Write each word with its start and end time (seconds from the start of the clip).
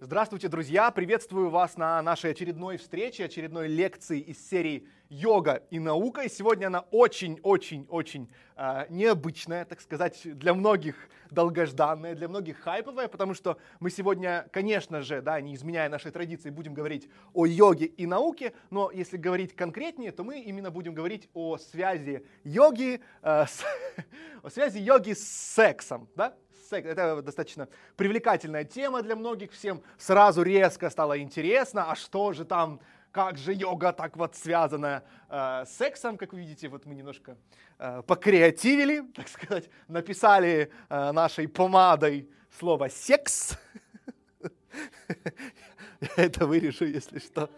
Здравствуйте, 0.00 0.46
друзья! 0.46 0.92
Приветствую 0.92 1.50
вас 1.50 1.76
на 1.76 2.00
нашей 2.02 2.30
очередной 2.30 2.76
встрече, 2.76 3.24
очередной 3.24 3.66
лекции 3.66 4.20
из 4.20 4.48
серии 4.48 4.86
«Йога 5.08 5.64
и 5.70 5.80
наука». 5.80 6.20
И 6.20 6.28
сегодня 6.28 6.68
она 6.68 6.84
очень-очень-очень 6.92 8.30
э, 8.54 8.86
необычная, 8.90 9.64
так 9.64 9.80
сказать, 9.80 10.20
для 10.22 10.54
многих 10.54 10.94
долгожданная, 11.32 12.14
для 12.14 12.28
многих 12.28 12.60
хайповая, 12.60 13.08
потому 13.08 13.34
что 13.34 13.58
мы 13.80 13.90
сегодня, 13.90 14.46
конечно 14.52 15.02
же, 15.02 15.20
да, 15.20 15.40
не 15.40 15.56
изменяя 15.56 15.88
нашей 15.88 16.12
традиции, 16.12 16.50
будем 16.50 16.74
говорить 16.74 17.08
о 17.34 17.44
йоге 17.44 17.86
и 17.86 18.06
науке, 18.06 18.52
но 18.70 18.92
если 18.92 19.16
говорить 19.16 19.56
конкретнее, 19.56 20.12
то 20.12 20.22
мы 20.22 20.38
именно 20.38 20.70
будем 20.70 20.94
говорить 20.94 21.28
о 21.34 21.58
связи 21.58 22.24
йоги, 22.44 23.00
э, 23.22 23.46
с, 23.46 23.64
о 24.44 24.48
связи 24.48 24.78
йоги 24.78 25.14
с 25.14 25.28
сексом, 25.28 26.08
да, 26.14 26.36
секс. 26.68 26.86
Это 26.86 27.22
достаточно 27.22 27.68
привлекательная 27.96 28.64
тема 28.64 29.02
для 29.02 29.16
многих. 29.16 29.52
Всем 29.52 29.82
сразу 29.96 30.42
резко 30.42 30.90
стало 30.90 31.18
интересно, 31.20 31.90
а 31.90 31.96
что 31.96 32.32
же 32.32 32.44
там, 32.44 32.80
как 33.10 33.38
же 33.38 33.54
йога 33.54 33.92
так 33.92 34.16
вот 34.16 34.36
связана 34.36 35.02
э, 35.28 35.64
с 35.66 35.76
сексом, 35.76 36.16
как 36.16 36.32
вы 36.32 36.40
видите, 36.40 36.68
вот 36.68 36.84
мы 36.86 36.94
немножко 36.94 37.36
э, 37.78 38.02
покреативили, 38.06 39.00
так 39.14 39.28
сказать, 39.28 39.70
написали 39.88 40.70
э, 40.88 41.12
нашей 41.12 41.48
помадой 41.48 42.28
слово 42.58 42.88
секс. 42.88 43.56
Я 46.00 46.08
это 46.16 46.46
вырежу, 46.46 46.84
если 46.84 47.18
что. 47.18 47.50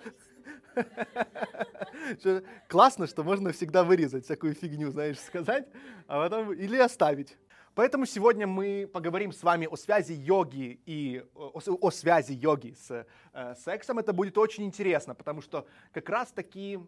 Классно, 2.68 3.06
что 3.06 3.24
можно 3.24 3.52
всегда 3.52 3.82
вырезать 3.82 4.24
всякую 4.24 4.54
фигню, 4.54 4.90
знаешь, 4.90 5.18
сказать, 5.18 5.66
а 6.06 6.23
потом 6.23 6.52
или 6.52 6.77
оставить. 6.77 7.37
Поэтому 7.74 8.05
сегодня 8.05 8.48
мы 8.48 8.91
поговорим 8.92 9.33
с 9.33 9.45
вами 9.45 9.69
о 9.70 9.77
связи 9.77 10.12
йоги 10.12 10.80
и 10.87 11.24
о, 11.34 11.60
о 11.80 11.91
связи 11.91 12.33
йоги 12.33 12.74
с 12.74 13.06
э, 13.33 13.55
сексом. 13.55 14.01
Это 14.01 14.12
будет 14.12 14.37
очень 14.38 14.65
интересно, 14.65 15.15
потому 15.15 15.41
что 15.41 15.66
как 15.93 16.09
раз 16.09 16.32
таки, 16.32 16.80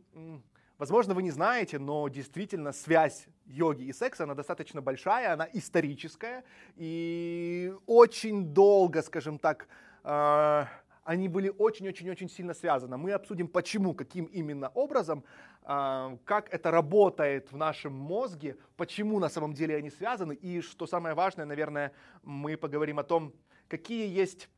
возможно, 0.79 1.15
вы 1.15 1.23
не 1.23 1.31
знаете, 1.31 1.79
но 1.79 2.09
действительно 2.09 2.73
связь 2.73 3.27
йоги 3.47 3.85
и 3.85 3.93
секса, 3.93 4.25
она 4.25 4.35
достаточно 4.35 4.83
большая, 4.83 5.35
она 5.35 5.49
историческая 5.53 6.43
и 6.75 7.73
очень 7.87 8.47
долго, 8.47 9.03
скажем 9.03 9.39
так, 9.39 9.69
э, 10.03 10.65
они 11.05 11.29
были 11.29 11.49
очень-очень-очень 11.49 12.29
сильно 12.29 12.55
связаны. 12.55 12.97
Мы 12.97 13.13
обсудим, 13.13 13.47
почему, 13.47 13.95
каким 13.95 14.25
именно 14.27 14.69
образом, 14.75 15.23
как 15.65 16.49
это 16.51 16.71
работает 16.71 17.53
в 17.53 17.57
нашем 17.57 17.93
мозге, 17.93 18.57
почему 18.77 19.19
на 19.21 19.29
самом 19.29 19.55
деле 19.55 19.77
они 19.77 19.91
связаны, 19.91 20.35
и 20.35 20.61
что 20.61 20.87
самое 20.87 21.15
важное, 21.15 21.47
наверное, 21.47 21.93
мы 22.23 22.57
поговорим 22.57 22.99
о 22.99 23.05
том, 23.05 23.33
какие 23.69 24.09
есть 24.09 24.49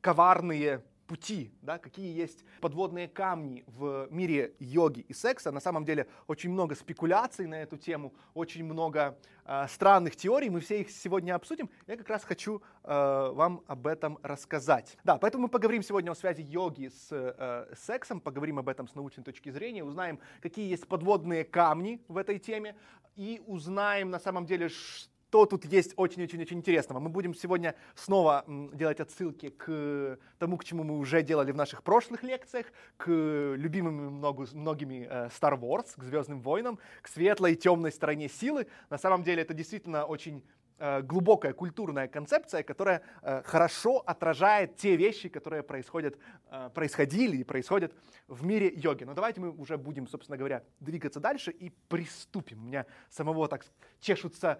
коварные 0.00 0.82
пути, 1.06 1.52
да, 1.62 1.78
какие 1.78 2.16
есть 2.16 2.44
подводные 2.60 3.08
камни 3.08 3.64
в 3.66 4.08
мире 4.10 4.54
йоги 4.58 5.00
и 5.00 5.12
секса. 5.12 5.50
На 5.50 5.60
самом 5.60 5.84
деле 5.84 6.06
очень 6.26 6.50
много 6.50 6.74
спекуляций 6.74 7.46
на 7.46 7.62
эту 7.62 7.76
тему, 7.76 8.14
очень 8.34 8.64
много 8.64 9.18
э, 9.44 9.66
странных 9.68 10.16
теорий. 10.16 10.50
Мы 10.50 10.60
все 10.60 10.80
их 10.80 10.90
сегодня 10.90 11.34
обсудим. 11.34 11.70
Я 11.86 11.96
как 11.96 12.08
раз 12.08 12.24
хочу 12.24 12.62
э, 12.82 13.32
вам 13.34 13.62
об 13.66 13.86
этом 13.86 14.18
рассказать. 14.22 14.96
Да, 15.04 15.18
поэтому 15.18 15.44
мы 15.44 15.48
поговорим 15.48 15.82
сегодня 15.82 16.10
о 16.10 16.14
связи 16.14 16.42
йоги 16.42 16.88
с 16.88 17.08
э, 17.10 17.74
сексом, 17.76 18.20
поговорим 18.20 18.58
об 18.58 18.68
этом 18.68 18.88
с 18.88 18.94
научной 18.94 19.24
точки 19.24 19.50
зрения, 19.50 19.84
узнаем, 19.84 20.18
какие 20.40 20.68
есть 20.68 20.86
подводные 20.88 21.44
камни 21.44 22.00
в 22.08 22.16
этой 22.16 22.38
теме 22.38 22.76
и 23.16 23.42
узнаем 23.46 24.10
на 24.10 24.18
самом 24.18 24.46
деле, 24.46 24.68
что 24.68 25.13
что 25.34 25.46
тут 25.46 25.64
есть 25.64 25.94
очень-очень-очень 25.96 26.58
интересного. 26.58 27.00
Мы 27.00 27.08
будем 27.08 27.34
сегодня 27.34 27.74
снова 27.96 28.44
делать 28.46 29.00
отсылки 29.00 29.48
к 29.48 30.16
тому, 30.38 30.56
к 30.56 30.64
чему 30.64 30.84
мы 30.84 30.96
уже 30.96 31.24
делали 31.24 31.50
в 31.50 31.56
наших 31.56 31.82
прошлых 31.82 32.22
лекциях, 32.22 32.66
к 32.96 33.10
любимым 33.10 34.14
много, 34.14 34.46
многими 34.52 35.08
э, 35.10 35.28
Star 35.36 35.58
Wars, 35.58 35.86
к 35.96 36.04
Звездным 36.04 36.40
войнам, 36.40 36.78
к 37.02 37.08
светлой 37.08 37.54
и 37.54 37.56
темной 37.56 37.90
стороне 37.90 38.28
силы. 38.28 38.68
На 38.90 38.96
самом 38.96 39.24
деле 39.24 39.42
это 39.42 39.54
действительно 39.54 40.04
очень 40.04 40.44
глубокая 40.78 41.52
культурная 41.52 42.08
концепция, 42.08 42.62
которая 42.62 43.02
э, 43.22 43.42
хорошо 43.44 43.98
отражает 43.98 44.76
те 44.76 44.96
вещи, 44.96 45.28
которые 45.28 45.62
происходят, 45.62 46.18
э, 46.50 46.70
происходили 46.74 47.36
и 47.36 47.44
происходят 47.44 47.94
в 48.26 48.44
мире 48.44 48.72
йоги. 48.74 49.04
Но 49.04 49.14
давайте 49.14 49.40
мы 49.40 49.50
уже 49.50 49.78
будем, 49.78 50.08
собственно 50.08 50.36
говоря, 50.36 50.64
двигаться 50.80 51.20
дальше 51.20 51.52
и 51.52 51.70
приступим. 51.88 52.64
У 52.64 52.66
меня 52.66 52.86
самого 53.08 53.48
так 53.48 53.64
чешутся 54.00 54.58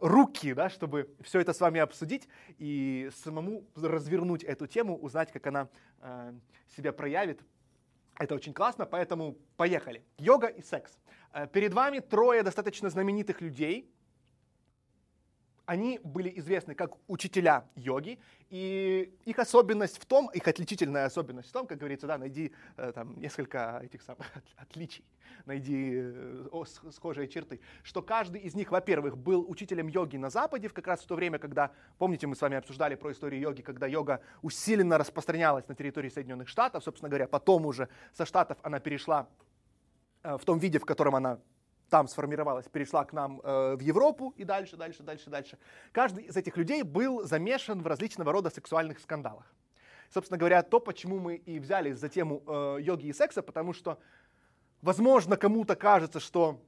руки, 0.00 0.52
да, 0.54 0.68
чтобы 0.68 1.14
все 1.22 1.40
это 1.40 1.52
с 1.52 1.60
вами 1.60 1.80
обсудить 1.80 2.28
и 2.58 3.10
самому 3.24 3.64
развернуть 3.74 4.44
эту 4.44 4.66
тему, 4.66 4.96
узнать, 4.96 5.32
как 5.32 5.46
она 5.46 5.68
себя 6.76 6.92
проявит. 6.92 7.40
Это 8.18 8.34
очень 8.34 8.52
классно, 8.52 8.86
поэтому 8.86 9.36
поехали. 9.56 10.04
Йога 10.18 10.48
и 10.48 10.62
секс. 10.62 10.98
Перед 11.52 11.74
вами 11.74 11.98
трое 12.00 12.42
достаточно 12.42 12.88
знаменитых 12.90 13.40
людей, 13.40 13.90
они 15.66 16.00
были 16.02 16.32
известны 16.36 16.74
как 16.74 16.92
учителя 17.08 17.68
йоги, 17.74 18.18
и 18.50 19.12
их 19.24 19.38
особенность 19.38 19.98
в 19.98 20.06
том, 20.06 20.30
их 20.32 20.46
отличительная 20.46 21.06
особенность 21.06 21.48
в 21.48 21.52
том, 21.52 21.66
как 21.66 21.78
говорится, 21.78 22.06
да, 22.06 22.16
найди 22.16 22.52
э, 22.76 22.92
там 22.94 23.18
несколько 23.18 23.80
этих 23.82 24.02
самых 24.02 24.26
отличий, 24.56 25.04
найди 25.44 25.92
э, 25.96 26.64
схожие 26.92 27.26
черты, 27.28 27.60
что 27.82 28.00
каждый 28.00 28.40
из 28.40 28.54
них, 28.54 28.70
во-первых, 28.70 29.18
был 29.18 29.44
учителем 29.48 29.88
йоги 29.88 30.16
на 30.16 30.30
Западе, 30.30 30.68
в 30.68 30.72
как 30.72 30.86
раз 30.86 31.00
в 31.00 31.06
то 31.06 31.16
время, 31.16 31.38
когда, 31.38 31.72
помните, 31.98 32.28
мы 32.28 32.36
с 32.36 32.40
вами 32.40 32.56
обсуждали 32.56 32.94
про 32.94 33.10
историю 33.10 33.40
йоги, 33.40 33.62
когда 33.62 33.88
йога 33.88 34.20
усиленно 34.42 34.98
распространялась 34.98 35.66
на 35.66 35.74
территории 35.74 36.08
Соединенных 36.08 36.48
Штатов, 36.48 36.84
собственно 36.84 37.08
говоря, 37.08 37.26
потом 37.26 37.66
уже 37.66 37.88
со 38.12 38.24
Штатов 38.24 38.58
она 38.62 38.78
перешла 38.78 39.28
э, 40.22 40.38
в 40.38 40.44
том 40.44 40.60
виде, 40.60 40.78
в 40.78 40.86
котором 40.86 41.16
она 41.16 41.40
там 41.90 42.08
сформировалась, 42.08 42.66
перешла 42.68 43.04
к 43.04 43.12
нам 43.12 43.40
э, 43.42 43.76
в 43.76 43.80
Европу 43.80 44.34
и 44.36 44.44
дальше, 44.44 44.76
дальше, 44.76 45.02
дальше, 45.02 45.30
дальше. 45.30 45.58
Каждый 45.92 46.24
из 46.24 46.36
этих 46.36 46.56
людей 46.56 46.82
был 46.82 47.24
замешан 47.24 47.82
в 47.82 47.86
различного 47.86 48.32
рода 48.32 48.50
сексуальных 48.50 48.98
скандалах. 48.98 49.54
Собственно 50.10 50.38
говоря, 50.38 50.62
то, 50.62 50.80
почему 50.80 51.18
мы 51.18 51.36
и 51.36 51.58
взялись 51.58 51.98
за 51.98 52.08
тему 52.08 52.42
э, 52.46 52.78
йоги 52.80 53.06
и 53.06 53.12
секса, 53.12 53.42
потому 53.42 53.72
что, 53.72 53.98
возможно, 54.82 55.36
кому-то 55.36 55.76
кажется, 55.76 56.20
что 56.20 56.60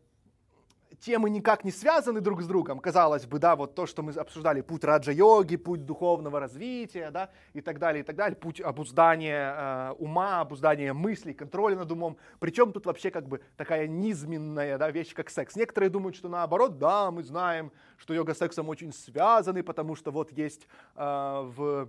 темы 1.01 1.31
никак 1.31 1.65
не 1.65 1.71
связаны 1.71 2.21
друг 2.21 2.43
с 2.43 2.47
другом. 2.47 2.79
Казалось 2.81 3.27
бы, 3.27 3.39
да, 3.39 3.57
вот 3.57 3.75
то, 3.75 3.87
что 3.87 4.03
мы 4.03 4.13
обсуждали, 4.13 4.61
путь 4.61 4.85
раджа-йоги, 4.85 5.57
путь 5.57 5.85
духовного 5.85 6.41
развития, 6.41 7.11
да, 7.11 7.31
и 7.53 7.61
так 7.61 7.79
далее, 7.79 8.03
и 8.03 8.05
так 8.05 8.17
далее, 8.17 8.37
путь 8.37 8.61
обуздания 8.61 9.55
э, 9.57 9.95
ума, 9.99 10.41
обуздания 10.41 10.93
мыслей, 10.93 11.35
контроля 11.35 11.77
над 11.77 11.91
умом. 11.91 12.17
Причем 12.41 12.73
тут 12.73 12.87
вообще 12.87 13.11
как 13.11 13.29
бы 13.29 13.41
такая 13.57 13.87
низменная, 13.87 14.79
да, 14.79 14.91
вещь, 14.91 15.15
как 15.15 15.31
секс. 15.31 15.57
Некоторые 15.57 15.91
думают, 15.91 16.17
что 16.17 16.29
наоборот, 16.29 16.79
да, 16.79 17.11
мы 17.11 17.23
знаем, 17.23 17.73
что 17.97 18.15
йога 18.15 18.35
с 18.35 18.39
сексом 18.39 18.69
очень 18.69 18.93
связаны, 18.93 19.63
потому 19.63 19.95
что 19.95 20.11
вот 20.11 20.33
есть 20.33 20.67
э, 20.97 21.51
в 21.57 21.89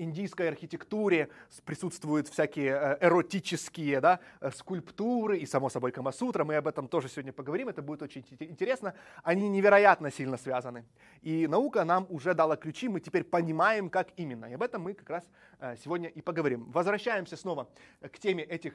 индийской 0.00 0.48
архитектуре 0.48 1.28
присутствуют 1.64 2.28
всякие 2.28 2.72
э, 2.72 3.06
эротические 3.06 4.00
да, 4.00 4.20
э, 4.40 4.50
скульптуры 4.50 5.38
и, 5.38 5.46
само 5.46 5.68
собой, 5.68 5.92
Камасутра. 5.92 6.44
Мы 6.44 6.56
об 6.56 6.66
этом 6.66 6.88
тоже 6.88 7.08
сегодня 7.08 7.32
поговорим, 7.32 7.68
это 7.68 7.82
будет 7.82 8.02
очень 8.02 8.24
интересно. 8.40 8.94
Они 9.22 9.48
невероятно 9.48 10.10
сильно 10.10 10.36
связаны. 10.36 10.84
И 11.22 11.46
наука 11.46 11.84
нам 11.84 12.06
уже 12.08 12.34
дала 12.34 12.56
ключи, 12.56 12.88
мы 12.88 13.00
теперь 13.00 13.24
понимаем, 13.24 13.90
как 13.90 14.08
именно. 14.16 14.46
И 14.46 14.54
об 14.54 14.62
этом 14.62 14.82
мы 14.82 14.94
как 14.94 15.10
раз 15.10 15.24
э, 15.60 15.76
сегодня 15.84 16.08
и 16.08 16.20
поговорим. 16.20 16.70
Возвращаемся 16.70 17.36
снова 17.36 17.68
к 18.00 18.18
теме 18.18 18.42
этих 18.44 18.74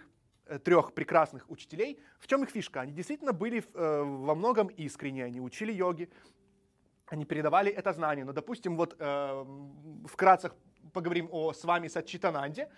трех 0.63 0.93
прекрасных 0.93 1.49
учителей. 1.49 1.99
В 2.19 2.27
чем 2.27 2.43
их 2.43 2.51
фишка? 2.51 2.81
Они 2.81 2.91
действительно 2.91 3.33
были 3.33 3.63
во 3.73 4.35
многом 4.35 4.67
искренне, 4.67 5.25
они 5.25 5.41
учили 5.41 5.71
йоги, 5.73 6.07
они 7.07 7.25
передавали 7.25 7.71
это 7.71 7.93
знание. 7.93 8.25
Но, 8.25 8.33
допустим, 8.33 8.75
вот 8.77 8.95
э, 8.99 9.45
вкратце 10.05 10.51
поговорим 10.95 11.27
о 11.31 11.51
с 11.51 11.63
вами 11.65 11.89
Сачитананде. 11.89 12.69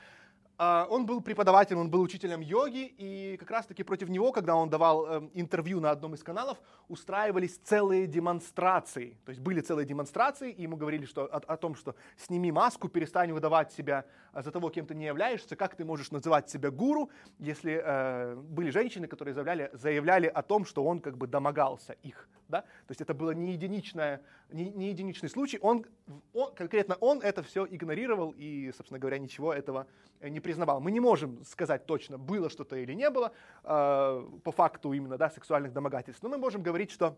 А, 0.59 0.87
он 0.89 1.05
был 1.05 1.21
преподавателем, 1.21 1.81
он 1.81 1.91
был 1.91 2.01
учителем 2.01 2.41
йоги, 2.41 2.91
и 2.97 3.37
как 3.37 3.51
раз-таки 3.51 3.83
против 3.83 4.09
него, 4.09 4.31
когда 4.31 4.55
он 4.55 4.71
давал 4.71 5.05
эм, 5.05 5.31
интервью 5.35 5.79
на 5.79 5.91
одном 5.91 6.15
из 6.15 6.23
каналов, 6.23 6.57
устраивались 6.87 7.57
целые 7.57 8.07
демонстрации. 8.07 9.19
То 9.23 9.29
есть 9.29 9.39
были 9.39 9.61
целые 9.61 9.85
демонстрации, 9.85 10.51
и 10.51 10.63
ему 10.63 10.75
говорили 10.75 11.05
что, 11.05 11.25
о, 11.25 11.37
о 11.37 11.57
том, 11.57 11.75
что 11.75 11.95
сними 12.17 12.51
маску, 12.51 12.89
перестань 12.89 13.33
выдавать 13.33 13.71
себя 13.71 14.05
а, 14.33 14.41
за 14.41 14.51
того, 14.51 14.71
кем 14.71 14.87
ты 14.87 14.95
не 14.95 15.05
являешься, 15.05 15.55
как 15.55 15.75
ты 15.75 15.85
можешь 15.85 16.09
называть 16.09 16.49
себя 16.49 16.71
гуру, 16.71 17.11
если 17.37 17.79
э, 17.83 18.35
были 18.35 18.71
женщины, 18.71 19.05
которые 19.05 19.35
заявляли, 19.35 19.69
заявляли 19.73 20.25
о 20.25 20.41
том, 20.41 20.65
что 20.65 20.83
он 20.83 21.01
как 21.01 21.17
бы 21.17 21.27
домогался 21.27 21.93
их. 22.01 22.27
Да? 22.47 22.61
То 22.61 22.91
есть 22.91 23.01
это 23.01 23.13
было 23.13 23.31
не, 23.31 23.53
единичное, 23.53 24.21
не, 24.49 24.69
не 24.71 24.89
единичный 24.89 25.29
случай, 25.29 25.59
он, 25.61 25.85
он, 26.33 26.53
конкретно 26.55 26.95
он 26.95 27.21
это 27.21 27.43
все 27.43 27.65
игнорировал 27.65 28.33
и, 28.37 28.71
собственно 28.75 28.99
говоря, 28.99 29.17
ничего 29.17 29.53
этого 29.53 29.87
не 30.21 30.39
признавал. 30.39 30.79
Мы 30.79 30.91
не 30.91 30.99
можем 30.99 31.43
сказать 31.45 31.85
точно, 31.85 32.17
было 32.17 32.49
что-то 32.49 32.75
или 32.75 32.93
не 32.93 33.09
было, 33.09 33.33
э, 33.63 34.27
по 34.43 34.51
факту 34.51 34.93
именно 34.93 35.17
да, 35.17 35.29
сексуальных 35.29 35.73
домогательств, 35.73 36.23
но 36.23 36.29
мы 36.29 36.37
можем 36.37 36.63
говорить, 36.63 36.91
что 36.91 37.17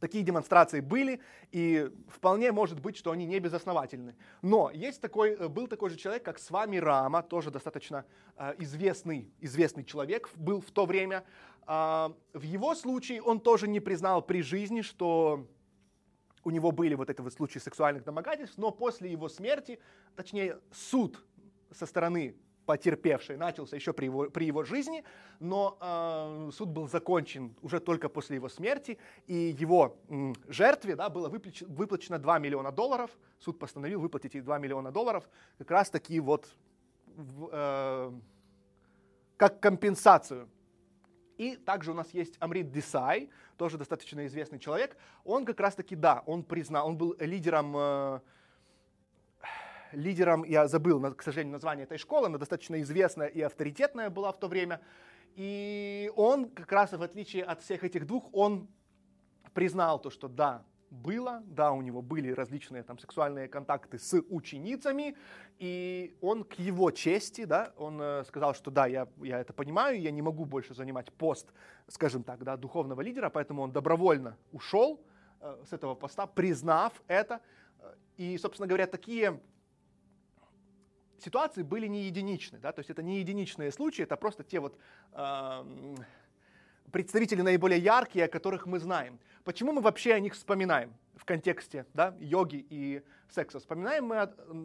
Такие 0.00 0.22
демонстрации 0.22 0.80
были, 0.80 1.20
и 1.52 1.90
вполне 2.08 2.52
может 2.52 2.80
быть, 2.80 2.96
что 2.96 3.12
они 3.12 3.24
не 3.24 3.40
безосновательны. 3.40 4.14
Но 4.42 4.70
есть 4.70 5.00
такой, 5.00 5.30
э, 5.30 5.48
был 5.48 5.68
такой 5.68 5.90
же 5.90 5.96
человек, 5.96 6.22
как 6.22 6.38
Свами 6.38 6.76
Рама, 6.76 7.22
тоже 7.22 7.50
достаточно 7.50 8.04
э, 8.36 8.54
известный, 8.58 9.30
известный 9.40 9.84
человек 9.84 10.28
был 10.34 10.60
в 10.60 10.70
то 10.70 10.84
время. 10.84 11.24
Э, 11.66 12.10
в 12.34 12.42
его 12.42 12.74
случае 12.74 13.22
он 13.22 13.40
тоже 13.40 13.68
не 13.68 13.80
признал 13.80 14.20
при 14.20 14.42
жизни, 14.42 14.82
что 14.82 15.46
у 16.46 16.50
него 16.50 16.70
были 16.70 16.94
вот 16.94 17.10
эти 17.10 17.20
вот 17.20 17.32
случаи 17.32 17.58
сексуальных 17.58 18.04
домогательств, 18.04 18.56
но 18.56 18.70
после 18.70 19.10
его 19.10 19.28
смерти, 19.28 19.80
точнее 20.14 20.60
суд 20.70 21.20
со 21.72 21.86
стороны 21.86 22.36
потерпевший 22.66 23.36
начался 23.36 23.74
еще 23.74 23.92
при 23.92 24.04
его, 24.04 24.30
при 24.30 24.44
его 24.44 24.62
жизни, 24.62 25.02
но 25.40 25.76
э, 25.80 26.50
суд 26.52 26.68
был 26.68 26.88
закончен 26.88 27.56
уже 27.62 27.80
только 27.80 28.08
после 28.08 28.36
его 28.36 28.48
смерти, 28.48 28.96
и 29.26 29.56
его 29.60 29.96
м, 30.08 30.36
жертве 30.46 30.94
да, 30.94 31.08
было 31.08 31.28
выплачено, 31.28 31.68
выплачено 31.74 32.18
2 32.20 32.38
миллиона 32.38 32.70
долларов, 32.70 33.10
суд 33.40 33.58
постановил 33.58 34.00
выплатить 34.00 34.34
ей 34.34 34.40
2 34.40 34.58
миллиона 34.58 34.92
долларов, 34.92 35.28
как 35.58 35.70
раз 35.72 35.90
таки 35.90 36.20
вот 36.20 36.48
э, 37.50 38.12
как 39.36 39.58
компенсацию. 39.58 40.48
И 41.38 41.56
также 41.56 41.90
у 41.90 41.94
нас 41.94 42.14
есть 42.14 42.36
Амрит 42.38 42.70
Десай, 42.70 43.30
тоже 43.56 43.78
достаточно 43.78 44.26
известный 44.26 44.58
человек. 44.58 44.96
Он 45.24 45.44
как 45.44 45.60
раз 45.60 45.74
таки, 45.74 45.96
да, 45.96 46.22
он 46.26 46.42
признал, 46.42 46.88
он 46.88 46.96
был 46.96 47.16
лидером 47.18 47.74
э, 47.76 48.20
лидером, 49.92 50.44
я 50.44 50.68
забыл, 50.68 51.00
к 51.14 51.22
сожалению, 51.22 51.52
название 51.52 51.84
этой 51.84 51.98
школы, 51.98 52.26
она 52.26 52.38
достаточно 52.38 52.80
известная 52.82 53.28
и 53.28 53.40
авторитетная 53.40 54.10
была 54.10 54.32
в 54.32 54.38
то 54.38 54.48
время. 54.48 54.80
И 55.34 56.10
он, 56.16 56.48
как 56.50 56.70
раз 56.72 56.92
в 56.92 57.02
отличие 57.02 57.44
от 57.44 57.62
всех 57.62 57.84
этих 57.84 58.06
двух, 58.06 58.28
он 58.32 58.68
признал 59.52 59.98
то, 59.98 60.10
что 60.10 60.28
да, 60.28 60.64
было, 60.96 61.42
да, 61.46 61.72
у 61.72 61.82
него 61.82 62.02
были 62.02 62.30
различные 62.32 62.82
там 62.82 62.98
сексуальные 62.98 63.48
контакты 63.48 63.98
с 63.98 64.20
ученицами, 64.28 65.16
и 65.58 66.16
он 66.20 66.44
к 66.44 66.54
его 66.54 66.90
чести, 66.90 67.44
да, 67.44 67.72
он 67.76 68.00
э, 68.00 68.24
сказал, 68.24 68.54
что 68.54 68.70
да, 68.70 68.86
я, 68.86 69.08
я 69.22 69.40
это 69.40 69.52
понимаю, 69.52 70.00
я 70.00 70.10
не 70.10 70.22
могу 70.22 70.44
больше 70.44 70.74
занимать 70.74 71.12
пост, 71.12 71.52
скажем 71.88 72.22
так, 72.22 72.42
да, 72.42 72.56
духовного 72.56 73.00
лидера, 73.00 73.30
поэтому 73.30 73.62
он 73.62 73.72
добровольно 73.72 74.36
ушел 74.52 75.00
э, 75.40 75.64
с 75.68 75.72
этого 75.72 75.94
поста, 75.94 76.26
признав 76.26 76.92
это, 77.06 77.40
и, 78.16 78.38
собственно 78.38 78.66
говоря, 78.66 78.86
такие 78.86 79.40
ситуации 81.18 81.62
были 81.62 81.86
не 81.86 82.04
единичны, 82.04 82.58
да, 82.58 82.72
то 82.72 82.80
есть 82.80 82.90
это 82.90 83.02
не 83.02 83.18
единичные 83.18 83.70
случаи, 83.70 84.02
это 84.02 84.16
просто 84.16 84.44
те 84.44 84.60
вот 84.60 84.78
э, 85.12 85.64
представители 86.92 87.42
наиболее 87.42 87.80
яркие, 87.80 88.26
о 88.26 88.28
которых 88.28 88.66
мы 88.66 88.78
знаем. 88.78 89.18
Почему 89.44 89.72
мы 89.72 89.80
вообще 89.80 90.12
о 90.14 90.20
них 90.20 90.34
вспоминаем 90.34 90.92
в 91.14 91.24
контексте 91.24 91.86
да, 91.94 92.16
йоги 92.18 92.66
и 92.68 93.02
секса? 93.28 93.58
Вспоминаем 93.58 94.06
мы 94.06 94.18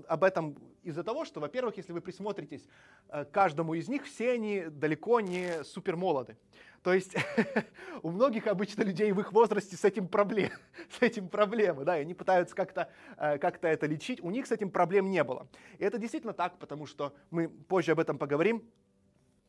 об 0.07 0.23
этом 0.23 0.57
из-за 0.83 1.03
того, 1.03 1.25
что, 1.25 1.39
во-первых, 1.39 1.77
если 1.77 1.93
вы 1.93 2.01
присмотритесь 2.01 2.67
э, 3.09 3.25
к 3.25 3.31
каждому 3.31 3.73
из 3.75 3.87
них, 3.87 4.05
все 4.05 4.31
они 4.31 4.65
далеко 4.69 5.19
не 5.19 5.63
супер 5.63 5.95
молоды. 5.95 6.37
То 6.83 6.93
есть 6.93 7.15
у 8.01 8.09
многих 8.09 8.47
обычно 8.47 8.81
людей 8.81 9.11
в 9.11 9.19
их 9.19 9.33
возрасте 9.33 9.75
с 9.75 9.85
этим, 9.85 10.07
проблем, 10.07 10.49
с 10.99 11.01
этим 11.01 11.29
проблемы, 11.29 11.85
да, 11.85 11.97
и 11.97 12.01
они 12.01 12.13
пытаются 12.13 12.55
как-то 12.55 12.89
э, 13.17 13.37
как 13.37 13.63
это 13.63 13.85
лечить. 13.85 14.21
У 14.21 14.31
них 14.31 14.47
с 14.47 14.51
этим 14.51 14.71
проблем 14.71 15.09
не 15.09 15.23
было. 15.23 15.47
И 15.77 15.83
это 15.83 15.97
действительно 15.97 16.33
так, 16.33 16.57
потому 16.57 16.85
что 16.87 17.13
мы 17.29 17.49
позже 17.49 17.91
об 17.91 17.99
этом 17.99 18.17
поговорим. 18.17 18.63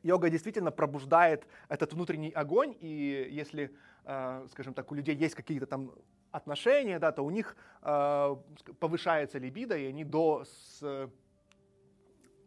Йога 0.02 0.30
действительно 0.30 0.70
пробуждает 0.70 1.46
этот 1.68 1.92
внутренний 1.92 2.30
огонь, 2.30 2.76
и 2.80 3.28
если, 3.30 3.74
э, 4.04 4.46
скажем 4.50 4.74
так, 4.74 4.90
у 4.92 4.94
людей 4.94 5.14
есть 5.14 5.34
какие-то 5.34 5.66
там 5.66 5.92
отношения, 6.30 6.98
да, 6.98 7.12
то 7.12 7.22
у 7.22 7.30
них 7.30 7.56
э, 7.82 8.36
повышается 8.80 9.38
либидо, 9.38 9.76
и 9.76 9.86
они 9.86 10.04
до 10.04 10.44
с, 10.44 11.08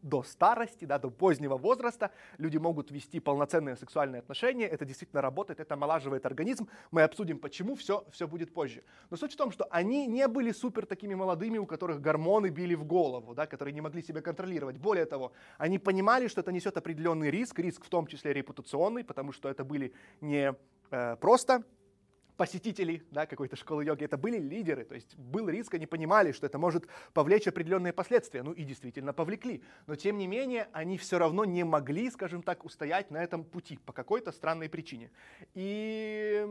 до 0.05 0.21
старости, 0.23 0.85
да, 0.85 0.99
до 0.99 1.09
позднего 1.09 1.57
возраста 1.57 2.11
люди 2.37 2.57
могут 2.57 2.91
вести 2.91 3.19
полноценные 3.19 3.75
сексуальные 3.75 4.19
отношения. 4.19 4.67
Это 4.67 4.85
действительно 4.85 5.21
работает, 5.21 5.59
это 5.59 5.73
омолаживает 5.73 6.25
организм. 6.25 6.69
Мы 6.91 7.01
обсудим, 7.01 7.39
почему, 7.39 7.75
все, 7.75 8.05
все 8.11 8.27
будет 8.27 8.53
позже. 8.53 8.83
Но 9.09 9.17
суть 9.17 9.33
в 9.33 9.35
том, 9.35 9.51
что 9.51 9.65
они 9.71 10.05
не 10.05 10.27
были 10.27 10.51
супер 10.51 10.85
такими 10.85 11.15
молодыми, 11.15 11.57
у 11.57 11.65
которых 11.65 12.01
гормоны 12.01 12.49
били 12.49 12.75
в 12.75 12.85
голову, 12.85 13.33
да, 13.33 13.47
которые 13.47 13.73
не 13.73 13.81
могли 13.81 14.03
себя 14.03 14.21
контролировать. 14.21 14.77
Более 14.77 15.05
того, 15.05 15.31
они 15.57 15.79
понимали, 15.79 16.27
что 16.27 16.41
это 16.41 16.51
несет 16.51 16.77
определенный 16.77 17.31
риск, 17.31 17.59
риск 17.59 17.83
в 17.83 17.89
том 17.89 18.05
числе 18.05 18.31
репутационный, 18.33 19.03
потому 19.03 19.31
что 19.31 19.49
это 19.49 19.63
были 19.63 19.91
не 20.21 20.53
э, 20.91 21.15
просто 21.15 21.63
посетителей 22.37 23.03
да, 23.11 23.25
какой-то 23.25 23.55
школы 23.55 23.85
йоги, 23.85 24.03
это 24.03 24.17
были 24.17 24.37
лидеры, 24.37 24.83
то 24.85 24.95
есть 24.95 25.15
был 25.17 25.49
риск, 25.49 25.73
они 25.73 25.85
понимали, 25.85 26.31
что 26.31 26.45
это 26.45 26.57
может 26.57 26.87
повлечь 27.13 27.47
определенные 27.47 27.93
последствия, 27.93 28.43
ну 28.43 28.51
и 28.51 28.63
действительно 28.63 29.13
повлекли. 29.13 29.63
Но 29.87 29.95
тем 29.95 30.17
не 30.17 30.27
менее, 30.27 30.67
они 30.73 30.97
все 30.97 31.17
равно 31.17 31.45
не 31.45 31.63
могли, 31.63 32.09
скажем 32.09 32.43
так, 32.43 32.65
устоять 32.65 33.11
на 33.11 33.23
этом 33.23 33.43
пути 33.43 33.77
по 33.77 33.93
какой-то 33.93 34.31
странной 34.31 34.69
причине. 34.69 35.11
И 35.53 36.47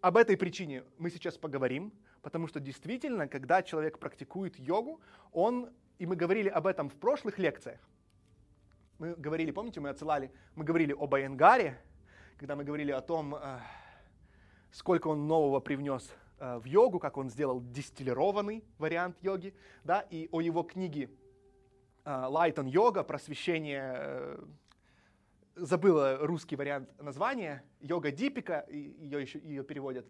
об 0.00 0.16
этой 0.16 0.36
причине 0.36 0.84
мы 0.98 1.10
сейчас 1.10 1.38
поговорим, 1.38 1.92
потому 2.22 2.46
что 2.46 2.60
действительно, 2.60 3.28
когда 3.28 3.62
человек 3.62 3.98
практикует 3.98 4.58
йогу, 4.58 5.00
он, 5.32 5.70
и 5.98 6.06
мы 6.06 6.16
говорили 6.16 6.48
об 6.48 6.66
этом 6.66 6.88
в 6.88 6.94
прошлых 6.94 7.38
лекциях, 7.38 7.80
мы 8.98 9.14
говорили, 9.14 9.50
помните, 9.50 9.80
мы 9.80 9.88
отсылали, 9.88 10.30
мы 10.54 10.64
говорили 10.64 10.92
об 10.92 11.12
Айенгаре, 11.14 11.78
когда 12.36 12.56
мы 12.56 12.64
говорили 12.64 12.92
о 12.92 13.00
том, 13.00 13.34
э, 13.34 13.58
сколько 14.72 15.08
он 15.08 15.26
нового 15.28 15.60
привнес 15.60 16.10
э, 16.38 16.58
в 16.58 16.64
йогу, 16.64 16.98
как 16.98 17.16
он 17.18 17.30
сделал 17.30 17.60
дистиллированный 17.60 18.64
вариант 18.78 19.16
йоги, 19.20 19.54
да, 19.84 20.00
и 20.10 20.28
о 20.32 20.40
его 20.40 20.62
книге 20.62 21.10
э, 22.04 22.24
Лайтон 22.28 22.66
йога, 22.66 23.04
просвещение, 23.04 23.94
э, 23.96 24.44
забыла 25.54 26.18
русский 26.20 26.56
вариант 26.56 26.88
названия, 27.00 27.62
йога 27.80 28.10
Дипика, 28.10 28.66
ее 28.70 29.20
еще 29.20 29.38
ее 29.38 29.62
переводят, 29.62 30.06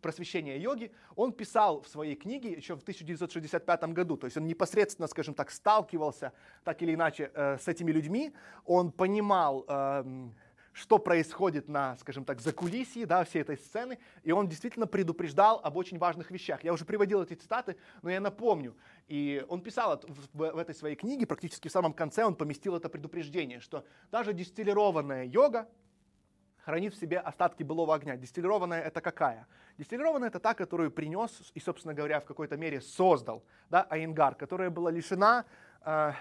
просвещение 0.00 0.62
йоги, 0.62 0.92
он 1.16 1.32
писал 1.32 1.82
в 1.82 1.88
своей 1.88 2.14
книге 2.14 2.52
еще 2.52 2.76
в 2.76 2.82
1965 2.82 3.84
году, 3.92 4.16
то 4.16 4.26
есть 4.26 4.36
он 4.36 4.46
непосредственно, 4.46 5.08
скажем 5.08 5.34
так, 5.34 5.50
сталкивался 5.50 6.32
так 6.62 6.80
или 6.80 6.94
иначе 6.94 7.30
с 7.34 7.66
этими 7.66 7.90
людьми, 7.90 8.32
он 8.64 8.92
понимал 8.92 9.66
э, 9.68 10.30
что 10.74 10.98
происходит 10.98 11.68
на, 11.68 11.96
скажем 11.98 12.24
так, 12.24 12.40
закулисье, 12.40 13.06
да, 13.06 13.24
всей 13.24 13.42
этой 13.42 13.56
сцены, 13.56 13.98
и 14.24 14.32
он 14.32 14.48
действительно 14.48 14.86
предупреждал 14.86 15.60
об 15.62 15.76
очень 15.76 15.98
важных 15.98 16.32
вещах. 16.32 16.64
Я 16.64 16.72
уже 16.72 16.84
приводил 16.84 17.22
эти 17.22 17.34
цитаты, 17.34 17.76
но 18.02 18.10
я 18.10 18.20
напомню. 18.20 18.76
И 19.06 19.46
он 19.48 19.62
писал 19.62 20.02
в, 20.02 20.36
в 20.36 20.58
этой 20.58 20.74
своей 20.74 20.96
книге, 20.96 21.26
практически 21.26 21.68
в 21.68 21.72
самом 21.72 21.92
конце 21.92 22.24
он 22.24 22.34
поместил 22.34 22.76
это 22.76 22.88
предупреждение, 22.88 23.60
что 23.60 23.86
даже 24.10 24.32
дистиллированная 24.32 25.24
йога 25.24 25.68
хранит 26.64 26.94
в 26.94 26.98
себе 26.98 27.20
остатки 27.20 27.62
былого 27.62 27.94
огня. 27.94 28.16
Дистиллированная 28.16 28.82
это 28.82 29.00
какая? 29.00 29.46
Дистиллированная 29.78 30.28
это 30.28 30.40
та, 30.40 30.54
которую 30.54 30.90
принес 30.90 31.52
и, 31.54 31.60
собственно 31.60 31.94
говоря, 31.94 32.18
в 32.18 32.24
какой-то 32.24 32.56
мере 32.56 32.80
создал 32.80 33.44
да, 33.70 33.86
Айнгар, 33.90 34.34
которая 34.34 34.70
была 34.70 34.90
лишена 34.90 35.44
э, 35.84 36.12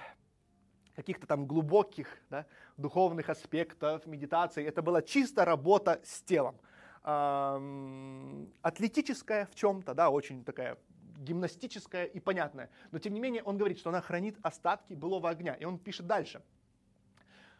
каких-то 0.95 1.27
там 1.27 1.45
глубоких 1.45 2.07
да, 2.29 2.45
духовных 2.77 3.29
аспектов, 3.29 4.05
медитации. 4.05 4.65
Это 4.65 4.81
была 4.81 5.01
чисто 5.01 5.45
работа 5.45 5.99
с 6.03 6.21
телом. 6.21 6.59
Атлетическая 8.61 9.45
в 9.47 9.55
чем-то, 9.55 9.93
да, 9.93 10.09
очень 10.09 10.43
такая 10.43 10.77
гимнастическая 11.17 12.05
и 12.05 12.19
понятная. 12.19 12.69
Но 12.91 12.99
тем 12.99 13.13
не 13.13 13.19
менее 13.19 13.43
он 13.43 13.57
говорит, 13.57 13.79
что 13.79 13.89
она 13.89 14.01
хранит 14.01 14.37
остатки 14.41 14.93
былого 14.93 15.29
огня. 15.29 15.53
И 15.53 15.65
он 15.65 15.77
пишет 15.77 16.07
дальше. 16.07 16.41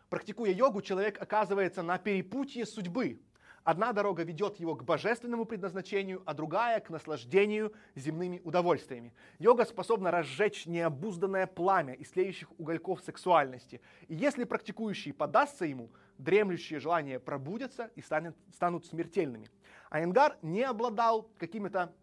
Практикуя 0.09 0.51
йогу, 0.51 0.81
человек 0.81 1.21
оказывается 1.21 1.81
на 1.81 1.97
перепутье 1.97 2.65
судьбы. 2.65 3.19
Одна 3.63 3.93
дорога 3.93 4.24
ведет 4.24 4.60
его 4.60 4.75
к 4.75 4.84
божественному 4.84 5.46
предназначению, 5.46 6.22
а 6.25 6.34
другая 6.34 6.82
к 6.82 6.89
наслаждению 6.89 7.74
земными 7.96 8.41
удовольствиями. 8.43 9.13
Йога 9.39 9.63
способна 9.63 10.12
разжечь 10.12 10.65
необузданное 10.65 11.48
пламя 11.48 11.93
из 11.93 12.12
тлеющих 12.12 12.51
угольков 12.60 13.01
сексуальности. 13.01 13.79
И 14.10 14.15
если 14.15 14.43
практикующий 14.43 15.13
подастся 15.13 15.65
ему, 15.65 15.89
дремлющие 16.17 16.79
желания 16.79 17.20
пробудятся 17.20 17.89
и 17.96 18.01
станет, 18.01 18.36
станут 18.53 18.86
смертельными. 18.86 19.50
Айнгар 19.89 20.38
не 20.41 20.63
обладал 20.63 21.29
какими-то 21.38 21.93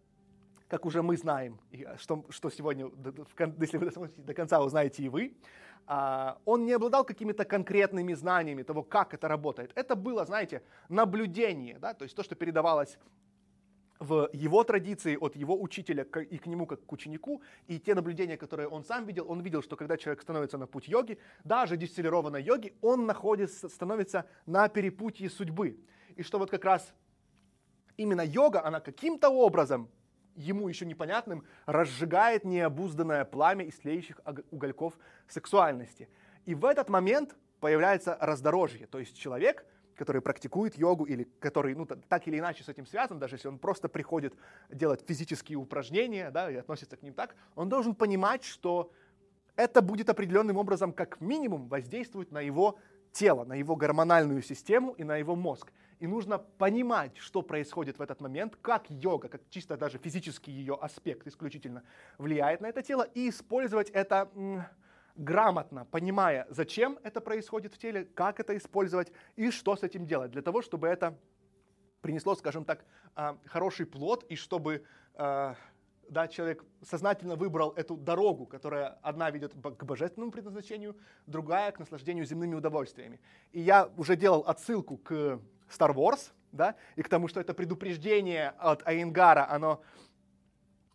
как 0.71 0.85
уже 0.85 1.01
мы 1.01 1.17
знаем, 1.17 1.59
что, 1.97 2.23
что 2.29 2.49
сегодня, 2.49 2.89
если 3.59 3.77
вы 3.77 3.85
досмотрите 3.87 4.21
до 4.21 4.33
конца, 4.33 4.63
узнаете 4.63 5.03
и 5.03 5.09
вы, 5.09 5.35
а, 5.85 6.37
он 6.45 6.65
не 6.65 6.71
обладал 6.71 7.03
какими-то 7.03 7.43
конкретными 7.43 8.13
знаниями 8.13 8.63
того, 8.63 8.81
как 8.81 9.13
это 9.13 9.27
работает. 9.27 9.73
Это 9.75 9.97
было, 9.97 10.25
знаете, 10.25 10.61
наблюдение, 10.87 11.77
да, 11.77 11.93
то 11.93 12.03
есть 12.03 12.15
то, 12.15 12.23
что 12.23 12.35
передавалось 12.35 12.97
в 13.99 14.29
его 14.31 14.63
традиции 14.63 15.17
от 15.17 15.35
его 15.35 15.61
учителя 15.61 16.03
и 16.03 16.37
к 16.37 16.45
нему 16.45 16.65
как 16.65 16.85
к 16.85 16.91
ученику, 16.93 17.41
и 17.67 17.77
те 17.77 17.93
наблюдения, 17.93 18.37
которые 18.37 18.69
он 18.69 18.85
сам 18.85 19.05
видел, 19.05 19.29
он 19.29 19.41
видел, 19.41 19.61
что 19.61 19.75
когда 19.75 19.97
человек 19.97 20.21
становится 20.21 20.57
на 20.57 20.67
путь 20.67 20.87
йоги, 20.87 21.17
даже 21.43 21.75
дистиллированной 21.75 22.41
йоги, 22.41 22.73
он 22.81 23.05
находится, 23.05 23.67
становится 23.67 24.25
на 24.45 24.69
перепутье 24.69 25.29
судьбы. 25.29 25.77
И 26.15 26.23
что 26.23 26.39
вот 26.39 26.49
как 26.49 26.63
раз 26.63 26.93
именно 27.97 28.21
йога, 28.21 28.63
она 28.63 28.79
каким-то 28.79 29.29
образом, 29.29 29.89
ему 30.35 30.67
еще 30.67 30.85
непонятным, 30.85 31.43
разжигает 31.65 32.43
необузданное 32.43 33.25
пламя 33.25 33.65
из 33.65 33.77
тлеющих 33.77 34.19
угольков 34.51 34.97
сексуальности. 35.27 36.09
И 36.45 36.55
в 36.55 36.65
этот 36.65 36.89
момент 36.89 37.35
появляется 37.59 38.17
раздорожье, 38.19 38.87
то 38.87 38.99
есть 38.99 39.17
человек, 39.17 39.65
который 39.95 40.21
практикует 40.21 40.77
йогу 40.77 41.05
или 41.05 41.25
который 41.39 41.75
ну, 41.75 41.85
так 41.85 42.27
или 42.27 42.39
иначе 42.39 42.63
с 42.63 42.69
этим 42.69 42.87
связан, 42.87 43.19
даже 43.19 43.35
если 43.35 43.47
он 43.47 43.59
просто 43.59 43.87
приходит 43.87 44.33
делать 44.69 45.03
физические 45.07 45.57
упражнения 45.57 46.31
да, 46.31 46.49
и 46.49 46.55
относится 46.55 46.97
к 46.97 47.03
ним 47.03 47.13
так, 47.13 47.35
он 47.55 47.69
должен 47.69 47.93
понимать, 47.93 48.43
что 48.43 48.91
это 49.55 49.81
будет 49.81 50.09
определенным 50.09 50.57
образом 50.57 50.91
как 50.91 51.21
минимум 51.21 51.67
воздействовать 51.67 52.31
на 52.31 52.41
его 52.41 52.79
тело, 53.11 53.43
на 53.43 53.53
его 53.53 53.75
гормональную 53.75 54.41
систему 54.41 54.93
и 54.93 55.03
на 55.03 55.17
его 55.17 55.35
мозг. 55.35 55.71
И 56.01 56.07
нужно 56.07 56.39
понимать, 56.39 57.15
что 57.17 57.43
происходит 57.43 57.99
в 57.99 58.01
этот 58.01 58.21
момент, 58.21 58.55
как 58.59 58.89
йога, 58.89 59.29
как 59.29 59.41
чисто 59.51 59.77
даже 59.77 59.99
физический 59.99 60.51
ее 60.51 60.73
аспект 60.73 61.27
исключительно 61.27 61.83
влияет 62.17 62.59
на 62.59 62.65
это 62.65 62.81
тело, 62.81 63.03
и 63.03 63.29
использовать 63.29 63.91
это 63.91 64.27
грамотно, 65.15 65.85
понимая, 65.85 66.47
зачем 66.49 66.97
это 67.03 67.21
происходит 67.21 67.75
в 67.75 67.77
теле, 67.77 68.05
как 68.15 68.39
это 68.39 68.57
использовать 68.57 69.11
и 69.35 69.51
что 69.51 69.75
с 69.75 69.83
этим 69.83 70.07
делать, 70.07 70.31
для 70.31 70.41
того, 70.41 70.63
чтобы 70.63 70.87
это 70.87 71.15
принесло, 72.01 72.33
скажем 72.33 72.65
так, 72.65 72.83
а, 73.13 73.37
хороший 73.45 73.85
плод, 73.85 74.23
и 74.23 74.35
чтобы 74.35 74.83
а, 75.13 75.55
да, 76.09 76.27
человек 76.27 76.65
сознательно 76.81 77.35
выбрал 77.35 77.73
эту 77.73 77.95
дорогу, 77.95 78.47
которая 78.47 78.97
одна 79.03 79.29
ведет 79.29 79.53
к 79.53 79.83
божественному 79.83 80.31
предназначению, 80.31 80.97
другая 81.27 81.71
к 81.71 81.77
наслаждению 81.77 82.25
земными 82.25 82.55
удовольствиями. 82.55 83.19
И 83.51 83.61
я 83.61 83.87
уже 83.97 84.15
делал 84.15 84.41
отсылку 84.47 84.97
к 84.97 85.39
Star 85.71 85.93
Wars, 85.93 86.31
да, 86.51 86.75
и 86.95 87.01
к 87.01 87.09
тому, 87.09 87.27
что 87.27 87.39
это 87.39 87.53
предупреждение 87.53 88.49
от 88.59 88.85
Айнгара, 88.87 89.49
оно 89.49 89.81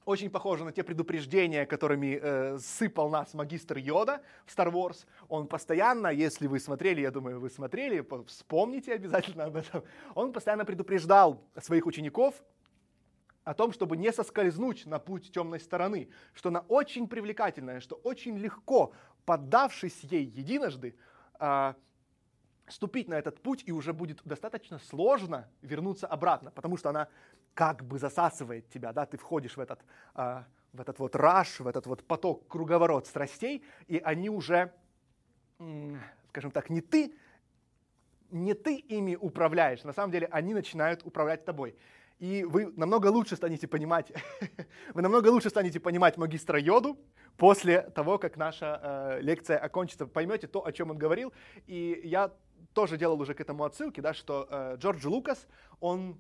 очень 0.07 0.31
похоже 0.31 0.65
на 0.65 0.73
те 0.73 0.85
предупреждения, 0.85 1.67
которыми 1.67 2.19
э, 2.23 2.59
сыпал 2.59 3.11
нас 3.11 3.35
магистр 3.35 3.79
Йода 3.79 4.23
в 4.47 4.57
Star 4.57 4.71
Wars. 4.71 5.05
Он 5.29 5.49
постоянно, 5.49 6.09
если 6.09 6.47
вы 6.47 6.61
смотрели, 6.61 7.01
я 7.01 7.11
думаю, 7.11 7.41
вы 7.41 7.51
смотрели, 7.51 8.07
вспомните 8.27 8.95
обязательно 8.95 9.45
об 9.45 9.57
этом, 9.57 9.83
он 10.15 10.33
постоянно 10.33 10.65
предупреждал 10.65 11.43
своих 11.61 11.87
учеников 11.87 12.37
о 13.43 13.55
том, 13.55 13.73
чтобы 13.73 13.97
не 13.97 14.13
соскользнуть 14.13 14.87
на 14.87 15.01
путь 15.01 15.33
темной 15.33 15.59
стороны, 15.59 16.09
что 16.35 16.51
она 16.51 16.61
очень 16.69 17.09
привлекательная, 17.09 17.81
что 17.81 17.97
очень 17.97 18.39
легко, 18.39 18.93
поддавшись 19.25 20.05
ей 20.05 20.25
единожды, 20.25 20.97
э, 21.41 21.75
ступить 22.69 23.09
на 23.09 23.15
этот 23.15 23.41
путь, 23.41 23.63
и 23.67 23.73
уже 23.73 23.93
будет 23.93 24.21
достаточно 24.25 24.79
сложно 24.79 25.49
вернуться 25.63 26.07
обратно, 26.07 26.51
потому 26.51 26.77
что 26.77 26.91
она 26.91 27.09
как 27.55 27.85
бы 27.85 27.99
засасывает 27.99 28.69
тебя, 28.69 28.93
да, 28.93 29.07
ты 29.07 29.17
входишь 29.17 29.57
в 29.57 29.61
этот, 29.61 29.81
э, 30.15 30.43
в 30.73 30.81
этот 30.81 30.99
вот 30.99 31.17
раш, 31.17 31.61
в 31.61 31.67
этот 31.67 31.87
вот 31.87 32.05
поток, 32.05 32.47
круговорот 32.49 33.07
страстей, 33.07 33.65
и 33.87 33.99
они 33.99 34.29
уже, 34.31 34.73
скажем 36.29 36.51
так, 36.51 36.71
не 36.71 36.81
ты, 36.81 37.15
не 38.31 38.55
ты 38.55 38.77
ими 38.77 39.17
управляешь, 39.17 39.85
на 39.85 39.93
самом 39.93 40.13
деле 40.13 40.29
они 40.31 40.55
начинают 40.55 41.05
управлять 41.05 41.45
тобой. 41.45 41.77
И 42.19 42.45
вы 42.45 42.73
намного 42.77 43.09
лучше 43.09 43.37
станете 43.37 43.69
понимать, 43.69 44.11
вы 44.95 45.03
намного 45.03 45.29
лучше 45.29 45.51
станете 45.51 45.81
понимать 45.81 46.17
магистра 46.17 46.59
Йоду 46.59 46.99
после 47.37 47.83
того, 47.83 48.19
как 48.19 48.39
наша 48.39 48.81
э, 48.83 49.21
лекция 49.21 49.59
окончится, 49.59 50.07
поймете 50.07 50.47
то, 50.47 50.65
о 50.65 50.73
чем 50.73 50.91
он 50.91 50.97
говорил. 50.97 51.35
И 51.67 52.01
я 52.05 52.33
тоже 52.77 52.99
делал 52.99 53.19
уже 53.21 53.33
к 53.33 53.41
этому 53.41 53.65
отсылки, 53.65 54.03
да, 54.03 54.13
что 54.13 54.47
э, 54.51 54.77
Джордж 54.77 55.07
Лукас, 55.07 55.47
он 55.81 56.19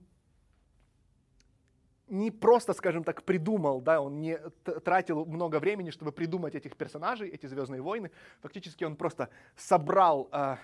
не 2.08 2.30
просто, 2.30 2.72
скажем 2.72 3.04
так, 3.04 3.22
придумал, 3.24 3.82
да, 3.82 4.00
он 4.00 4.20
не 4.20 4.38
тратил 4.84 5.26
много 5.26 5.60
времени, 5.60 5.90
чтобы 5.90 6.12
придумать 6.12 6.54
этих 6.54 6.74
персонажей, 6.76 7.28
эти 7.28 7.46
Звездные 7.46 7.82
войны. 7.82 8.10
Фактически 8.40 8.84
он 8.84 8.96
просто 8.96 9.28
собрал 9.54 10.30
э, 10.32 10.56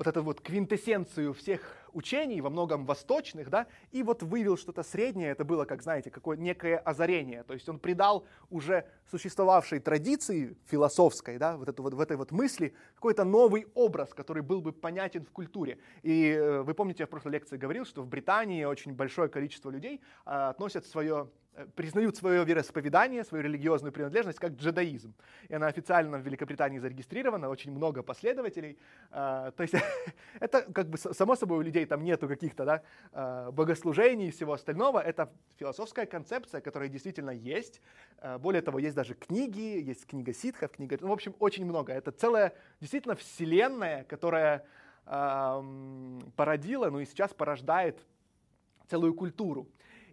вот 0.00 0.06
эту 0.06 0.22
вот 0.22 0.40
квинтэссенцию 0.40 1.34
всех 1.34 1.76
учений, 1.92 2.40
во 2.40 2.48
многом 2.48 2.86
восточных, 2.86 3.50
да, 3.50 3.66
и 3.90 4.02
вот 4.02 4.22
вывел 4.22 4.56
что-то 4.56 4.82
среднее, 4.82 5.32
это 5.32 5.44
было, 5.44 5.66
как 5.66 5.82
знаете, 5.82 6.10
какое 6.10 6.38
некое 6.38 6.78
озарение, 6.78 7.42
то 7.42 7.52
есть 7.52 7.68
он 7.68 7.78
придал 7.78 8.24
уже 8.48 8.86
существовавшей 9.10 9.78
традиции 9.78 10.56
философской, 10.64 11.36
да, 11.36 11.58
вот, 11.58 11.68
эту, 11.68 11.82
вот 11.82 11.92
в 11.92 12.00
этой 12.00 12.16
вот 12.16 12.32
мысли 12.32 12.72
какой-то 12.94 13.24
новый 13.24 13.66
образ, 13.74 14.14
который 14.14 14.42
был 14.42 14.62
бы 14.62 14.72
понятен 14.72 15.26
в 15.26 15.32
культуре. 15.32 15.78
И 16.02 16.30
э, 16.30 16.62
вы 16.62 16.72
помните, 16.72 17.02
я 17.02 17.06
в 17.06 17.10
прошлой 17.10 17.32
лекции 17.32 17.58
говорил, 17.58 17.84
что 17.84 18.00
в 18.00 18.06
Британии 18.06 18.64
очень 18.64 18.94
большое 18.94 19.28
количество 19.28 19.68
людей 19.68 20.00
э, 20.24 20.30
относят 20.30 20.86
свое 20.86 21.28
признают 21.74 22.16
свое 22.16 22.44
вероисповедание, 22.44 23.24
свою 23.24 23.44
религиозную 23.44 23.92
принадлежность 23.92 24.38
как 24.38 24.52
джедаизм. 24.52 25.14
И 25.48 25.54
она 25.54 25.66
официально 25.66 26.18
в 26.18 26.22
Великобритании 26.22 26.78
зарегистрирована, 26.78 27.48
очень 27.48 27.72
много 27.72 28.02
последователей. 28.02 28.78
А, 29.10 29.50
то 29.52 29.62
есть 29.62 29.74
это 30.40 30.62
как 30.72 30.88
бы 30.88 30.98
само 30.98 31.36
собой 31.36 31.58
у 31.58 31.62
людей 31.62 31.86
там 31.86 32.04
нету 32.04 32.28
каких-то 32.28 32.64
да, 32.64 32.82
а, 33.12 33.50
богослужений 33.50 34.28
и 34.28 34.30
всего 34.30 34.52
остального. 34.52 35.00
Это 35.00 35.28
философская 35.56 36.06
концепция, 36.06 36.60
которая 36.60 36.88
действительно 36.88 37.30
есть. 37.30 37.80
А, 38.18 38.38
более 38.38 38.62
того, 38.62 38.78
есть 38.78 38.96
даже 38.96 39.14
книги, 39.14 39.80
есть 39.80 40.06
книга 40.06 40.32
ситхов, 40.32 40.72
книга... 40.72 40.98
Ну, 41.00 41.08
в 41.08 41.12
общем, 41.12 41.34
очень 41.38 41.64
много. 41.64 41.92
Это 41.92 42.12
целая 42.12 42.54
действительно 42.80 43.14
вселенная, 43.14 44.04
которая 44.04 44.64
породила, 46.36 46.88
ну 46.90 47.00
и 47.00 47.04
сейчас 47.04 47.32
порождает 47.34 47.98
целую 48.86 49.14
культуру. 49.14 49.66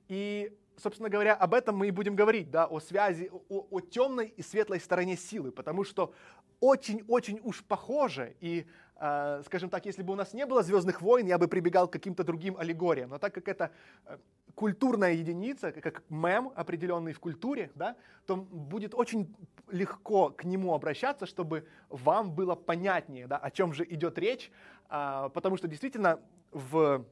И 0.07 0.57
собственно 0.77 1.09
говоря, 1.09 1.33
об 1.33 1.53
этом 1.53 1.75
мы 1.77 1.87
и 1.87 1.91
будем 1.91 2.15
говорить, 2.15 2.51
да, 2.51 2.65
о 2.65 2.79
связи, 2.79 3.29
о, 3.49 3.67
о 3.69 3.79
темной 3.81 4.27
и 4.27 4.41
светлой 4.41 4.79
стороне 4.79 5.17
силы, 5.17 5.51
потому 5.51 5.83
что 5.83 6.13
очень-очень 6.59 7.39
уж 7.43 7.63
похоже, 7.63 8.35
и, 8.39 8.65
э, 8.95 9.41
скажем 9.45 9.69
так, 9.69 9.85
если 9.85 10.03
бы 10.03 10.13
у 10.13 10.15
нас 10.15 10.33
не 10.33 10.45
было 10.45 10.63
«Звездных 10.63 11.01
войн», 11.01 11.27
я 11.27 11.37
бы 11.37 11.47
прибегал 11.47 11.87
к 11.87 11.93
каким-то 11.93 12.23
другим 12.23 12.57
аллегориям, 12.57 13.09
но 13.09 13.17
так 13.17 13.33
как 13.33 13.47
это 13.47 13.71
э, 14.05 14.17
культурная 14.55 15.13
единица, 15.13 15.71
как 15.71 16.03
мем 16.09 16.51
определенный 16.55 17.13
в 17.13 17.19
культуре, 17.19 17.71
да, 17.75 17.95
то 18.25 18.35
будет 18.35 18.95
очень 18.95 19.35
легко 19.69 20.29
к 20.29 20.43
нему 20.45 20.73
обращаться, 20.73 21.25
чтобы 21.25 21.67
вам 21.89 22.33
было 22.33 22.55
понятнее, 22.55 23.27
да, 23.27 23.37
о 23.37 23.51
чем 23.51 23.73
же 23.73 23.83
идет 23.83 24.17
речь, 24.17 24.51
э, 24.89 25.29
потому 25.33 25.57
что 25.57 25.67
действительно 25.67 26.19
в 26.51 27.05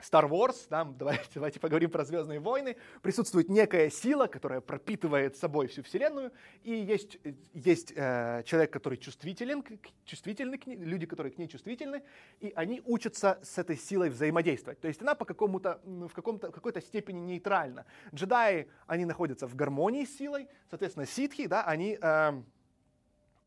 Star 0.00 0.28
Wars, 0.28 0.66
да, 0.70 0.84
давайте, 0.98 1.24
давайте 1.34 1.60
поговорим 1.60 1.90
про 1.90 2.04
Звездные 2.04 2.40
войны, 2.40 2.76
присутствует 3.02 3.48
некая 3.48 3.90
сила, 3.90 4.26
которая 4.26 4.60
пропитывает 4.60 5.36
собой 5.36 5.66
всю 5.66 5.82
Вселенную, 5.82 6.32
и 6.62 6.72
есть, 6.72 7.18
есть 7.52 7.92
э, 7.94 8.42
человек, 8.44 8.72
который 8.72 8.98
чувствителен, 8.98 9.64
чувствительный 10.04 10.58
к 10.58 10.66
ней, 10.66 10.76
люди, 10.76 11.06
которые 11.06 11.32
к 11.32 11.38
ней 11.38 11.48
чувствительны, 11.48 12.02
и 12.40 12.52
они 12.54 12.82
учатся 12.84 13.38
с 13.42 13.58
этой 13.58 13.76
силой 13.76 14.10
взаимодействовать. 14.10 14.80
То 14.80 14.88
есть 14.88 15.00
она 15.02 15.14
по 15.14 15.24
какому-то, 15.24 15.80
в, 15.84 16.12
каком-то, 16.12 16.50
какой-то 16.50 16.80
степени 16.80 17.20
нейтральна. 17.20 17.86
Джедаи, 18.14 18.68
они 18.86 19.04
находятся 19.04 19.46
в 19.46 19.54
гармонии 19.54 20.04
с 20.04 20.16
силой, 20.16 20.48
соответственно, 20.70 21.06
ситхи, 21.06 21.46
да, 21.46 21.64
они... 21.64 21.98
Э, 22.00 22.42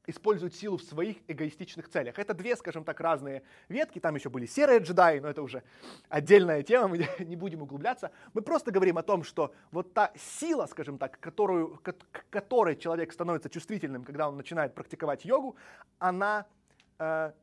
используют 0.08 0.56
силу 0.56 0.78
в 0.78 0.82
своих 0.82 1.18
эгоистичных 1.28 1.90
целях. 1.90 2.18
Это 2.18 2.34
две, 2.34 2.56
скажем 2.56 2.84
так, 2.84 3.00
разные 3.00 3.44
ветки. 3.70 4.00
Там 4.00 4.16
еще 4.16 4.30
были 4.30 4.46
серые 4.46 4.80
джедаи, 4.80 5.20
но 5.20 5.30
это 5.30 5.44
уже 5.44 5.64
отдельная 6.10 6.64
тема, 6.64 6.88
мы 6.88 7.08
не 7.20 7.36
будем 7.36 7.62
углубляться. 7.62 8.12
Мы 8.34 8.42
просто 8.42 8.72
говорим 8.72 8.98
о 8.98 9.04
том, 9.04 9.24
что 9.24 9.54
вот 9.72 9.94
та 9.94 10.12
сила, 10.16 10.66
скажем 10.66 10.98
так, 10.98 11.20
которую, 11.20 11.80
к 11.84 11.96
которой 12.30 12.76
человек 12.78 13.12
становится 13.12 13.50
чувствительным, 13.50 14.04
когда 14.04 14.30
он 14.30 14.38
начинает 14.38 14.74
практиковать 14.74 15.26
йогу, 15.26 15.56
она 16.00 16.48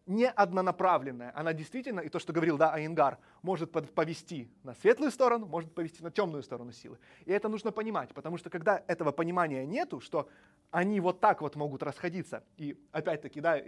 не 0.07 0.29
однонаправленная. 0.29 1.33
Она 1.35 1.53
действительно, 1.53 2.01
и 2.01 2.09
то, 2.09 2.19
что 2.19 2.33
говорил 2.33 2.59
да, 2.59 2.73
Айнгар, 2.73 3.19
может 3.43 3.71
повести 3.71 4.51
на 4.65 4.75
светлую 4.75 5.13
сторону, 5.13 5.47
может 5.47 5.73
повести 5.75 6.03
на 6.03 6.11
темную 6.11 6.43
сторону 6.43 6.73
силы. 6.73 6.99
И 7.25 7.31
это 7.31 7.49
нужно 7.49 7.71
понимать, 7.71 8.13
потому 8.15 8.37
что 8.37 8.51
когда 8.51 8.83
этого 8.89 9.13
понимания 9.13 9.65
нету, 9.65 10.01
что 10.01 10.29
они 10.71 10.99
вот 10.99 11.21
так 11.21 11.41
вот 11.41 11.55
могут 11.55 11.83
расходиться, 11.85 12.43
и 12.57 12.77
опять-таки, 12.91 13.41
да, 13.41 13.61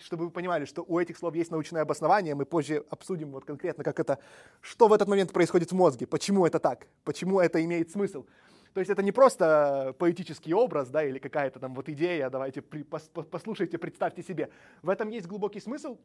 чтобы 0.00 0.26
вы 0.26 0.30
понимали, 0.30 0.66
что 0.66 0.84
у 0.86 0.98
этих 0.98 1.16
слов 1.16 1.34
есть 1.34 1.50
научное 1.50 1.82
обоснование, 1.82 2.34
мы 2.34 2.44
позже 2.44 2.84
обсудим 2.90 3.30
вот 3.30 3.46
конкретно, 3.46 3.84
как 3.84 4.00
это, 4.00 4.18
что 4.60 4.86
в 4.86 4.92
этот 4.92 5.08
момент 5.08 5.32
происходит 5.32 5.72
в 5.72 5.74
мозге, 5.74 6.06
почему 6.06 6.44
это 6.44 6.58
так, 6.58 6.88
почему 7.04 7.40
это 7.40 7.64
имеет 7.64 7.90
смысл. 7.90 8.26
То 8.72 8.80
есть 8.80 8.90
это 8.90 9.02
не 9.02 9.12
просто 9.12 9.94
поэтический 9.98 10.54
образ, 10.54 10.90
да, 10.90 11.02
или 11.02 11.18
какая-то 11.18 11.58
там 11.58 11.74
вот 11.74 11.88
идея, 11.88 12.30
давайте 12.30 12.62
при, 12.62 12.82
пос, 12.82 13.10
послушайте, 13.12 13.78
представьте 13.78 14.22
себе. 14.22 14.50
В 14.82 14.88
этом 14.88 15.08
есть 15.08 15.26
глубокий 15.26 15.60
смысл, 15.60 15.98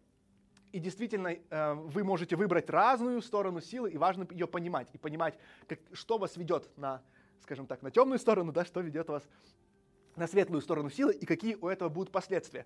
и 0.72 0.80
действительно 0.80 1.30
э, 1.30 1.74
вы 1.74 2.04
можете 2.04 2.36
выбрать 2.36 2.70
разную 2.70 3.22
сторону 3.22 3.62
силы, 3.62 3.92
и 3.92 3.98
важно 3.98 4.28
ее 4.32 4.48
понимать, 4.48 4.88
и 4.94 4.98
понимать, 4.98 5.38
как, 5.68 5.80
что 5.94 6.18
вас 6.18 6.38
ведет 6.38 6.70
на, 6.76 7.02
скажем 7.42 7.68
так, 7.68 7.82
на 7.82 7.92
темную 7.92 8.20
сторону, 8.20 8.52
да, 8.52 8.66
что 8.66 8.82
ведет 8.82 9.10
вас 9.10 9.24
на 10.16 10.28
светлую 10.28 10.62
сторону 10.62 10.90
силы, 10.90 11.14
и 11.14 11.26
какие 11.26 11.56
у 11.56 11.68
этого 11.68 11.90
будут 11.90 12.12
последствия. 12.12 12.66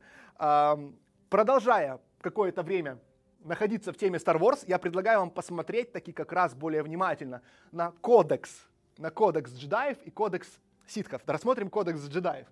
Продолжая 1.30 2.00
какое-то 2.22 2.64
время 2.64 3.00
находиться 3.44 3.92
в 3.92 3.98
теме 3.98 4.18
Star 4.18 4.40
Wars, 4.40 4.64
я 4.68 4.78
предлагаю 4.78 5.20
вам 5.20 5.32
посмотреть 5.32 5.92
таки 5.92 6.12
как 6.12 6.32
раз 6.32 6.54
более 6.54 6.84
внимательно 6.84 7.42
на 7.72 7.92
кодекс, 7.92 8.69
на 9.00 9.10
кодекс 9.10 9.52
джедаев 9.54 9.98
и 10.04 10.12
кодекс 10.12 10.60
ситхов. 10.86 11.24
Да, 11.26 11.34
рассмотрим 11.34 11.70
кодекс 11.70 12.02
джедаев. 12.08 12.48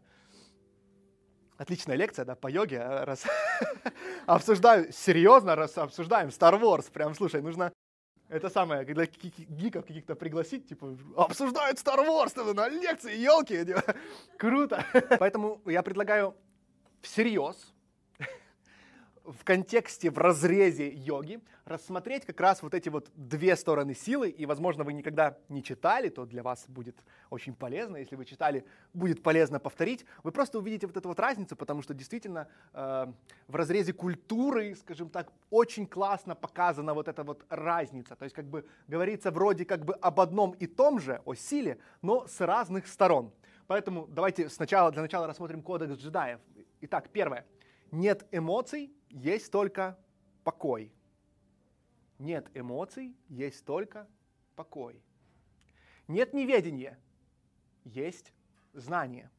Отличная 1.58 1.96
лекция, 1.96 2.24
да, 2.26 2.36
по 2.36 2.48
йоге. 2.50 2.80
а, 2.80 3.06
Раз 3.06 3.26
обсуждаю, 4.26 4.92
серьезно, 4.92 5.56
раз 5.56 5.78
обсуждаем 5.78 6.30
Star 6.30 6.60
Wars. 6.60 6.92
Прям, 6.92 7.14
слушай, 7.16 7.42
нужно 7.42 7.74
это 8.30 8.50
самое, 8.50 8.86
когда 8.86 9.06
гиков 9.06 9.86
каких-то 9.86 10.16
пригласить, 10.16 10.68
типа, 10.68 10.98
обсуждают 11.16 11.80
Star 11.80 12.06
Wars 12.06 12.54
на 12.54 12.70
лекции, 12.70 13.18
елки, 13.18 13.66
круто. 14.38 14.86
Поэтому 15.20 15.62
я 15.66 15.82
предлагаю 15.82 16.36
всерьез, 17.02 17.74
в 19.28 19.44
контексте, 19.44 20.10
в 20.10 20.18
разрезе 20.18 20.90
йоги, 20.90 21.42
рассмотреть 21.66 22.26
как 22.26 22.40
раз 22.40 22.64
вот 22.64 22.74
эти 22.74 22.88
вот 22.88 23.12
две 23.14 23.56
стороны 23.58 23.94
силы, 23.94 24.30
и, 24.30 24.46
возможно, 24.46 24.86
вы 24.86 24.94
никогда 24.94 25.38
не 25.50 25.62
читали, 25.62 26.08
то 26.08 26.26
для 26.26 26.44
вас 26.44 26.66
будет 26.68 27.04
очень 27.30 27.54
полезно, 27.54 27.98
если 27.98 28.16
вы 28.16 28.26
читали, 28.26 28.66
будет 28.94 29.22
полезно 29.22 29.60
повторить. 29.60 30.06
Вы 30.24 30.32
просто 30.32 30.60
увидите 30.60 30.88
вот 30.88 30.96
эту 30.96 31.10
вот 31.10 31.20
разницу, 31.20 31.58
потому 31.58 31.82
что 31.82 31.94
действительно 31.94 32.48
э, 32.74 33.08
в 33.48 33.56
разрезе 33.56 33.92
культуры, 33.92 34.76
скажем 34.76 35.10
так, 35.10 35.32
очень 35.50 35.86
классно 35.86 36.34
показана 36.34 36.94
вот 36.94 37.10
эта 37.10 37.24
вот 37.24 37.46
разница. 37.50 38.16
То 38.16 38.24
есть 38.24 38.36
как 38.36 38.46
бы 38.46 38.66
говорится 38.88 39.30
вроде 39.32 39.66
как 39.66 39.84
бы 39.84 39.94
об 39.96 40.22
одном 40.22 40.52
и 40.52 40.68
том 40.68 41.00
же, 41.00 41.22
о 41.26 41.36
силе, 41.36 41.80
но 42.02 42.28
с 42.28 42.40
разных 42.40 42.88
сторон. 42.88 43.34
Поэтому 43.68 44.08
давайте 44.08 44.48
сначала, 44.48 44.90
для 44.92 45.02
начала 45.02 45.28
рассмотрим 45.28 45.62
кодекс 45.62 46.00
джедаев. 46.00 46.40
Итак, 46.80 47.10
первое. 47.12 47.46
Нет 47.92 48.26
эмоций, 48.32 48.92
есть 49.10 49.52
только 49.52 49.98
покой. 50.44 50.92
Нет 52.20 52.50
эмоций, 52.54 53.16
есть 53.30 53.66
только 53.66 54.08
покой. 54.56 55.02
Нет 56.08 56.34
неведения, 56.34 56.98
есть 57.84 58.34
знание. 58.74 59.30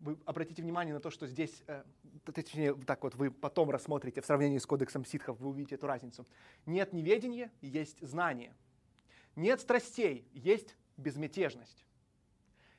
Вы 0.00 0.18
обратите 0.24 0.62
внимание 0.62 0.94
на 0.94 1.00
то, 1.00 1.10
что 1.10 1.26
здесь, 1.26 1.62
э, 1.66 1.84
точнее, 2.34 2.74
так 2.74 3.02
вот 3.02 3.14
вы 3.14 3.30
потом 3.30 3.70
рассмотрите 3.70 4.20
в 4.20 4.26
сравнении 4.26 4.58
с 4.58 4.66
кодексом 4.66 5.04
ситхов, 5.04 5.38
вы 5.38 5.48
увидите 5.48 5.76
эту 5.76 5.86
разницу. 5.86 6.26
Нет 6.66 6.92
неведения, 6.92 7.52
есть 7.60 8.00
знание. 8.00 8.54
Нет 9.36 9.60
страстей, 9.60 10.28
есть 10.32 10.76
безмятежность. 10.96 11.86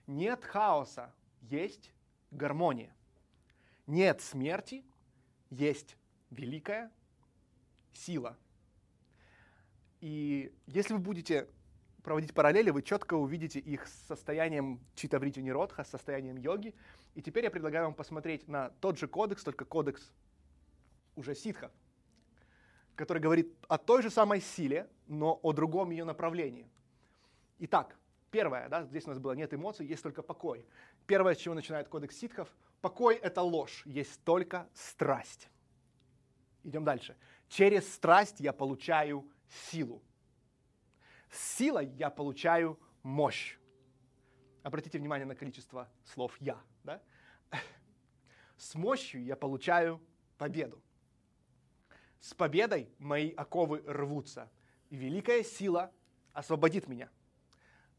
Нет 0.06 0.44
хаоса, 0.44 1.14
есть 1.42 1.92
гармония. 2.32 2.94
Нет 3.88 4.22
смерти, 4.22 4.86
есть 5.50 5.98
великая 6.34 6.92
сила. 7.94 8.38
И 10.02 10.54
если 10.68 10.94
вы 10.94 11.00
будете 11.00 11.48
проводить 12.04 12.34
параллели, 12.34 12.70
вы 12.70 12.82
четко 12.84 13.14
увидите 13.14 13.60
их 13.60 13.88
с 13.88 14.08
состоянием 14.08 14.80
читаврити 14.96 15.40
ниродха, 15.40 15.84
с 15.84 15.90
состоянием 15.90 16.36
йоги. 16.36 16.76
И 17.16 17.22
теперь 17.22 17.46
я 17.46 17.52
предлагаю 17.52 17.86
вам 17.86 17.94
посмотреть 17.94 18.48
на 18.48 18.70
тот 18.82 18.98
же 18.98 19.08
кодекс, 19.08 19.44
только 19.44 19.66
кодекс 19.66 20.12
уже 21.16 21.36
ситхов, 21.36 21.72
который 22.96 23.20
говорит 23.22 23.56
о 23.70 23.78
той 23.78 24.02
же 24.02 24.10
самой 24.10 24.42
силе, 24.42 24.90
но 25.08 25.40
о 25.42 25.54
другом 25.54 25.92
ее 25.92 26.04
направлении. 26.04 26.68
Итак, 27.60 27.96
первое, 28.32 28.68
да, 28.68 28.84
здесь 28.84 29.06
у 29.06 29.10
нас 29.10 29.20
было 29.20 29.34
нет 29.34 29.54
эмоций, 29.54 29.86
есть 29.86 30.04
только 30.04 30.22
покой. 30.22 30.66
Первое, 31.06 31.36
с 31.36 31.38
чего 31.38 31.56
начинает 31.56 31.88
кодекс 31.88 32.18
ситхов, 32.18 32.50
покой 32.82 33.16
это 33.16 33.42
ложь, 33.42 33.84
есть 33.86 34.22
только 34.24 34.68
страсть. 34.74 35.50
Идем 36.64 36.84
дальше. 36.84 37.16
Через 37.50 37.94
страсть 37.94 38.40
я 38.40 38.54
получаю 38.54 39.30
силу. 39.70 40.02
С 41.30 41.58
силой 41.58 41.88
я 41.88 42.10
получаю 42.10 42.80
мощь. 43.02 43.58
Обратите 44.64 44.98
внимание 44.98 45.26
на 45.26 45.36
количество 45.36 45.90
слов 46.06 46.36
«я». 46.40 46.62
Да? 46.84 47.02
С 48.58 48.76
мощью 48.76 49.24
я 49.24 49.36
получаю 49.36 50.02
победу. 50.38 50.82
С 52.20 52.34
победой 52.34 52.90
мои 53.00 53.32
оковы 53.32 53.84
рвутся, 53.86 54.50
и 54.90 54.96
великая 54.96 55.44
сила 55.44 55.92
освободит 56.32 56.88
меня. 56.88 57.10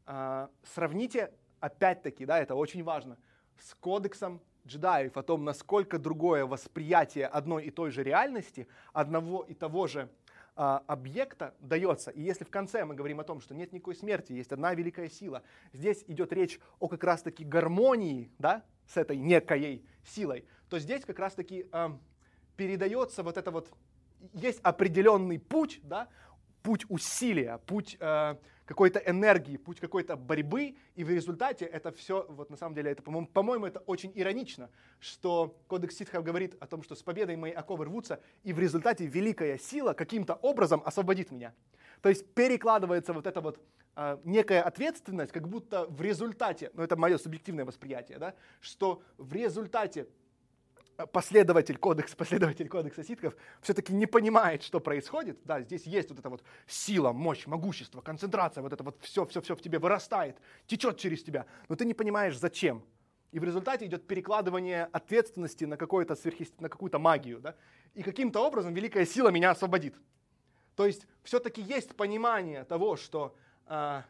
А, 0.07 0.49
сравните, 0.63 1.31
опять-таки, 1.59 2.25
да, 2.25 2.39
это 2.39 2.55
очень 2.55 2.83
важно, 2.83 3.19
с 3.59 3.75
кодексом 3.75 4.41
джедаев 4.67 5.17
о 5.17 5.23
том, 5.23 5.43
насколько 5.43 5.99
другое 5.99 6.45
восприятие 6.45 7.27
одной 7.27 7.65
и 7.65 7.71
той 7.71 7.91
же 7.91 8.03
реальности, 8.03 8.67
одного 8.93 9.43
и 9.43 9.53
того 9.53 9.87
же 9.87 10.09
а, 10.55 10.83
объекта 10.87 11.53
дается. 11.59 12.11
И 12.11 12.21
если 12.21 12.43
в 12.43 12.49
конце 12.49 12.85
мы 12.85 12.95
говорим 12.95 13.19
о 13.19 13.23
том, 13.23 13.41
что 13.41 13.53
нет 13.53 13.73
никакой 13.73 13.95
смерти, 13.95 14.33
есть 14.33 14.51
одна 14.51 14.73
великая 14.73 15.09
сила, 15.09 15.43
здесь 15.73 16.03
идет 16.07 16.31
речь 16.33 16.59
о 16.79 16.87
как 16.87 17.03
раз-таки 17.03 17.43
гармонии 17.43 18.31
да, 18.39 18.63
с 18.87 18.97
этой 18.97 19.17
некой 19.17 19.83
силой, 20.05 20.45
то 20.69 20.79
здесь 20.79 21.03
как 21.05 21.19
раз-таки 21.19 21.67
а, 21.71 21.97
передается 22.55 23.21
вот 23.21 23.37
это 23.37 23.51
вот, 23.51 23.69
есть 24.33 24.59
определенный 24.63 25.39
путь, 25.39 25.81
да, 25.83 26.07
путь 26.65 26.85
усилия, 26.89 27.59
путь 27.67 27.95
э, 27.99 28.35
какой-то 28.65 28.97
энергии, 28.99 29.57
путь 29.57 29.79
какой-то 29.79 30.15
борьбы, 30.15 30.75
и 30.95 31.03
в 31.03 31.11
результате 31.11 31.65
это 31.65 31.91
все, 31.91 32.25
вот 32.27 32.49
на 32.49 32.57
самом 32.57 32.73
деле, 32.73 32.89
это, 32.89 33.03
по-моему, 33.03 33.27
по-моему, 33.27 33.67
это 33.67 33.81
очень 33.81 34.11
иронично, 34.15 34.71
что 34.99 35.55
Кодекс 35.67 35.95
Ситхов 35.95 36.23
говорит 36.23 36.55
о 36.59 36.65
том, 36.65 36.81
что 36.81 36.95
с 36.95 37.03
победой 37.03 37.35
мои 37.35 37.51
оковы 37.51 37.85
рвутся, 37.85 38.19
и 38.43 38.51
в 38.51 38.57
результате 38.57 39.05
великая 39.05 39.59
сила 39.59 39.93
каким-то 39.93 40.33
образом 40.33 40.81
освободит 40.83 41.29
меня. 41.29 41.53
То 42.01 42.09
есть 42.09 42.33
перекладывается 42.33 43.13
вот 43.13 43.27
эта 43.27 43.41
вот 43.41 43.59
э, 43.95 44.17
некая 44.23 44.63
ответственность, 44.63 45.31
как 45.31 45.47
будто 45.47 45.85
в 45.85 46.01
результате, 46.01 46.71
ну 46.73 46.81
это 46.81 46.95
мое 46.95 47.19
субъективное 47.19 47.65
восприятие, 47.65 48.17
да, 48.17 48.33
что 48.59 49.03
в 49.19 49.31
результате 49.33 50.07
последователь 51.11 51.77
кодекс, 51.77 52.15
последователь 52.15 52.67
кодекса 52.67 53.03
ситхов 53.03 53.35
все-таки 53.61 53.93
не 53.93 54.05
понимает, 54.05 54.63
что 54.63 54.79
происходит. 54.79 55.39
Да, 55.43 55.61
здесь 55.61 55.85
есть 55.85 56.09
вот 56.09 56.19
эта 56.19 56.29
вот 56.29 56.43
сила, 56.67 57.11
мощь, 57.11 57.45
могущество, 57.47 58.01
концентрация, 58.01 58.61
вот 58.61 58.73
это 58.73 58.83
вот 58.83 58.97
все, 59.01 59.25
все, 59.25 59.41
все 59.41 59.55
в 59.55 59.61
тебе 59.61 59.79
вырастает, 59.79 60.37
течет 60.67 60.97
через 60.97 61.23
тебя, 61.23 61.45
но 61.69 61.75
ты 61.75 61.85
не 61.85 61.93
понимаешь, 61.93 62.37
зачем. 62.37 62.83
И 63.31 63.39
в 63.39 63.43
результате 63.43 63.85
идет 63.85 64.07
перекладывание 64.07 64.85
ответственности 64.85 65.65
на, 65.65 65.75
какую-то 65.75 66.15
сверхъест... 66.15 66.61
на 66.61 66.69
какую-то 66.69 66.99
магию. 66.99 67.41
Да? 67.41 67.55
И 67.93 68.01
каким-то 68.01 68.39
образом 68.39 68.73
великая 68.73 69.05
сила 69.05 69.27
меня 69.27 69.51
освободит. 69.51 69.93
То 70.77 70.85
есть 70.85 71.05
все-таки 71.23 71.61
есть 71.61 71.95
понимание 71.97 72.63
того, 72.63 72.95
что 72.95 73.35
э, 73.67 74.03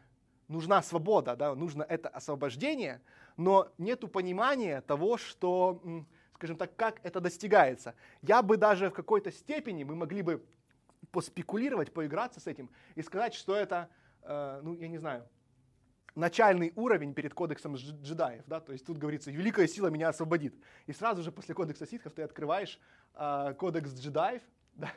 нужна 0.46 0.80
свобода, 0.80 1.34
да? 1.34 1.56
нужно 1.56 1.82
это 1.82 2.08
освобождение, 2.08 3.00
но 3.36 3.68
нет 3.78 4.00
понимания 4.12 4.80
того, 4.82 5.16
что 5.16 5.82
скажем 6.36 6.56
так, 6.58 6.76
как 6.76 7.00
это 7.02 7.20
достигается. 7.20 7.94
Я 8.20 8.42
бы 8.42 8.58
даже 8.58 8.90
в 8.90 8.92
какой-то 8.92 9.32
степени, 9.32 9.84
мы 9.84 9.94
могли 9.94 10.20
бы 10.20 10.44
поспекулировать, 11.10 11.92
поиграться 11.92 12.40
с 12.40 12.46
этим 12.46 12.70
и 12.94 13.02
сказать, 13.02 13.32
что 13.32 13.56
это, 13.56 13.88
э, 14.22 14.60
ну, 14.62 14.74
я 14.74 14.88
не 14.88 14.98
знаю, 14.98 15.26
начальный 16.14 16.72
уровень 16.76 17.14
перед 17.14 17.32
кодексом 17.32 17.74
джедаев, 17.74 18.44
да, 18.46 18.60
то 18.60 18.72
есть 18.72 18.84
тут 18.84 18.98
говорится, 18.98 19.30
великая 19.30 19.66
сила 19.66 19.88
меня 19.88 20.10
освободит. 20.10 20.54
И 20.86 20.92
сразу 20.92 21.22
же 21.22 21.32
после 21.32 21.54
кодекса 21.54 21.86
ситхов 21.86 22.12
ты 22.12 22.22
открываешь 22.22 22.78
э, 23.14 23.54
кодекс 23.58 23.94
джедаев, 23.94 24.42
да, 24.74 24.92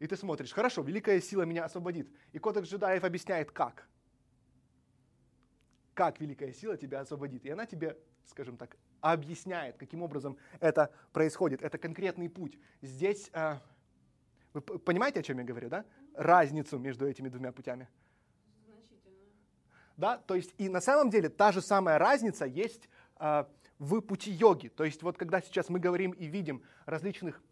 и 0.00 0.06
ты 0.06 0.16
смотришь, 0.16 0.52
хорошо, 0.52 0.82
великая 0.82 1.18
сила 1.20 1.42
меня 1.42 1.64
освободит. 1.64 2.08
И 2.32 2.38
кодекс 2.38 2.68
джедаев 2.68 3.04
объясняет, 3.04 3.50
как. 3.50 3.88
Как 5.94 6.20
великая 6.20 6.52
сила 6.52 6.76
тебя 6.76 7.00
освободит. 7.00 7.46
И 7.46 7.50
она 7.50 7.64
тебе, 7.64 7.96
скажем 8.26 8.58
так, 8.58 8.76
объясняет, 9.12 9.76
каким 9.76 10.02
образом 10.02 10.38
это 10.60 10.90
происходит. 11.12 11.62
Это 11.62 11.76
конкретный 11.76 12.30
путь. 12.30 12.58
Здесь, 12.80 13.28
э, 13.34 13.58
вы 14.54 14.62
понимаете, 14.62 15.20
о 15.20 15.22
чем 15.22 15.38
я 15.38 15.44
говорю, 15.44 15.68
да? 15.68 15.84
Разницу 16.14 16.78
между 16.78 17.06
этими 17.06 17.28
двумя 17.28 17.52
путями. 17.52 17.88
Да, 19.96 20.16
то 20.16 20.34
есть 20.34 20.54
и 20.58 20.68
на 20.68 20.80
самом 20.80 21.10
деле 21.10 21.28
та 21.28 21.52
же 21.52 21.60
самая 21.60 21.98
разница 21.98 22.46
есть 22.46 22.88
э, 23.20 23.44
в 23.78 24.00
пути 24.00 24.30
йоги. 24.30 24.68
То 24.68 24.84
есть 24.84 25.02
вот 25.02 25.18
когда 25.18 25.42
сейчас 25.42 25.68
мы 25.68 25.78
говорим 25.78 26.12
и 26.12 26.24
видим 26.24 26.62
различных 26.86 27.42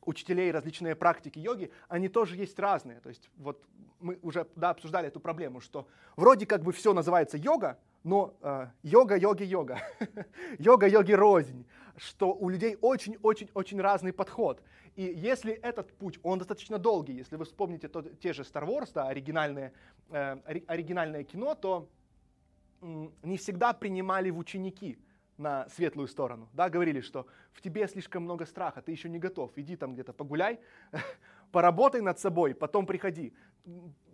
учителей, 0.00 0.50
различные 0.50 0.96
практики 0.96 1.38
йоги, 1.38 1.70
они 1.88 2.08
тоже 2.08 2.36
есть 2.36 2.58
разные. 2.58 3.00
То 3.00 3.10
есть 3.10 3.30
вот 3.36 3.62
мы 4.00 4.18
уже 4.22 4.48
да, 4.56 4.70
обсуждали 4.70 5.08
эту 5.08 5.20
проблему, 5.20 5.60
что 5.60 5.86
вроде 6.16 6.46
как 6.46 6.62
бы 6.62 6.72
все 6.72 6.94
называется 6.94 7.36
йога, 7.36 7.78
но 8.04 8.34
э, 8.42 8.66
йога, 8.82 9.16
йоги, 9.16 9.44
йога, 9.44 9.78
йога, 10.58 10.86
йоги 10.86 11.12
рознь, 11.12 11.64
что 11.96 12.34
у 12.34 12.48
людей 12.48 12.76
очень-очень-очень 12.80 13.80
разный 13.80 14.12
подход. 14.12 14.62
И 14.96 15.02
если 15.02 15.52
этот 15.52 15.92
путь, 15.98 16.18
он 16.22 16.38
достаточно 16.38 16.78
долгий, 16.78 17.14
если 17.14 17.36
вы 17.36 17.44
вспомните 17.44 17.88
то, 17.88 18.02
те 18.02 18.32
же 18.32 18.42
Star 18.42 18.66
Wars, 18.66 18.90
да, 18.94 19.08
оригинальное, 19.08 19.72
э, 20.10 20.36
оригинальное 20.66 21.24
кино, 21.24 21.54
то 21.54 21.88
э, 22.82 23.08
не 23.22 23.36
всегда 23.36 23.72
принимали 23.72 24.30
в 24.30 24.38
ученики 24.38 24.98
на 25.38 25.68
светлую 25.68 26.08
сторону. 26.08 26.48
Да, 26.52 26.68
говорили, 26.68 27.00
что 27.00 27.26
в 27.52 27.60
тебе 27.60 27.88
слишком 27.88 28.24
много 28.24 28.46
страха, 28.46 28.82
ты 28.82 28.92
еще 28.92 29.08
не 29.08 29.18
готов, 29.18 29.52
иди 29.56 29.76
там 29.76 29.94
где-то 29.94 30.12
погуляй, 30.12 30.60
поработай 31.52 32.00
над 32.00 32.18
собой, 32.18 32.54
потом 32.54 32.86
приходи. 32.86 33.32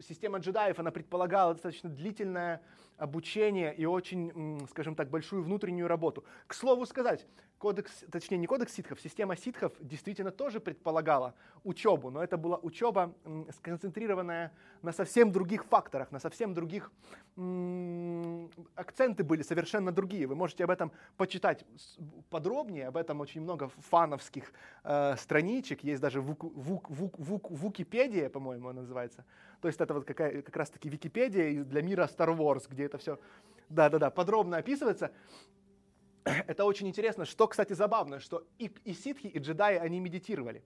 Система 0.00 0.38
джедаев, 0.38 0.78
она 0.78 0.90
предполагала 0.90 1.54
достаточно 1.54 1.88
длительное 1.88 2.60
обучение 2.98 3.74
и 3.74 3.86
очень, 3.86 4.66
скажем 4.70 4.94
так, 4.94 5.08
большую 5.08 5.42
внутреннюю 5.42 5.88
работу. 5.88 6.24
К 6.46 6.54
слову 6.54 6.84
сказать, 6.84 7.26
кодекс, 7.58 8.04
точнее 8.10 8.38
не 8.38 8.46
кодекс 8.46 8.72
ситхов, 8.74 9.00
система 9.00 9.36
ситхов 9.36 9.72
действительно 9.80 10.30
тоже 10.30 10.60
предполагала 10.60 11.34
учебу, 11.64 12.10
но 12.10 12.22
это 12.22 12.36
была 12.36 12.58
учеба 12.58 13.14
сконцентрированная 13.56 14.52
на 14.82 14.92
совсем 14.92 15.32
других 15.32 15.64
факторах, 15.64 16.10
на 16.12 16.18
совсем 16.18 16.54
других 16.54 16.92
акценты 18.74 19.22
были 19.22 19.42
совершенно 19.42 19.92
другие. 19.92 20.26
Вы 20.26 20.34
можете 20.34 20.64
об 20.64 20.70
этом 20.70 20.92
почитать 21.16 21.64
подробнее, 22.30 22.88
об 22.88 22.96
этом 22.96 23.20
очень 23.20 23.42
много 23.42 23.68
фановских 23.90 24.52
э, 24.82 25.16
страничек, 25.16 25.84
есть 25.84 26.00
даже 26.00 26.20
в, 26.20 26.36
в, 26.36 26.80
в, 26.88 27.10
в, 27.16 27.64
Википедия, 27.64 28.28
по-моему, 28.28 28.68
она 28.68 28.80
называется. 28.80 29.24
То 29.60 29.68
есть 29.68 29.80
это 29.80 29.94
вот 29.94 30.04
какая, 30.04 30.42
как 30.42 30.56
раз-таки 30.56 30.88
Википедия 30.88 31.64
для 31.64 31.82
мира 31.82 32.04
Star 32.04 32.36
Wars, 32.36 32.64
где 32.68 32.84
это 32.84 32.98
все, 32.98 33.18
да-да-да, 33.68 34.10
подробно 34.10 34.58
описывается. 34.58 35.12
Это 36.24 36.64
очень 36.64 36.88
интересно. 36.88 37.24
Что, 37.24 37.48
кстати, 37.48 37.72
забавно, 37.72 38.20
что 38.20 38.46
и, 38.58 38.70
и 38.84 38.92
ситхи, 38.92 39.26
и 39.26 39.38
джедаи, 39.38 39.76
они 39.76 40.00
медитировали. 40.00 40.62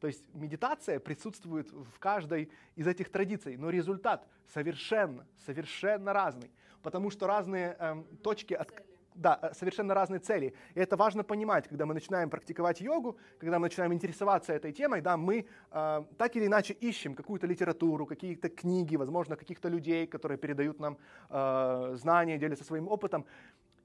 То 0.00 0.08
есть 0.08 0.24
медитация 0.34 0.98
присутствует 0.98 1.70
в 1.70 1.98
каждой 1.98 2.50
из 2.74 2.88
этих 2.88 3.10
традиций, 3.10 3.56
но 3.56 3.70
результат 3.70 4.26
совершенно, 4.48 5.26
совершенно 5.46 6.12
разный, 6.12 6.50
потому 6.82 7.10
что 7.10 7.28
разные 7.28 7.76
эм, 7.78 8.04
точки 8.16 8.54
от, 8.54 8.72
да, 9.14 9.38
э, 9.42 9.54
совершенно 9.54 9.94
разные 9.94 10.20
цели. 10.20 10.54
И 10.74 10.80
это 10.80 10.96
важно 10.96 11.24
понимать, 11.24 11.68
когда 11.68 11.86
мы 11.86 11.94
начинаем 11.94 12.30
практиковать 12.30 12.80
йогу, 12.80 13.16
когда 13.38 13.58
мы 13.58 13.66
начинаем 13.66 13.92
интересоваться 13.92 14.52
этой 14.52 14.72
темой, 14.72 15.00
да, 15.00 15.16
мы 15.16 15.46
э, 15.70 16.04
так 16.18 16.36
или 16.36 16.46
иначе 16.46 16.74
ищем 16.74 17.14
какую-то 17.14 17.46
литературу, 17.46 18.06
какие-то 18.06 18.48
книги, 18.48 18.96
возможно, 18.96 19.36
каких-то 19.36 19.68
людей, 19.68 20.06
которые 20.06 20.38
передают 20.38 20.80
нам 20.80 20.98
э, 21.30 21.96
знания, 21.96 22.38
делятся 22.38 22.64
своим 22.64 22.88
опытом. 22.88 23.24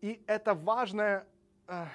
И 0.02 0.24
это 0.28 0.54
важное, 0.54 1.26
э, 1.68 1.86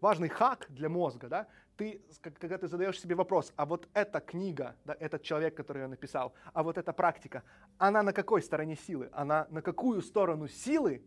важный 0.00 0.28
хак 0.28 0.66
для 0.68 0.88
мозга, 0.88 1.28
да, 1.28 1.46
ты, 1.76 2.00
когда 2.38 2.58
ты 2.58 2.68
задаешь 2.68 3.00
себе 3.00 3.14
вопрос, 3.14 3.52
а 3.56 3.64
вот 3.66 3.88
эта 3.94 4.20
книга, 4.20 4.76
да, 4.84 4.96
этот 5.00 5.22
человек, 5.22 5.56
который 5.56 5.82
ее 5.82 5.88
написал, 5.88 6.32
а 6.52 6.62
вот 6.62 6.78
эта 6.78 6.92
практика, 6.92 7.42
она 7.78 8.02
на 8.02 8.12
какой 8.12 8.42
стороне 8.42 8.76
силы? 8.76 9.08
Она 9.12 9.46
на 9.50 9.62
какую 9.62 10.02
сторону 10.02 10.48
силы 10.48 11.02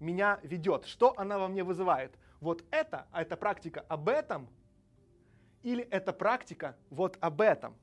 меня 0.00 0.40
ведет? 0.42 0.86
Что 0.86 1.14
она 1.16 1.38
во 1.38 1.48
мне 1.48 1.62
вызывает? 1.62 2.12
Вот 2.40 2.64
это, 2.70 3.06
а 3.12 3.22
эта 3.22 3.36
практика 3.36 3.84
об 3.88 4.08
этом, 4.08 4.48
или 5.62 5.84
эта 5.84 6.12
практика 6.12 6.76
вот 6.88 7.18
об 7.20 7.40
этом? 7.40 7.74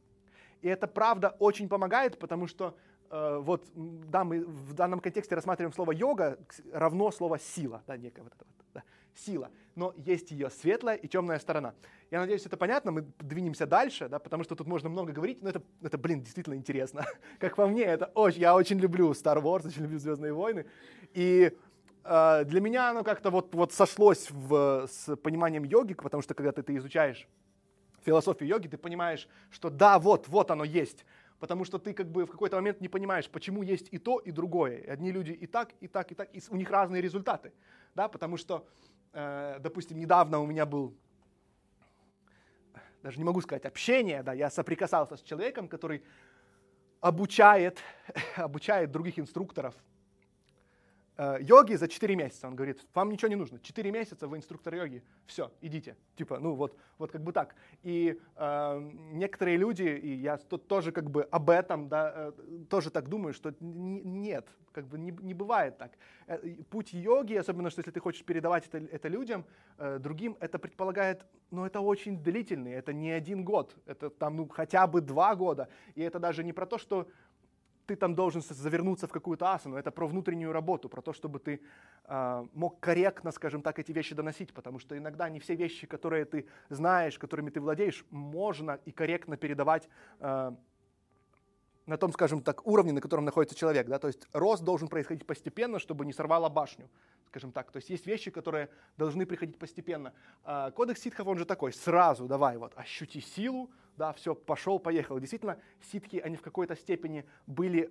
И 0.61 0.67
это 0.67 0.87
правда 0.87 1.35
очень 1.39 1.69
помогает, 1.69 2.17
потому 2.17 2.47
что 2.47 2.75
э, 3.11 3.39
вот 3.41 3.65
да, 3.75 4.23
мы 4.23 4.43
в 4.43 4.73
данном 4.73 4.99
контексте 4.99 5.35
рассматриваем 5.35 5.73
слово 5.73 5.91
йога 5.91 6.39
равно 6.73 7.11
слово 7.11 7.37
сила, 7.37 7.83
да, 7.85 7.95
некая 7.97 8.23
вот 8.23 8.33
это 8.33 8.45
вот, 8.45 8.65
да, 8.73 8.83
сила. 9.13 9.51
Но 9.75 9.93
есть 9.95 10.31
ее 10.31 10.49
светлая 10.49 10.95
и 10.95 11.07
темная 11.07 11.37
сторона. 11.37 11.75
Я 12.09 12.19
надеюсь, 12.19 12.45
это 12.45 12.57
понятно, 12.57 12.91
мы 12.91 13.05
двинемся 13.19 13.67
дальше, 13.67 14.09
да, 14.09 14.17
потому 14.17 14.43
что 14.43 14.55
тут 14.55 14.65
можно 14.65 14.89
много 14.89 15.13
говорить, 15.13 15.43
но 15.43 15.49
это, 15.49 15.61
это 15.83 15.97
блин, 15.99 16.21
действительно 16.21 16.55
интересно. 16.55 17.05
Как 17.39 17.55
по 17.55 17.67
мне, 17.67 17.83
это 17.83 18.05
очень, 18.15 18.41
я 18.41 18.55
очень 18.55 18.79
люблю 18.79 19.11
Star 19.11 19.41
Wars, 19.41 19.67
очень 19.67 19.83
люблю 19.83 19.99
Звездные 19.99 20.33
войны. 20.33 20.65
И 21.13 21.55
для 22.07 22.61
меня 22.61 22.91
оно 22.91 23.03
как-то 23.03 23.29
вот, 23.29 23.53
вот 23.53 23.73
сошлось 23.73 24.31
в, 24.31 24.87
с 24.87 25.15
пониманием 25.17 25.63
йоги, 25.63 25.93
потому 25.93 26.23
что 26.23 26.33
когда 26.33 26.51
ты, 26.51 26.63
ты 26.63 26.77
изучаешь 26.77 27.27
философию 28.05 28.49
йоги, 28.49 28.67
ты 28.67 28.77
понимаешь, 28.77 29.27
что 29.49 29.69
да, 29.69 29.99
вот, 29.99 30.27
вот 30.27 30.51
оно 30.51 30.63
есть. 30.63 31.05
Потому 31.39 31.65
что 31.65 31.77
ты 31.77 31.93
как 31.93 32.07
бы 32.07 32.25
в 32.25 32.31
какой-то 32.31 32.55
момент 32.55 32.81
не 32.81 32.87
понимаешь, 32.87 33.29
почему 33.29 33.61
есть 33.61 33.89
и 33.91 33.97
то, 33.99 34.19
и 34.19 34.31
другое. 34.31 34.83
Одни 34.89 35.11
люди 35.11 35.31
и 35.31 35.45
так, 35.45 35.73
и 35.81 35.87
так, 35.87 36.11
и 36.11 36.15
так, 36.15 36.29
и 36.33 36.41
у 36.49 36.55
них 36.55 36.69
разные 36.71 37.01
результаты. 37.01 37.51
Да, 37.93 38.07
потому 38.07 38.37
что, 38.37 38.65
э, 39.13 39.57
допустим, 39.59 39.99
недавно 39.99 40.39
у 40.39 40.47
меня 40.47 40.65
был 40.65 40.95
даже 43.03 43.19
не 43.19 43.23
могу 43.23 43.41
сказать 43.41 43.65
общение, 43.65 44.23
да, 44.23 44.33
я 44.33 44.49
соприкасался 44.49 45.17
с 45.17 45.21
человеком, 45.21 45.67
который 45.67 46.03
обучает, 46.99 47.79
обучает 48.35 48.91
других 48.91 49.19
инструкторов 49.19 49.75
э, 49.75 49.96
йоги 51.39 51.75
за 51.75 51.87
4 51.87 52.15
месяца. 52.15 52.47
Он 52.47 52.55
говорит, 52.55 52.85
вам 52.93 53.09
ничего 53.09 53.29
не 53.29 53.35
нужно, 53.35 53.59
4 53.59 53.91
месяца 53.91 54.27
вы 54.27 54.37
инструктор 54.37 54.75
йоги, 54.75 55.03
все, 55.25 55.51
идите. 55.61 55.95
Типа, 56.15 56.39
ну 56.39 56.53
вот, 56.53 56.77
вот 56.97 57.11
как 57.11 57.23
бы 57.23 57.31
так. 57.31 57.55
И 57.83 58.19
э, 58.35 58.91
некоторые 59.13 59.57
люди, 59.57 59.83
и 59.83 60.13
я 60.13 60.37
тут 60.37 60.67
тоже 60.67 60.91
как 60.91 61.09
бы 61.09 61.23
об 61.23 61.49
этом, 61.49 61.87
да, 61.89 62.13
э, 62.15 62.31
тоже 62.69 62.89
так 62.89 63.09
думаю, 63.09 63.33
что 63.33 63.53
нет, 63.59 64.47
как 64.71 64.87
бы 64.87 64.97
не, 64.99 65.11
не 65.21 65.33
бывает 65.33 65.77
так. 65.77 65.91
Э, 66.27 66.37
путь 66.69 66.93
йоги, 66.93 67.33
особенно 67.35 67.69
что 67.69 67.79
если 67.79 67.91
ты 67.91 67.99
хочешь 67.99 68.23
передавать 68.23 68.67
это, 68.67 68.77
это 68.77 69.07
людям, 69.07 69.45
э, 69.77 69.99
другим, 69.99 70.37
это 70.39 70.59
предполагает, 70.59 71.25
ну 71.51 71.65
это 71.65 71.79
очень 71.79 72.21
длительный, 72.21 72.73
это 72.73 72.93
не 72.93 73.11
один 73.11 73.43
год, 73.43 73.75
это 73.85 74.09
там 74.09 74.35
ну 74.35 74.47
хотя 74.47 74.85
бы 74.87 75.01
два 75.01 75.35
года. 75.35 75.67
И 75.95 76.01
это 76.01 76.19
даже 76.19 76.43
не 76.43 76.53
про 76.53 76.65
то, 76.65 76.77
что 76.77 77.07
ты 77.87 77.95
там 77.95 78.15
должен 78.15 78.41
завернуться 78.41 79.07
в 79.07 79.11
какую-то 79.11 79.53
асану, 79.53 79.77
это 79.77 79.91
про 79.91 80.07
внутреннюю 80.07 80.51
работу, 80.51 80.89
про 80.89 81.01
то, 81.01 81.13
чтобы 81.13 81.39
ты 81.39 81.61
э, 82.05 82.45
мог 82.53 82.79
корректно, 82.79 83.31
скажем 83.31 83.61
так, 83.61 83.79
эти 83.79 83.93
вещи 83.93 84.13
доносить, 84.13 84.53
потому 84.53 84.79
что 84.79 84.97
иногда 84.97 85.29
не 85.29 85.39
все 85.39 85.55
вещи, 85.55 85.87
которые 85.87 86.25
ты 86.25 86.45
знаешь, 86.69 87.17
которыми 87.17 87.49
ты 87.49 87.61
владеешь, 87.61 88.05
можно 88.11 88.79
и 88.85 88.91
корректно 88.91 89.37
передавать 89.37 89.87
э, 90.19 90.51
на 91.87 91.97
том, 91.97 92.11
скажем 92.11 92.41
так, 92.41 92.67
уровне, 92.67 92.91
на 92.91 93.01
котором 93.01 93.25
находится 93.25 93.55
человек. 93.55 93.87
Да? 93.87 93.97
То 93.97 94.07
есть 94.07 94.27
рост 94.33 94.63
должен 94.63 94.87
происходить 94.89 95.25
постепенно, 95.25 95.79
чтобы 95.79 96.05
не 96.05 96.13
сорвало 96.13 96.49
башню, 96.49 96.89
скажем 97.27 97.51
так. 97.51 97.71
То 97.71 97.77
есть 97.77 97.89
есть 97.89 98.05
вещи, 98.05 98.29
которые 98.29 98.69
должны 98.97 99.25
приходить 99.25 99.57
постепенно. 99.57 100.13
А 100.43 100.71
кодекс 100.71 101.01
ситхов, 101.01 101.27
он 101.27 101.37
же 101.37 101.45
такой, 101.45 101.73
сразу 101.73 102.27
давай, 102.27 102.57
вот, 102.57 102.73
ощути 102.75 103.21
силу, 103.21 103.71
да, 103.95 104.13
все, 104.13 104.35
пошел, 104.35 104.79
поехал. 104.79 105.19
Действительно, 105.19 105.57
ситхи, 105.91 106.17
они 106.17 106.35
в 106.35 106.41
какой-то 106.41 106.75
степени 106.75 107.25
были, 107.47 107.89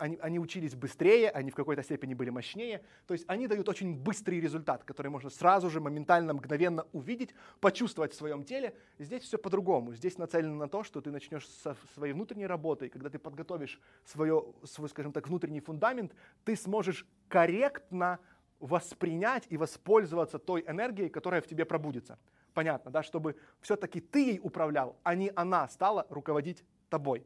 они, 0.00 0.18
они 0.20 0.38
учились 0.38 0.74
быстрее, 0.74 1.30
они 1.30 1.50
в 1.50 1.54
какой-то 1.54 1.82
степени 1.82 2.14
были 2.14 2.30
мощнее. 2.30 2.82
То 3.06 3.14
есть 3.14 3.24
они 3.28 3.46
дают 3.46 3.68
очень 3.68 3.94
быстрый 3.94 4.40
результат, 4.40 4.84
который 4.84 5.08
можно 5.08 5.30
сразу 5.30 5.70
же, 5.70 5.80
моментально, 5.80 6.34
мгновенно 6.34 6.86
увидеть, 6.92 7.34
почувствовать 7.60 8.12
в 8.12 8.16
своем 8.16 8.44
теле. 8.44 8.74
Здесь 8.98 9.22
все 9.22 9.38
по-другому. 9.38 9.94
Здесь 9.94 10.18
нацелено 10.18 10.56
на 10.56 10.68
то, 10.68 10.82
что 10.82 11.00
ты 11.00 11.10
начнешь 11.10 11.46
со 11.48 11.76
своей 11.94 12.12
внутренней 12.14 12.46
работой, 12.46 12.88
когда 12.88 13.10
ты 13.10 13.18
подготовишь 13.18 13.80
свое, 14.04 14.44
свой, 14.64 14.88
скажем 14.88 15.12
так, 15.12 15.28
внутренний 15.28 15.60
фундамент, 15.60 16.14
ты 16.44 16.56
сможешь 16.56 17.06
корректно 17.28 18.18
воспринять 18.58 19.46
и 19.48 19.56
воспользоваться 19.56 20.38
той 20.38 20.64
энергией, 20.66 21.08
которая 21.08 21.40
в 21.40 21.46
тебе 21.46 21.64
пробудится 21.64 22.18
понятно, 22.52 22.90
да, 22.90 23.02
чтобы 23.02 23.36
все-таки 23.60 24.00
ты 24.00 24.32
ей 24.32 24.40
управлял, 24.42 24.96
а 25.02 25.14
не 25.14 25.30
она 25.34 25.68
стала 25.68 26.06
руководить 26.10 26.64
тобой. 26.88 27.24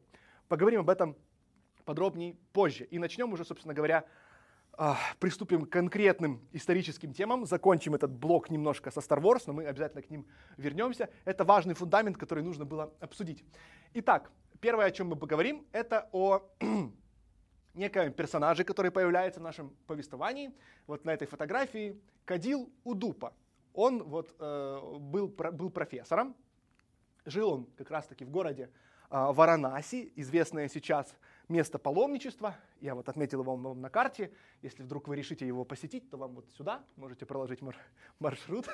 Поговорим 0.48 0.80
об 0.80 0.90
этом 0.90 1.16
подробнее 1.84 2.36
позже. 2.52 2.84
И 2.84 2.98
начнем 2.98 3.32
уже, 3.32 3.44
собственно 3.44 3.74
говоря, 3.74 4.04
а, 4.76 4.98
приступим 5.20 5.66
к 5.66 5.70
конкретным 5.70 6.40
историческим 6.52 7.12
темам, 7.12 7.46
закончим 7.46 7.94
этот 7.94 8.10
блок 8.10 8.50
немножко 8.50 8.90
со 8.90 9.00
Star 9.00 9.20
Wars, 9.20 9.44
но 9.46 9.52
мы 9.52 9.66
обязательно 9.66 10.02
к 10.02 10.10
ним 10.10 10.26
вернемся. 10.56 11.10
Это 11.24 11.44
важный 11.44 11.74
фундамент, 11.74 12.16
который 12.16 12.42
нужно 12.42 12.64
было 12.64 12.92
обсудить. 13.00 13.44
Итак, 13.94 14.30
первое, 14.60 14.86
о 14.86 14.90
чем 14.90 15.08
мы 15.08 15.16
поговорим, 15.16 15.64
это 15.70 16.08
о 16.12 16.42
неком 17.74 18.12
персонаже, 18.12 18.64
который 18.64 18.90
появляется 18.90 19.38
в 19.38 19.44
нашем 19.44 19.70
повествовании. 19.86 20.52
Вот 20.86 21.04
на 21.04 21.10
этой 21.10 21.28
фотографии 21.28 22.00
Кадил 22.24 22.72
Удупа. 22.82 23.32
Он 23.74 24.02
вот 24.02 24.34
э, 24.38 24.80
был, 24.98 25.28
был 25.28 25.70
профессором, 25.70 26.34
жил 27.24 27.50
он 27.50 27.66
как 27.76 27.90
раз-таки 27.90 28.24
в 28.24 28.30
городе 28.30 28.70
э, 29.10 29.32
Варанаси, 29.32 30.12
известное 30.16 30.68
сейчас 30.68 31.14
место 31.48 31.78
паломничества. 31.78 32.56
Я 32.80 32.94
вот 32.94 33.08
отметил 33.08 33.42
его 33.42 33.56
вам 33.56 33.80
на 33.80 33.90
карте. 33.90 34.32
Если 34.62 34.82
вдруг 34.82 35.08
вы 35.08 35.16
решите 35.16 35.46
его 35.46 35.64
посетить, 35.64 36.08
то 36.10 36.16
вам 36.16 36.34
вот 36.34 36.48
сюда 36.56 36.84
можете 36.96 37.26
проложить 37.26 37.60
мар 37.62 37.76
маршрут. 38.18 38.66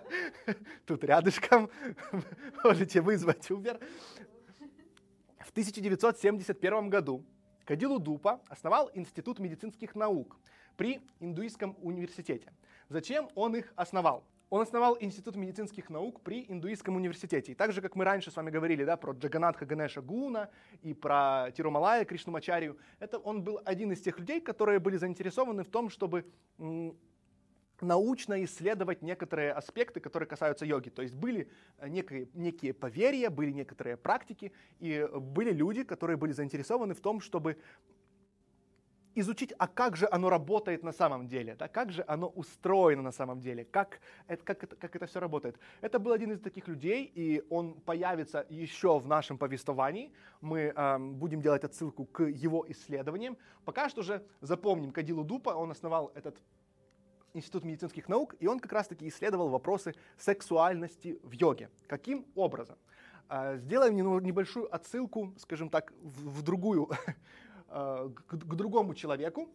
Тут 0.86 1.04
рядышком 1.04 1.70
можете 2.64 3.00
вызвать 3.00 3.50
Uber. 3.50 3.82
В 5.40 5.50
1971 5.50 6.90
году 6.90 7.24
Кадилу 7.64 7.98
Дупа 7.98 8.40
основал 8.48 8.90
Институт 8.94 9.38
медицинских 9.38 9.94
наук 9.94 10.38
при 10.76 11.00
Индуистском 11.20 11.76
университете. 11.80 12.52
Зачем 12.88 13.28
он 13.34 13.56
их 13.56 13.72
основал? 13.76 14.24
Он 14.48 14.60
основал 14.60 14.96
Институт 15.00 15.34
медицинских 15.34 15.90
наук 15.90 16.20
при 16.20 16.46
Индуистском 16.48 16.94
университете. 16.94 17.52
И 17.52 17.54
так 17.54 17.72
же, 17.72 17.82
как 17.82 17.96
мы 17.96 18.04
раньше 18.04 18.30
с 18.30 18.36
вами 18.36 18.50
говорили 18.50 18.84
да, 18.84 18.96
про 18.96 19.12
Джаганатха 19.12 19.66
Ганеша 19.66 20.00
Гуна 20.00 20.50
и 20.82 20.94
про 20.94 21.50
Тирумалая 21.56 22.04
Кришнамачарию, 22.04 22.78
это 23.00 23.18
он 23.18 23.42
был 23.42 23.60
один 23.64 23.90
из 23.90 24.00
тех 24.00 24.18
людей, 24.20 24.40
которые 24.40 24.78
были 24.78 24.96
заинтересованы 24.98 25.64
в 25.64 25.68
том, 25.68 25.90
чтобы 25.90 26.24
научно 27.80 28.42
исследовать 28.44 29.02
некоторые 29.02 29.52
аспекты, 29.52 30.00
которые 30.00 30.28
касаются 30.28 30.64
йоги. 30.64 30.88
То 30.88 31.02
есть 31.02 31.14
были 31.14 31.50
э, 31.78 31.88
некие, 31.88 32.28
некие 32.32 32.72
поверья, 32.72 33.30
были 33.30 33.50
некоторые 33.50 33.96
практики, 33.96 34.52
и 34.78 35.06
были 35.12 35.52
люди, 35.52 35.82
которые 35.82 36.16
были 36.16 36.32
заинтересованы 36.32 36.94
в 36.94 37.00
том, 37.00 37.20
чтобы 37.20 37.58
изучить, 39.16 39.52
а 39.58 39.66
как 39.66 39.96
же 39.96 40.06
оно 40.12 40.30
работает 40.30 40.82
на 40.82 40.92
самом 40.92 41.26
деле, 41.26 41.56
да, 41.56 41.68
как 41.68 41.90
же 41.90 42.04
оно 42.06 42.28
устроено 42.28 43.02
на 43.02 43.12
самом 43.12 43.40
деле, 43.40 43.64
как 43.64 44.00
это, 44.28 44.44
как, 44.44 44.62
это, 44.64 44.76
как 44.76 44.94
это 44.96 45.06
все 45.06 45.20
работает. 45.20 45.58
Это 45.80 45.98
был 45.98 46.12
один 46.12 46.32
из 46.32 46.40
таких 46.40 46.68
людей, 46.68 47.10
и 47.14 47.42
он 47.50 47.74
появится 47.74 48.46
еще 48.50 48.98
в 48.98 49.06
нашем 49.06 49.38
повествовании. 49.38 50.12
Мы 50.40 50.72
э, 50.76 50.98
будем 50.98 51.40
делать 51.40 51.64
отсылку 51.64 52.04
к 52.04 52.22
его 52.24 52.64
исследованиям. 52.68 53.36
Пока 53.64 53.88
что 53.88 54.02
же 54.02 54.22
запомним 54.40 54.92
Кадилу 54.92 55.24
Дупа, 55.24 55.50
он 55.50 55.70
основал 55.70 56.12
этот 56.14 56.36
Институт 57.34 57.64
медицинских 57.64 58.08
наук, 58.08 58.34
и 58.40 58.46
он 58.46 58.60
как 58.60 58.72
раз-таки 58.72 59.08
исследовал 59.08 59.48
вопросы 59.48 59.94
сексуальности 60.16 61.18
в 61.22 61.32
йоге. 61.32 61.68
Каким 61.86 62.24
образом? 62.34 62.76
Э, 63.28 63.58
сделаем 63.58 63.96
небольшую 64.22 64.72
отсылку, 64.74 65.34
скажем 65.38 65.68
так, 65.68 65.92
в, 66.02 66.38
в 66.38 66.42
другую 66.42 66.88
Э, 67.68 68.10
к, 68.26 68.36
к 68.36 68.54
другому 68.54 68.94
человеку. 68.94 69.48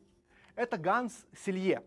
Это 0.56 0.78
Ганс 0.78 1.26
Селье, 1.34 1.82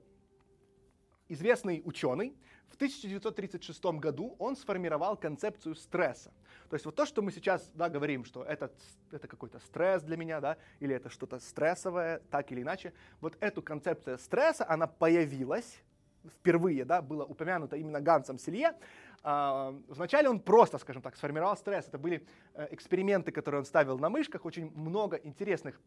известный 1.28 1.82
ученый. 1.84 2.34
В 2.68 2.76
1936 2.76 3.84
году 4.00 4.34
он 4.38 4.56
сформировал 4.56 5.16
концепцию 5.16 5.74
стресса. 5.74 6.32
То 6.70 6.74
есть 6.74 6.86
вот 6.86 6.96
то, 6.96 7.04
что 7.04 7.20
мы 7.20 7.30
сейчас 7.30 7.70
да, 7.74 7.90
говорим, 7.90 8.24
что 8.24 8.42
это, 8.42 8.72
это 9.12 9.28
какой-то 9.28 9.60
стресс 9.60 10.02
для 10.02 10.16
меня, 10.16 10.40
да, 10.40 10.56
или 10.80 10.94
это 10.94 11.10
что-то 11.10 11.38
стрессовое, 11.40 12.20
так 12.30 12.50
или 12.50 12.62
иначе, 12.62 12.94
вот 13.20 13.36
эту 13.40 13.62
концепцию 13.62 14.18
стресса, 14.18 14.66
она 14.68 14.86
появилась 14.86 15.82
впервые, 16.26 16.86
да, 16.86 17.02
было 17.02 17.24
упомянуто 17.24 17.76
именно 17.76 18.00
Гансом 18.00 18.38
Селье. 18.38 18.74
А, 19.22 19.74
вначале 19.88 20.28
он 20.28 20.40
просто, 20.40 20.78
скажем 20.78 21.02
так, 21.02 21.16
сформировал 21.16 21.56
стресс. 21.56 21.86
Это 21.86 21.98
были 21.98 22.26
э, 22.54 22.68
эксперименты, 22.70 23.30
которые 23.30 23.60
он 23.60 23.66
ставил 23.66 23.98
на 23.98 24.08
мышках, 24.08 24.46
очень 24.46 24.70
много 24.74 25.16
интересных 25.16 25.80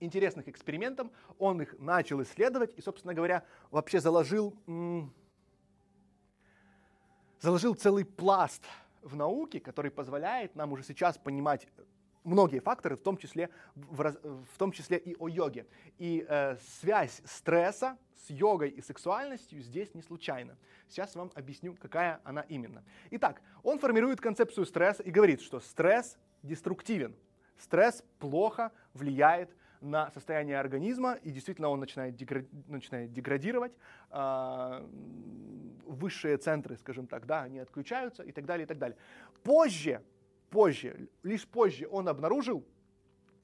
интересных 0.00 0.48
экспериментов, 0.48 1.08
он 1.38 1.62
их 1.62 1.78
начал 1.78 2.22
исследовать 2.22 2.72
и, 2.76 2.80
собственно 2.80 3.14
говоря, 3.14 3.44
вообще 3.70 4.00
заложил, 4.00 4.54
заложил 7.40 7.74
целый 7.74 8.04
пласт 8.04 8.64
в 9.02 9.16
науке, 9.16 9.60
который 9.60 9.90
позволяет 9.90 10.54
нам 10.56 10.72
уже 10.72 10.82
сейчас 10.82 11.16
понимать 11.16 11.68
многие 12.26 12.58
факторы, 12.58 12.96
в 12.96 13.00
том 13.00 13.16
числе, 13.16 13.50
в, 13.74 14.12
в 14.52 14.58
том 14.58 14.72
числе 14.72 14.98
и 14.98 15.14
о 15.18 15.28
йоге. 15.28 15.66
И 15.98 16.26
э, 16.28 16.56
связь 16.80 17.22
стресса 17.24 17.96
с 18.26 18.30
йогой 18.30 18.70
и 18.70 18.82
сексуальностью 18.82 19.60
здесь 19.60 19.94
не 19.94 20.02
случайна. 20.02 20.56
Сейчас 20.88 21.14
вам 21.14 21.30
объясню, 21.34 21.76
какая 21.80 22.20
она 22.24 22.42
именно. 22.42 22.84
Итак, 23.10 23.40
он 23.62 23.78
формирует 23.78 24.20
концепцию 24.20 24.66
стресса 24.66 25.02
и 25.02 25.10
говорит, 25.10 25.40
что 25.40 25.60
стресс 25.60 26.18
деструктивен. 26.42 27.14
Стресс 27.58 28.02
плохо 28.18 28.72
влияет 28.92 29.50
на 29.50 29.56
состояние 30.12 30.58
организма, 30.58 31.14
и 31.14 31.30
действительно 31.30 31.68
он 31.68 31.80
начинает, 31.80 32.14
дегради- 32.14 32.48
начинает 32.68 33.12
деградировать, 33.12 33.72
э, 34.10 34.86
высшие 35.86 36.36
центры, 36.36 36.76
скажем 36.76 37.06
так, 37.06 37.26
да, 37.26 37.42
они 37.42 37.58
отключаются 37.58 38.22
и 38.22 38.32
так 38.32 38.44
далее, 38.46 38.64
и 38.64 38.66
так 38.66 38.78
далее. 38.78 38.96
Позже, 39.42 40.02
позже, 40.50 41.08
лишь 41.22 41.46
позже 41.46 41.88
он 41.90 42.08
обнаружил, 42.08 42.64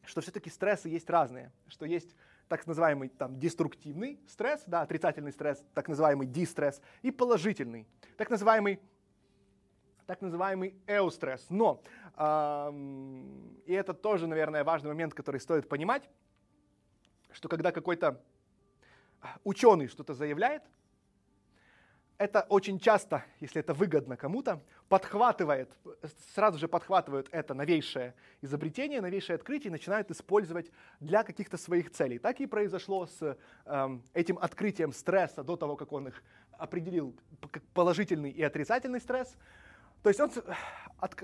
что 0.05 0.21
все-таки 0.21 0.51
стрессы 0.51 0.89
есть 0.89 1.09
разные, 1.09 1.53
что 1.69 1.87
есть 1.87 2.17
так 2.49 2.67
называемый 2.67 3.09
там 3.09 3.39
деструктивный 3.39 4.21
стресс, 4.27 4.65
да, 4.67 4.83
отрицательный 4.83 5.33
стресс, 5.33 5.65
так 5.75 5.89
называемый 5.89 6.27
дистресс, 6.27 6.83
и 7.03 7.11
положительный, 7.11 7.87
так 8.17 8.31
называемый 8.31 8.81
так 10.07 10.21
называемый 10.21 10.75
эустресс. 10.87 11.47
Но, 11.49 11.81
эм, 12.17 13.57
и 13.65 13.73
это 13.73 13.95
тоже, 13.95 14.27
наверное, 14.27 14.65
важный 14.65 14.89
момент, 14.89 15.15
который 15.15 15.41
стоит 15.41 15.69
понимать, 15.69 16.11
что 17.33 17.49
когда 17.49 17.73
какой-то 17.73 18.21
ученый 19.45 19.89
что-то 19.89 20.15
заявляет, 20.15 20.63
это 22.23 22.47
очень 22.49 22.79
часто, 22.79 23.25
если 23.41 23.61
это 23.61 23.75
выгодно 23.75 24.17
кому-то, 24.17 24.63
подхватывает, 24.89 25.77
сразу 26.35 26.57
же 26.57 26.69
подхватывают 26.69 27.29
это 27.33 27.53
новейшее 27.53 28.15
изобретение, 28.43 29.01
новейшее 29.01 29.35
открытие 29.35 29.69
и 29.69 29.73
начинают 29.73 30.09
использовать 30.11 30.71
для 31.01 31.25
каких-то 31.25 31.57
своих 31.57 31.91
целей. 31.91 32.21
Так 32.21 32.41
и 32.41 32.47
произошло 32.47 33.07
с 33.07 33.37
э, 33.65 33.99
этим 34.15 34.39
открытием 34.39 34.93
стресса 34.93 35.43
до 35.43 35.57
того, 35.57 35.75
как 35.75 35.91
он 35.91 36.09
их 36.09 36.23
определил 36.53 37.17
как 37.51 37.65
положительный 37.75 38.31
и 38.31 38.43
отрицательный 38.43 39.01
стресс. 39.01 39.35
То 40.05 40.09
есть 40.09 40.21
он 40.21 40.31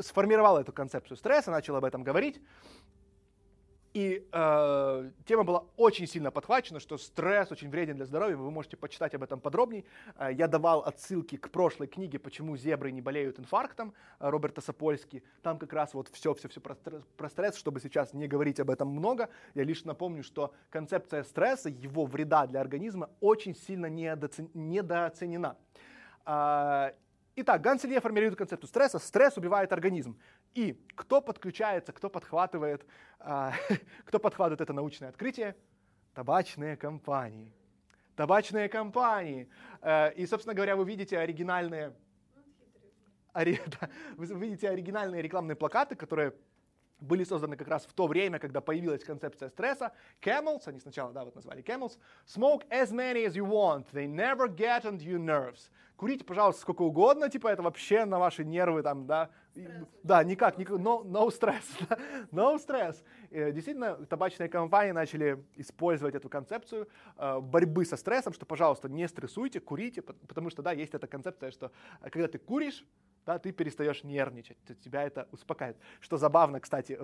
сформировал 0.01 0.59
эту 0.59 0.73
концепцию 0.73 1.17
стресса, 1.17 1.53
начал 1.53 1.77
об 1.77 1.85
этом 1.85 2.03
говорить, 2.03 2.41
и 3.95 4.29
э, 4.31 5.11
тема 5.25 5.45
была 5.45 5.65
очень 5.77 6.07
сильно 6.07 6.31
подхвачена, 6.31 6.79
что 6.79 6.99
стресс 6.99 7.51
очень 7.51 7.71
вреден 7.71 7.97
для 7.97 8.05
здоровья. 8.05 8.37
Вы 8.37 8.51
можете 8.51 8.77
почитать 8.77 9.15
об 9.15 9.23
этом 9.23 9.41
подробней. 9.41 9.85
Э, 10.17 10.29
я 10.33 10.47
давал 10.47 10.81
отсылки 10.81 11.37
к 11.37 11.51
прошлой 11.51 11.87
книге 11.87 12.19
«Почему 12.19 12.57
зебры 12.57 12.91
не 12.91 13.01
болеют 13.01 13.39
инфарктом» 13.39 13.95
Роберта 14.19 14.61
Сапольски. 14.61 15.23
Там 15.43 15.59
как 15.59 15.73
раз 15.73 15.95
вот 15.95 16.09
все-все-все 16.13 16.61
про, 16.61 16.77
стресс, 17.29 17.57
чтобы 17.57 17.81
сейчас 17.81 18.13
не 18.13 18.29
говорить 18.29 18.61
об 18.61 18.71
этом 18.71 18.89
много. 18.89 19.31
Я 19.55 19.65
лишь 19.65 19.85
напомню, 19.85 20.23
что 20.23 20.53
концепция 20.71 21.25
стресса, 21.25 21.69
его 21.69 22.05
вреда 22.05 22.47
для 22.47 22.61
организма 22.61 23.11
очень 23.21 23.55
сильно 23.55 23.87
недооценена. 23.87 25.57
Э, 26.27 26.93
итак, 27.37 27.63
Ганселье 27.63 28.01
формирует 28.01 28.37
концепцию 28.37 28.69
стресса. 28.69 28.99
Стресс 28.99 29.37
убивает 29.39 29.73
организм. 29.73 30.19
И 30.59 30.77
кто 30.97 31.21
подключается, 31.21 31.93
кто 31.93 32.11
подхватывает, 32.11 32.85
а, 33.21 33.53
кто 34.05 34.19
подхватывает 34.19 34.61
это 34.61 34.73
научное 34.73 35.11
открытие? 35.11 35.55
Табачные 36.15 36.77
компании. 36.77 37.53
Табачные 38.17 38.69
компании. 38.69 39.49
Э, 39.83 40.13
и, 40.15 40.27
собственно 40.27 40.55
говоря, 40.55 40.75
вы 40.75 40.85
видите 40.85 41.17
оригинальные, 41.17 41.95
ори, 43.33 43.61
да, 43.81 43.89
вы 44.17 44.27
видите 44.27 44.69
оригинальные 44.69 45.23
рекламные 45.23 45.55
плакаты, 45.55 45.95
которые 45.95 46.35
были 47.01 47.25
созданы 47.25 47.57
как 47.57 47.69
раз 47.69 47.87
в 47.87 47.93
то 47.93 48.07
время, 48.07 48.39
когда 48.39 48.61
появилась 48.61 49.05
концепция 49.05 49.49
стресса. 49.51 49.93
Camels, 50.21 50.63
они 50.67 50.81
сначала, 50.81 51.13
да, 51.13 51.25
вот 51.25 51.35
назвали 51.35 51.63
Camels. 51.63 51.99
Smoke 52.27 52.69
as 52.71 52.91
many 52.93 53.25
as 53.27 53.35
you 53.35 53.47
want, 53.47 53.87
they 53.93 54.07
never 54.07 54.49
get 54.49 54.85
on 54.85 54.99
your 54.99 55.19
nerves. 55.19 55.71
Курите, 55.97 56.25
пожалуйста, 56.25 56.63
сколько 56.63 56.83
угодно, 56.83 57.29
типа 57.29 57.49
это 57.49 57.61
вообще 57.61 58.05
на 58.05 58.21
ваши 58.21 58.45
нервы 58.45 58.83
там, 58.83 59.07
да. 59.07 59.31
Стресс. 59.51 59.87
Да, 60.05 60.23
никак, 60.23 60.57
никак, 60.57 60.79
no, 60.79 61.03
no 61.03 61.27
stress, 61.29 61.65
no 62.31 62.57
stress. 62.57 63.03
Действительно, 63.31 64.07
табачные 64.07 64.49
компании 64.49 64.93
начали 64.93 65.45
использовать 65.57 66.15
эту 66.15 66.29
концепцию 66.29 66.89
э, 67.17 67.41
борьбы 67.41 67.85
со 67.85 67.97
стрессом, 67.97 68.33
что, 68.33 68.47
пожалуйста, 68.47 68.89
не 68.89 69.09
стрессуйте, 69.09 69.59
курите, 69.59 70.03
потому 70.03 70.51
что, 70.51 70.63
да, 70.63 70.71
есть 70.71 70.95
эта 70.95 71.09
концепция, 71.09 71.51
что 71.51 71.73
э, 72.01 72.11
когда 72.11 72.29
ты 72.29 72.39
куришь, 72.39 72.85
да, 73.27 73.39
ты 73.39 73.53
перестаешь 73.53 74.05
нервничать, 74.05 74.57
тебя 74.83 75.03
это 75.03 75.29
успокаивает. 75.33 75.79
Что 76.01 76.17
забавно, 76.17 76.61
кстати, 76.61 76.99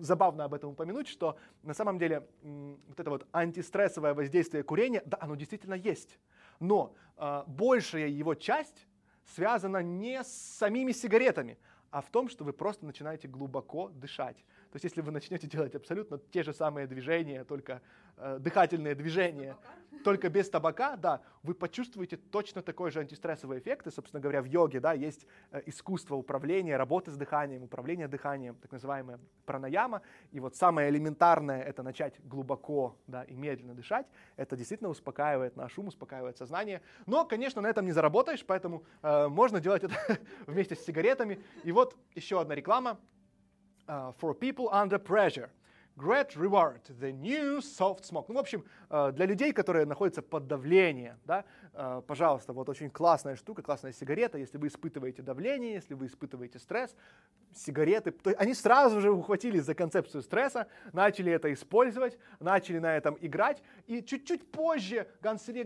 забавно 0.00 0.44
об 0.44 0.54
этом 0.54 0.70
упомянуть, 0.70 1.08
что 1.08 1.38
на 1.62 1.74
самом 1.74 1.98
деле 1.98 2.26
вот 2.42 3.00
это 3.00 3.10
вот 3.10 3.26
антистрессовое 3.32 4.14
воздействие 4.14 4.62
курения, 4.62 5.02
да, 5.06 5.18
оно 5.20 5.34
действительно 5.34 5.74
есть. 5.74 6.18
Но 6.60 6.94
э, 7.16 7.44
большая 7.46 8.08
его 8.08 8.34
часть 8.34 8.86
связана 9.34 9.82
не 9.82 10.22
с 10.22 10.28
самими 10.28 10.92
сигаретами, 10.92 11.58
а 11.90 12.00
в 12.00 12.10
том, 12.10 12.28
что 12.28 12.44
вы 12.44 12.52
просто 12.52 12.84
начинаете 12.84 13.28
глубоко 13.28 13.88
дышать. 13.88 14.44
То 14.70 14.76
есть 14.76 14.84
если 14.84 15.00
вы 15.00 15.10
начнете 15.10 15.46
делать 15.46 15.74
абсолютно 15.74 16.18
те 16.30 16.42
же 16.42 16.52
самые 16.52 16.86
движения, 16.86 17.44
только 17.44 17.80
э, 18.16 18.38
дыхательные 18.38 18.94
движения, 18.94 19.56
только 20.04 20.28
без 20.28 20.50
табака, 20.50 20.96
да, 20.96 21.22
вы 21.42 21.54
почувствуете 21.54 22.16
точно 22.16 22.62
такой 22.62 22.90
же 22.90 23.00
антистрессовый 23.00 23.58
эффект. 23.58 23.86
И, 23.86 23.90
собственно 23.90 24.20
говоря, 24.20 24.42
в 24.42 24.44
йоге 24.44 24.80
да, 24.80 24.92
есть 24.92 25.26
э, 25.50 25.62
искусство 25.66 26.16
управления, 26.16 26.76
работы 26.76 27.10
с 27.10 27.16
дыханием, 27.16 27.62
управление 27.62 28.08
дыханием, 28.08 28.56
так 28.56 28.72
называемое 28.72 29.18
пранаяма. 29.46 30.02
И 30.32 30.40
вот 30.40 30.54
самое 30.54 30.90
элементарное— 30.90 31.62
это 31.62 31.82
начать 31.82 32.20
глубоко 32.24 32.96
да, 33.06 33.24
и 33.24 33.34
медленно 33.34 33.74
дышать. 33.74 34.06
Это 34.36 34.56
действительно 34.56 34.90
успокаивает 34.90 35.56
наш 35.56 35.78
ум, 35.78 35.88
успокаивает 35.88 36.36
сознание. 36.36 36.82
Но, 37.06 37.24
конечно, 37.24 37.62
на 37.62 37.68
этом 37.68 37.86
не 37.86 37.92
заработаешь, 37.92 38.44
поэтому 38.44 38.84
э, 39.02 39.28
можно 39.28 39.60
делать 39.60 39.84
это 39.84 39.96
вместе 40.46 40.74
с 40.74 40.84
сигаретами. 40.84 41.40
И 41.64 41.72
вот 41.72 41.96
еще 42.14 42.40
одна 42.40 42.54
реклама. 42.54 42.98
Uh, 43.88 44.12
for 44.12 44.34
people 44.34 44.68
under 44.70 44.98
pressure. 44.98 45.48
Great 45.96 46.36
Reward, 46.36 46.82
The 47.00 47.10
New 47.10 47.62
Soft 47.62 48.04
Smoke. 48.04 48.26
Ну, 48.28 48.34
в 48.34 48.38
общем, 48.38 48.64
э, 48.90 49.12
для 49.12 49.24
людей, 49.24 49.52
которые 49.52 49.86
находятся 49.86 50.20
под 50.20 50.46
давлением, 50.46 51.18
да, 51.24 51.44
э, 51.72 52.02
пожалуйста, 52.06 52.52
вот 52.52 52.68
очень 52.68 52.90
классная 52.90 53.34
штука, 53.34 53.62
классная 53.62 53.92
сигарета. 53.92 54.36
Если 54.38 54.58
вы 54.58 54.68
испытываете 54.68 55.22
давление, 55.22 55.72
если 55.72 55.94
вы 55.94 56.06
испытываете 56.06 56.58
стресс, 56.58 56.94
сигареты. 57.54 58.14
Они 58.36 58.54
сразу 58.54 59.00
же 59.00 59.10
ухватились 59.10 59.64
за 59.64 59.74
концепцию 59.74 60.22
стресса, 60.22 60.68
начали 60.92 61.32
это 61.32 61.52
использовать, 61.52 62.18
начали 62.40 62.78
на 62.78 62.96
этом 62.96 63.16
играть. 63.20 63.62
И 63.86 64.02
чуть-чуть 64.02 64.50
позже 64.50 65.08
Ганс 65.20 65.44
Селье 65.44 65.64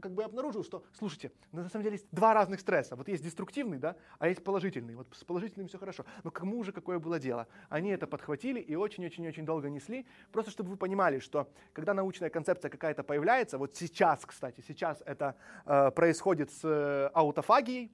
как 0.00 0.12
бы 0.12 0.24
обнаружил, 0.24 0.64
что, 0.64 0.84
слушайте, 0.92 1.32
на 1.52 1.68
самом 1.68 1.84
деле 1.84 1.96
есть 1.96 2.06
два 2.12 2.34
разных 2.34 2.60
стресса. 2.60 2.96
Вот 2.96 3.08
есть 3.08 3.24
деструктивный, 3.24 3.78
да, 3.78 3.96
а 4.18 4.28
есть 4.28 4.42
положительный. 4.42 4.94
Вот 4.94 5.08
с 5.12 5.24
положительным 5.24 5.68
все 5.68 5.78
хорошо. 5.78 6.04
Но 6.24 6.30
кому 6.30 6.62
же 6.64 6.72
какое 6.72 6.98
было 6.98 7.18
дело? 7.18 7.46
Они 7.68 7.90
это 7.90 8.06
подхватили 8.06 8.60
и 8.60 8.74
очень-очень-очень 8.74 9.44
долго 9.44 9.68
несли. 9.68 10.06
Просто 10.32 10.50
чтобы 10.50 10.70
вы 10.70 10.76
понимали, 10.76 11.18
что 11.18 11.48
когда 11.72 11.94
научная 11.94 12.30
концепция 12.30 12.70
какая-то 12.70 13.02
появляется, 13.02 13.58
вот 13.58 13.74
сейчас, 13.76 14.24
кстати, 14.24 14.62
сейчас 14.66 15.02
это 15.06 15.36
э, 15.64 15.90
происходит 15.90 16.50
с 16.50 16.60
э, 16.64 17.10
аутофагией, 17.14 17.92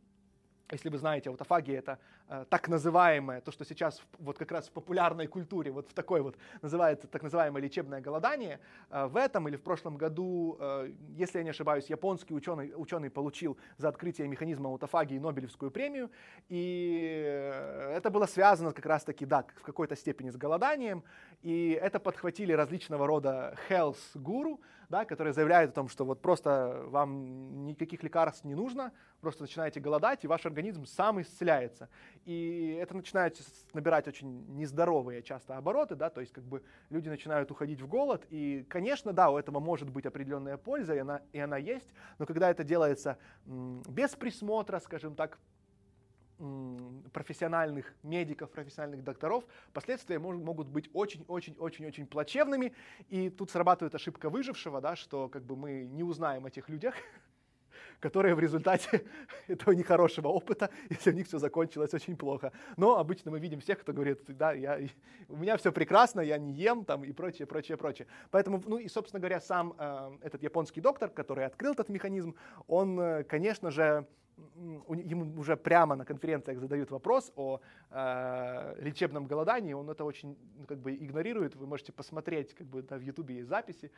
если 0.73 0.89
вы 0.89 0.99
знаете, 0.99 1.31
аутофагия 1.31 1.79
это 1.79 1.99
э, 2.29 2.45
так 2.49 2.69
называемое, 2.69 3.41
то, 3.41 3.53
что 3.53 3.65
сейчас 3.65 4.03
вот 4.19 4.39
как 4.39 4.51
раз 4.53 4.69
в 4.69 4.73
популярной 4.73 5.27
культуре, 5.27 5.71
вот 5.71 5.89
в 5.89 5.95
такой 5.95 6.23
вот 6.23 6.37
называется 6.63 7.07
так 7.07 7.23
называемое 7.23 7.63
лечебное 7.63 8.01
голодание, 8.01 8.59
э, 8.91 9.07
в 9.07 9.17
этом 9.17 9.49
или 9.49 9.57
в 9.57 9.63
прошлом 9.63 9.97
году, 9.97 10.57
э, 10.59 10.93
если 11.11 11.39
я 11.39 11.45
не 11.45 11.51
ошибаюсь, 11.51 11.87
японский 11.91 12.35
ученый, 12.35 12.73
ученый 12.75 13.11
получил 13.11 13.59
за 13.77 13.89
открытие 13.89 14.29
механизма 14.29 14.71
аутофагии 14.71 15.19
Нобелевскую 15.19 15.71
премию, 15.71 16.11
и 16.49 17.53
это 17.93 18.11
было 18.11 18.27
связано 18.27 18.73
как 18.73 18.87
раз 18.87 19.05
таки, 19.05 19.27
да, 19.27 19.45
в 19.57 19.63
какой-то 19.63 19.97
степени 19.97 20.31
с 20.31 20.37
голоданием, 20.37 21.05
и 21.43 21.79
это 21.81 22.01
подхватили 22.01 22.53
различного 22.53 23.07
рода 23.07 23.55
health 23.69 23.99
гуру, 24.15 24.61
да, 24.93 25.07
которые 25.07 25.33
заявляют 25.33 25.71
о 25.71 25.75
том, 25.75 25.89
что 25.89 26.05
вот 26.05 26.21
просто 26.21 26.85
вам 26.89 27.65
никаких 27.65 28.03
лекарств 28.03 28.45
не 28.45 28.55
нужно, 28.55 28.93
просто 29.23 29.43
начинаете 29.43 29.81
голодать, 29.81 30.23
и 30.23 30.27
ваш 30.27 30.45
организм 30.45 30.85
сам 30.85 31.19
исцеляется. 31.23 31.89
И 32.27 32.79
это 32.79 32.95
начинает 32.95 33.41
набирать 33.73 34.07
очень 34.07 34.45
нездоровые 34.55 35.23
часто 35.23 35.57
обороты, 35.57 35.95
да, 35.95 36.11
то 36.11 36.21
есть 36.21 36.35
как 36.35 36.45
бы 36.45 36.63
люди 36.91 37.09
начинают 37.09 37.51
уходить 37.51 37.81
в 37.81 37.89
голод, 37.89 38.27
и, 38.29 38.67
конечно, 38.69 39.15
да, 39.15 39.31
у 39.31 39.39
этого 39.39 39.61
может 39.61 39.89
быть 39.89 40.05
определенная 40.05 40.59
польза, 40.59 40.95
и 40.95 40.99
она, 40.99 41.23
и 41.33 41.39
она 41.39 41.57
есть, 41.57 41.89
но 42.19 42.27
когда 42.27 42.51
это 42.51 42.63
делается 42.63 43.17
без 43.47 44.11
присмотра, 44.11 44.79
скажем 44.79 45.15
так, 45.15 45.39
профессиональных 47.13 47.95
медиков, 48.03 48.51
профессиональных 48.51 49.05
докторов, 49.05 49.45
последствия 49.73 50.19
могут 50.19 50.69
быть 50.69 50.91
очень-очень-очень-очень 50.93 52.07
плачевными. 52.07 52.73
И 53.09 53.31
тут 53.31 53.51
срабатывает 53.51 53.95
ошибка 53.95 54.29
выжившего, 54.29 54.81
да, 54.81 54.97
что 54.97 55.29
как 55.29 55.45
бы 55.45 55.57
мы 55.57 55.87
не 55.87 56.03
узнаем 56.03 56.45
о 56.45 56.51
тех 56.51 56.69
людях, 56.69 56.95
которые 58.01 58.35
в 58.35 58.41
результате 58.41 59.05
этого 59.49 59.73
нехорошего 59.73 60.29
опыта, 60.29 60.71
если 60.91 61.11
у 61.11 61.15
них 61.15 61.29
все 61.29 61.39
закончилось 61.39 61.95
очень 61.95 62.17
плохо. 62.17 62.53
Но 62.77 62.99
обычно 62.99 63.31
мы 63.31 63.39
видим 63.39 63.61
всех, 63.61 63.81
кто 63.81 63.93
говорит, 63.93 64.23
да, 64.27 64.53
я, 64.53 64.81
у 65.29 65.37
меня 65.37 65.57
все 65.57 65.71
прекрасно, 65.71 66.21
я 66.21 66.39
не 66.39 66.53
ем 66.53 66.85
там 66.85 67.05
и 67.05 67.13
прочее, 67.13 67.47
прочее, 67.47 67.77
прочее. 67.77 68.09
Поэтому, 68.31 68.61
ну 68.67 68.79
и, 68.79 68.89
собственно 68.89 69.21
говоря, 69.21 69.41
сам 69.41 69.75
э, 69.79 70.19
этот 70.23 70.43
японский 70.43 70.81
доктор, 70.81 71.11
который 71.11 71.47
открыл 71.47 71.73
этот 71.73 71.89
механизм, 71.89 72.35
он, 72.67 72.99
э, 72.99 73.25
конечно 73.25 73.71
же, 73.71 74.09
ему 74.57 75.41
уже 75.41 75.57
прямо 75.57 75.97
на 75.97 76.05
конференциях 76.05 76.59
задают 76.59 76.91
вопрос 76.91 77.33
о 77.37 77.61
э, 77.91 78.75
лечебном 78.81 79.27
голодании, 79.27 79.73
он 79.73 79.89
это 79.91 80.05
очень 80.05 80.37
ну, 80.59 80.67
как 80.67 80.79
бы 80.79 80.95
игнорирует. 80.95 81.57
Вы 81.57 81.67
можете 81.67 81.93
посмотреть, 81.93 82.55
как 82.55 82.67
бы 82.67 82.83
да, 82.83 82.97
в 82.97 83.01
Ютубе 83.01 83.37
есть 83.37 83.49
записи. 83.49 83.91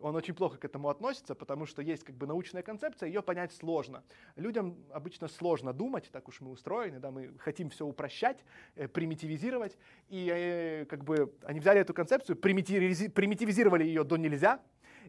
Он 0.00 0.14
очень 0.14 0.34
плохо 0.34 0.58
к 0.58 0.64
этому 0.64 0.88
относится, 0.88 1.34
потому 1.34 1.66
что 1.66 1.82
есть 1.82 2.04
как 2.04 2.16
бы 2.16 2.26
научная 2.26 2.62
концепция, 2.62 3.08
ее 3.08 3.22
понять 3.22 3.52
сложно. 3.52 4.02
Людям 4.36 4.76
обычно 4.92 5.28
сложно 5.28 5.72
думать, 5.72 6.08
так 6.12 6.28
уж 6.28 6.40
мы 6.40 6.50
устроены, 6.50 7.00
да, 7.00 7.10
мы 7.10 7.32
хотим 7.38 7.70
все 7.70 7.84
упрощать, 7.84 8.44
э, 8.76 8.88
примитивизировать, 8.88 9.76
и 10.08 10.30
э, 10.32 10.84
как 10.86 11.04
бы 11.04 11.34
они 11.42 11.60
взяли 11.60 11.80
эту 11.80 11.94
концепцию, 11.94 12.36
примитивизировали 12.36 13.84
ее 13.84 14.04
до 14.04 14.16
нельзя, 14.16 14.60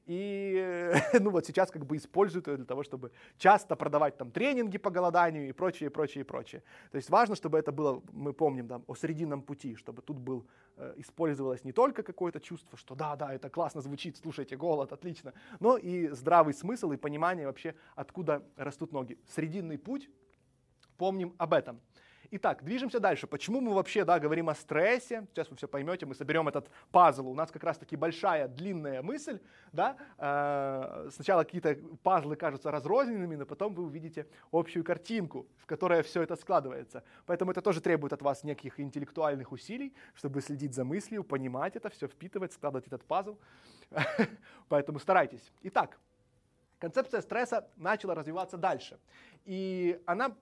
и 0.05 0.93
ну 1.19 1.31
вот 1.31 1.45
сейчас 1.45 1.71
как 1.71 1.85
бы 1.85 1.97
используют 1.97 2.47
ее 2.47 2.57
для 2.57 2.65
того, 2.65 2.83
чтобы 2.83 3.11
часто 3.37 3.75
продавать 3.75 4.17
там 4.17 4.31
тренинги 4.31 4.77
по 4.77 4.89
голоданию 4.89 5.47
и 5.47 5.51
прочее, 5.51 5.89
прочее, 5.89 6.23
прочее. 6.23 6.63
То 6.91 6.97
есть 6.97 7.09
важно, 7.09 7.35
чтобы 7.35 7.57
это 7.57 7.71
было, 7.71 8.01
мы 8.11 8.33
помним, 8.33 8.67
да, 8.67 8.81
о 8.87 8.95
срединном 8.95 9.41
пути, 9.41 9.75
чтобы 9.75 10.01
тут 10.01 10.17
был, 10.17 10.45
э, 10.77 10.93
использовалось 10.97 11.63
не 11.63 11.71
только 11.71 12.03
какое-то 12.03 12.39
чувство, 12.39 12.77
что 12.77 12.95
да, 12.95 13.15
да, 13.15 13.33
это 13.33 13.49
классно 13.49 13.81
звучит, 13.81 14.17
слушайте, 14.17 14.55
голод, 14.55 14.93
отлично, 14.93 15.33
но 15.59 15.77
и 15.77 16.07
здравый 16.09 16.53
смысл 16.53 16.91
и 16.91 16.97
понимание 16.97 17.47
вообще, 17.47 17.75
откуда 17.95 18.43
растут 18.55 18.91
ноги. 18.91 19.17
Срединный 19.27 19.77
путь, 19.77 20.09
помним 20.97 21.33
об 21.37 21.53
этом. 21.53 21.79
Итак, 22.31 22.63
движемся 22.63 22.99
дальше. 22.99 23.25
Почему 23.25 23.59
мы 23.59 23.73
вообще 23.73 24.05
да, 24.05 24.19
говорим 24.19 24.49
о 24.49 24.55
стрессе? 24.55 25.25
Сейчас 25.31 25.49
вы 25.49 25.55
все 25.55 25.67
поймете, 25.67 26.05
мы 26.05 26.13
соберем 26.13 26.47
этот 26.47 26.69
пазл. 26.91 27.27
У 27.27 27.33
нас 27.33 27.49
как 27.49 27.63
раз 27.63 27.77
таки 27.77 27.95
большая, 27.95 28.47
длинная 28.47 29.01
мысль. 29.01 29.39
Да? 29.71 29.97
Э, 30.19 31.09
сначала 31.11 31.43
какие-то 31.43 31.75
пазлы 32.03 32.35
кажутся 32.35 32.69
разрозненными, 32.69 33.35
но 33.35 33.47
потом 33.47 33.73
вы 33.73 33.83
увидите 33.83 34.27
общую 34.51 34.83
картинку, 34.83 35.47
в 35.57 35.65
которой 35.65 36.03
все 36.03 36.21
это 36.21 36.35
складывается. 36.35 37.03
Поэтому 37.25 37.49
это 37.49 37.61
тоже 37.63 37.81
требует 37.81 38.13
от 38.13 38.21
вас 38.21 38.43
неких 38.43 38.79
интеллектуальных 38.79 39.51
усилий, 39.51 39.95
чтобы 40.13 40.41
следить 40.41 40.75
за 40.75 40.83
мыслью, 40.83 41.23
понимать 41.23 41.75
это, 41.75 41.89
все 41.89 42.07
впитывать, 42.07 42.53
складывать 42.53 42.85
этот 42.85 43.03
пазл. 43.05 43.39
Поэтому 44.69 44.99
старайтесь. 44.99 45.51
Итак, 45.63 45.97
концепция 46.79 47.21
стресса 47.21 47.67
начала 47.75 48.15
развиваться 48.15 48.57
дальше. 48.57 48.99
И 49.45 50.01
она, 50.05 50.35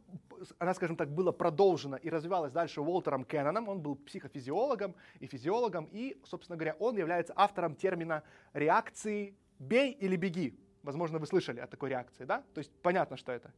она, 0.60 0.74
скажем 0.74 0.96
так, 0.96 1.10
была 1.10 1.32
продолжена 1.32 1.98
и 1.98 2.10
развивалась 2.10 2.52
дальше 2.52 2.82
Уолтером 2.82 3.26
Кенноном. 3.26 3.68
Он 3.68 3.82
был 3.82 3.96
психофизиологом 3.96 4.96
и 5.20 5.28
физиологом. 5.28 5.90
И, 5.92 6.20
собственно 6.24 6.58
говоря, 6.58 6.76
он 6.80 6.98
является 6.98 7.34
автором 7.36 7.76
термина 7.76 8.24
реакции 8.54 9.36
«бей 9.60 9.92
или 9.92 10.16
беги». 10.16 10.58
Возможно, 10.84 11.20
вы 11.20 11.28
слышали 11.28 11.60
о 11.60 11.68
такой 11.68 11.90
реакции, 11.90 12.24
да? 12.24 12.44
То 12.54 12.60
есть 12.60 12.72
понятно, 12.82 13.18
что 13.18 13.32
это. 13.32 13.52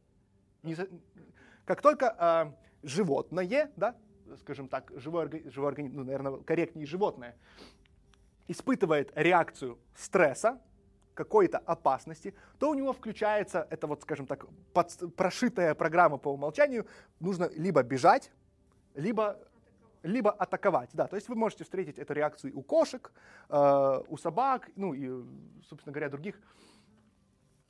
Не, 0.62 0.76
как 1.64 1.80
только 1.80 2.16
э, 2.18 2.86
животное, 2.86 3.70
да, 3.76 3.96
скажем 4.38 4.68
так, 4.68 4.90
живой, 4.96 5.48
живой 5.50 5.68
организм, 5.68 5.96
ну, 5.96 6.04
наверное, 6.04 6.38
корректнее 6.38 6.86
животное, 6.86 7.36
испытывает 8.48 9.12
реакцию 9.14 9.78
стресса, 9.94 10.60
какой-то 11.24 11.58
опасности, 11.58 12.32
то 12.58 12.70
у 12.70 12.74
него 12.74 12.92
включается 12.92 13.66
эта 13.70 13.86
вот, 13.86 14.00
скажем 14.02 14.26
так, 14.26 14.46
под, 14.72 15.14
прошитая 15.16 15.74
программа 15.74 16.16
по 16.16 16.32
умолчанию. 16.32 16.86
Нужно 17.20 17.50
либо 17.56 17.82
бежать, 17.82 18.32
либо 18.94 19.36
либо 20.02 20.30
атаковать. 20.30 20.90
Да, 20.94 21.06
то 21.06 21.16
есть 21.16 21.28
вы 21.28 21.34
можете 21.34 21.64
встретить 21.64 21.98
эту 21.98 22.14
реакцию 22.14 22.58
у 22.58 22.62
кошек, 22.62 23.12
э, 23.50 24.02
у 24.08 24.16
собак, 24.16 24.70
ну 24.76 24.94
и, 24.94 25.08
собственно 25.68 25.92
говоря, 25.92 26.08
других, 26.08 26.40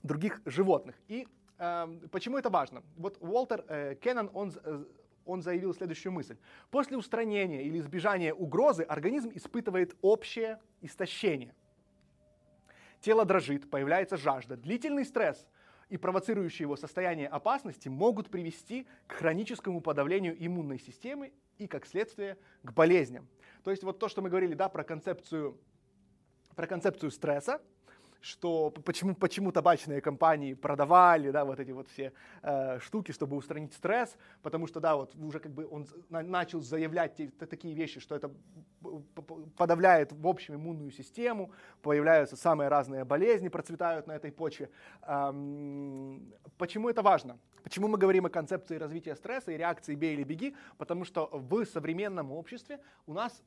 других 0.05 0.41
животных. 0.45 0.95
И 1.09 1.27
э, 1.59 1.99
почему 2.13 2.39
это 2.39 2.51
важно? 2.51 2.83
Вот 2.97 3.17
Уолтер 3.21 3.65
э, 3.67 3.97
Кеннон, 3.97 4.31
он, 4.33 4.53
э, 4.65 4.85
он 5.25 5.43
заявил 5.43 5.75
следующую 5.75 6.13
мысль. 6.13 6.37
После 6.71 6.97
устранения 6.97 7.65
или 7.65 7.79
избежания 7.79 8.33
угрозы 8.33 8.85
организм 8.85 9.33
испытывает 9.35 9.97
общее 10.01 10.61
истощение. 10.83 11.53
Тело 13.01 13.25
дрожит, 13.25 13.71
появляется 13.71 14.17
жажда. 14.17 14.57
Длительный 14.57 15.05
стресс 15.05 15.47
и 15.89 15.97
провоцирующие 15.97 16.65
его 16.65 16.77
состояние 16.77 17.29
опасности 17.29 17.89
могут 17.89 18.31
привести 18.31 18.87
к 19.07 19.13
хроническому 19.13 19.81
подавлению 19.81 20.37
иммунной 20.39 20.79
системы 20.79 21.33
и, 21.59 21.67
как 21.67 21.87
следствие, 21.87 22.37
к 22.63 22.73
болезням. 22.73 23.27
То 23.65 23.71
есть 23.71 23.83
вот 23.83 23.99
то, 23.99 24.09
что 24.09 24.23
мы 24.23 24.29
говорили 24.29 24.55
да, 24.55 24.69
про, 24.69 24.85
концепцию, 24.85 25.59
про 26.55 26.67
концепцию 26.67 27.11
стресса, 27.11 27.61
что 28.21 28.71
почему, 28.71 29.15
почему 29.15 29.53
табачные 29.53 30.01
компании 30.01 30.55
продавали, 30.55 31.31
да, 31.31 31.45
вот 31.45 31.59
эти 31.59 31.71
вот 31.71 31.89
все 31.89 32.13
э, 32.43 32.79
штуки, 32.81 33.13
чтобы 33.13 33.37
устранить 33.37 33.73
стресс, 33.73 34.17
потому 34.43 34.67
что, 34.67 34.81
да, 34.81 34.97
вот 34.97 35.15
уже 35.17 35.41
как 35.41 35.53
бы 35.53 35.67
он 35.67 35.87
начал 36.11 36.61
заявлять 36.61 37.17
те, 37.17 37.29
такие 37.29 37.75
вещи, 37.75 38.01
что 38.01 38.15
это 38.15 38.31
подавляет 39.57 40.13
в 40.13 40.27
общем 40.27 40.55
иммунную 40.55 40.91
систему, 40.91 41.51
появляются 41.83 42.37
самые 42.37 42.69
разные 42.69 43.05
болезни, 43.05 43.49
процветают 43.49 44.07
на 44.07 44.13
этой 44.13 44.33
почве. 44.33 44.71
Эм, 45.03 46.33
почему 46.59 46.89
это 46.89 47.03
важно? 47.03 47.39
Почему 47.63 47.89
мы 47.89 47.99
говорим 47.99 48.27
о 48.27 48.31
концепции 48.31 48.77
развития 48.77 49.15
стресса 49.17 49.53
и 49.53 49.57
реакции 49.57 49.95
«бей 49.95 50.15
или 50.15 50.25
беги»? 50.25 50.57
Потому 50.79 51.05
что 51.05 51.29
в 51.33 51.65
современном 51.67 52.33
обществе 52.33 52.81
у 53.07 53.13
нас 53.13 53.43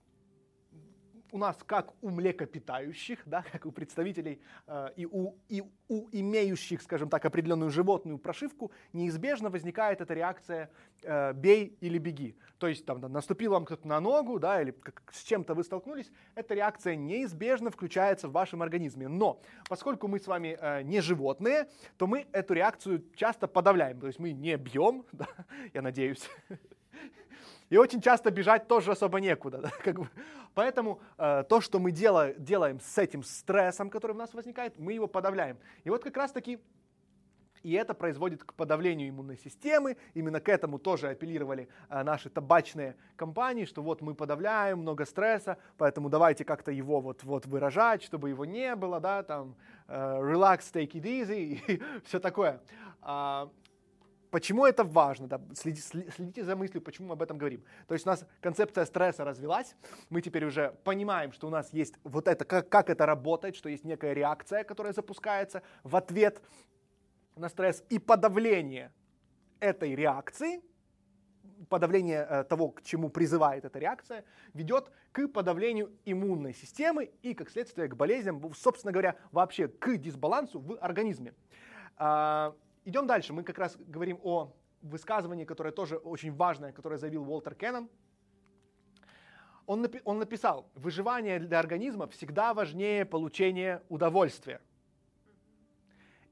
у 1.34 1.38
нас, 1.40 1.58
как 1.66 1.94
у 2.02 2.12
млекопитающих, 2.12 3.24
да, 3.26 3.44
как 3.52 3.66
у 3.66 3.72
представителей 3.72 4.40
э, 4.68 4.90
и, 4.96 5.08
у, 5.08 5.36
и 5.50 5.64
у 5.88 6.08
имеющих, 6.12 6.82
скажем 6.84 7.10
так, 7.10 7.26
определенную 7.26 7.72
животную 7.72 8.20
прошивку, 8.20 8.72
неизбежно 8.94 9.50
возникает 9.50 10.00
эта 10.00 10.14
реакция 10.14 10.70
э, 11.02 11.34
«бей 11.34 11.76
или 11.82 11.98
беги». 11.98 12.38
То 12.60 12.68
есть 12.68 12.86
там, 12.86 13.00
наступил 13.00 13.54
вам 13.54 13.66
кто-то 13.66 13.88
на 13.88 14.00
ногу, 14.00 14.40
да, 14.40 14.62
или 14.62 14.72
как, 14.72 15.02
с 15.12 15.24
чем-то 15.24 15.56
вы 15.56 15.64
столкнулись, 15.64 16.12
эта 16.36 16.54
реакция 16.54 16.96
неизбежно 16.96 17.72
включается 17.72 18.28
в 18.28 18.32
вашем 18.32 18.62
организме. 18.62 19.08
Но 19.08 19.42
поскольку 19.68 20.08
мы 20.08 20.20
с 20.20 20.28
вами 20.28 20.56
э, 20.62 20.84
не 20.84 21.02
животные, 21.02 21.68
то 21.98 22.06
мы 22.06 22.28
эту 22.32 22.54
реакцию 22.54 23.04
часто 23.16 23.48
подавляем. 23.48 24.00
То 24.00 24.06
есть 24.06 24.20
мы 24.20 24.34
не 24.34 24.56
бьем, 24.56 25.04
да, 25.12 25.28
я 25.74 25.82
надеюсь, 25.82 26.30
И 27.70 27.78
очень 27.78 28.02
часто 28.02 28.32
бежать 28.32 28.68
тоже 28.68 28.92
особо 28.92 29.20
некуда. 29.20 29.58
Да? 29.64 29.72
Как 29.84 30.00
бы. 30.00 30.10
Поэтому 30.54 31.00
э, 31.18 31.44
то, 31.48 31.62
что 31.62 31.80
мы 31.80 31.92
делаем, 31.92 32.36
делаем 32.38 32.80
с 32.80 32.98
этим 32.98 33.24
стрессом, 33.24 33.90
который 33.90 34.12
у 34.12 34.18
нас 34.18 34.34
возникает, 34.34 34.78
мы 34.78 34.94
его 34.94 35.08
подавляем. 35.08 35.58
И 35.84 35.90
вот 35.90 36.04
как 36.04 36.18
раз 36.18 36.32
таки 36.32 36.60
и 37.64 37.72
это 37.74 37.94
производит 37.94 38.44
к 38.44 38.54
подавлению 38.54 39.10
иммунной 39.10 39.38
системы. 39.38 39.96
Именно 40.14 40.42
к 40.42 40.50
этому 40.50 40.78
тоже 40.78 41.10
апеллировали 41.10 41.70
э, 41.90 42.04
наши 42.04 42.30
табачные 42.30 42.96
компании, 43.16 43.64
что 43.66 43.82
вот 43.82 44.02
мы 44.02 44.16
подавляем 44.16 44.80
много 44.80 45.06
стресса, 45.06 45.58
поэтому 45.78 46.10
давайте 46.10 46.44
как-то 46.44 46.72
его 46.72 47.00
вот, 47.00 47.24
вот 47.24 47.46
выражать, 47.46 48.04
чтобы 48.04 48.30
его 48.30 48.44
не 48.46 48.76
было, 48.76 49.00
да, 49.00 49.24
там, 49.24 49.56
э, 49.88 49.94
relax, 49.96 50.64
take 50.74 50.92
it 50.92 51.04
easy 51.04 51.62
и 51.68 51.82
все 52.04 52.20
такое. 52.20 52.62
А, 53.02 53.50
Почему 54.34 54.66
это 54.66 54.84
важно? 54.84 55.28
Да? 55.28 55.40
Следите, 55.54 56.12
следите 56.12 56.44
за 56.44 56.56
мыслью, 56.56 56.82
почему 56.82 57.10
мы 57.10 57.14
об 57.14 57.22
этом 57.22 57.38
говорим. 57.38 57.64
То 57.88 57.94
есть 57.94 58.08
у 58.08 58.10
нас 58.10 58.26
концепция 58.42 58.86
стресса 58.86 59.24
развилась, 59.24 59.76
мы 60.10 60.24
теперь 60.24 60.44
уже 60.44 60.76
понимаем, 60.84 61.32
что 61.34 61.46
у 61.46 61.52
нас 61.52 61.72
есть 61.72 61.94
вот 62.04 62.28
это, 62.28 62.44
как, 62.44 62.68
как 62.68 62.90
это 62.90 63.06
работает, 63.06 63.56
что 63.56 63.70
есть 63.70 63.84
некая 63.84 64.14
реакция, 64.14 64.64
которая 64.64 64.92
запускается 64.92 65.62
в 65.84 65.96
ответ 65.96 66.42
на 67.36 67.48
стресс 67.48 67.84
и 67.90 68.00
подавление 68.00 68.92
этой 69.60 69.94
реакции, 69.94 70.62
подавление 71.70 72.26
э, 72.28 72.44
того, 72.44 72.70
к 72.70 72.82
чему 72.82 73.10
призывает 73.10 73.66
эта 73.66 73.78
реакция, 73.78 74.26
ведет 74.56 74.92
к 75.12 75.28
подавлению 75.28 75.92
иммунной 76.06 76.56
системы 76.56 77.12
и, 77.22 77.36
как 77.36 77.52
следствие, 77.52 77.88
к 77.88 77.96
болезням, 77.96 78.52
собственно 78.56 78.92
говоря, 78.92 79.16
вообще 79.32 79.68
к 79.68 79.96
дисбалансу 79.98 80.60
в 80.60 80.80
организме. 80.82 81.36
Идем 82.86 83.08
дальше. 83.08 83.32
Мы 83.34 83.44
как 83.44 83.58
раз 83.58 83.78
говорим 83.78 84.20
о 84.24 84.54
высказывании, 84.82 85.46
которое 85.46 85.72
тоже 85.72 85.96
очень 85.98 86.34
важное, 86.34 86.74
которое 86.74 86.98
заявил 86.98 87.24
Уолтер 87.24 87.56
Кеннон. 87.56 87.90
Он, 89.66 89.86
напи- 89.86 90.02
он 90.04 90.20
написал, 90.20 90.70
выживание 90.76 91.40
для 91.40 91.60
организма 91.60 92.08
всегда 92.08 92.54
важнее 92.54 93.06
получения 93.06 93.82
удовольствия. 93.88 94.62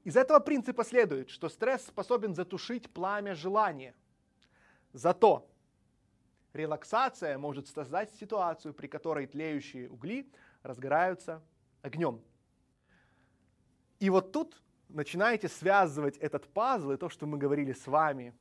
Из 0.04 0.16
этого 0.16 0.40
принципа 0.40 0.84
следует, 0.84 1.30
что 1.30 1.48
стресс 1.48 1.86
способен 1.86 2.34
затушить 2.34 2.90
пламя 2.90 3.34
желания. 3.34 3.94
Зато 4.92 5.48
релаксация 6.52 7.38
может 7.38 7.68
создать 7.68 8.12
ситуацию, 8.16 8.74
при 8.74 8.88
которой 8.88 9.26
тлеющие 9.26 9.88
угли 9.88 10.30
разгораются 10.62 11.42
огнем. 11.80 12.20
И 14.00 14.10
вот 14.10 14.32
тут 14.32 14.60
начинаете 14.92 15.48
связывать 15.48 16.16
этот 16.18 16.48
пазл 16.48 16.92
и 16.92 16.96
то, 16.96 17.08
что 17.08 17.26
мы 17.26 17.38
говорили 17.38 17.72
с 17.72 17.86
вами 17.86 18.34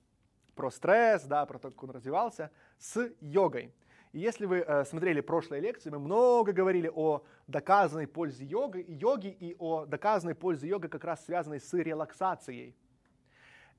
про 0.56 0.70
стресс, 0.70 1.24
да, 1.24 1.46
про 1.46 1.60
то, 1.60 1.72
как 1.72 1.84
он 1.84 1.92
развивался, 1.92 2.52
с 2.78 3.12
йогой. 3.22 3.74
И 4.12 4.20
если 4.20 4.46
вы 4.46 4.58
э, 4.58 4.84
смотрели 4.86 5.22
прошлые 5.22 5.62
лекции, 5.62 5.90
мы 5.90 6.00
много 6.00 6.52
говорили 6.52 6.92
о 6.94 7.24
доказанной 7.48 8.08
пользе 8.08 8.46
йоги, 8.46 8.86
йоги 8.88 9.28
и 9.28 9.56
о 9.58 9.86
доказанной 9.86 10.36
пользе 10.36 10.68
йоги 10.68 10.88
как 10.88 11.04
раз 11.06 11.24
связанной 11.26 11.62
с 11.62 11.74
релаксацией. 11.74 12.76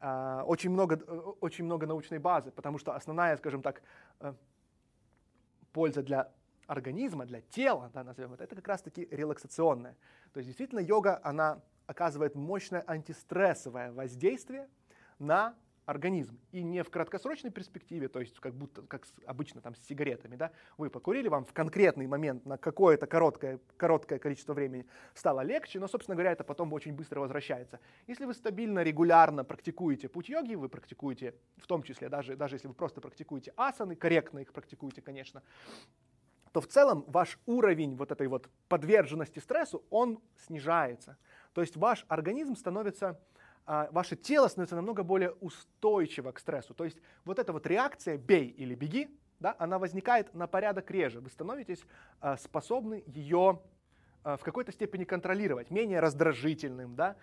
Э, 0.01 0.43
очень, 0.47 0.71
много, 0.71 0.97
э, 0.97 1.19
очень 1.41 1.67
много 1.67 1.87
научной 1.87 2.19
базы, 2.19 2.51
потому 2.51 2.79
что 2.79 2.95
основная, 2.95 3.37
скажем 3.37 3.61
так, 3.61 3.83
э, 4.21 4.33
польза 5.73 6.03
для 6.03 6.33
организма, 6.67 7.27
для 7.27 7.43
тела, 7.43 7.91
да, 7.93 8.03
назовем 8.03 8.33
это, 8.33 8.45
это 8.45 8.57
как 8.57 8.69
раз-таки 8.69 9.07
релаксационная. 9.11 9.97
То 10.33 10.39
есть 10.39 10.49
действительно 10.49 10.81
йога, 10.81 11.21
она 11.23 11.61
оказывает 11.93 12.35
мощное 12.35 12.83
антистрессовое 12.87 13.93
воздействие 13.93 14.69
на 15.19 15.55
организм. 15.85 16.39
И 16.53 16.63
не 16.63 16.83
в 16.83 16.91
краткосрочной 16.91 17.51
перспективе, 17.51 18.09
то 18.09 18.21
есть 18.21 18.39
как 18.41 18.55
будто, 18.55 18.83
как 18.83 19.07
обычно 19.27 19.61
там 19.61 19.75
с 19.75 19.81
сигаретами, 19.81 20.37
да, 20.37 20.53
вы 20.79 20.91
покурили, 20.91 21.29
вам 21.29 21.45
в 21.45 21.53
конкретный 21.53 22.07
момент 22.07 22.47
на 22.47 22.57
какое-то 22.57 23.07
короткое, 23.07 23.59
короткое 23.77 24.19
количество 24.19 24.55
времени 24.55 24.87
стало 25.15 25.41
легче, 25.41 25.81
но, 25.81 25.89
собственно 25.89 26.15
говоря, 26.15 26.33
это 26.33 26.45
потом 26.45 26.73
очень 26.73 26.95
быстро 26.95 27.21
возвращается. 27.21 27.81
Если 28.07 28.25
вы 28.25 28.35
стабильно, 28.35 28.83
регулярно 28.83 29.45
практикуете 29.45 30.09
путь 30.09 30.29
йоги, 30.29 30.55
вы 30.55 30.69
практикуете, 30.69 31.35
в 31.57 31.67
том 31.67 31.83
числе, 31.83 32.09
даже, 32.09 32.37
даже 32.37 32.57
если 32.57 32.69
вы 32.69 32.75
просто 32.75 33.01
практикуете 33.01 33.53
асаны, 33.57 33.97
корректно 33.97 34.39
их 34.39 34.53
практикуете, 34.53 35.03
конечно, 35.03 35.43
то 36.53 36.61
в 36.61 36.67
целом 36.67 37.05
ваш 37.09 37.39
уровень 37.47 37.97
вот 37.97 38.13
этой 38.13 38.29
вот 38.29 38.49
подверженности 38.69 39.39
стрессу, 39.39 39.83
он 39.91 40.21
снижается. 40.37 41.17
То 41.55 41.61
есть 41.61 41.77
ваш 41.77 42.05
организм 42.09 42.57
становится 42.57 43.21
а, 43.65 43.89
ваше 43.93 44.17
тело 44.17 44.49
становится 44.49 44.77
намного 44.77 45.03
более 45.03 45.33
устойчиво 45.33 46.33
к 46.33 46.39
стрессу. 46.39 46.75
То 46.75 46.85
есть 46.85 46.99
вот 47.25 47.39
эта 47.39 47.53
вот 47.53 47.67
реакция 47.67 48.17
«бей 48.17 48.47
или 48.47 48.75
беги», 48.75 49.17
да, 49.39 49.57
она 49.59 49.79
возникает 49.79 50.35
на 50.35 50.47
порядок 50.47 50.91
реже. 50.91 51.21
Вы 51.21 51.31
становитесь 51.31 51.85
а, 52.21 52.37
способны 52.37 53.03
ее 53.07 53.61
а, 54.25 54.37
в 54.37 54.43
какой-то 54.43 54.73
степени 54.73 55.05
контролировать, 55.05 55.71
менее 55.71 56.01
раздражительным. 56.01 56.95
Да? 56.97 57.17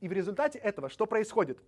И 0.00 0.08
в 0.08 0.12
результате 0.12 0.58
этого 0.58 0.88
что 0.88 1.06
происходит? 1.06 1.60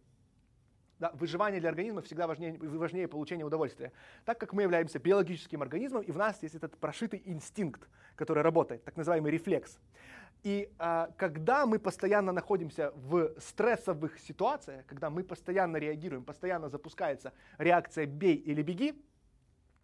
Да, 0.98 1.10
выживание 1.12 1.60
для 1.60 1.68
организма 1.68 2.00
всегда 2.00 2.26
важнее, 2.26 2.58
важнее 2.58 3.06
получения 3.06 3.44
удовольствия. 3.44 3.92
Так 4.24 4.38
как 4.40 4.54
мы 4.54 4.62
являемся 4.62 4.98
биологическим 4.98 5.60
организмом, 5.60 6.02
и 6.02 6.10
в 6.10 6.16
нас 6.16 6.42
есть 6.42 6.54
этот 6.54 6.78
прошитый 6.78 7.20
инстинкт, 7.26 7.86
который 8.14 8.42
работает, 8.42 8.82
так 8.82 8.96
называемый 8.96 9.30
рефлекс. 9.30 9.78
И 10.46 10.72
а, 10.78 11.10
когда 11.16 11.66
мы 11.66 11.80
постоянно 11.80 12.30
находимся 12.30 12.92
в 12.94 13.32
стрессовых 13.40 14.16
ситуациях, 14.20 14.86
когда 14.86 15.10
мы 15.10 15.24
постоянно 15.24 15.76
реагируем, 15.76 16.22
постоянно 16.22 16.68
запускается 16.68 17.32
реакция 17.58 18.06
«бей 18.06 18.36
или 18.36 18.62
беги», 18.62 18.94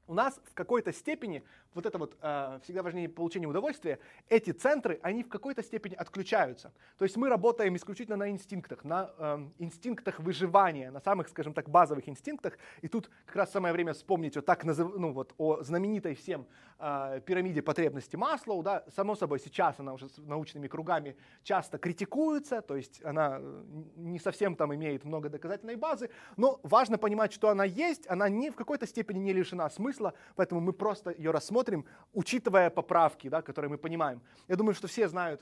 у 0.06 0.14
нас 0.14 0.40
в 0.44 0.54
какой-то 0.54 0.92
степени 0.92 1.42
вот 1.74 1.86
это 1.86 1.98
вот 1.98 2.16
э, 2.20 2.58
всегда 2.62 2.82
важнее 2.82 3.08
получение 3.08 3.48
удовольствия, 3.48 3.98
эти 4.28 4.50
центры, 4.50 5.00
они 5.02 5.22
в 5.22 5.28
какой-то 5.28 5.62
степени 5.62 5.94
отключаются. 5.94 6.72
То 6.98 7.04
есть 7.04 7.16
мы 7.16 7.28
работаем 7.28 7.76
исключительно 7.76 8.16
на 8.16 8.30
инстинктах, 8.30 8.84
на 8.84 9.10
э, 9.18 9.46
инстинктах 9.58 10.20
выживания, 10.20 10.90
на 10.90 11.00
самых, 11.00 11.28
скажем 11.28 11.54
так, 11.54 11.68
базовых 11.68 12.08
инстинктах. 12.08 12.58
И 12.82 12.88
тут 12.88 13.10
как 13.26 13.36
раз 13.36 13.50
самое 13.52 13.72
время 13.72 13.92
вспомнить 13.92 14.36
вот 14.36 14.46
так 14.46 14.64
назыв... 14.64 14.92
ну, 14.96 15.12
вот, 15.12 15.34
о 15.38 15.62
знаменитой 15.62 16.14
всем 16.14 16.46
э, 16.78 17.20
пирамиде 17.24 17.62
потребностей 17.62 18.16
Маслоу. 18.16 18.62
Да? 18.62 18.84
Само 18.94 19.14
собой, 19.14 19.40
сейчас 19.40 19.80
она 19.80 19.92
уже 19.92 20.08
с 20.08 20.18
научными 20.18 20.68
кругами 20.68 21.16
часто 21.42 21.78
критикуется, 21.78 22.60
то 22.60 22.76
есть 22.76 23.04
она 23.04 23.38
э, 23.40 23.62
не 23.96 24.18
совсем 24.18 24.56
там 24.56 24.74
имеет 24.74 25.04
много 25.04 25.28
доказательной 25.28 25.76
базы, 25.76 26.10
но 26.36 26.60
важно 26.62 26.98
понимать, 26.98 27.32
что 27.32 27.48
она 27.48 27.64
есть, 27.64 28.08
она 28.08 28.28
не 28.28 28.50
в 28.50 28.56
какой-то 28.56 28.86
степени 28.86 29.18
не 29.18 29.32
лишена 29.32 29.70
смысла, 29.70 30.14
поэтому 30.36 30.60
мы 30.60 30.72
просто 30.72 31.10
ее 31.10 31.30
рассмотрим 31.30 31.61
смотрим, 31.62 31.84
учитывая 32.12 32.70
поправки, 32.70 33.28
да, 33.28 33.40
которые 33.40 33.70
мы 33.70 33.78
понимаем. 33.78 34.20
Я 34.48 34.56
думаю, 34.56 34.74
что 34.74 34.88
все 34.88 35.06
знают 35.08 35.40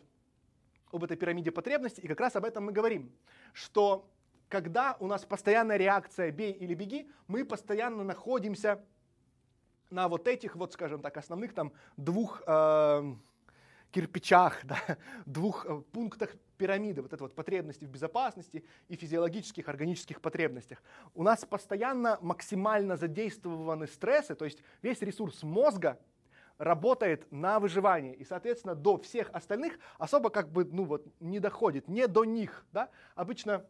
об 0.93 1.03
этой 1.03 1.17
пирамиде 1.17 1.51
потребностей, 1.51 2.03
и 2.03 2.09
как 2.09 2.21
раз 2.21 2.37
об 2.37 2.45
этом 2.45 2.65
мы 2.65 2.73
говорим, 2.73 3.11
что 3.55 4.07
когда 4.51 4.97
у 5.01 5.07
нас 5.07 5.25
постоянная 5.25 5.79
реакция 5.79 6.31
«бей 6.31 6.53
или 6.53 6.75
беги», 6.75 7.11
мы 7.27 7.45
постоянно 7.45 8.05
находимся 8.05 8.85
на 9.89 10.09
вот 10.09 10.29
этих 10.29 10.57
вот, 10.57 10.75
скажем 10.75 11.01
так, 11.01 11.17
основных 11.17 11.55
там 11.55 11.73
двух 11.97 12.43
э, 12.47 13.15
кирпичах, 13.91 14.61
да, 14.65 14.79
двух 15.25 15.65
э, 15.65 15.83
пунктах 15.93 16.37
пирамиды, 16.59 17.01
вот 17.01 17.13
это 17.15 17.25
вот 17.25 17.35
потребности 17.35 17.87
в 17.87 17.89
безопасности 17.89 18.63
и 18.89 18.97
физиологических, 18.97 19.67
органических 19.69 20.21
потребностях. 20.21 20.83
У 21.15 21.23
нас 21.23 21.47
постоянно 21.47 22.19
максимально 22.21 22.97
задействованы 22.97 23.87
стрессы, 23.87 24.35
то 24.35 24.45
есть 24.45 24.63
весь 24.83 25.01
ресурс 25.01 25.43
мозга 25.43 25.99
работает 26.61 27.27
на 27.33 27.59
выживание, 27.59 28.15
и, 28.15 28.23
соответственно, 28.23 28.75
до 28.75 28.99
всех 28.99 29.31
остальных 29.33 29.79
особо 29.97 30.29
как 30.29 30.53
бы, 30.53 30.67
ну 30.67 30.85
вот, 30.85 31.07
не 31.19 31.41
доходит, 31.41 31.89
не 31.89 32.07
до 32.07 32.27
них, 32.27 32.67
да. 32.71 32.91
Обычно 33.15 33.65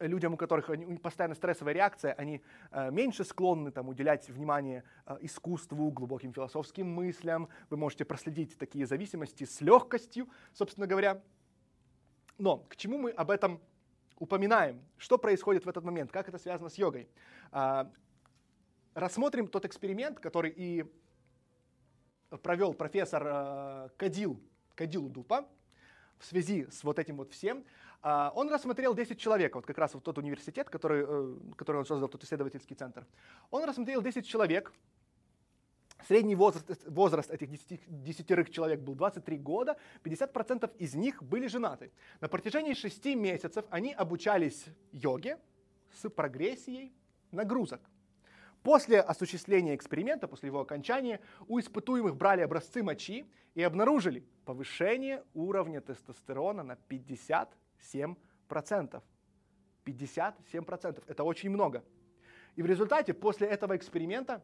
людям, 0.00 0.32
у 0.32 0.36
которых 0.38 0.70
постоянно 1.02 1.34
стрессовая 1.34 1.74
реакция, 1.74 2.14
они 2.14 2.42
э, 2.70 2.90
меньше 2.90 3.24
склонны 3.24 3.70
там, 3.72 3.90
уделять 3.90 4.26
внимание 4.30 4.84
э, 5.04 5.18
искусству, 5.20 5.90
глубоким 5.90 6.32
философским 6.32 6.86
мыслям. 6.86 7.50
Вы 7.68 7.76
можете 7.76 8.06
проследить 8.06 8.56
такие 8.56 8.86
зависимости 8.86 9.44
с 9.44 9.60
легкостью, 9.60 10.30
собственно 10.54 10.86
говоря. 10.86 11.22
Но 12.38 12.58
к 12.70 12.76
чему 12.76 12.96
мы 12.96 13.10
об 13.10 13.30
этом 13.30 13.60
упоминаем? 14.18 14.82
Что 14.96 15.18
происходит 15.18 15.66
в 15.66 15.68
этот 15.68 15.84
момент? 15.84 16.10
Как 16.10 16.26
это 16.26 16.38
связано 16.38 16.70
с 16.70 16.76
йогой? 16.76 17.06
Э, 17.52 17.84
рассмотрим 18.94 19.46
тот 19.46 19.66
эксперимент, 19.66 20.20
который 20.20 20.50
и 20.56 20.86
провел 22.42 22.74
профессор 22.74 23.22
э, 23.26 23.88
Кадил, 23.96 24.40
Кадил 24.74 25.08
Дупа 25.08 25.46
в 26.18 26.24
связи 26.24 26.66
с 26.70 26.84
вот 26.84 26.98
этим 26.98 27.16
вот 27.16 27.32
всем. 27.32 27.64
А, 28.02 28.32
он 28.34 28.48
рассмотрел 28.48 28.94
10 28.94 29.18
человек, 29.18 29.54
вот 29.54 29.66
как 29.66 29.78
раз 29.78 29.94
вот 29.94 30.04
тот 30.04 30.18
университет, 30.18 30.70
который, 30.70 31.04
э, 31.06 31.36
который 31.56 31.78
он 31.78 31.86
создал, 31.86 32.08
тот 32.08 32.22
исследовательский 32.24 32.76
центр. 32.76 33.06
Он 33.50 33.64
рассмотрел 33.64 34.02
10 34.02 34.26
человек, 34.26 34.72
Средний 36.06 36.36
возраст, 36.36 36.84
возраст 36.86 37.30
этих 37.30 37.50
10, 37.50 37.80
10 37.88 38.52
человек 38.52 38.80
был 38.80 38.94
23 38.94 39.38
года, 39.38 39.76
50% 40.04 40.70
из 40.78 40.94
них 40.94 41.22
были 41.22 41.48
женаты. 41.48 41.90
На 42.20 42.28
протяжении 42.28 42.74
6 42.74 43.06
месяцев 43.16 43.64
они 43.70 43.92
обучались 43.92 44.66
йоге 44.92 45.38
с 45.94 46.08
прогрессией 46.08 46.92
нагрузок. 47.32 47.80
После 48.66 49.00
осуществления 49.00 49.76
эксперимента, 49.76 50.26
после 50.26 50.48
его 50.48 50.58
окончания, 50.58 51.20
у 51.46 51.60
испытуемых 51.60 52.16
брали 52.16 52.40
образцы 52.40 52.82
мочи 52.82 53.24
и 53.54 53.62
обнаружили 53.62 54.26
повышение 54.44 55.22
уровня 55.34 55.80
тестостерона 55.80 56.64
на 56.64 56.76
57%. 56.88 58.16
57%. 59.84 61.04
Это 61.06 61.22
очень 61.22 61.50
много. 61.50 61.84
И 62.56 62.62
в 62.62 62.66
результате, 62.66 63.14
после 63.14 63.46
этого 63.46 63.76
эксперимента, 63.76 64.42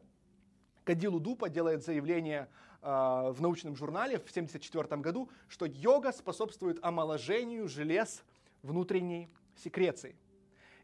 Кадилу 0.85 1.19
Дупа 1.19 1.49
делает 1.49 1.83
заявление 1.83 2.47
э, 2.81 2.85
в 2.87 3.41
научном 3.41 3.75
журнале 3.75 4.19
в 4.19 4.21
1974 4.21 5.01
году, 5.01 5.29
что 5.49 5.65
йога 5.65 6.13
способствует 6.13 6.79
омоложению 6.81 7.67
желез 7.67 8.23
внутренней 8.61 9.27
секреции. 9.57 10.15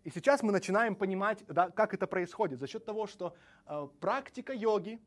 И 0.03 0.09
сейчас 0.09 0.43
мы 0.43 0.51
начинаем 0.51 0.95
понимать, 0.95 1.43
да, 1.47 1.69
как 1.69 1.93
это 1.93 2.07
происходит. 2.07 2.59
За 2.59 2.67
счет 2.67 2.85
того, 2.85 3.07
что 3.07 3.35
э, 3.65 3.87
практика 3.99 4.53
йоги, 4.53 4.99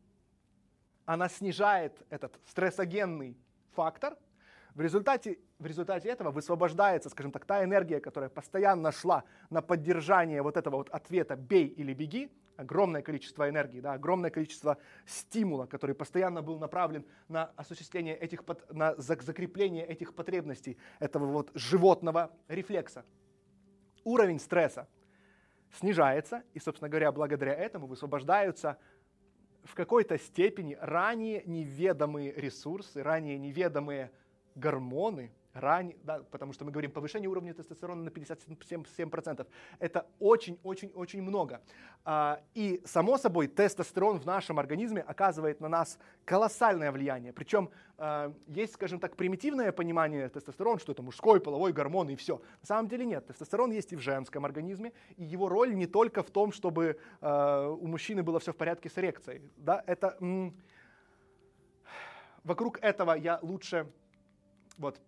она 1.05 1.28
снижает 1.28 2.01
этот 2.11 2.38
стрессогенный 2.47 3.36
фактор, 3.72 4.16
в 4.74 4.80
результате, 4.80 5.38
в 5.59 5.66
результате 5.66 6.09
этого 6.09 6.30
высвобождается, 6.30 7.11
скажем 7.11 7.30
так, 7.30 7.45
та 7.45 7.62
энергия, 7.62 8.01
которая 8.01 8.30
постоянно 8.30 8.90
шла 8.90 9.24
на 9.51 9.61
поддержание 9.61 10.43
вот 10.43 10.57
этого 10.57 10.76
вот 10.76 10.88
ответа 10.90 11.36
«бей 11.36 11.66
или 11.66 11.93
беги», 11.93 12.30
огромное 12.57 13.03
количество 13.03 13.49
энергии, 13.49 13.80
да, 13.80 13.95
огромное 13.95 14.30
количество 14.30 14.78
стимула, 15.07 15.66
который 15.66 15.95
постоянно 15.95 16.43
был 16.43 16.59
направлен 16.59 17.05
на 17.28 17.51
осуществление 17.57 18.16
этих, 18.16 18.45
на 18.70 18.95
закрепление 18.97 19.86
этих 19.86 20.14
потребностей, 20.14 20.78
этого 21.01 21.26
вот 21.26 21.51
животного 21.55 22.30
рефлекса. 22.49 23.05
Уровень 24.05 24.38
стресса 24.38 24.88
снижается, 25.72 26.42
и, 26.55 26.59
собственно 26.59 26.88
говоря, 26.88 27.12
благодаря 27.12 27.55
этому 27.55 27.86
высвобождаются 27.86 28.78
в 29.64 29.74
какой-то 29.74 30.18
степени 30.18 30.76
ранее 30.80 31.42
неведомые 31.46 32.32
ресурсы, 32.32 33.03
ранее 33.03 33.38
неведомые 33.38 34.11
гормоны, 34.55 35.32
ранее, 35.55 35.96
да, 36.03 36.22
потому 36.30 36.53
что 36.53 36.64
мы 36.64 36.70
говорим 36.70 36.90
повышение 36.90 37.28
уровня 37.28 37.55
тестостерона 37.55 38.03
на 38.03 38.09
57%. 38.09 39.46
Это 39.78 40.07
очень-очень-очень 40.18 41.22
много. 41.22 41.61
А, 42.05 42.40
и, 42.55 42.82
само 42.84 43.18
собой, 43.18 43.46
тестостерон 43.46 44.18
в 44.18 44.26
нашем 44.26 44.59
организме 44.59 45.03
оказывает 45.03 45.61
на 45.61 45.68
нас 45.68 45.98
колоссальное 46.24 46.90
влияние. 46.90 47.32
Причем 47.32 47.70
а, 47.98 48.32
есть, 48.48 48.74
скажем 48.74 48.98
так, 48.98 49.16
примитивное 49.16 49.72
понимание 49.72 50.28
тестостерона, 50.28 50.78
что 50.78 50.92
это 50.92 51.03
мужской 51.03 51.40
половой 51.40 51.72
гормон 51.72 52.09
и 52.09 52.16
все. 52.16 52.40
На 52.61 52.66
самом 52.66 52.88
деле 52.88 53.05
нет. 53.05 53.26
Тестостерон 53.26 53.72
есть 53.72 53.92
и 53.92 53.96
в 53.96 54.00
женском 54.00 54.44
организме, 54.44 54.92
и 55.16 55.24
его 55.24 55.48
роль 55.48 55.74
не 55.74 55.86
только 55.86 56.22
в 56.22 56.30
том, 56.30 56.53
чтобы 56.53 56.98
а, 57.20 57.68
у 57.68 57.86
мужчины 57.86 58.22
было 58.22 58.40
все 58.40 58.53
в 58.53 58.57
порядке 58.57 58.88
с 58.88 58.98
эрекцией. 58.98 59.42
Да, 59.57 59.82
это... 59.86 60.16
Вокруг 62.44 62.80
этого 62.80 63.12
я 63.12 63.38
лучше 63.40 63.86
вот 64.76 65.00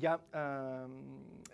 я 0.00 0.20
э, 0.32 0.88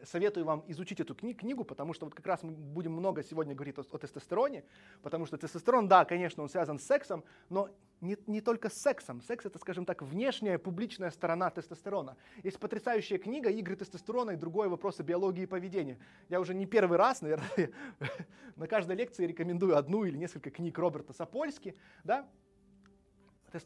советую 0.05 0.47
вам 0.47 0.65
изучить 0.69 1.01
эту 1.01 1.15
кни- 1.15 1.35
книгу, 1.35 1.65
потому 1.65 1.93
что 1.93 2.07
вот 2.07 2.15
как 2.15 2.27
раз 2.27 2.43
мы 2.43 2.53
будем 2.53 2.93
много 2.93 3.23
сегодня 3.23 3.55
говорить 3.55 3.79
о, 3.79 3.83
о 3.83 3.99
тестостероне, 3.99 4.65
потому 5.03 5.27
что 5.27 5.37
тестостерон, 5.37 5.89
да, 5.89 6.05
конечно, 6.05 6.43
он 6.43 6.49
связан 6.49 6.79
с 6.79 6.85
сексом, 6.85 7.25
но 7.49 7.71
не, 8.01 8.17
не 8.27 8.41
только 8.41 8.69
с 8.69 8.75
сексом. 8.75 9.21
Секс 9.23 9.47
это, 9.47 9.59
скажем 9.59 9.85
так, 9.85 10.03
внешняя 10.03 10.59
публичная 10.59 11.11
сторона 11.11 11.51
тестостерона. 11.51 12.17
Есть 12.45 12.59
потрясающая 12.59 13.19
книга 13.19 13.51
«Игры 13.51 13.75
тестостерона 13.75 14.33
и 14.33 14.37
другое 14.37 14.69
вопросы 14.69 15.03
биологии 15.03 15.43
и 15.43 15.47
поведения». 15.47 15.99
Я 16.29 16.41
уже 16.41 16.55
не 16.55 16.67
первый 16.67 16.99
раз, 16.99 17.23
наверное, 17.23 17.71
на 18.57 18.69
каждой 18.69 18.97
лекции 18.97 19.27
рекомендую 19.27 19.77
одну 19.77 20.05
или 20.05 20.17
несколько 20.17 20.51
книг 20.51 20.79
Роберта 20.79 21.13
Сапольски, 21.13 21.75
да, 22.05 22.29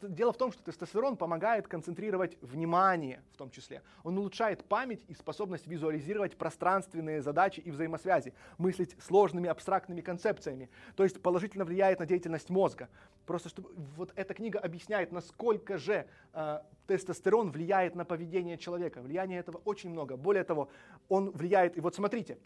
Дело 0.01 0.31
в 0.31 0.37
том, 0.37 0.51
что 0.51 0.63
тестостерон 0.63 1.17
помогает 1.17 1.67
концентрировать 1.67 2.37
внимание 2.41 3.21
в 3.33 3.37
том 3.37 3.49
числе. 3.49 3.81
Он 4.03 4.17
улучшает 4.17 4.63
память 4.63 5.03
и 5.07 5.13
способность 5.13 5.67
визуализировать 5.67 6.37
пространственные 6.37 7.21
задачи 7.21 7.59
и 7.59 7.71
взаимосвязи, 7.71 8.33
мыслить 8.57 8.95
сложными 9.01 9.49
абстрактными 9.49 10.01
концепциями. 10.01 10.69
То 10.95 11.03
есть 11.03 11.21
положительно 11.21 11.65
влияет 11.65 11.99
на 11.99 12.05
деятельность 12.05 12.49
мозга. 12.49 12.89
Просто 13.25 13.49
чтобы 13.49 13.69
вот 13.95 14.11
эта 14.15 14.33
книга 14.33 14.59
объясняет, 14.59 15.11
насколько 15.11 15.77
же 15.77 16.07
э, 16.33 16.59
тестостерон 16.87 17.51
влияет 17.51 17.95
на 17.95 18.05
поведение 18.05 18.57
человека. 18.57 19.01
Влияния 19.01 19.39
этого 19.39 19.61
очень 19.65 19.89
много. 19.89 20.17
Более 20.17 20.43
того, 20.43 20.69
он 21.09 21.31
влияет, 21.31 21.77
и 21.77 21.81
вот 21.81 21.95
смотрите, 21.95 22.37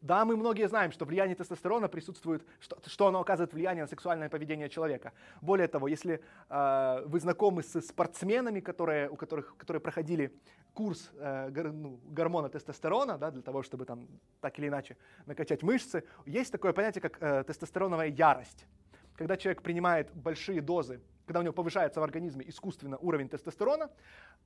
да, 0.00 0.24
мы 0.24 0.36
многие 0.36 0.68
знаем, 0.68 0.92
что 0.92 1.04
влияние 1.04 1.36
тестостерона 1.36 1.88
присутствует, 1.88 2.46
что, 2.60 2.78
что 2.86 3.06
оно 3.06 3.20
оказывает 3.20 3.52
влияние 3.52 3.84
на 3.84 3.88
сексуальное 3.88 4.28
поведение 4.28 4.68
человека. 4.68 5.12
Более 5.40 5.68
того, 5.68 5.88
если 5.88 6.22
э, 6.48 7.02
вы 7.06 7.20
знакомы 7.20 7.62
с 7.62 7.80
спортсменами, 7.80 8.60
которые, 8.60 9.08
у 9.08 9.16
которых, 9.16 9.56
которые 9.56 9.80
проходили 9.80 10.32
курс 10.74 11.10
э, 11.14 11.50
гор, 11.50 11.72
ну, 11.72 12.00
гормона 12.04 12.48
тестостерона, 12.48 13.18
да, 13.18 13.30
для 13.30 13.42
того, 13.42 13.62
чтобы 13.62 13.84
там 13.84 14.06
так 14.40 14.58
или 14.58 14.68
иначе 14.68 14.96
накачать 15.26 15.62
мышцы, 15.62 16.04
есть 16.26 16.52
такое 16.52 16.72
понятие, 16.72 17.02
как 17.02 17.16
э, 17.20 17.44
тестостероновая 17.44 18.08
ярость. 18.08 18.66
Когда 19.14 19.36
человек 19.36 19.62
принимает 19.62 20.12
большие 20.14 20.60
дозы 20.60 21.00
когда 21.26 21.40
у 21.40 21.42
него 21.42 21.52
повышается 21.52 22.00
в 22.00 22.04
организме 22.04 22.48
искусственно 22.48 22.98
уровень 22.98 23.28
тестостерона, 23.28 23.90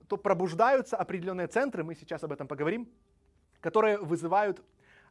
то 0.08 0.16
пробуждаются 0.16 0.96
определенные 0.96 1.46
центры, 1.46 1.84
мы 1.84 1.94
сейчас 1.94 2.24
об 2.24 2.32
этом 2.32 2.48
поговорим, 2.48 2.88
которые 3.60 3.98
вызывают 3.98 4.62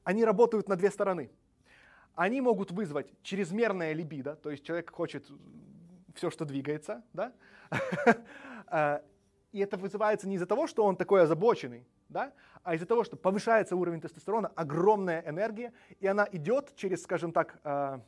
они 0.03 0.25
работают 0.25 0.67
на 0.69 0.75
две 0.75 0.91
стороны. 0.91 1.31
Они 2.15 2.41
могут 2.41 2.71
вызвать 2.71 3.13
чрезмерное 3.23 3.93
либидо, 3.93 4.35
то 4.35 4.49
есть 4.51 4.65
человек 4.65 4.91
хочет 4.91 5.25
все, 6.15 6.29
что 6.29 6.45
двигается, 6.45 7.03
да? 7.13 7.33
А, 8.67 9.01
и 9.51 9.59
это 9.59 9.77
вызывается 9.77 10.27
не 10.27 10.35
из-за 10.35 10.45
того, 10.45 10.67
что 10.67 10.83
он 10.83 10.95
такой 10.95 11.23
озабоченный, 11.23 11.87
да? 12.09 12.33
а 12.63 12.75
из-за 12.75 12.85
того, 12.85 13.03
что 13.03 13.15
повышается 13.15 13.75
уровень 13.75 14.01
тестостерона, 14.01 14.51
огромная 14.55 15.23
энергия, 15.27 15.73
и 15.99 16.07
она 16.07 16.27
идет 16.31 16.75
через, 16.75 17.03
скажем 17.03 17.31
так, 17.31 17.59
а, 17.63 18.01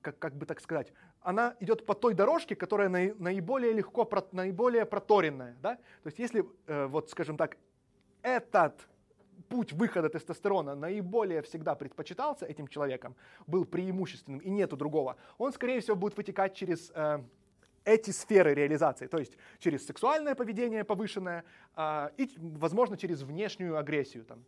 как, 0.00 0.18
как 0.18 0.34
бы 0.34 0.46
так 0.46 0.60
сказать, 0.60 0.92
она 1.20 1.54
идет 1.60 1.86
по 1.86 1.94
той 1.94 2.14
дорожке, 2.14 2.56
которая 2.56 2.88
наиболее 2.88 3.72
легко, 3.72 4.08
наиболее 4.32 4.86
проторенная. 4.86 5.56
Да? 5.62 5.76
То 5.76 6.06
есть 6.06 6.18
если, 6.18 6.44
э, 6.66 6.86
вот 6.86 7.10
скажем 7.10 7.36
так, 7.36 7.56
этот 8.22 8.88
путь 9.50 9.72
выхода 9.72 10.08
тестостерона 10.08 10.74
наиболее 10.74 11.42
всегда 11.42 11.74
предпочитался 11.74 12.46
этим 12.46 12.68
человеком, 12.68 13.14
был 13.46 13.66
преимущественным 13.66 14.40
и 14.40 14.48
нету 14.48 14.76
другого, 14.76 15.16
он, 15.38 15.52
скорее 15.52 15.80
всего, 15.80 15.96
будет 15.96 16.16
вытекать 16.16 16.54
через 16.54 16.92
э, 16.94 17.20
эти 17.84 18.12
сферы 18.12 18.54
реализации, 18.54 19.08
то 19.08 19.18
есть 19.18 19.36
через 19.58 19.86
сексуальное 19.86 20.34
поведение 20.34 20.84
повышенное 20.84 21.44
э, 21.76 22.10
и, 22.16 22.30
возможно, 22.38 22.96
через 22.96 23.22
внешнюю 23.22 23.76
агрессию, 23.76 24.24
там, 24.24 24.44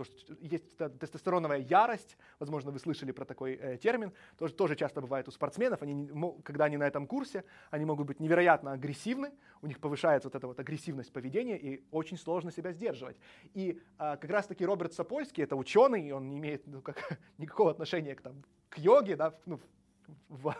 то, 0.00 0.04
что 0.04 0.34
есть 0.40 0.76
тестостероновая 0.76 1.58
ярость, 1.58 2.16
возможно, 2.38 2.70
вы 2.70 2.78
слышали 2.78 3.12
про 3.12 3.26
такой 3.26 3.54
э, 3.54 3.76
термин, 3.76 4.12
тоже, 4.38 4.54
тоже 4.54 4.76
часто 4.76 5.02
бывает 5.02 5.28
у 5.28 5.30
спортсменов, 5.30 5.82
они, 5.82 6.08
когда 6.42 6.64
они 6.64 6.78
на 6.78 6.84
этом 6.84 7.06
курсе, 7.06 7.44
они 7.70 7.84
могут 7.84 8.06
быть 8.06 8.18
невероятно 8.18 8.72
агрессивны, 8.72 9.30
у 9.60 9.66
них 9.66 9.78
повышается 9.78 10.28
вот 10.28 10.34
эта 10.34 10.46
вот 10.46 10.58
агрессивность 10.58 11.12
поведения, 11.12 11.58
и 11.58 11.84
очень 11.90 12.16
сложно 12.16 12.50
себя 12.50 12.72
сдерживать. 12.72 13.18
И 13.52 13.78
э, 13.98 14.16
как 14.16 14.30
раз-таки 14.30 14.64
Роберт 14.64 14.94
Сапольский, 14.94 15.44
это 15.44 15.56
ученый, 15.56 16.12
он 16.12 16.28
не 16.30 16.38
имеет 16.38 16.66
ну, 16.66 16.80
как, 16.80 17.18
никакого 17.38 17.70
отношения 17.70 18.14
к, 18.14 18.22
там, 18.22 18.42
к 18.70 18.78
йоге, 18.78 19.16
да, 19.16 19.34
ну, 19.44 19.60
в 20.28 20.54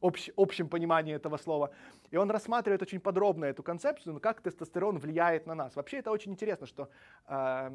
общ, 0.00 0.30
общем 0.36 0.68
понимании 0.68 1.14
этого 1.14 1.36
слова. 1.36 1.70
И 2.10 2.16
он 2.16 2.30
рассматривает 2.30 2.82
очень 2.82 3.00
подробно 3.00 3.44
эту 3.44 3.62
концепцию, 3.62 4.14
ну, 4.14 4.20
как 4.20 4.40
тестостерон 4.40 4.98
влияет 4.98 5.46
на 5.46 5.54
нас. 5.54 5.76
Вообще 5.76 5.98
это 5.98 6.10
очень 6.10 6.32
интересно, 6.32 6.66
что 6.66 6.88
э, 7.26 7.70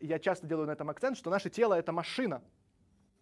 я 0.00 0.18
часто 0.18 0.46
делаю 0.46 0.66
на 0.66 0.72
этом 0.72 0.90
акцент, 0.90 1.16
что 1.16 1.30
наше 1.30 1.50
тело 1.50 1.74
это 1.74 1.92
машина, 1.92 2.42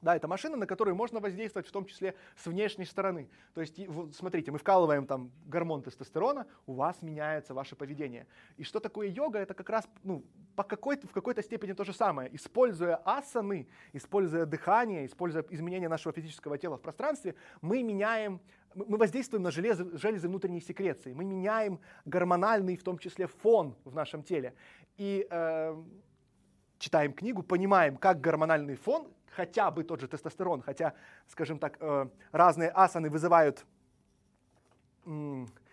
да, 0.03 0.15
это 0.15 0.29
машина, 0.29 0.57
на 0.57 0.67
которую 0.67 0.95
можно 0.95 1.21
воздействовать 1.21 1.67
в 1.67 1.73
том 1.73 1.87
числе 1.87 2.15
с 2.37 2.47
внешней 2.47 2.85
стороны. 2.85 3.29
То 3.55 3.63
есть, 3.63 3.81
смотрите, 4.15 4.51
мы 4.51 4.59
вкалываем 4.59 5.07
там 5.07 5.33
гормон 5.47 5.83
тестостерона, 5.83 6.47
у 6.67 6.75
вас 6.75 7.01
меняется 7.03 7.55
ваше 7.55 7.77
поведение. 7.77 8.27
И 8.57 8.63
что 8.65 8.79
такое 8.79 9.09
йога? 9.09 9.39
Это 9.39 9.55
как 9.55 9.71
раз 9.71 9.89
ну, 10.03 10.23
по 10.55 10.65
какой-то, 10.65 11.07
в 11.07 11.13
какой-то 11.13 11.43
степени 11.43 11.73
то 11.73 11.85
же 11.85 11.95
самое. 11.95 12.35
Используя 12.35 12.97
асаны, 13.05 13.69
используя 13.95 14.45
дыхание, 14.45 15.07
используя 15.07 15.45
изменение 15.51 15.89
нашего 15.89 16.13
физического 16.13 16.59
тела 16.59 16.77
в 16.77 16.83
пространстве, 16.83 17.35
мы 17.63 17.83
меняем 17.83 18.41
мы 18.75 18.99
воздействуем 18.99 19.43
на 19.43 19.51
железы, 19.51 19.97
железы 19.97 20.29
внутренней 20.29 20.61
секреции, 20.61 21.15
мы 21.15 21.25
меняем 21.25 21.81
гормональный, 22.05 22.77
в 22.77 22.83
том 22.83 22.99
числе, 22.99 23.27
фон 23.27 23.75
в 23.85 23.95
нашем 23.95 24.23
теле. 24.23 24.53
И 24.99 25.27
э, 25.31 25.83
читаем 26.79 27.15
книгу, 27.15 27.43
понимаем, 27.43 27.97
как 27.97 28.21
гормональный 28.21 28.77
фон 28.77 29.09
хотя 29.37 29.71
бы 29.71 29.85
тот 29.85 30.01
же 30.01 30.09
тестостерон, 30.09 30.63
хотя, 30.63 30.95
скажем 31.29 31.59
так, 31.59 31.77
э, 31.81 32.07
разные 32.33 32.71
асаны 32.71 33.11
вызывают 33.11 33.65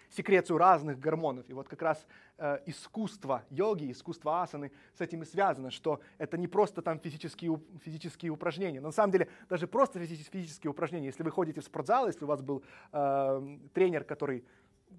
секрецию 0.10 0.58
разных 0.60 1.00
гормонов. 1.00 1.50
И 1.50 1.54
вот 1.54 1.68
как 1.68 1.82
раз 1.82 2.06
э, 2.38 2.60
искусство 2.68 3.44
йоги, 3.50 3.92
искусство 3.92 4.44
асаны 4.44 4.72
с 4.94 5.02
этим 5.02 5.24
и 5.24 5.26
связано, 5.26 5.72
что 5.72 6.02
это 6.20 6.38
не 6.38 6.48
просто 6.48 6.82
там 6.82 7.00
физические, 7.00 7.60
физические 7.84 8.32
упражнения. 8.32 8.80
Но 8.80 8.90
на 8.90 8.94
самом 8.94 9.12
деле 9.12 9.28
даже 9.50 9.66
просто 9.66 10.00
физические 10.00 10.70
упражнения. 10.70 11.08
Если 11.08 11.24
вы 11.24 11.32
ходите 11.32 11.62
в 11.62 11.64
спортзал, 11.64 12.08
если 12.08 12.26
у 12.26 12.28
вас 12.28 12.42
был 12.42 12.64
э, 12.92 13.58
тренер, 13.74 14.04
который, 14.04 14.46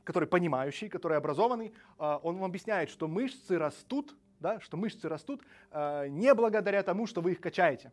который 0.03 0.29
понимающий, 0.29 0.89
который 0.89 1.17
образованный, 1.17 1.69
э, 1.69 2.19
он 2.23 2.37
вам 2.37 2.45
объясняет, 2.45 2.91
что 2.91 3.07
мышцы 3.07 3.57
растут, 3.57 4.17
да, 4.41 4.59
что 4.61 4.77
мышцы 4.77 5.09
растут 5.09 5.43
э, 5.71 6.09
не 6.09 6.35
благодаря 6.35 6.83
тому, 6.83 7.07
что 7.07 7.21
вы 7.21 7.33
их 7.33 7.41
качаете. 7.41 7.93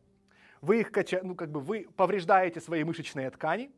Вы 0.62 0.82
их 0.82 0.92
качаете, 0.92 1.26
ну 1.26 1.36
как 1.36 1.52
бы 1.52 1.60
вы 1.60 1.88
повреждаете 1.96 2.62
свои 2.62 2.84
мышечные 2.84 3.30
ткани, 3.30 3.72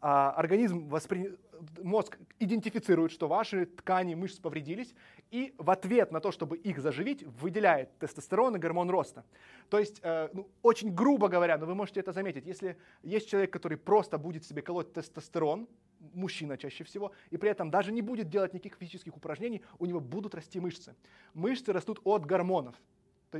а, 0.00 0.32
организм, 0.32 0.88
воспри... 0.88 1.36
мозг 1.82 2.18
идентифицирует, 2.38 3.10
что 3.10 3.28
ваши 3.28 3.64
ткани 3.64 4.14
мышц 4.14 4.38
повредились, 4.38 4.94
и 5.30 5.54
в 5.56 5.70
ответ 5.70 6.12
на 6.12 6.20
то, 6.20 6.30
чтобы 6.30 6.58
их 6.58 6.78
заживить, 6.78 7.22
выделяет 7.22 7.98
тестостерон 7.98 8.56
и 8.56 8.58
гормон 8.58 8.90
роста. 8.90 9.24
То 9.70 9.78
есть, 9.78 9.98
э, 10.02 10.28
ну, 10.34 10.48
очень 10.62 10.94
грубо 10.94 11.28
говоря, 11.28 11.56
но 11.56 11.66
вы 11.66 11.74
можете 11.74 12.00
это 12.00 12.12
заметить, 12.12 12.46
если 12.46 12.76
есть 13.02 13.28
человек, 13.28 13.52
который 13.52 13.78
просто 13.78 14.18
будет 14.18 14.44
себе 14.44 14.60
колоть 14.60 14.92
тестостерон, 14.92 15.66
мужчина 16.12 16.58
чаще 16.58 16.84
всего, 16.84 17.12
и 17.30 17.38
при 17.38 17.50
этом 17.50 17.70
даже 17.70 17.90
не 17.90 18.02
будет 18.02 18.28
делать 18.28 18.52
никаких 18.52 18.76
физических 18.78 19.16
упражнений, 19.16 19.62
у 19.78 19.86
него 19.86 20.00
будут 20.00 20.34
расти 20.34 20.60
мышцы. 20.60 20.94
Мышцы 21.34 21.72
растут 21.72 22.00
от 22.04 22.26
гормонов. 22.26 22.76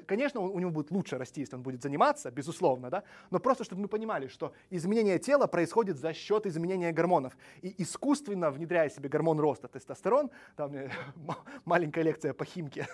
Конечно, 0.03 0.41
у 0.41 0.59
него 0.59 0.71
будет 0.71 0.91
лучше 0.91 1.19
расти, 1.19 1.41
если 1.41 1.57
он 1.57 1.63
будет 1.63 1.83
заниматься, 1.83 2.31
безусловно, 2.31 2.91
да? 2.91 3.03
но 3.31 3.39
просто 3.39 3.65
чтобы 3.65 3.83
мы 3.83 3.89
понимали, 3.89 4.29
что 4.29 4.53
изменение 4.71 5.19
тела 5.19 5.47
происходит 5.47 5.99
за 5.99 6.13
счет 6.13 6.47
изменения 6.47 6.93
гормонов. 6.93 7.37
И 7.63 7.75
искусственно 7.83 8.51
внедряя 8.51 8.89
себе 8.89 9.09
гормон 9.09 9.41
роста, 9.41 9.69
тестостерон, 9.69 10.31
там 10.57 10.73
маленькая 11.65 12.03
лекция 12.03 12.33
по 12.33 12.45
химке, 12.45 12.87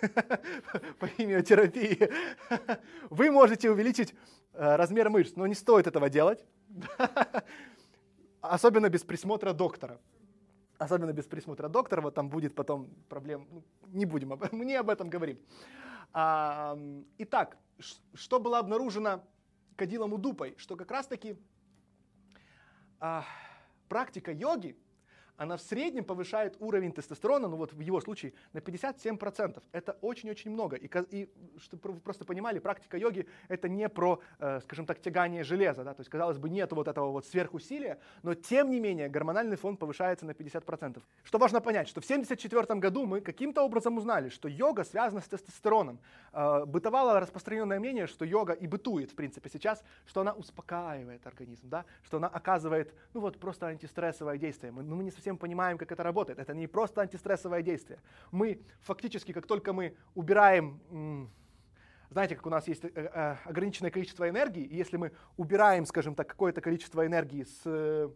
по 0.98 1.06
химиотерапии, 1.06 2.10
вы 3.10 3.30
можете 3.30 3.70
увеличить 3.70 4.14
э, 4.52 4.76
размер 4.76 5.10
мышц, 5.10 5.36
но 5.36 5.46
не 5.46 5.54
стоит 5.54 5.86
этого 5.86 6.08
делать, 6.08 6.44
особенно 8.40 8.88
без 8.88 9.02
присмотра 9.02 9.52
доктора 9.52 9.98
особенно 10.82 11.12
без 11.12 11.24
присмотра 11.24 11.68
доктора, 11.68 12.00
вот 12.00 12.14
там 12.14 12.28
будет 12.28 12.54
потом 12.54 12.88
проблем, 13.08 13.46
ну, 13.50 13.62
не 13.92 14.06
будем, 14.06 14.32
об, 14.32 14.44
мы 14.52 14.64
не 14.64 14.74
об 14.74 14.90
этом 14.90 15.08
говорим. 15.08 15.38
А, 16.12 16.78
итак, 17.18 17.56
что 18.14 18.38
было 18.40 18.58
обнаружено 18.58 19.24
Кадилом 19.76 20.12
Удупой? 20.12 20.54
Что 20.58 20.76
как 20.76 20.90
раз-таки 20.90 21.36
а, 23.00 23.24
практика 23.88 24.32
йоги 24.32 24.76
она 25.42 25.56
в 25.56 25.60
среднем 25.60 26.04
повышает 26.04 26.56
уровень 26.60 26.92
тестостерона, 26.92 27.48
ну 27.48 27.56
вот 27.56 27.72
в 27.72 27.80
его 27.80 28.00
случае, 28.00 28.32
на 28.52 28.58
57%. 28.58 29.60
Это 29.72 29.98
очень-очень 30.00 30.52
много. 30.52 30.76
И, 30.76 30.88
и 31.10 31.28
чтобы 31.58 31.92
вы 31.92 32.00
просто 32.00 32.24
понимали, 32.24 32.60
практика 32.60 32.96
йоги 32.96 33.26
это 33.48 33.68
не 33.68 33.88
про, 33.88 34.20
э, 34.38 34.60
скажем 34.60 34.86
так, 34.86 35.00
тягание 35.00 35.42
железа. 35.42 35.82
Да? 35.82 35.94
То 35.94 36.00
есть, 36.00 36.10
казалось 36.10 36.38
бы, 36.38 36.48
нет 36.48 36.72
вот 36.72 36.86
этого 36.86 37.10
вот 37.10 37.26
сверхусилия, 37.26 37.98
но 38.22 38.34
тем 38.34 38.70
не 38.70 38.78
менее 38.78 39.08
гормональный 39.08 39.56
фон 39.56 39.76
повышается 39.76 40.26
на 40.26 40.30
50%. 40.30 41.02
Что 41.24 41.38
важно 41.38 41.60
понять, 41.60 41.88
что 41.88 42.00
в 42.00 42.04
1974 42.04 42.78
году 42.78 43.06
мы 43.06 43.20
каким-то 43.20 43.62
образом 43.62 43.98
узнали, 43.98 44.28
что 44.28 44.48
йога 44.48 44.84
связана 44.84 45.20
с 45.20 45.26
тестостероном. 45.26 45.98
Э, 46.32 46.64
бытовало 46.66 47.18
распространенное 47.18 47.80
мнение, 47.80 48.06
что 48.06 48.24
йога 48.24 48.52
и 48.52 48.68
бытует, 48.68 49.10
в 49.10 49.16
принципе, 49.16 49.50
сейчас, 49.50 49.82
что 50.06 50.20
она 50.20 50.32
успокаивает 50.34 51.26
организм, 51.26 51.68
да? 51.68 51.84
что 52.04 52.18
она 52.18 52.28
оказывает, 52.28 52.94
ну 53.12 53.20
вот, 53.20 53.40
просто 53.40 53.66
антистрессовое 53.66 54.38
действие. 54.38 54.70
Мы, 54.70 54.84
ну, 54.84 54.94
мы 54.94 55.02
не 55.02 55.10
совсем 55.10 55.31
понимаем, 55.38 55.78
как 55.78 55.92
это 55.92 56.02
работает. 56.02 56.38
Это 56.38 56.54
не 56.54 56.66
просто 56.66 57.00
антистрессовое 57.00 57.62
действие. 57.62 58.00
Мы 58.30 58.60
фактически, 58.80 59.32
как 59.32 59.46
только 59.46 59.72
мы 59.72 59.96
убираем 60.14 61.30
знаете, 62.12 62.36
как 62.36 62.46
у 62.46 62.50
нас 62.50 62.68
есть 62.68 62.84
э, 62.84 62.90
э, 62.94 63.36
ограниченное 63.44 63.90
количество 63.90 64.28
энергии, 64.28 64.62
и 64.62 64.76
если 64.76 64.98
мы 64.98 65.12
убираем, 65.36 65.86
скажем 65.86 66.14
так, 66.14 66.28
какое-то 66.28 66.60
количество 66.60 67.06
энергии 67.06 67.44
с 67.44 67.62
э, 67.64 68.10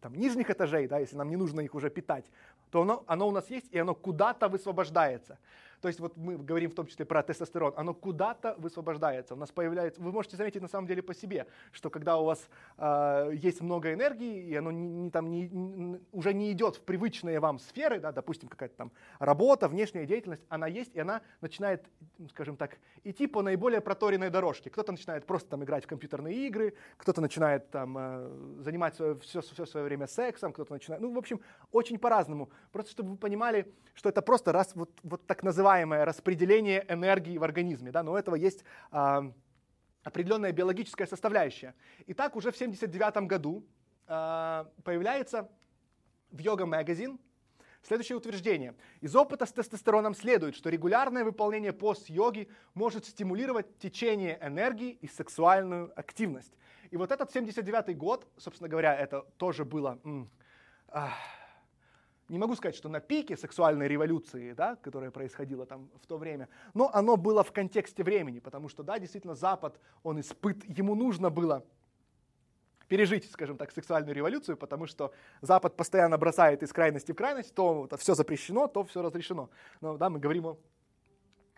там, 0.00 0.14
нижних 0.14 0.50
этажей, 0.50 0.86
да, 0.86 0.98
если 0.98 1.16
нам 1.16 1.30
не 1.30 1.36
нужно 1.36 1.60
их 1.60 1.74
уже 1.74 1.90
питать, 1.90 2.30
то 2.70 2.82
оно, 2.82 3.02
оно 3.06 3.28
у 3.28 3.30
нас 3.30 3.50
есть, 3.50 3.68
и 3.72 3.78
оно 3.78 3.94
куда-то 3.94 4.48
высвобождается. 4.48 5.38
То 5.80 5.88
есть 5.88 6.00
вот 6.00 6.16
мы 6.16 6.36
говорим 6.36 6.70
в 6.70 6.74
том 6.74 6.86
числе 6.86 7.04
про 7.04 7.22
тестостерон, 7.22 7.72
оно 7.76 7.94
куда-то 7.94 8.54
высвобождается, 8.58 9.34
у 9.34 9.36
нас 9.36 9.50
появляется, 9.50 10.00
вы 10.02 10.12
можете 10.12 10.36
заметить 10.36 10.60
на 10.60 10.68
самом 10.68 10.86
деле 10.86 11.02
по 11.02 11.14
себе, 11.14 11.46
что 11.72 11.88
когда 11.90 12.18
у 12.18 12.24
вас 12.24 12.48
э, 12.76 13.30
есть 13.34 13.60
много 13.60 13.92
энергии, 13.92 14.46
и 14.46 14.54
оно 14.54 14.70
не, 14.70 14.88
не, 14.88 15.10
там, 15.10 15.30
не, 15.30 16.00
уже 16.12 16.34
не 16.34 16.52
идет 16.52 16.76
в 16.76 16.82
привычные 16.82 17.40
вам 17.40 17.58
сферы, 17.58 17.98
да, 17.98 18.12
допустим, 18.12 18.48
какая-то 18.48 18.76
там 18.76 18.92
работа, 19.18 19.68
внешняя 19.68 20.04
деятельность, 20.04 20.44
она 20.48 20.66
есть, 20.66 20.94
и 20.94 21.00
она 21.00 21.22
начинает, 21.40 21.86
скажем 22.30 22.56
так, 22.56 22.78
идти 23.04 23.26
по 23.26 23.42
наиболее 23.42 23.80
проторенной 23.80 24.28
дорожке. 24.28 24.68
Кто-то 24.68 24.92
начинает 24.92 25.24
просто 25.24 25.48
там 25.50 25.64
играть 25.64 25.84
в 25.84 25.86
компьютерные 25.86 26.46
игры, 26.46 26.74
кто-то 26.98 27.22
начинает 27.22 27.70
там 27.70 27.96
э, 27.98 28.60
занимать 28.60 28.94
свое, 28.96 29.14
все, 29.16 29.40
все 29.40 29.64
свое 29.64 29.86
время 29.86 30.06
сексом, 30.06 30.52
кто-то 30.52 30.74
начинает, 30.74 31.02
ну, 31.02 31.12
в 31.12 31.18
общем, 31.18 31.40
очень 31.72 31.98
по-разному. 31.98 32.50
Просто 32.70 32.92
чтобы 32.92 33.12
вы 33.12 33.16
понимали, 33.16 33.72
что 33.94 34.10
это 34.10 34.20
просто 34.20 34.52
раз 34.52 34.72
вот, 34.74 34.90
вот 35.02 35.26
так 35.26 35.42
называемый 35.42 35.69
называемое 35.70 36.04
распределение 36.04 36.84
энергии 36.88 37.38
в 37.38 37.44
организме. 37.44 37.92
Да, 37.92 38.02
но 38.02 38.12
у 38.12 38.16
этого 38.16 38.34
есть 38.34 38.64
э, 38.90 39.32
определенная 40.02 40.52
биологическая 40.52 41.06
составляющая. 41.06 41.74
И 42.06 42.14
так 42.14 42.36
уже 42.36 42.50
в 42.50 42.56
1979 42.56 43.28
году 43.28 43.64
э, 44.08 44.64
появляется 44.82 45.48
в 46.32 46.38
Yoga 46.38 46.66
Magazine 46.66 47.18
следующее 47.82 48.18
утверждение. 48.18 48.74
Из 49.00 49.14
опыта 49.14 49.46
с 49.46 49.52
тестостероном 49.52 50.14
следует, 50.14 50.56
что 50.56 50.70
регулярное 50.70 51.24
выполнение 51.24 51.72
пост-йоги 51.72 52.48
может 52.74 53.06
стимулировать 53.06 53.78
течение 53.78 54.38
энергии 54.42 54.90
и 54.90 55.06
сексуальную 55.06 55.92
активность. 55.96 56.52
И 56.90 56.96
вот 56.96 57.12
этот 57.12 57.30
79 57.30 57.96
год, 57.96 58.26
собственно 58.36 58.68
говоря, 58.68 58.96
это 58.96 59.22
тоже 59.36 59.64
было... 59.64 60.00
М- 60.04 60.28
а, 60.88 61.12
не 62.30 62.38
могу 62.38 62.54
сказать, 62.54 62.76
что 62.76 62.88
на 62.88 63.00
пике 63.00 63.36
сексуальной 63.36 63.88
революции, 63.88 64.52
да, 64.52 64.76
которая 64.76 65.10
происходила 65.10 65.66
там 65.66 65.90
в 66.00 66.06
то 66.06 66.16
время, 66.16 66.48
но 66.74 66.90
оно 66.92 67.16
было 67.16 67.42
в 67.42 67.52
контексте 67.52 68.02
времени, 68.04 68.38
потому 68.38 68.68
что, 68.68 68.82
да, 68.82 68.98
действительно, 68.98 69.34
Запад, 69.34 69.78
он 70.02 70.20
испыт, 70.20 70.64
ему 70.64 70.94
нужно 70.94 71.28
было 71.30 71.64
пережить, 72.86 73.30
скажем 73.30 73.56
так, 73.56 73.70
сексуальную 73.72 74.14
революцию, 74.14 74.56
потому 74.56 74.86
что 74.86 75.12
Запад 75.42 75.76
постоянно 75.76 76.18
бросает 76.18 76.62
из 76.62 76.72
крайности 76.72 77.12
в 77.12 77.14
крайность, 77.14 77.54
то 77.54 77.88
все 77.98 78.14
запрещено, 78.14 78.66
то 78.66 78.84
все 78.84 79.02
разрешено. 79.02 79.50
Но 79.80 79.96
да, 79.96 80.08
мы 80.10 80.18
говорим 80.18 80.46
о 80.46 80.58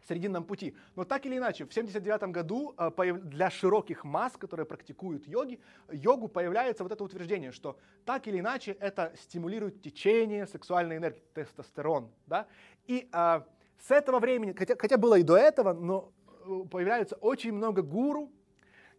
срединном 0.07 0.45
пути. 0.45 0.75
Но 0.97 1.05
так 1.05 1.27
или 1.27 1.39
иначе, 1.39 1.65
в 1.65 1.71
1979 1.71 2.35
году 2.35 2.75
э, 2.77 3.13
для 3.15 3.51
широких 3.51 4.05
масс, 4.05 4.37
которые 4.37 4.67
практикуют 4.67 5.27
йоги, 5.27 5.61
йогу 5.91 6.29
появляется 6.29 6.83
вот 6.83 6.93
это 6.93 7.05
утверждение, 7.05 7.53
что 7.53 7.79
так 8.05 8.27
или 8.27 8.41
иначе 8.41 8.73
это 8.73 9.13
стимулирует 9.17 9.83
течение 9.83 10.47
сексуальной 10.47 10.97
энергии, 10.97 11.23
тестостерон. 11.35 12.11
Да? 12.27 12.47
И 12.87 13.09
а, 13.13 13.47
с 13.79 13.91
этого 13.91 14.19
времени, 14.19 14.53
хотя, 14.53 14.77
хотя 14.77 14.97
было 14.97 15.19
и 15.19 15.23
до 15.23 15.37
этого, 15.37 15.73
но 15.73 16.13
э, 16.45 16.65
появляется 16.71 17.17
очень 17.17 17.53
много 17.53 17.83
гуру, 17.83 18.31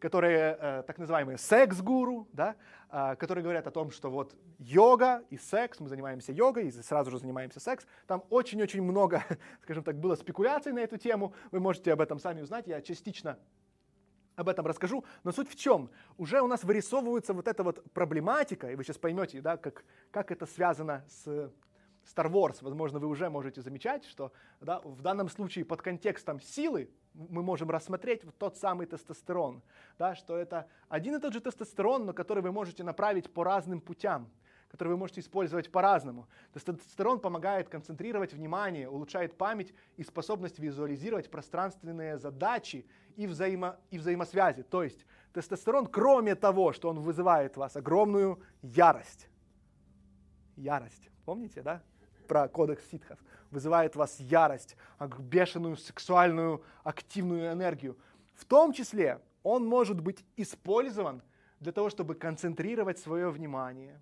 которые 0.03 0.57
э, 0.59 0.83
так 0.85 0.97
называемые 0.97 1.37
секс-гуру, 1.37 2.27
да, 2.33 2.57
э, 2.89 3.15
которые 3.15 3.41
говорят 3.41 3.67
о 3.67 3.71
том, 3.71 3.89
что 3.89 4.11
вот 4.11 4.35
йога 4.59 5.23
и 5.29 5.37
секс, 5.37 5.79
мы 5.79 5.87
занимаемся 5.87 6.33
йогой 6.33 6.67
и 6.67 6.71
сразу 6.71 7.09
же 7.09 7.19
занимаемся 7.19 7.61
секс. 7.61 7.87
Там 8.05 8.21
очень-очень 8.29 8.81
много, 8.81 9.23
скажем 9.61 9.81
так, 9.81 9.97
было 9.97 10.15
спекуляций 10.15 10.73
на 10.73 10.79
эту 10.79 10.97
тему. 10.97 11.33
Вы 11.51 11.61
можете 11.61 11.93
об 11.93 12.01
этом 12.01 12.19
сами 12.19 12.41
узнать. 12.41 12.67
Я 12.67 12.81
частично 12.81 13.39
об 14.35 14.49
этом 14.49 14.67
расскажу. 14.67 15.05
Но 15.23 15.31
суть 15.31 15.49
в 15.49 15.55
чем? 15.55 15.89
Уже 16.17 16.41
у 16.41 16.47
нас 16.47 16.65
вырисовывается 16.65 17.33
вот 17.33 17.47
эта 17.47 17.63
вот 17.63 17.81
проблематика, 17.93 18.69
и 18.69 18.75
вы 18.75 18.83
сейчас 18.83 18.97
поймете, 18.97 19.39
да, 19.39 19.55
как, 19.55 19.85
как 20.11 20.31
это 20.31 20.45
связано 20.45 21.05
с 21.07 21.49
Star 22.05 22.29
Wars, 22.29 22.57
возможно, 22.59 22.99
вы 22.99 23.07
уже 23.07 23.29
можете 23.29 23.61
замечать, 23.61 24.03
что 24.03 24.33
да, 24.59 24.81
в 24.83 25.01
данном 25.01 25.29
случае 25.29 25.63
под 25.63 25.81
контекстом 25.81 26.41
силы 26.41 26.89
мы 27.13 27.43
можем 27.43 27.69
рассмотреть 27.69 28.23
вот 28.23 28.37
тот 28.37 28.57
самый 28.57 28.87
тестостерон, 28.87 29.61
да, 29.97 30.15
что 30.15 30.35
это 30.35 30.67
один 30.89 31.15
и 31.15 31.19
тот 31.19 31.33
же 31.33 31.39
тестостерон, 31.39 32.05
но 32.05 32.13
который 32.13 32.41
вы 32.41 32.51
можете 32.51 32.83
направить 32.83 33.31
по 33.31 33.43
разным 33.43 33.81
путям, 33.81 34.29
который 34.69 34.89
вы 34.89 34.97
можете 34.97 35.21
использовать 35.21 35.71
по-разному. 35.71 36.27
Тестостерон 36.53 37.19
помогает 37.19 37.69
концентрировать 37.69 38.33
внимание, 38.33 38.89
улучшает 38.89 39.37
память 39.37 39.71
и 39.97 40.03
способность 40.03 40.57
визуализировать 40.57 41.29
пространственные 41.29 42.17
задачи 42.17 42.87
и, 43.15 43.27
взаимо, 43.27 43.77
и 43.91 43.99
взаимосвязи. 43.99 44.63
То 44.63 44.81
есть 44.81 45.05
тестостерон, 45.31 45.85
кроме 45.85 46.33
того, 46.33 46.73
что 46.73 46.89
он 46.89 46.99
вызывает 46.99 47.53
в 47.53 47.57
вас 47.57 47.75
огромную 47.75 48.41
ярость, 48.63 49.29
ярость, 50.55 51.11
помните, 51.25 51.61
да? 51.61 51.83
Про 52.27 52.47
кодекс 52.47 52.87
ситхов, 52.89 53.19
вызывает 53.51 53.93
в 53.93 53.97
вас 53.97 54.19
ярость, 54.19 54.75
бешеную 55.19 55.77
сексуальную 55.77 56.63
активную 56.83 57.51
энергию. 57.51 57.97
В 58.33 58.45
том 58.45 58.73
числе 58.73 59.21
он 59.43 59.65
может 59.65 59.99
быть 60.01 60.25
использован 60.37 61.21
для 61.59 61.71
того, 61.71 61.89
чтобы 61.89 62.15
концентрировать 62.15 62.99
свое 62.99 63.29
внимание, 63.29 64.01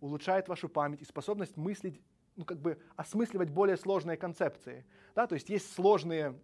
улучшает 0.00 0.48
вашу 0.48 0.68
память 0.68 1.02
и 1.02 1.04
способность 1.04 1.56
мыслить, 1.56 2.00
ну, 2.36 2.44
как 2.44 2.58
бы 2.58 2.78
осмысливать 2.96 3.50
более 3.50 3.76
сложные 3.76 4.16
концепции. 4.16 4.84
Да? 5.14 5.26
То 5.26 5.34
есть 5.34 5.48
есть 5.48 5.72
сложные 5.74 6.34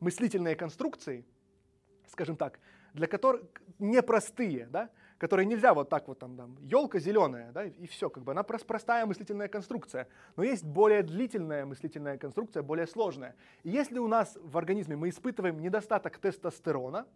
мыслительные 0.00 0.56
конструкции, 0.56 1.24
скажем 2.06 2.36
так, 2.36 2.60
для 2.92 3.06
которых 3.06 3.42
непростые, 3.78 4.66
да? 4.66 4.90
Которые 5.18 5.46
нельзя 5.46 5.74
вот 5.74 5.88
так 5.88 6.08
вот 6.08 6.18
там, 6.18 6.36
там 6.36 6.56
елка 6.60 6.98
зеленая, 6.98 7.52
да, 7.52 7.64
и 7.64 7.86
все, 7.86 8.10
как 8.10 8.24
бы 8.24 8.32
она 8.32 8.42
простая 8.42 9.06
мыслительная 9.06 9.48
конструкция. 9.48 10.08
Но 10.36 10.42
есть 10.42 10.64
более 10.64 11.02
длительная 11.02 11.64
мыслительная 11.64 12.18
конструкция, 12.18 12.62
более 12.62 12.86
сложная. 12.86 13.34
И 13.62 13.70
если 13.70 13.98
у 13.98 14.08
нас 14.08 14.36
в 14.42 14.58
организме 14.58 14.96
мы 14.96 15.08
испытываем 15.08 15.60
недостаток 15.60 16.18
тестостерона, 16.18 17.06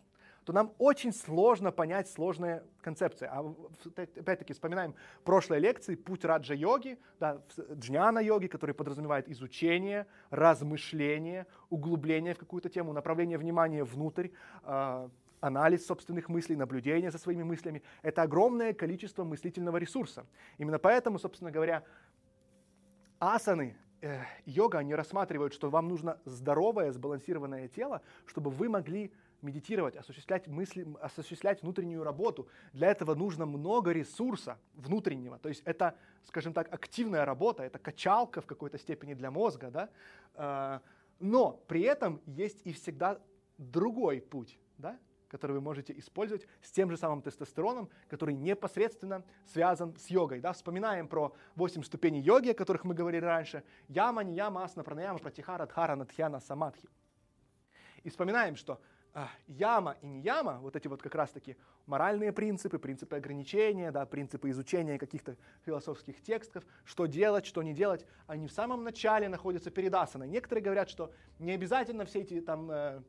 то 0.44 0.52
нам 0.52 0.72
очень 0.78 1.12
сложно 1.12 1.70
понять 1.70 2.08
сложные 2.08 2.62
концепции. 2.80 3.28
А 3.30 3.54
опять-таки 3.96 4.52
вспоминаем 4.52 4.94
прошлые 5.24 5.60
лекции 5.60 5.96
«Путь 5.96 6.24
раджа-йоги», 6.24 6.98
да, 7.18 7.42
джняна-йоги, 7.56 8.46
который 8.46 8.74
подразумевает 8.74 9.28
изучение, 9.28 10.06
размышление, 10.30 11.46
углубление 11.68 12.34
в 12.34 12.38
какую-то 12.38 12.70
тему, 12.70 12.92
направление 12.92 13.36
внимания 13.36 13.84
внутрь, 13.84 14.28
а, 14.62 15.10
анализ 15.40 15.86
собственных 15.86 16.28
мыслей, 16.28 16.56
наблюдение 16.56 17.10
за 17.10 17.18
своими 17.18 17.42
мыслями. 17.42 17.82
Это 18.02 18.22
огромное 18.22 18.72
количество 18.72 19.24
мыслительного 19.24 19.78
ресурса. 19.78 20.26
Именно 20.58 20.78
поэтому, 20.78 21.18
собственно 21.18 21.50
говоря, 21.50 21.84
асаны, 23.18 23.76
э, 24.00 24.22
йога, 24.46 24.78
они 24.78 24.94
рассматривают, 24.94 25.52
что 25.52 25.70
вам 25.70 25.88
нужно 25.88 26.18
здоровое, 26.24 26.92
сбалансированное 26.92 27.68
тело, 27.68 28.02
чтобы 28.26 28.50
вы 28.50 28.68
могли 28.68 29.12
медитировать, 29.42 29.96
осуществлять 29.96 30.48
мысли, 30.48 30.86
осуществлять 31.00 31.62
внутреннюю 31.62 32.04
работу. 32.04 32.48
Для 32.72 32.90
этого 32.90 33.14
нужно 33.14 33.46
много 33.46 33.92
ресурса 33.92 34.58
внутреннего. 34.74 35.38
То 35.38 35.48
есть 35.48 35.62
это, 35.64 35.96
скажем 36.24 36.52
так, 36.52 36.72
активная 36.72 37.24
работа, 37.24 37.62
это 37.62 37.78
качалка 37.78 38.40
в 38.40 38.46
какой-то 38.46 38.78
степени 38.78 39.14
для 39.14 39.30
мозга. 39.30 39.70
Да? 39.70 39.88
Э, 40.34 40.80
но 41.20 41.62
при 41.68 41.82
этом 41.82 42.20
есть 42.26 42.60
и 42.64 42.72
всегда 42.72 43.18
другой 43.58 44.20
путь. 44.20 44.58
Да? 44.78 44.98
Который 45.30 45.52
вы 45.52 45.60
можете 45.60 45.96
использовать 45.96 46.46
с 46.60 46.70
тем 46.72 46.90
же 46.90 46.96
самым 46.96 47.22
тестостероном, 47.22 47.88
который 48.08 48.34
непосредственно 48.34 49.24
связан 49.46 49.96
с 49.96 50.08
йогой. 50.08 50.40
Да? 50.40 50.52
Вспоминаем 50.52 51.08
про 51.08 51.34
8 51.54 51.82
ступеней 51.84 52.20
йоги, 52.20 52.50
о 52.50 52.54
которых 52.54 52.84
мы 52.84 52.94
говорили 52.94 53.24
раньше. 53.24 53.62
Яма, 53.88 54.24
нияма, 54.24 54.64
асна, 54.64 54.82
пранаяма, 54.82 55.18
пратихара, 55.18 55.66
дхара, 55.66 55.94
надхьяна, 55.94 56.40
самадхи. 56.40 56.88
И 58.02 58.10
вспоминаем, 58.10 58.56
что 58.56 58.80
а, 59.12 59.28
яма 59.46 59.96
и 60.02 60.06
нияма, 60.06 60.58
вот 60.60 60.76
эти 60.76 60.88
вот 60.88 61.02
как 61.02 61.14
раз-таки 61.14 61.56
моральные 61.86 62.32
принципы, 62.32 62.78
принципы 62.78 63.16
ограничения, 63.16 63.90
да, 63.90 64.06
принципы 64.06 64.50
изучения 64.50 64.98
каких-то 64.98 65.36
философских 65.64 66.22
текстов, 66.22 66.64
что 66.84 67.06
делать, 67.06 67.44
что 67.44 67.62
не 67.62 67.74
делать, 67.74 68.06
они 68.26 68.46
в 68.46 68.52
самом 68.52 68.84
начале 68.84 69.28
находятся 69.28 69.70
перед 69.70 69.94
асаной. 69.94 70.28
Некоторые 70.28 70.64
говорят, 70.64 70.88
что 70.88 71.12
не 71.38 71.52
обязательно 71.52 72.04
все 72.04 72.20
эти 72.20 72.40
там 72.40 72.70
э, 72.70 73.02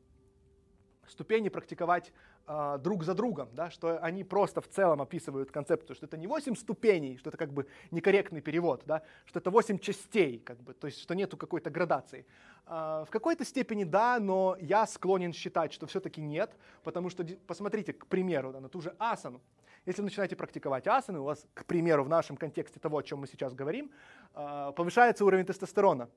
ступени 1.12 1.48
практиковать 1.48 2.12
э, 2.46 2.78
друг 2.82 3.04
за 3.04 3.14
другом, 3.14 3.48
да, 3.52 3.70
что 3.70 3.98
они 4.02 4.24
просто 4.24 4.60
в 4.60 4.68
целом 4.68 5.00
описывают 5.00 5.50
концепцию, 5.50 5.94
что 5.94 6.06
это 6.06 6.16
не 6.16 6.26
8 6.26 6.56
ступеней, 6.56 7.16
что 7.18 7.30
это 7.30 7.38
как 7.38 7.52
бы 7.52 7.66
некорректный 7.90 8.40
перевод, 8.40 8.82
да, 8.86 9.02
что 9.26 9.38
это 9.38 9.50
8 9.50 9.78
частей, 9.78 10.38
как 10.38 10.60
бы, 10.62 10.74
то 10.74 10.86
есть 10.86 11.00
что 11.00 11.14
нету 11.14 11.36
какой-то 11.36 11.70
градации. 11.70 12.26
Э, 12.66 13.04
в 13.06 13.10
какой-то 13.10 13.44
степени 13.44 13.84
да, 13.84 14.18
но 14.18 14.56
я 14.60 14.86
склонен 14.86 15.32
считать, 15.32 15.72
что 15.72 15.86
все-таки 15.86 16.20
нет, 16.20 16.56
потому 16.82 17.10
что, 17.10 17.24
посмотрите, 17.46 17.92
к 17.92 18.06
примеру, 18.06 18.52
да, 18.52 18.60
на 18.60 18.68
ту 18.68 18.80
же 18.80 18.94
асану. 18.98 19.40
Если 19.86 20.00
вы 20.00 20.06
начинаете 20.06 20.36
практиковать 20.36 20.86
асаны, 20.86 21.18
у 21.18 21.24
вас, 21.24 21.46
к 21.54 21.64
примеру, 21.64 22.04
в 22.04 22.08
нашем 22.08 22.36
контексте 22.36 22.78
того, 22.78 22.98
о 22.98 23.02
чем 23.02 23.18
мы 23.20 23.26
сейчас 23.26 23.52
говорим, 23.52 23.90
э, 24.34 24.72
повышается 24.74 25.24
уровень 25.24 25.44
тестостерона 25.44 26.08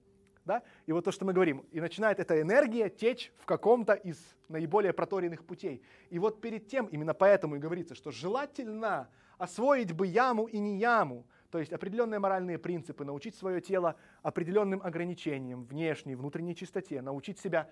да? 0.46 0.64
И 0.86 0.92
вот 0.92 1.04
то, 1.04 1.12
что 1.12 1.26
мы 1.26 1.34
говорим, 1.34 1.66
и 1.72 1.82
начинает 1.82 2.20
эта 2.20 2.40
энергия 2.40 2.90
течь 2.90 3.32
в 3.38 3.46
каком-то 3.46 3.94
из 3.94 4.18
наиболее 4.48 4.94
проторенных 4.94 5.44
путей. 5.44 5.82
И 6.10 6.20
вот 6.20 6.40
перед 6.40 6.68
тем, 6.68 6.86
именно 6.86 7.14
поэтому 7.14 7.56
и 7.56 7.60
говорится, 7.60 7.96
что 7.96 8.12
желательно 8.12 9.10
освоить 9.38 9.92
бы 9.92 10.08
яму 10.08 10.46
и 10.46 10.60
не 10.60 10.78
яму, 10.78 11.26
то 11.56 11.60
есть 11.60 11.72
определенные 11.72 12.20
моральные 12.20 12.58
принципы, 12.58 13.06
научить 13.06 13.34
свое 13.34 13.62
тело 13.62 13.96
определенным 14.24 14.82
ограничениям, 14.84 15.64
внешней, 15.64 16.16
внутренней 16.16 16.54
чистоте, 16.54 17.02
научить 17.02 17.40
себя 17.40 17.70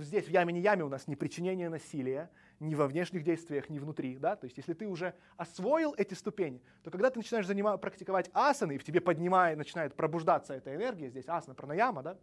здесь 0.00 0.26
в 0.26 0.28
яме 0.28 0.52
не 0.52 0.60
яме 0.60 0.84
у 0.84 0.90
нас 0.90 1.08
не 1.08 1.16
причинение 1.16 1.70
насилия, 1.70 2.30
ни 2.60 2.74
во 2.74 2.86
внешних 2.86 3.24
действиях, 3.24 3.70
ни 3.70 3.78
внутри. 3.78 4.18
Да? 4.18 4.36
То 4.36 4.44
есть 4.44 4.58
если 4.58 4.74
ты 4.74 4.86
уже 4.86 5.14
освоил 5.38 5.94
эти 5.96 6.12
ступени, 6.12 6.60
то 6.82 6.90
когда 6.90 7.08
ты 7.08 7.18
начинаешь 7.18 7.46
занимать, 7.46 7.80
практиковать 7.80 8.28
асаны, 8.34 8.74
и 8.74 8.78
в 8.78 8.84
тебе 8.84 9.00
поднимает, 9.00 9.56
начинает 9.56 9.94
пробуждаться 9.94 10.52
эта 10.52 10.74
энергия, 10.74 11.08
здесь 11.08 11.26
асана, 11.26 11.54
пранаяма, 11.54 12.02
да? 12.02 12.18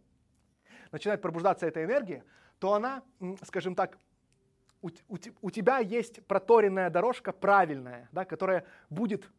начинает 0.92 1.20
пробуждаться 1.20 1.66
эта 1.66 1.84
энергия, 1.84 2.24
то 2.60 2.76
она, 2.76 3.02
скажем 3.42 3.74
так, 3.74 3.98
у, 4.84 4.90
у, 5.08 5.18
у 5.42 5.50
тебя 5.50 5.80
есть 5.80 6.24
проторенная 6.28 6.92
дорожка 6.92 7.32
правильная, 7.32 8.08
да, 8.12 8.24
которая 8.24 8.68
будет 8.92 9.32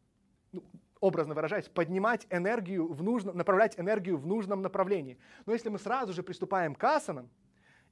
ну, 0.53 0.63
образно 1.03 1.33
выражаясь, 1.33 1.67
поднимать 1.67 2.25
энергию 2.29 2.87
в 2.87 3.03
нужном, 3.03 3.35
направлять 3.35 3.77
энергию 3.77 4.17
в 4.17 4.25
нужном 4.25 4.61
направлении. 4.61 5.17
Но 5.45 5.51
если 5.51 5.67
мы 5.67 5.77
сразу 5.77 6.13
же 6.13 6.23
приступаем 6.23 6.75
к 6.75 6.83
асанам, 6.85 7.29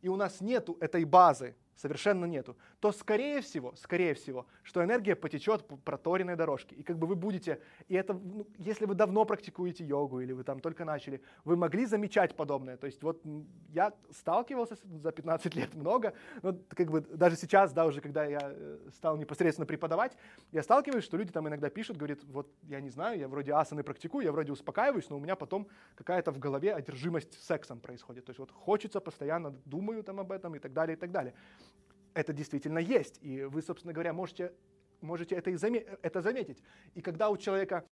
и 0.01 0.07
у 0.07 0.15
нас 0.15 0.39
нету 0.39 0.77
этой 0.79 1.03
базы, 1.03 1.53
совершенно 1.75 2.25
нету, 2.25 2.55
то 2.79 2.91
скорее 2.91 3.41
всего, 3.41 3.73
скорее 3.75 4.13
всего, 4.13 4.45
что 4.63 4.83
энергия 4.83 5.15
потечет 5.15 5.67
по 5.67 5.77
проторенной 5.77 6.35
дорожке. 6.35 6.75
И 6.75 6.83
как 6.83 6.97
бы 6.97 7.07
вы 7.07 7.15
будете, 7.15 7.59
и 7.87 7.95
это, 7.95 8.13
ну, 8.13 8.47
если 8.57 8.85
вы 8.85 8.95
давно 8.95 9.25
практикуете 9.25 9.83
йогу 9.83 10.21
или 10.21 10.33
вы 10.33 10.43
там 10.43 10.59
только 10.59 10.85
начали, 10.85 11.21
вы 11.43 11.55
могли 11.55 11.85
замечать 11.85 12.35
подобное. 12.35 12.77
То 12.77 12.87
есть 12.87 13.03
вот 13.03 13.21
я 13.69 13.93
сталкивался 14.11 14.75
за 14.83 15.11
15 15.11 15.55
лет 15.55 15.73
много, 15.73 16.13
но 16.41 16.57
как 16.69 16.91
бы 16.91 17.01
даже 17.01 17.35
сейчас, 17.35 17.73
да, 17.73 17.85
уже 17.85 18.01
когда 18.01 18.25
я 18.25 18.39
э, 18.43 18.89
стал 18.95 19.17
непосредственно 19.17 19.65
преподавать, 19.65 20.17
я 20.51 20.63
сталкиваюсь, 20.63 21.03
что 21.03 21.17
люди 21.17 21.31
там 21.31 21.47
иногда 21.47 21.69
пишут, 21.69 21.97
говорят, 21.97 22.19
вот 22.25 22.51
я 22.63 22.79
не 22.81 22.89
знаю, 22.89 23.19
я 23.19 23.27
вроде 23.27 23.53
асаны 23.53 23.83
практикую, 23.83 24.25
я 24.25 24.31
вроде 24.31 24.51
успокаиваюсь, 24.51 25.09
но 25.09 25.17
у 25.17 25.19
меня 25.19 25.35
потом 25.35 25.67
какая-то 25.95 26.31
в 26.31 26.39
голове 26.39 26.73
одержимость 26.73 27.41
сексом 27.43 27.79
происходит. 27.79 28.25
То 28.25 28.29
есть 28.31 28.39
вот 28.39 28.51
хочется 28.51 28.99
постоянно, 28.99 29.51
думаю 29.65 30.03
там 30.03 30.19
об 30.19 30.31
этом 30.31 30.55
и 30.55 30.59
так 30.59 30.73
далее, 30.73 30.95
и 30.95 30.99
так 30.99 31.11
далее 31.11 31.33
это 32.13 32.33
действительно 32.33 32.79
есть. 32.79 33.19
И 33.21 33.43
вы, 33.43 33.61
собственно 33.61 33.93
говоря, 33.93 34.13
можете, 34.13 34.53
можете 35.01 35.35
это, 35.35 35.49
и 35.49 35.55
заме- 35.55 35.99
это 36.01 36.21
заметить. 36.21 36.61
И 36.95 37.01
когда 37.01 37.29
у 37.29 37.37
человека 37.37 37.85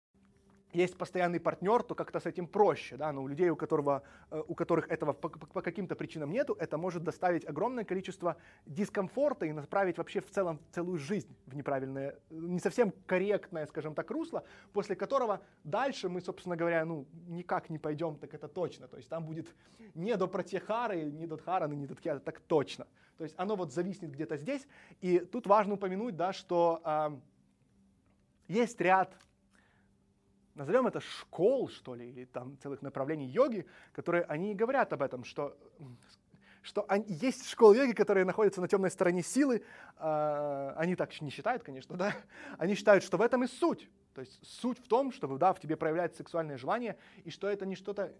есть 0.73 0.97
постоянный 0.97 1.39
партнер, 1.39 1.83
то 1.83 1.95
как-то 1.95 2.19
с 2.19 2.25
этим 2.25 2.47
проще, 2.47 2.97
да, 2.97 3.11
но 3.11 3.23
у 3.23 3.27
людей, 3.27 3.49
у, 3.49 3.55
которого, 3.55 4.03
э, 4.31 4.43
у 4.47 4.55
которых 4.55 4.89
этого 4.89 5.13
по, 5.13 5.29
по 5.29 5.61
каким-то 5.61 5.95
причинам 5.95 6.31
нету, 6.31 6.55
это 6.59 6.77
может 6.77 7.03
доставить 7.03 7.45
огромное 7.45 7.85
количество 7.85 8.35
дискомфорта 8.65 9.45
и 9.45 9.53
направить 9.53 9.97
вообще 9.97 10.19
в 10.19 10.29
целом 10.29 10.59
целую 10.71 10.97
жизнь 10.97 11.35
в 11.45 11.55
неправильное, 11.55 12.15
не 12.29 12.59
совсем 12.59 12.93
корректное, 13.05 13.65
скажем 13.65 13.95
так, 13.95 14.11
русло, 14.11 14.43
после 14.73 14.95
которого 14.95 15.41
дальше 15.63 16.09
мы, 16.09 16.21
собственно 16.21 16.55
говоря, 16.55 16.85
ну, 16.85 17.07
никак 17.27 17.69
не 17.69 17.79
пойдем, 17.79 18.17
так 18.17 18.33
это 18.33 18.47
точно, 18.47 18.87
то 18.87 18.97
есть 18.97 19.09
там 19.09 19.25
будет 19.25 19.47
не 19.95 20.15
до 20.17 20.27
протехары, 20.27 21.03
не 21.03 21.27
до 21.27 21.37
дхараны, 21.37 21.75
не 21.75 21.87
до 21.87 21.95
тхьята, 21.95 22.19
так 22.19 22.39
точно. 22.41 22.87
То 23.17 23.23
есть 23.23 23.35
оно 23.37 23.55
вот 23.55 23.73
зависнет 23.73 24.11
где-то 24.11 24.37
здесь, 24.37 24.67
и 25.01 25.19
тут 25.19 25.47
важно 25.47 25.73
упомянуть, 25.73 26.15
да, 26.15 26.33
что 26.33 26.81
э, 26.83 27.17
есть 28.47 28.79
ряд 28.79 29.17
назовем 30.57 30.87
это 30.87 30.99
школ, 30.99 31.69
что 31.69 31.95
ли, 31.95 32.09
или 32.09 32.25
там 32.25 32.57
целых 32.57 32.81
направлений 32.81 33.27
йоги, 33.27 33.65
которые 33.93 34.23
они 34.23 34.55
говорят 34.55 34.91
об 34.91 35.01
этом, 35.01 35.23
что, 35.23 35.55
что 36.61 36.85
они, 36.89 37.05
есть 37.07 37.47
школы 37.47 37.77
йоги, 37.77 37.93
которые 37.93 38.25
находятся 38.25 38.59
на 38.59 38.67
темной 38.67 38.91
стороне 38.91 39.21
силы, 39.21 39.63
э, 39.97 40.73
они 40.75 40.95
так 40.95 41.21
не 41.21 41.29
считают, 41.29 41.63
конечно, 41.63 41.95
да, 41.95 42.15
они 42.57 42.75
считают, 42.75 43.03
что 43.03 43.17
в 43.17 43.21
этом 43.21 43.43
и 43.43 43.47
суть. 43.47 43.89
То 44.13 44.21
есть 44.21 44.45
суть 44.45 44.79
в 44.79 44.87
том, 44.87 45.11
что 45.11 45.37
да, 45.37 45.53
в 45.53 45.59
тебе 45.59 45.77
проявляется 45.77 46.17
сексуальное 46.17 46.57
желание, 46.57 46.97
и 47.23 47.29
что 47.29 47.47
это 47.47 47.65
не 47.65 47.75
что-то 47.75 48.13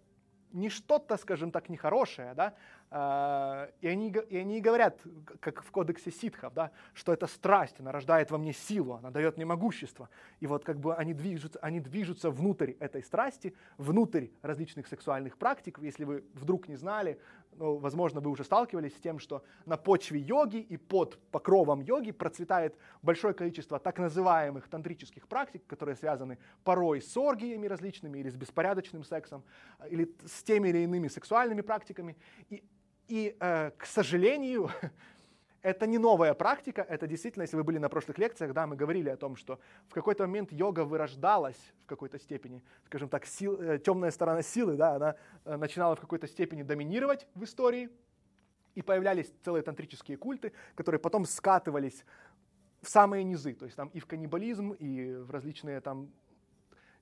не 0.54 0.70
что-то, 0.70 1.18
скажем 1.18 1.52
так, 1.52 1.70
нехорошее, 1.70 2.34
да, 2.34 2.56
и 2.90 3.88
они, 3.88 4.16
и 4.30 4.38
они 4.38 4.62
говорят, 4.62 5.02
как 5.42 5.62
в 5.62 5.72
кодексе 5.72 6.10
ситхов, 6.10 6.54
да, 6.54 6.72
что 6.94 7.12
это 7.12 7.28
страсть, 7.28 7.80
она 7.80 7.92
рождает 7.92 8.32
во 8.32 8.38
мне 8.38 8.54
силу, 8.54 8.94
она 8.94 9.12
дает 9.12 9.36
мне 9.36 9.46
могущество. 9.46 10.10
И 10.40 10.48
вот 10.48 10.64
как 10.64 10.80
бы 10.80 10.96
они 10.96 11.14
движутся, 11.14 11.60
они 11.60 11.82
движутся 11.82 12.32
внутрь 12.32 12.72
этой 12.80 13.04
страсти, 13.04 13.54
внутрь 13.78 14.28
различных 14.42 14.88
сексуальных 14.88 15.38
практик. 15.38 15.80
Если 15.80 16.06
вы 16.06 16.24
вдруг 16.34 16.70
не 16.70 16.78
знали, 16.78 17.20
ну, 17.58 17.78
возможно, 17.78 18.22
вы 18.22 18.30
уже 18.30 18.44
сталкивались 18.44 18.96
с 18.96 19.00
тем, 19.02 19.20
что 19.20 19.44
на 19.66 19.76
почве 19.78 20.20
йоги 20.20 20.58
и 20.58 20.78
под 20.78 21.20
покровом 21.32 21.82
йоги 21.82 22.12
процветает 22.12 22.78
большое 23.02 23.34
количество 23.34 23.80
так 23.80 24.00
называемых 24.00 24.70
тантрических 24.70 25.28
практик, 25.28 25.66
которые 25.68 25.96
связаны 25.96 26.38
порой 26.64 27.02
с 27.02 27.18
оргиями 27.18 27.68
различными 27.68 28.20
или 28.20 28.30
с 28.30 28.36
беспорядочным 28.36 29.04
сексом, 29.04 29.44
или 29.90 30.16
с 30.26 30.44
теми 30.44 30.70
или 30.70 30.80
иными 30.80 31.10
сексуальными 31.10 31.62
практиками. 31.62 32.16
И, 32.50 32.64
и 33.08 33.36
э, 33.40 33.72
к 33.78 33.86
сожалению, 33.86 34.70
Это 35.68 35.86
не 35.86 35.98
новая 35.98 36.34
практика, 36.34 36.82
это 36.82 37.08
действительно, 37.08 37.44
если 37.44 37.58
вы 37.58 37.64
были 37.66 37.78
на 37.78 37.90
прошлых 37.90 38.18
лекциях, 38.20 38.54
да, 38.54 38.68
мы 38.68 38.78
говорили 38.78 39.10
о 39.10 39.18
том, 39.18 39.36
что 39.36 39.60
в 39.90 39.94
какой-то 39.94 40.24
момент 40.24 40.54
йога 40.54 40.86
вырождалась 40.86 41.58
в 41.84 41.88
какой-то 41.88 42.20
степени, 42.20 42.64
скажем 42.86 43.10
так, 43.10 43.26
сил, 43.26 43.60
э, 43.60 43.78
темная 43.78 44.12
сторона 44.12 44.44
силы, 44.44 44.78
да, 44.78 44.96
она 44.96 45.16
э, 45.44 45.58
начинала 45.58 45.98
в 45.98 46.00
какой-то 46.00 46.26
степени 46.28 46.64
доминировать 46.64 47.28
в 47.36 47.44
истории, 47.44 47.90
и 48.76 48.82
появлялись 48.82 49.34
целые 49.44 49.64
тантрические 49.64 50.16
культы, 50.16 50.54
которые 50.76 51.00
потом 51.00 51.26
скатывались 51.26 52.06
в 52.82 52.88
самые 52.88 53.26
низы, 53.26 53.54
то 53.54 53.66
есть 53.66 53.76
там 53.76 53.90
и 53.90 54.00
в 54.00 54.06
каннибализм, 54.06 54.72
и 54.72 55.16
в 55.16 55.32
различные 55.32 55.82
там 55.82 56.12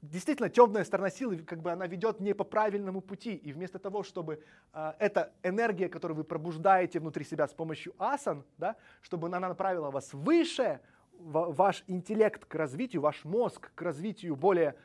действительно 0.01 0.49
темная 0.49 0.83
сторона 0.83 1.09
силы, 1.09 1.37
как 1.37 1.61
бы 1.61 1.71
она 1.71 1.87
ведет 1.87 2.19
не 2.19 2.33
по 2.33 2.43
правильному 2.43 3.01
пути. 3.01 3.35
И 3.35 3.53
вместо 3.53 3.79
того, 3.79 4.03
чтобы 4.03 4.41
э, 4.73 4.93
эта 4.99 5.31
энергия, 5.43 5.89
которую 5.89 6.17
вы 6.17 6.23
пробуждаете 6.23 6.99
внутри 6.99 7.25
себя 7.25 7.47
с 7.47 7.53
помощью 7.53 7.93
асан, 7.97 8.43
да, 8.57 8.75
чтобы 9.01 9.27
она 9.27 9.39
направила 9.39 9.91
вас 9.91 10.13
выше, 10.13 10.79
ваш 11.17 11.83
интеллект 11.87 12.45
к 12.45 12.55
развитию, 12.55 13.01
ваш 13.01 13.23
мозг 13.23 13.71
к 13.73 13.81
развитию 13.81 14.35
более 14.35 14.75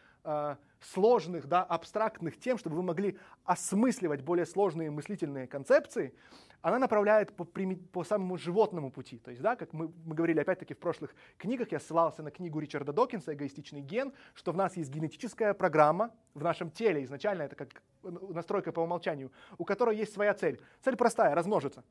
сложных, 0.81 1.47
да, 1.47 1.63
абстрактных 1.63 2.39
тем, 2.39 2.59
чтобы 2.59 2.77
вы 2.77 2.83
могли 2.83 3.19
осмысливать 3.45 4.23
более 4.23 4.47
сложные 4.47 4.91
мыслительные 4.91 5.47
концепции, 5.47 6.15
она 6.63 6.79
направляет 6.79 7.35
по, 7.35 7.45
по 7.45 8.05
самому 8.05 8.37
животному 8.37 8.91
пути. 8.91 9.19
То 9.19 9.31
есть, 9.31 9.43
да, 9.43 9.57
как 9.57 9.73
мы, 9.73 9.93
мы 10.05 10.15
говорили 10.15 10.41
опять-таки 10.41 10.75
в 10.75 10.79
прошлых 10.79 11.15
книгах, 11.39 11.73
я 11.73 11.81
ссылался 11.81 12.23
на 12.23 12.31
книгу 12.31 12.59
Ричарда 12.59 12.93
Докинса 12.93 13.33
«Эгоистичный 13.33 13.81
ген», 13.81 14.13
что 14.35 14.53
в 14.53 14.57
нас 14.57 14.77
есть 14.77 14.91
генетическая 14.91 15.55
программа 15.55 16.11
в 16.35 16.43
нашем 16.43 16.71
теле, 16.71 17.05
изначально 17.05 17.43
это 17.43 17.57
как 17.57 17.83
настройка 18.03 18.73
по 18.73 18.81
умолчанию, 18.81 19.33
у 19.59 19.65
которой 19.65 19.97
есть 19.97 20.13
своя 20.13 20.35
цель. 20.35 20.61
Цель 20.83 20.97
простая– 20.97 21.35
размножиться. 21.37 21.83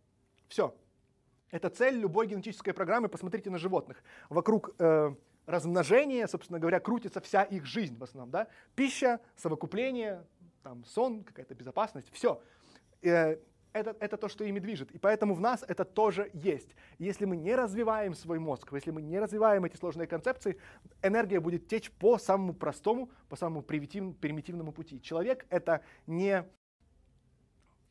Все. 0.47 0.75
Это 1.51 1.69
цель 1.69 1.95
любой 1.95 2.27
генетической 2.27 2.73
программы, 2.73 3.09
посмотрите 3.09 3.49
на 3.49 3.57
животных. 3.57 4.03
Вокруг 4.29 4.75
э, 4.77 5.15
размножения, 5.49 6.27
собственно 6.27 6.59
говоря, 6.59 6.79
крутится 6.79 7.19
вся 7.21 7.43
их 7.43 7.65
жизнь 7.65 7.97
в 7.97 8.03
основном. 8.03 8.29
Да? 8.29 8.47
Пища, 8.75 9.19
совокупление, 9.35 10.25
там, 10.63 10.85
сон, 10.85 11.23
какая-то 11.23 11.55
безопасность, 11.55 12.09
все. 12.11 12.41
Э, 13.01 13.37
это, 13.73 13.95
это 13.99 14.17
то, 14.17 14.27
что 14.27 14.43
ими 14.43 14.59
движет. 14.59 14.91
И 14.91 14.97
поэтому 14.97 15.33
в 15.33 15.41
нас 15.41 15.63
это 15.67 15.85
тоже 15.85 16.29
есть. 16.33 16.75
Если 16.97 17.25
мы 17.25 17.37
не 17.37 17.55
развиваем 17.55 18.13
свой 18.13 18.39
мозг, 18.39 18.71
если 18.73 18.91
мы 18.91 19.01
не 19.01 19.19
развиваем 19.19 19.65
эти 19.65 19.75
сложные 19.75 20.07
концепции, 20.07 20.57
энергия 21.01 21.39
будет 21.39 21.67
течь 21.67 21.91
по 21.91 22.17
самому 22.17 22.53
простому, 22.53 23.09
по 23.27 23.35
самому 23.35 23.61
примитивному 23.61 24.71
пути. 24.71 25.01
Человек— 25.01 25.45
это 25.49 25.81
не 26.07 26.45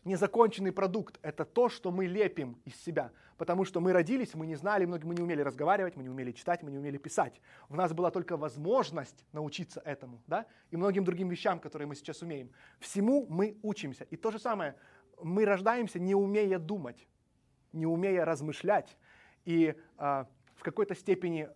незаконченный 0.09 0.73
продукт. 0.73 1.19
Это 1.23 1.45
то, 1.45 1.69
что 1.69 1.91
мы 1.93 2.07
лепим 2.07 2.61
из 2.65 2.75
себя. 2.83 3.13
Потому 3.37 3.65
что 3.65 3.81
мы 3.81 3.93
родились, 3.93 4.35
мы 4.35 4.47
не 4.47 4.57
знали, 4.57 4.85
мы 4.85 4.99
не 5.15 5.23
умели 5.23 5.43
разговаривать, 5.43 5.97
мы 5.97 6.03
не 6.03 6.09
умели 6.09 6.33
читать, 6.33 6.63
мы 6.65 6.73
не 6.73 6.79
умели 6.79 6.99
писать. 6.99 7.41
У 7.69 7.77
нас 7.77 7.93
была 7.93 8.11
только 8.11 8.37
возможность 8.37 9.25
научиться 9.33 9.81
этому, 9.85 10.21
да, 10.27 10.47
и 10.73 10.77
многим 10.77 11.05
другим 11.05 11.29
вещам, 11.29 11.61
которые 11.61 11.87
мы 11.87 11.95
сейчас 11.95 12.23
умеем. 12.23 12.51
Всему 12.81 13.27
мы 13.29 13.57
учимся. 13.63 14.05
И 14.05 14.17
то 14.17 14.33
же 14.33 14.41
самое— 14.41 14.75
мы 15.23 15.45
рождаемся, 15.45 15.99
не 15.99 16.15
умея 16.15 16.59
думать, 16.59 17.07
не 17.73 17.87
умея 17.87 18.25
размышлять. 18.25 18.97
И 19.45 19.75
э, 19.99 20.25
в 20.55 20.63
какой-то 20.63 20.95
степени 20.95 21.49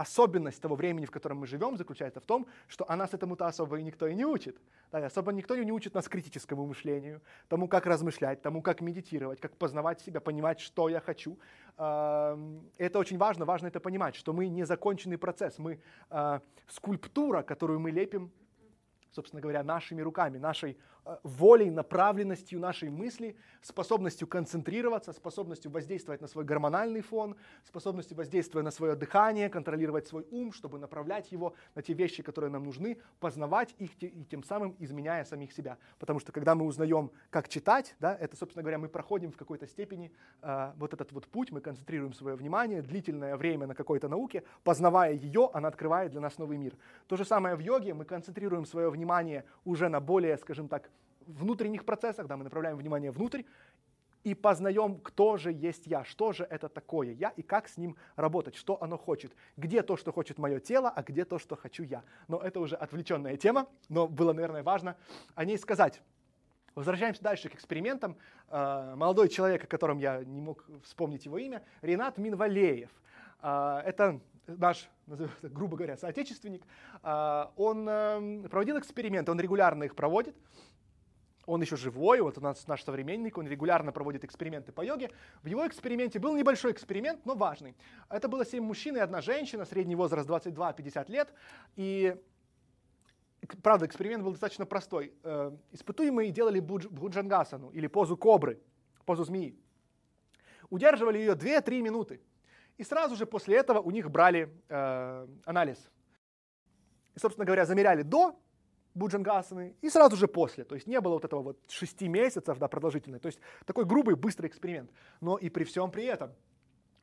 особенность 0.00 0.62
того 0.62 0.76
времени, 0.76 1.04
в 1.04 1.10
котором 1.10 1.38
мы 1.38 1.46
живем, 1.46 1.76
заключается 1.76 2.20
в 2.20 2.24
том, 2.24 2.46
что 2.68 2.84
а 2.88 2.96
нас 2.96 3.12
этому-то 3.12 3.46
особо 3.46 3.78
и 3.78 3.82
никто 3.82 4.06
и 4.06 4.14
не 4.14 4.24
учит. 4.24 4.56
Да, 4.90 5.04
особо 5.04 5.32
никто 5.32 5.54
не 5.56 5.72
учит 5.72 5.94
нас 5.94 6.08
критическому 6.08 6.66
мышлению, 6.66 7.20
тому, 7.48 7.68
как 7.68 7.86
размышлять, 7.86 8.40
тому, 8.40 8.62
как 8.62 8.80
медитировать, 8.80 9.40
как 9.40 9.56
познавать 9.56 10.00
себя, 10.00 10.20
понимать, 10.20 10.60
что 10.60 10.88
я 10.88 11.00
хочу. 11.00 11.38
Это 11.76 12.98
очень 12.98 13.18
важно, 13.18 13.44
важно 13.44 13.66
это 13.66 13.80
понимать, 13.80 14.14
что 14.14 14.32
мы 14.32 14.48
не 14.48 14.64
законченный 14.64 15.18
процесс, 15.18 15.58
мы 15.58 15.80
а, 16.10 16.40
скульптура, 16.68 17.42
которую 17.42 17.80
мы 17.80 17.90
лепим 17.90 18.30
собственно 19.12 19.42
говоря, 19.42 19.62
нашими 19.62 20.02
руками, 20.02 20.38
нашей 20.38 20.70
э, 20.70 20.99
волей, 21.22 21.70
направленностью 21.70 22.60
нашей 22.60 22.90
мысли, 22.90 23.36
способностью 23.62 24.28
концентрироваться, 24.28 25.12
способностью 25.12 25.70
воздействовать 25.70 26.20
на 26.20 26.28
свой 26.28 26.44
гормональный 26.44 27.00
фон, 27.00 27.36
способностью 27.64 28.16
воздействовать 28.16 28.64
на 28.64 28.70
свое 28.70 28.94
дыхание, 28.94 29.48
контролировать 29.48 30.06
свой 30.06 30.26
ум, 30.30 30.52
чтобы 30.52 30.78
направлять 30.78 31.32
его 31.32 31.54
на 31.74 31.82
те 31.82 31.92
вещи, 31.92 32.22
которые 32.22 32.50
нам 32.50 32.64
нужны, 32.64 32.98
познавать 33.18 33.74
их 33.78 33.90
и 34.02 34.24
тем 34.24 34.42
самым 34.42 34.76
изменяя 34.78 35.24
самих 35.24 35.52
себя. 35.52 35.78
Потому 35.98 36.20
что 36.20 36.32
когда 36.32 36.54
мы 36.54 36.66
узнаем, 36.66 37.10
как 37.30 37.48
читать, 37.48 37.94
да, 38.00 38.14
это, 38.14 38.36
собственно 38.36 38.62
говоря, 38.62 38.78
мы 38.78 38.88
проходим 38.88 39.32
в 39.32 39.36
какой-то 39.36 39.66
степени 39.66 40.12
э, 40.42 40.72
вот 40.76 40.94
этот 40.94 41.12
вот 41.12 41.26
путь, 41.26 41.50
мы 41.50 41.60
концентрируем 41.60 42.12
свое 42.12 42.36
внимание 42.36 42.82
длительное 42.82 43.36
время 43.36 43.66
на 43.66 43.74
какой-то 43.74 44.08
науке, 44.08 44.44
познавая 44.64 45.14
ее, 45.14 45.50
она 45.52 45.68
открывает 45.68 46.12
для 46.12 46.20
нас 46.20 46.38
новый 46.38 46.58
мир. 46.58 46.76
То 47.06 47.16
же 47.16 47.24
самое 47.24 47.56
в 47.56 47.60
йоге, 47.60 47.94
мы 47.94 48.04
концентрируем 48.04 48.64
свое 48.64 48.90
внимание 48.90 49.44
уже 49.64 49.88
на 49.88 50.00
более, 50.00 50.36
скажем 50.38 50.68
так, 50.68 50.89
внутренних 51.26 51.84
процессах, 51.84 52.26
да, 52.26 52.36
мы 52.36 52.44
направляем 52.44 52.76
внимание 52.76 53.10
внутрь 53.10 53.42
и 54.24 54.34
познаем, 54.34 54.98
кто 55.00 55.36
же 55.36 55.50
есть 55.52 55.86
я, 55.86 56.04
что 56.04 56.32
же 56.32 56.44
это 56.44 56.68
такое 56.68 57.12
я 57.12 57.30
и 57.30 57.42
как 57.42 57.68
с 57.68 57.76
ним 57.76 57.96
работать, 58.16 58.54
что 58.54 58.82
оно 58.82 58.98
хочет, 58.98 59.34
где 59.56 59.82
то, 59.82 59.96
что 59.96 60.12
хочет 60.12 60.38
мое 60.38 60.60
тело, 60.60 60.90
а 60.90 61.02
где 61.02 61.24
то, 61.24 61.38
что 61.38 61.56
хочу 61.56 61.82
я. 61.84 62.04
Но 62.28 62.38
это 62.38 62.60
уже 62.60 62.76
отвлеченная 62.76 63.36
тема, 63.36 63.66
но 63.88 64.06
было, 64.06 64.32
наверное, 64.32 64.62
важно 64.62 64.96
о 65.34 65.44
ней 65.44 65.58
сказать. 65.58 66.02
Возвращаемся 66.74 67.22
дальше 67.22 67.48
к 67.48 67.54
экспериментам. 67.54 68.16
Э, 68.48 68.94
молодой 68.94 69.28
человек, 69.28 69.64
о 69.64 69.66
котором 69.66 69.98
я 69.98 70.22
не 70.22 70.40
мог 70.40 70.64
вспомнить 70.84 71.24
его 71.24 71.38
имя, 71.38 71.62
Ренат 71.82 72.18
Минвалеев. 72.18 72.90
Э, 73.42 73.80
это 73.84 74.20
наш, 74.46 74.88
грубо 75.42 75.76
говоря, 75.76 75.96
соотечественник, 75.96 76.62
а, 77.02 77.52
он 77.56 77.88
эм, 77.88 78.42
проводил 78.44 78.78
эксперименты, 78.78 79.30
он 79.30 79.40
регулярно 79.40 79.84
их 79.84 79.94
проводит. 79.94 80.36
Он 81.46 81.60
еще 81.60 81.76
живой, 81.76 82.20
вот 82.20 82.38
у 82.38 82.40
нас 82.40 82.66
наш 82.68 82.84
современник, 82.84 83.38
он 83.38 83.48
регулярно 83.48 83.92
проводит 83.92 84.24
эксперименты 84.24 84.72
по 84.72 84.82
йоге. 84.82 85.10
В 85.42 85.46
его 85.46 85.66
эксперименте 85.66 86.18
был 86.18 86.36
небольшой 86.36 86.72
эксперимент, 86.72 87.24
но 87.24 87.34
важный. 87.34 87.74
Это 88.08 88.28
было 88.28 88.44
7 88.44 88.62
мужчин 88.62 88.96
и 88.96 89.00
одна 89.00 89.20
женщина, 89.20 89.64
средний 89.64 89.96
возраст 89.96 90.28
22-50 90.28 91.10
лет. 91.10 91.32
И 91.76 92.14
правда, 93.62 93.86
эксперимент 93.86 94.22
был 94.22 94.32
достаточно 94.32 94.66
простой. 94.66 95.14
Э, 95.22 95.52
испытуемые 95.72 96.30
делали 96.30 96.60
буджангасану 96.60 97.70
или 97.70 97.86
позу 97.86 98.16
кобры, 98.16 98.60
позу 99.04 99.24
змеи. 99.24 99.58
Удерживали 100.68 101.18
ее 101.18 101.32
2-3 101.32 101.82
минуты. 101.82 102.20
И 102.76 102.84
сразу 102.84 103.16
же 103.16 103.26
после 103.26 103.56
этого 103.56 103.80
у 103.80 103.90
них 103.90 104.10
брали 104.10 104.54
э, 104.68 105.26
анализ. 105.44 105.90
И, 107.14 107.18
собственно 107.18 107.44
говоря, 107.44 107.66
замеряли 107.66 108.02
до 108.02 108.38
Буджангасаны 108.94 109.76
и 109.80 109.88
сразу 109.88 110.16
же 110.16 110.26
после. 110.26 110.64
То 110.64 110.74
есть 110.74 110.86
не 110.86 111.00
было 111.00 111.14
вот 111.14 111.24
этого 111.24 111.42
вот 111.42 111.58
шести 111.68 112.08
месяцев 112.08 112.58
да, 112.58 112.68
продолжительной. 112.68 113.20
То 113.20 113.26
есть 113.26 113.38
такой 113.64 113.84
грубый, 113.84 114.16
быстрый 114.16 114.46
эксперимент. 114.46 114.90
Но 115.20 115.36
и 115.36 115.48
при 115.48 115.64
всем 115.64 115.90
при 115.90 116.04
этом 116.04 116.32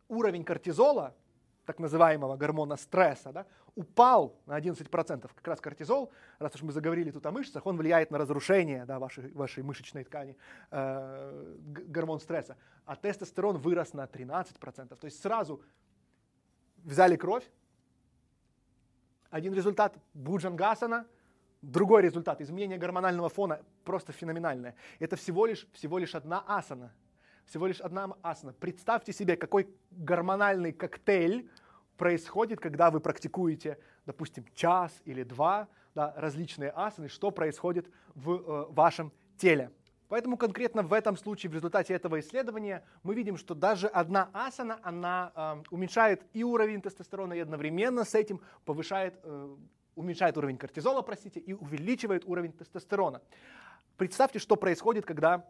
уровень 0.08 0.44
кортизола 0.44 1.16
так 1.68 1.80
называемого 1.80 2.38
гормона 2.38 2.78
стресса, 2.78 3.34
да, 3.34 3.46
упал 3.76 4.40
на 4.46 4.58
11%. 4.58 5.30
Как 5.36 5.48
раз 5.48 5.60
кортизол, 5.60 6.12
раз 6.40 6.56
уж 6.56 6.62
мы 6.62 6.72
заговорили 6.72 7.12
тут 7.12 7.26
о 7.26 7.32
мышцах, 7.32 7.66
он 7.66 7.76
влияет 7.76 8.10
на 8.10 8.18
разрушение 8.18 8.86
да, 8.86 9.00
вашей, 9.00 9.34
вашей 9.34 9.64
мышечной 9.64 10.06
ткани, 10.06 10.38
э, 10.72 11.56
гормон 11.88 12.22
стресса. 12.22 12.56
А 12.86 12.96
тестостерон 12.96 13.58
вырос 13.58 13.94
на 13.94 14.06
13%. 14.06 14.96
То 14.96 15.06
есть 15.06 15.22
сразу 15.22 15.62
взяли 16.78 17.18
кровь, 17.18 17.44
один 19.30 19.54
результат 19.54 19.98
буджангасана, 20.14 21.06
другой 21.62 22.02
результат 22.02 22.42
изменение 22.42 22.78
гормонального 22.78 23.30
фона 23.30 23.62
просто 23.84 24.12
феноменальное. 24.12 24.76
Это 25.00 25.16
всего 25.16 25.46
лишь, 25.46 25.68
всего 25.74 25.98
лишь 25.98 26.16
одна 26.16 26.44
асана– 26.48 26.94
всего 27.48 27.68
лишь 27.68 27.80
одна 27.80 28.14
асана. 28.22 28.54
Представьте 28.54 29.14
себе, 29.14 29.38
какой 29.38 29.68
гормональный 29.92 30.74
коктейль 30.74 31.50
происходит, 31.96 32.60
когда 32.60 32.92
вы 32.92 33.00
практикуете, 33.00 33.80
допустим, 34.06 34.46
час 34.54 34.92
или 35.06 35.24
два 35.24 35.68
да, 35.96 36.14
различные 36.18 36.72
асаны, 36.76 37.08
что 37.08 37.32
происходит 37.32 37.90
в 38.16 38.32
э, 38.34 38.66
вашем 38.70 39.12
теле. 39.38 39.72
Поэтому 40.10 40.38
конкретно 40.38 40.84
в 40.84 40.94
этом 40.94 41.18
случае, 41.18 41.50
в 41.50 41.54
результате 41.54 41.94
этого 41.94 42.20
исследования, 42.20 42.84
мы 43.04 43.16
видим, 43.16 43.38
что 43.38 43.56
даже 43.56 43.88
одна 43.88 44.30
асана, 44.34 44.80
она 44.84 45.32
э, 45.36 45.64
уменьшает 45.72 46.24
и 46.34 46.44
уровень 46.44 46.82
тестостерона, 46.82 47.34
и 47.34 47.40
одновременно 47.40 48.04
с 48.04 48.14
этим 48.14 48.42
повышает, 48.66 49.20
э, 49.24 49.56
уменьшает 49.98 50.38
уровень 50.38 50.58
кортизола, 50.58 51.02
простите, 51.02 51.40
и 51.40 51.54
увеличивает 51.54 52.24
уровень 52.26 52.54
тестостерона. 52.54 53.22
Представьте, 53.98 54.40
что 54.40 54.56
происходит, 54.56 55.06
когда 55.06 55.44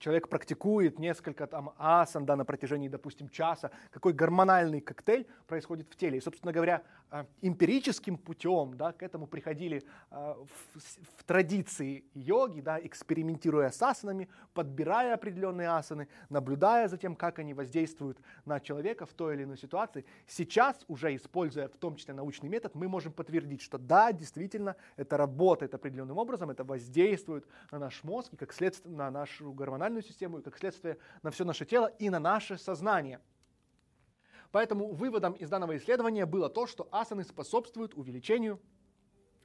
человек 0.00 0.28
практикует 0.28 0.98
несколько 0.98 1.46
там 1.46 1.72
асан 1.78 2.26
да, 2.26 2.34
на 2.34 2.44
протяжении, 2.44 2.88
допустим, 2.88 3.28
часа, 3.28 3.70
какой 3.90 4.12
гормональный 4.12 4.80
коктейль 4.80 5.26
происходит 5.46 5.88
в 5.90 5.96
теле. 5.96 6.18
И, 6.18 6.20
собственно 6.20 6.52
говоря, 6.52 6.82
э, 7.10 7.24
эмпирическим 7.42 8.16
путем 8.16 8.76
да, 8.76 8.92
к 8.92 9.02
этому 9.02 9.26
приходили 9.26 9.84
э, 10.10 10.14
в, 10.14 11.18
в 11.18 11.24
традиции 11.24 12.04
йоги, 12.14 12.60
да, 12.60 12.80
экспериментируя 12.80 13.70
с 13.70 13.80
асанами, 13.82 14.28
подбирая 14.54 15.14
определенные 15.14 15.68
асаны, 15.68 16.08
наблюдая 16.30 16.88
за 16.88 16.96
тем, 16.96 17.14
как 17.14 17.38
они 17.38 17.54
воздействуют 17.54 18.18
на 18.46 18.58
человека 18.58 19.04
в 19.06 19.12
той 19.12 19.34
или 19.34 19.44
иной 19.44 19.58
ситуации. 19.58 20.04
Сейчас, 20.26 20.84
уже 20.88 21.14
используя 21.14 21.68
в 21.68 21.76
том 21.76 21.96
числе 21.96 22.14
научный 22.14 22.48
метод, 22.48 22.74
мы 22.74 22.88
можем 22.88 23.12
подтвердить, 23.12 23.60
что 23.60 23.76
да, 23.78 24.12
действительно, 24.12 24.76
это 24.96 25.18
работает 25.18 25.74
определенным 25.74 26.16
образом, 26.16 26.48
это 26.48 26.64
воздействует 26.64 27.46
на 27.70 27.78
наш 27.78 28.02
мозг 28.02 28.32
и 28.32 28.36
как 28.36 28.52
следствие 28.52 28.96
на 28.96 29.10
нашу 29.10 29.52
гормональную 29.52 29.89
гормональную 29.90 30.02
систему 30.02 30.38
и, 30.38 30.42
как 30.42 30.58
следствие, 30.58 30.98
на 31.22 31.30
все 31.30 31.44
наше 31.44 31.64
тело 31.64 31.86
и 31.98 32.10
на 32.10 32.18
наше 32.18 32.56
сознание. 32.58 33.20
Поэтому 34.52 34.92
выводом 34.92 35.34
из 35.34 35.48
данного 35.48 35.76
исследования 35.76 36.26
было 36.26 36.48
то, 36.48 36.66
что 36.66 36.88
асаны 36.90 37.24
способствуют 37.24 37.94
увеличению 37.94 38.58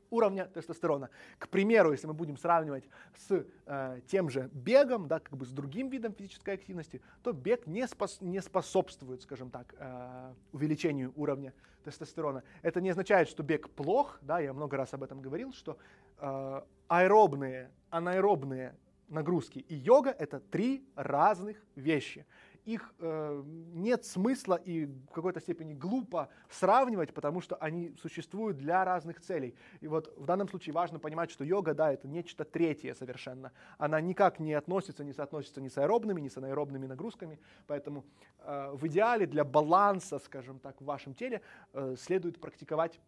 уровня 0.10 0.46
тестостерона. 0.46 1.10
К 1.38 1.48
примеру, 1.50 1.92
если 1.92 2.08
мы 2.08 2.14
будем 2.14 2.38
сравнивать 2.38 2.88
с 3.16 3.46
э, 3.66 4.02
тем 4.08 4.30
же 4.30 4.50
бегом, 4.54 5.08
да, 5.08 5.20
как 5.20 5.36
бы 5.36 5.46
с 5.46 5.50
другим 5.50 5.90
видом 5.90 6.14
физической 6.14 6.54
активности, 6.54 7.02
то 7.24 7.34
бег 7.34 7.68
не, 7.68 7.88
спос, 7.88 8.22
не 8.22 8.42
способствует, 8.42 9.22
скажем 9.22 9.50
так, 9.50 9.76
э, 9.78 10.34
увеличению 10.54 11.12
уровня 11.16 11.54
тестостерона. 11.84 12.44
Это 12.62 12.82
не 12.82 12.92
означает, 12.92 13.28
что 13.28 13.44
бег 13.44 13.70
плох, 13.70 14.20
да, 14.22 14.40
я 14.40 14.54
много 14.54 14.78
раз 14.78 14.94
об 14.94 15.04
этом 15.04 15.22
говорил, 15.22 15.54
что 15.54 15.78
э, 16.18 16.62
аэробные, 16.88 17.72
анаэробные 17.90 18.76
нагрузки 19.08 19.60
и 19.60 19.76
йога— 19.76 20.10
это 20.20 20.40
три 20.40 20.88
разных 20.96 21.64
вещи. 21.76 22.26
Их 22.66 22.96
э, 23.00 23.44
нет 23.74 24.06
смысла 24.06 24.56
и 24.56 24.86
в 24.86 25.12
какой-то 25.12 25.40
степени 25.40 25.76
глупо 25.76 26.30
сравнивать, 26.50 27.14
потому 27.14 27.40
что 27.40 27.56
они 27.58 27.94
существуют 28.02 28.58
для 28.58 28.84
разных 28.84 29.22
целей. 29.22 29.56
И 29.82 29.88
вот 29.88 30.12
в 30.18 30.26
данном 30.26 30.50
случае 30.50 30.74
важно 30.74 30.98
понимать, 30.98 31.30
что 31.30 31.44
йога, 31.44 31.76
да, 31.76 31.94
это 31.94 32.08
нечто 32.08 32.44
третье 32.44 32.96
совершенно. 32.96 33.52
Она 33.78 34.02
никак 34.02 34.40
не 34.40 34.54
относится, 34.54 35.04
не 35.04 35.14
соотносится 35.14 35.62
ни 35.62 35.68
с 35.68 35.78
аэробными, 35.78 36.20
ни 36.22 36.28
с 36.28 36.38
анаэробными 36.38 36.88
нагрузками. 36.88 37.40
Поэтому 37.68 38.04
э, 38.40 38.72
в 38.74 38.88
идеале 38.88 39.28
для 39.28 39.44
баланса, 39.44 40.18
скажем 40.18 40.58
так, 40.58 40.82
в 40.82 40.86
вашем 40.86 41.14
теле 41.14 41.42
э, 41.74 41.96
следует 42.00 42.40
практиковать 42.40 43.00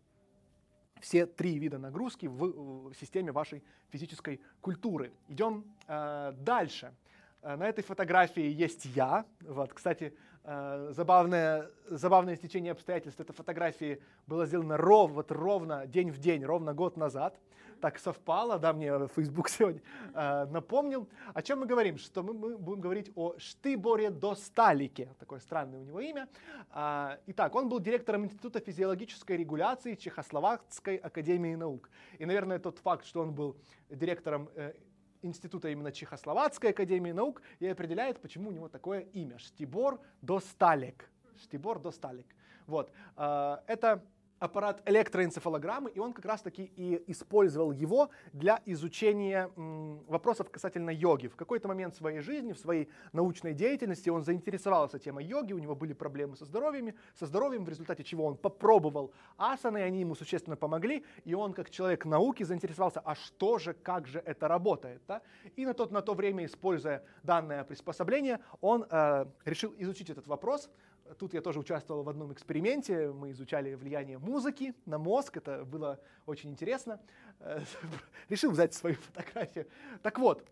все 1.02 1.26
три 1.26 1.58
вида 1.60 1.78
нагрузки 1.78 2.26
в, 2.26 2.90
в 2.90 2.94
системе 2.96 3.32
вашей 3.32 3.64
физической 3.90 4.42
культуры. 4.62 5.12
Идем 5.28 5.66
э, 5.88 6.34
дальше. 6.40 6.94
Э, 7.42 7.56
на 7.56 7.68
этой 7.68 7.84
фотографии 7.84 8.44
есть 8.44 8.86
я. 8.86 9.26
Вот, 9.42 9.74
кстати, 9.74 10.14
э, 10.44 10.90
забавное, 10.92 11.70
забавное 11.88 12.36
стечение 12.36 12.72
обстоятельств. 12.72 13.20
Эта 13.20 13.34
фотография 13.34 14.00
была 14.26 14.46
сделана 14.46 14.78
ров, 14.78 15.12
вот 15.12 15.32
ровно 15.32 15.88
день 15.88 16.12
в 16.12 16.20
день, 16.20 16.44
ровно 16.44 16.74
год 16.74 16.98
назад 16.98 17.40
так 17.80 18.00
совпало, 18.00 18.60
да, 18.60 18.74
мне 18.74 19.08
Facebook 19.16 19.50
сегодня 19.50 19.82
э, 20.14 20.46
напомнил. 20.46 21.08
О 21.34 21.42
чем 21.42 21.60
мы 21.60 21.66
говорим? 21.66 21.98
Что 21.98 22.24
мы, 22.24 22.34
мы 22.34 22.58
будем 22.58 22.82
говорить 22.82 23.12
о 23.16 23.36
Штыборе 23.38 24.10
Досталике, 24.10 25.14
такое 25.20 25.40
странное 25.40 25.80
у 25.80 25.84
него 25.84 26.00
имя. 26.00 26.28
Э, 26.74 27.18
итак, 27.28 27.56
он 27.56 27.70
был 27.70 27.80
директором 27.80 28.26
Института 28.26 28.60
физиологической 28.60 29.38
регуляции 29.38 29.96
Чехословацкой 29.96 30.98
академии 30.98 31.56
наук. 31.56 31.90
И, 32.20 32.26
наверное, 32.26 32.60
тот 32.60 32.80
факт, 32.80 33.06
что 33.06 33.22
он 33.22 33.34
был 33.34 33.56
директором 33.90 34.50
э, 34.56 34.74
института 35.22 35.70
именно 35.70 35.92
Чехословацкой 35.92 36.72
академии 36.72 37.12
наук 37.12 37.42
и 37.60 37.68
определяет, 37.68 38.20
почему 38.20 38.50
у 38.50 38.52
него 38.52 38.70
такое 38.70 39.02
имя. 39.14 39.38
Штибор 39.40 40.00
Досталек. 40.22 41.10
Штибор 41.42 41.80
Досталек. 41.80 42.28
Вот. 42.66 42.92
Э, 43.16 43.58
это 43.68 44.04
аппарат 44.40 44.82
электроэнцефалограммы, 44.86 45.90
и 45.90 46.00
он 46.00 46.14
как 46.14 46.26
раз-таки 46.26 46.72
и 46.76 47.04
использовал 47.08 47.72
его 47.72 48.10
для 48.34 48.62
изучения 48.66 49.50
вопросов 49.56 50.50
касательно 50.50 50.90
йоги. 50.90 51.28
В 51.28 51.36
какой-то 51.36 51.68
момент 51.68 51.96
в 51.96 51.98
своей 51.98 52.20
жизни, 52.20 52.54
в 52.54 52.60
своей 52.60 52.90
научной 53.14 53.54
деятельности 53.54 54.10
он 54.10 54.24
заинтересовался 54.24 55.00
темой 55.00 55.26
йоги, 55.26 55.54
у 55.54 55.60
него 55.60 55.76
были 55.76 55.94
проблемы 55.94 56.36
со 56.36 56.46
здоровьем, 56.46 56.94
со 57.16 57.26
здоровьем, 57.26 57.66
в 57.66 57.70
результате 57.70 58.04
чего 58.04 58.26
он 58.26 58.38
попробовал 58.38 59.12
асаны, 59.38 59.80
они 59.80 60.02
ему 60.02 60.16
существенно 60.16 60.56
помогли, 60.56 61.04
и 61.26 61.34
он 61.34 61.54
как 61.54 61.70
человек 61.70 62.06
науки 62.06 62.44
заинтересовался, 62.44 63.00
а 63.00 63.16
что 63.16 63.58
же, 63.58 63.74
как 63.74 64.08
же 64.08 64.20
это 64.20 64.48
работает. 64.48 65.02
Да? 65.08 65.22
И 65.56 65.66
на, 65.66 65.74
тот, 65.74 65.92
на 65.92 66.02
то 66.02 66.14
время, 66.14 66.46
используя 66.46 67.04
данное 67.24 67.64
приспособление, 67.64 68.40
он 68.62 68.86
э, 68.90 69.26
решил 69.46 69.74
изучить 69.78 70.10
этот 70.10 70.28
вопрос, 70.28 70.70
Тут 71.18 71.34
я 71.34 71.42
тоже 71.42 71.60
участвовал 71.60 72.04
в 72.04 72.10
одном 72.10 72.34
эксперименте. 72.34 73.12
Мы 73.12 73.32
изучали 73.32 73.74
влияние 73.76 74.18
музыки 74.18 74.74
на 74.86 74.98
мозг. 74.98 75.38
Это 75.38 75.66
было 75.66 76.00
очень 76.26 76.50
интересно. 76.50 77.00
Решил 78.30 78.52
взять 78.52 78.74
свою 78.74 78.96
фотографию. 78.96 79.68
Так 80.02 80.20
вот, 80.20 80.46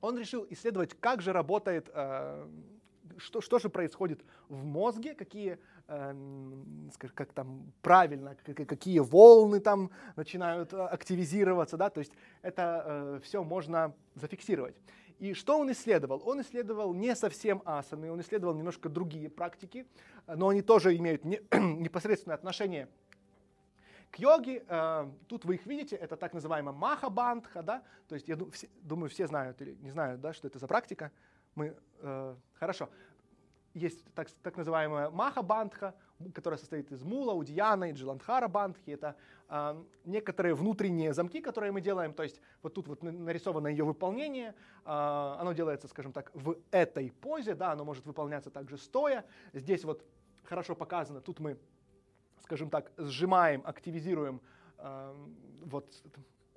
он 0.00 0.18
решил 0.18 0.46
исследовать, 0.50 0.94
как 1.00 1.22
же 1.22 1.32
работает, 1.32 1.90
э, 1.92 2.48
что, 3.16 3.40
что 3.40 3.58
же 3.58 3.68
происходит 3.68 4.24
в 4.48 4.64
мозге, 4.64 5.14
какие, 5.14 5.58
э, 5.88 6.14
как 7.14 7.32
там 7.32 7.72
правильно, 7.82 8.36
какие 8.44 9.00
волны 9.00 9.60
там 9.60 9.90
начинают 10.16 10.72
активизироваться. 10.72 11.76
Да? 11.76 11.90
То 11.90 12.00
есть 12.00 12.12
это 12.42 12.82
э, 12.86 13.20
все 13.24 13.42
можно 13.42 13.94
зафиксировать. 14.14 14.76
И 15.18 15.34
что 15.34 15.58
он 15.58 15.70
исследовал? 15.72 16.22
Он 16.24 16.40
исследовал 16.40 16.94
не 16.94 17.14
совсем 17.16 17.62
асаны, 17.64 18.10
он 18.10 18.20
исследовал 18.20 18.54
немножко 18.54 18.88
другие 18.88 19.28
практики, 19.28 19.86
но 20.26 20.48
они 20.48 20.62
тоже 20.62 20.96
имеют 20.96 21.24
не, 21.24 21.40
непосредственное 21.52 22.36
отношение 22.36 22.88
к 24.10 24.18
йоге. 24.18 24.64
Э, 24.68 25.10
тут 25.26 25.44
вы 25.44 25.56
их 25.56 25.66
видите, 25.66 25.96
это 25.96 26.16
так 26.16 26.34
называемая 26.34 26.74
маха-бандха, 26.74 27.62
да? 27.62 27.82
То 28.08 28.14
есть 28.14 28.28
я 28.28 28.38
думаю, 28.82 29.10
все 29.10 29.26
знают 29.26 29.60
или 29.60 29.74
не 29.80 29.90
знают, 29.90 30.20
да, 30.20 30.32
что 30.32 30.46
это 30.46 30.58
за 30.58 30.68
практика. 30.68 31.10
Мы, 31.54 31.76
э, 32.00 32.36
хорошо 32.54 32.88
есть 33.78 34.04
так, 34.14 34.28
так 34.42 34.56
называемая 34.56 35.10
маха-бандха, 35.10 35.94
которая 36.34 36.58
состоит 36.58 36.90
из 36.92 37.02
мула, 37.02 37.32
удияна 37.32 37.90
и 37.90 37.92
джиландхара 37.92 38.48
бандхи. 38.48 38.90
Это 38.90 39.16
э, 39.48 39.84
некоторые 40.04 40.54
внутренние 40.54 41.12
замки, 41.12 41.40
которые 41.40 41.72
мы 41.72 41.80
делаем. 41.80 42.12
То 42.12 42.22
есть 42.22 42.40
вот 42.62 42.74
тут 42.74 42.88
вот 42.88 43.02
нарисовано 43.02 43.68
ее 43.68 43.84
выполнение. 43.84 44.54
Э, 44.84 45.36
оно 45.38 45.52
делается, 45.52 45.88
скажем 45.88 46.12
так, 46.12 46.30
в 46.34 46.56
этой 46.70 47.10
позе. 47.10 47.54
Да, 47.54 47.72
оно 47.72 47.84
может 47.84 48.06
выполняться 48.06 48.50
также 48.50 48.78
стоя. 48.78 49.24
Здесь 49.52 49.84
вот 49.84 50.04
хорошо 50.44 50.74
показано. 50.74 51.20
Тут 51.20 51.40
мы, 51.40 51.58
скажем 52.42 52.70
так, 52.70 52.92
сжимаем, 52.96 53.62
активизируем 53.64 54.40
э, 54.78 55.14
вот 55.64 55.86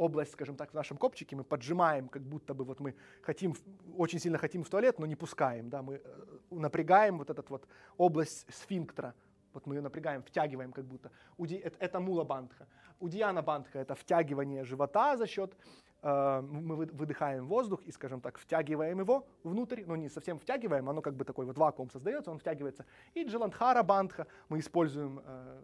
область, 0.01 0.31
скажем 0.31 0.55
так, 0.55 0.71
в 0.71 0.73
нашем 0.73 0.97
копчике, 0.97 1.35
мы 1.35 1.43
поджимаем, 1.43 2.09
как 2.09 2.23
будто 2.23 2.53
бы 2.55 2.63
вот 2.63 2.79
мы 2.79 2.95
хотим, 3.21 3.53
очень 3.95 4.19
сильно 4.19 4.39
хотим 4.39 4.63
в 4.63 4.69
туалет, 4.69 4.97
но 4.99 5.05
не 5.05 5.15
пускаем, 5.15 5.69
да, 5.69 5.83
мы 5.83 6.01
э, 6.03 6.39
напрягаем 6.49 7.19
вот 7.19 7.29
этот 7.29 7.49
вот 7.51 7.67
область 7.97 8.47
сфинктера, 8.51 9.13
вот 9.53 9.67
мы 9.67 9.75
ее 9.75 9.81
напрягаем, 9.81 10.23
втягиваем 10.23 10.71
как 10.71 10.85
будто. 10.85 11.11
Это, 11.37 11.77
это 11.79 11.99
мула 11.99 12.23
бандха. 12.23 12.67
Удияна 13.01 13.41
бандха– 13.41 13.79
это 13.79 13.95
втягивание 13.95 14.63
живота 14.63 15.17
за 15.17 15.27
счет, 15.27 15.57
э, 16.03 16.41
мы 16.41 16.75
выдыхаем 16.75 17.47
воздух 17.47 17.81
и, 17.83 17.91
скажем 17.91 18.21
так, 18.21 18.37
втягиваем 18.37 18.99
его 18.99 19.27
внутрь, 19.43 19.83
но 19.85 19.95
не 19.95 20.07
совсем 20.07 20.39
втягиваем, 20.39 20.87
оно 20.87 21.01
как 21.01 21.15
бы 21.15 21.25
такой 21.25 21.45
вот 21.45 21.57
вакуум 21.57 21.89
создается, 21.89 22.31
он 22.31 22.37
втягивается. 22.37 22.85
И 23.15 23.23
джаландхара 23.23 23.81
бандха 23.83 24.27
мы 24.49 24.59
используем 24.59 25.21
э, 25.25 25.61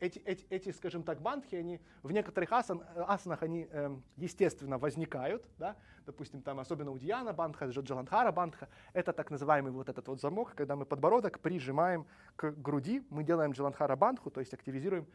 эти, 0.00 0.20
эти, 0.20 0.46
эти, 0.50 0.70
скажем 0.70 1.02
так, 1.02 1.20
бандхи, 1.20 1.56
они 1.56 1.80
в 2.02 2.12
некоторых 2.12 2.52
асан, 2.52 2.82
асанах, 2.94 3.42
они, 3.42 3.66
э, 3.70 3.96
естественно, 4.16 4.78
возникают, 4.78 5.44
да, 5.58 5.76
допустим, 6.06 6.42
там, 6.42 6.60
особенно 6.60 6.90
у 6.90 6.98
Диана 6.98 7.32
бандха, 7.32 7.66
Джаландхара 7.66 8.32
бандха, 8.32 8.68
это 8.92 9.12
так 9.12 9.30
называемый 9.30 9.72
вот 9.72 9.88
этот 9.88 10.06
вот 10.08 10.20
замок, 10.20 10.54
когда 10.54 10.76
мы 10.76 10.86
подбородок 10.86 11.40
прижимаем 11.40 12.06
к 12.36 12.52
груди, 12.52 13.02
мы 13.10 13.24
делаем 13.24 13.52
Джаландхара 13.52 13.96
бандху, 13.96 14.30
то 14.30 14.40
есть 14.40 14.54
активизируем 14.54 15.06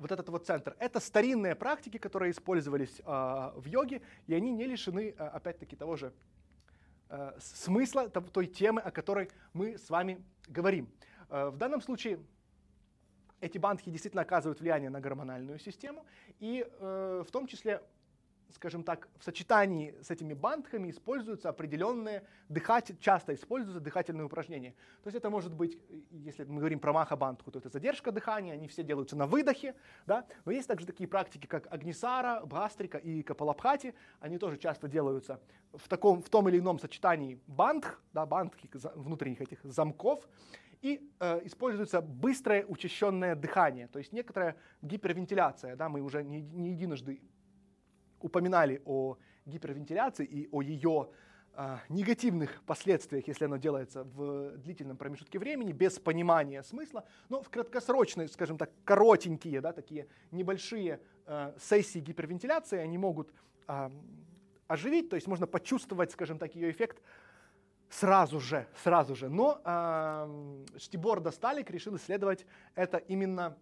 вот 0.00 0.10
этот 0.10 0.28
вот 0.30 0.46
центр. 0.46 0.74
Это 0.78 0.98
старинные 0.98 1.54
практики, 1.54 1.98
которые 1.98 2.32
использовались 2.32 3.00
э, 3.00 3.02
в 3.04 3.64
йоге, 3.66 4.02
и 4.26 4.34
они 4.34 4.50
не 4.50 4.64
лишены, 4.64 5.14
э, 5.16 5.26
опять-таки, 5.26 5.76
того 5.76 5.96
же 5.96 6.12
э, 7.10 7.32
смысла, 7.38 8.08
той 8.08 8.46
темы, 8.46 8.80
о 8.80 8.90
которой 8.90 9.30
мы 9.52 9.78
с 9.78 9.90
вами 9.90 10.24
говорим. 10.48 10.88
Э, 11.28 11.50
в 11.50 11.56
данном 11.58 11.82
случае 11.82 12.18
эти 13.40 13.58
бандхи 13.58 13.90
действительно 13.90 14.22
оказывают 14.22 14.60
влияние 14.60 14.90
на 14.90 15.00
гормональную 15.00 15.58
систему, 15.58 16.04
и 16.38 16.66
э, 16.66 17.24
в 17.26 17.30
том 17.30 17.46
числе 17.46 17.82
скажем 18.52 18.82
так, 18.82 19.08
в 19.18 19.24
сочетании 19.24 19.94
с 20.02 20.10
этими 20.10 20.34
бандхами 20.34 20.90
используются 20.90 21.48
определенные 21.48 22.24
дыхатель, 22.48 22.96
часто 23.00 23.34
используются 23.34 23.80
дыхательные 23.80 24.24
упражнения. 24.24 24.74
То 25.02 25.08
есть 25.08 25.16
это 25.16 25.30
может 25.30 25.52
быть, 25.52 25.78
если 26.10 26.44
мы 26.44 26.58
говорим 26.58 26.80
про 26.80 26.92
маха-бандху, 26.92 27.50
то 27.50 27.58
это 27.58 27.68
задержка 27.68 28.12
дыхания, 28.12 28.54
они 28.54 28.68
все 28.68 28.82
делаются 28.82 29.16
на 29.16 29.26
выдохе, 29.26 29.74
да? 30.06 30.26
но 30.44 30.52
есть 30.52 30.68
также 30.68 30.86
такие 30.86 31.08
практики, 31.08 31.46
как 31.46 31.72
агнисара, 31.72 32.44
бхастрика 32.44 32.98
и 32.98 33.22
капалабхати, 33.22 33.94
они 34.20 34.38
тоже 34.38 34.58
часто 34.58 34.88
делаются 34.88 35.40
в, 35.72 35.88
таком, 35.88 36.22
в 36.22 36.28
том 36.28 36.48
или 36.48 36.58
ином 36.58 36.78
сочетании 36.78 37.40
бандх, 37.46 38.00
да, 38.12 38.26
бандхи, 38.26 38.68
внутренних 38.94 39.40
этих 39.40 39.60
замков, 39.64 40.28
и 40.82 41.10
э, 41.20 41.40
используется 41.44 42.00
быстрое 42.00 42.64
учащенное 42.66 43.34
дыхание, 43.34 43.86
то 43.88 43.98
есть 43.98 44.12
некоторая 44.12 44.56
гипервентиляция. 44.82 45.76
Да, 45.76 45.88
мы 45.88 46.00
уже 46.00 46.24
не, 46.24 46.40
не 46.40 46.70
единожды 46.70 47.20
упоминали 48.20 48.82
о 48.84 49.16
гипервентиляции 49.46 50.24
и 50.24 50.48
о 50.50 50.62
ее 50.62 51.10
э, 51.54 51.78
негативных 51.88 52.62
последствиях, 52.64 53.26
если 53.28 53.44
оно 53.44 53.56
делается 53.56 54.04
в 54.04 54.56
длительном 54.58 54.96
промежутке 54.96 55.38
времени, 55.38 55.72
без 55.72 55.98
понимания 55.98 56.62
смысла, 56.62 57.04
но 57.28 57.42
в 57.42 57.50
краткосрочные, 57.50 58.28
скажем 58.28 58.58
так, 58.58 58.70
коротенькие, 58.84 59.60
да, 59.60 59.72
такие 59.72 60.06
небольшие 60.30 61.00
э, 61.26 61.52
сессии 61.58 61.98
гипервентиляции, 61.98 62.78
они 62.78 62.98
могут 62.98 63.32
э, 63.68 63.90
оживить, 64.66 65.08
то 65.08 65.16
есть 65.16 65.26
можно 65.26 65.46
почувствовать, 65.46 66.12
скажем 66.12 66.38
так, 66.38 66.54
ее 66.54 66.70
эффект 66.70 67.02
сразу 67.90 68.40
же, 68.40 68.66
сразу 68.82 69.14
же. 69.14 69.28
Но 69.28 69.60
э, 69.64 70.78
Штибор 70.78 71.20
Досталик 71.20 71.70
решил 71.70 71.96
исследовать 71.96 72.46
это 72.74 72.98
именно 72.98 73.58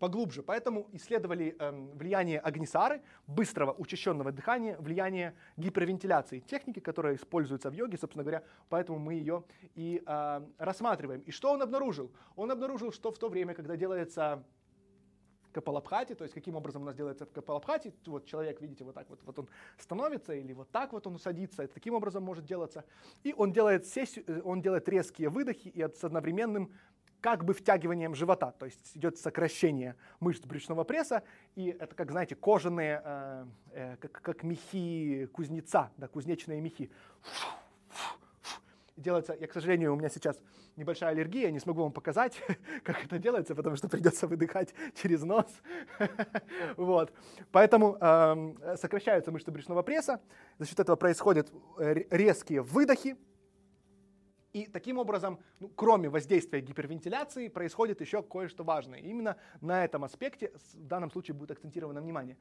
поглубже. 0.00 0.42
Поэтому 0.42 0.88
исследовали 0.92 1.54
э, 1.56 1.70
влияние 1.94 2.40
агнисары, 2.40 3.02
быстрого 3.26 3.72
учащенного 3.78 4.32
дыхания, 4.32 4.76
влияние 4.80 5.34
гипервентиляции, 5.56 6.40
техники, 6.40 6.80
которая 6.80 7.14
используется 7.14 7.70
в 7.70 7.74
йоге, 7.74 7.98
собственно 7.98 8.24
говоря, 8.24 8.42
поэтому 8.68 8.98
мы 8.98 9.14
ее 9.14 9.44
и 9.76 10.02
э, 10.04 10.40
рассматриваем. 10.58 11.20
И 11.20 11.30
что 11.30 11.52
он 11.52 11.62
обнаружил? 11.62 12.10
Он 12.34 12.50
обнаружил, 12.50 12.92
что 12.92 13.12
в 13.12 13.18
то 13.18 13.28
время, 13.28 13.54
когда 13.54 13.76
делается 13.76 14.42
Капалабхати, 15.52 16.14
то 16.14 16.24
есть 16.24 16.34
каким 16.34 16.56
образом 16.56 16.82
у 16.82 16.84
нас 16.84 16.94
делается 16.94 17.26
в 17.26 17.32
Капалабхати, 17.32 17.92
вот 18.06 18.26
человек, 18.26 18.60
видите, 18.60 18.84
вот 18.84 18.94
так 18.94 19.08
вот, 19.10 19.20
вот 19.24 19.38
он 19.38 19.48
становится 19.78 20.32
или 20.32 20.52
вот 20.52 20.70
так 20.70 20.92
вот 20.92 21.06
он 21.06 21.18
садится, 21.18 21.62
это 21.64 21.74
таким 21.74 21.94
образом 21.94 22.22
может 22.22 22.44
делаться. 22.44 22.84
И 23.24 23.34
он 23.36 23.52
делает, 23.52 23.86
сессию, 23.86 24.24
э, 24.28 24.40
он 24.44 24.62
делает 24.62 24.88
резкие 24.88 25.28
выдохи 25.28 25.68
и 25.68 25.82
с 25.82 26.04
одновременным 26.04 26.72
как 27.20 27.44
бы 27.44 27.54
втягиванием 27.54 28.14
живота, 28.14 28.52
то 28.52 28.66
есть 28.66 28.96
идет 28.96 29.18
сокращение 29.18 29.96
мышц 30.20 30.44
брюшного 30.44 30.84
пресса, 30.84 31.22
и 31.54 31.68
это, 31.68 31.94
как 31.94 32.10
знаете, 32.10 32.34
кожаные, 32.34 33.02
э, 33.04 33.46
э, 33.72 33.96
как, 33.96 34.12
как 34.12 34.42
мехи 34.42 35.26
кузнеца, 35.32 35.90
да, 35.96 36.08
кузнечные 36.08 36.60
мехи. 36.60 36.90
Делается, 38.96 39.34
я, 39.38 39.46
к 39.46 39.52
сожалению, 39.52 39.94
у 39.94 39.96
меня 39.96 40.10
сейчас 40.10 40.38
небольшая 40.76 41.10
аллергия, 41.10 41.50
не 41.50 41.58
смогу 41.58 41.82
вам 41.82 41.92
показать, 41.92 42.40
как 42.84 43.04
это 43.04 43.18
делается, 43.18 43.54
потому 43.54 43.76
что 43.76 43.88
придется 43.88 44.26
выдыхать 44.26 44.74
через 45.00 45.22
нос. 45.22 45.46
вот. 46.76 47.12
Поэтому 47.50 47.96
э, 48.00 48.76
сокращаются 48.76 49.30
мышцы 49.30 49.50
брюшного 49.50 49.82
пресса, 49.82 50.20
за 50.58 50.66
счет 50.66 50.80
этого 50.80 50.96
происходят 50.96 51.50
э, 51.78 52.04
резкие 52.10 52.62
выдохи, 52.62 53.16
и 54.52 54.66
таким 54.66 54.98
образом, 54.98 55.38
ну, 55.60 55.68
кроме 55.68 56.08
воздействия 56.08 56.60
гипервентиляции, 56.60 57.48
происходит 57.48 58.00
еще 58.00 58.22
кое-что 58.22 58.64
важное. 58.64 58.98
Именно 58.98 59.36
на 59.60 59.84
этом 59.84 60.04
аспекте 60.04 60.52
в 60.74 60.86
данном 60.86 61.10
случае 61.10 61.34
будет 61.34 61.52
акцентировано 61.52 62.00
внимание. 62.00 62.36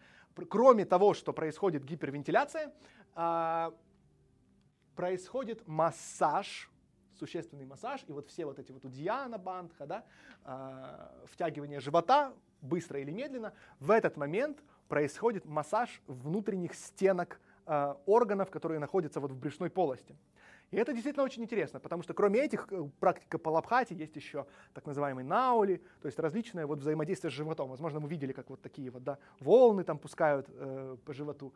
Кроме 0.49 0.85
того, 0.85 1.13
что 1.13 1.33
происходит 1.33 1.83
гипервентиляция, 1.83 2.73
э, 3.15 3.71
происходит 4.95 5.67
массаж 5.67 6.69
существенный 7.19 7.65
массаж, 7.65 8.03
и 8.07 8.11
вот 8.13 8.27
все 8.27 8.45
вот 8.45 8.59
эти 8.59 8.71
вот 8.71 8.85
удьяна, 8.85 9.37
бандха, 9.37 9.85
да, 9.85 10.05
э, 10.45 11.25
втягивание 11.25 11.79
живота, 11.79 12.33
быстро 12.61 12.99
или 12.99 13.11
медленно, 13.11 13.53
в 13.79 13.91
этот 13.91 14.17
момент 14.17 14.63
происходит 14.87 15.45
массаж 15.45 16.01
внутренних 16.07 16.73
стенок 16.73 17.39
э, 17.65 17.95
органов, 18.05 18.49
которые 18.49 18.79
находятся 18.79 19.19
вот 19.19 19.31
в 19.31 19.37
брюшной 19.37 19.69
полости. 19.69 20.15
И 20.71 20.77
это 20.77 20.93
действительно 20.93 21.23
очень 21.23 21.43
интересно, 21.43 21.79
потому 21.79 22.03
что 22.03 22.13
кроме 22.13 22.41
этих 22.41 22.67
э, 22.71 22.87
практика 22.99 23.39
Палабхати 23.39 23.93
есть 23.93 24.15
еще 24.15 24.45
так 24.73 24.85
называемый 24.85 25.23
наули, 25.23 25.81
то 26.01 26.07
есть 26.07 26.19
различное 26.19 26.67
вот 26.67 26.79
взаимодействие 26.79 27.31
с 27.31 27.33
животом. 27.33 27.69
Возможно, 27.69 27.99
мы 27.99 28.07
видели, 28.07 28.33
как 28.33 28.49
вот 28.49 28.61
такие 28.61 28.91
вот 28.91 29.03
да, 29.03 29.17
волны 29.39 29.83
там 29.83 29.97
пускают 29.97 30.47
э, 30.49 30.97
по 31.05 31.13
животу. 31.13 31.53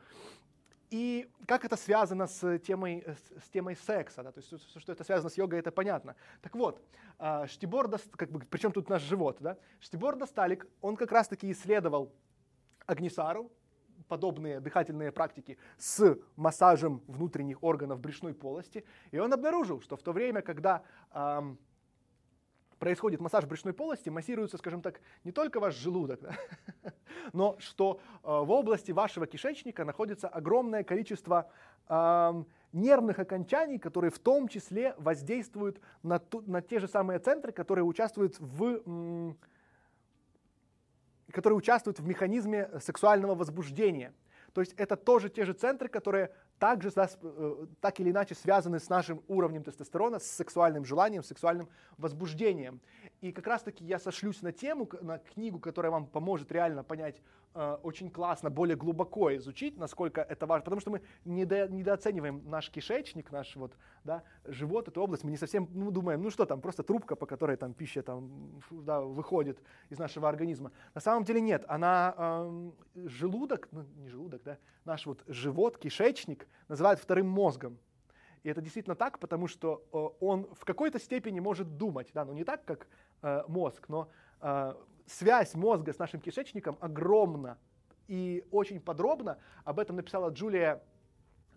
И 0.90 1.28
как 1.48 1.66
это 1.66 1.76
связано 1.76 2.28
с 2.28 2.60
темой, 2.60 3.04
с, 3.44 3.50
темой 3.50 3.76
секса, 3.76 4.22
да? 4.22 4.32
то 4.32 4.42
есть 4.42 4.80
что 4.80 4.92
это 4.92 5.04
связано 5.04 5.30
с 5.30 5.38
йогой, 5.38 5.58
это 5.60 5.72
понятно. 5.72 6.16
Так 6.42 6.56
вот, 6.56 6.84
а, 7.18 7.48
Штибор, 7.48 7.90
как 8.16 8.30
бы, 8.30 8.40
причем 8.48 8.72
тут 8.72 8.90
наш 8.90 9.02
живот, 9.02 9.38
да? 9.40 9.58
Штибор 9.80 10.16
Досталик, 10.16 10.68
он 10.82 10.96
как 10.96 11.12
раз-таки 11.12 11.52
исследовал 11.52 12.12
Агнисару, 12.86 13.52
подобные 14.14 14.60
дыхательные 14.60 15.12
практики 15.12 15.58
с 15.80 16.20
массажем 16.36 17.02
внутренних 17.08 17.64
органов 17.64 18.00
брюшной 18.00 18.36
полости, 18.36 18.86
и 19.10 19.18
он 19.18 19.34
обнаружил, 19.34 19.82
что 19.82 19.96
в 19.96 20.04
то 20.04 20.12
время, 20.12 20.44
когда 20.44 20.84
эм, 21.16 21.58
происходит 22.78 23.22
массаж 23.22 23.46
брюшной 23.46 23.74
полости, 23.74 24.10
массируется, 24.10 24.60
скажем 24.60 24.84
так, 24.84 25.02
не 25.24 25.32
только 25.32 25.60
ваш 25.60 25.74
желудок, 25.74 26.22
да, 26.22 26.36
но 27.34 27.56
что 27.58 28.00
э, 28.04 28.28
в 28.28 28.52
области 28.52 28.92
вашего 28.92 29.26
кишечника 29.26 29.84
находится 29.84 30.28
огромное 30.28 30.84
количество 30.84 31.50
э, 31.90 32.44
нервных 32.72 33.18
окончаний, 33.18 33.80
которые 33.80 34.12
в 34.12 34.20
том 34.20 34.48
числе 34.48 34.94
воздействуют 35.00 35.82
на, 36.04 36.20
ту, 36.20 36.44
на 36.46 36.62
те 36.62 36.78
же 36.78 36.88
самые 36.88 37.18
центры, 37.18 37.52
которые 37.52 37.84
участвуют 37.84 38.36
в 38.40 39.36
которые 41.34 41.58
участвуют 41.58 42.00
в 42.00 42.08
механизме 42.08 42.70
сексуального 42.80 43.34
возбуждения. 43.34 44.14
То 44.54 44.62
есть 44.62 44.74
это 44.78 44.96
тоже 44.96 45.30
те 45.30 45.46
же 45.46 45.54
центры, 45.54 45.90
которые 45.90 46.32
также 46.60 46.92
э, 46.96 47.66
так 47.82 48.00
или 48.00 48.12
иначе 48.12 48.36
связаны 48.36 48.80
с 48.80 48.88
нашим 48.88 49.24
уровнем 49.28 49.64
тестостерона, 49.64 50.20
с 50.20 50.28
сексуальным 50.28 50.86
желанием, 50.86 51.24
сексуальным 51.24 51.70
возбуждением. 51.98 52.80
И 53.24 53.32
как 53.32 53.48
раз-таки 53.48 53.86
я 53.86 54.00
сошлюсь 54.00 54.42
на 54.42 54.52
тему, 54.52 54.90
на 55.00 55.18
книгу, 55.18 55.58
которая 55.58 55.94
вам 55.94 56.08
поможет 56.08 56.52
реально 56.52 56.84
понять 56.84 57.22
э, 57.56 57.78
очень 57.82 58.12
классно, 58.12 58.50
более 58.50 58.76
глубоко 58.76 59.34
изучить, 59.38 59.78
насколько 59.78 60.20
это 60.20 60.46
важно. 60.46 60.66
Потому 60.66 60.82
что 60.82 60.92
мы 60.92 61.02
недо, 61.24 61.70
недооцениваем 61.70 62.44
наш 62.50 62.70
кишечник, 62.70 63.32
наш 63.32 63.56
вот, 63.56 63.78
да, 64.04 64.24
живот, 64.44 64.90
эту 64.90 65.02
область. 65.02 65.24
Мы 65.24 65.32
не 65.32 65.38
совсем 65.38 65.70
ну, 65.72 65.90
думаем, 65.90 66.22
ну 66.22 66.32
что 66.32 66.46
там, 66.46 66.60
просто 66.60 66.84
трубка, 66.84 67.16
по 67.16 67.26
которой 67.26 67.56
там 67.56 67.74
пища 67.74 68.04
там, 68.04 68.62
да, 68.70 69.00
выходит 69.00 69.58
из 69.90 69.98
нашего 70.00 70.28
организма. 70.28 70.74
На 70.94 71.00
самом 71.00 71.24
деле 71.24 71.40
нет. 71.40 71.64
Она 71.70 72.16
э, 72.18 72.72
желудок, 73.08 73.70
ну 73.72 73.86
не 73.96 74.10
желудок, 74.10 74.44
да, 74.44 74.58
наш 74.84 75.06
вот 75.06 75.24
живот, 75.28 75.78
кишечник 75.78 76.46
называют 76.68 77.00
вторым 77.00 77.30
мозгом. 77.30 77.80
И 78.44 78.50
это 78.50 78.62
действительно 78.62 78.96
так, 78.96 79.20
потому 79.20 79.48
что 79.48 79.86
э, 79.94 80.26
он 80.26 80.48
в 80.54 80.66
какой-то 80.66 81.00
степени 81.00 81.40
может 81.40 81.78
думать, 81.78 82.10
да, 82.14 82.26
ну 82.26 82.34
не 82.34 82.44
так, 82.44 82.66
как 82.66 82.88
э, 83.24 83.44
мозг, 83.48 83.90
но 83.90 84.10
э, 84.42 84.74
связь 85.08 85.56
мозга 85.56 85.94
с 85.94 85.98
нашим 85.98 86.22
кишечником 86.22 86.78
огромна. 86.80 87.58
И 88.08 88.46
очень 88.52 88.80
подробно 88.80 89.38
об 89.64 89.80
этом 89.80 89.96
написала 89.96 90.30
Джулия 90.30 90.84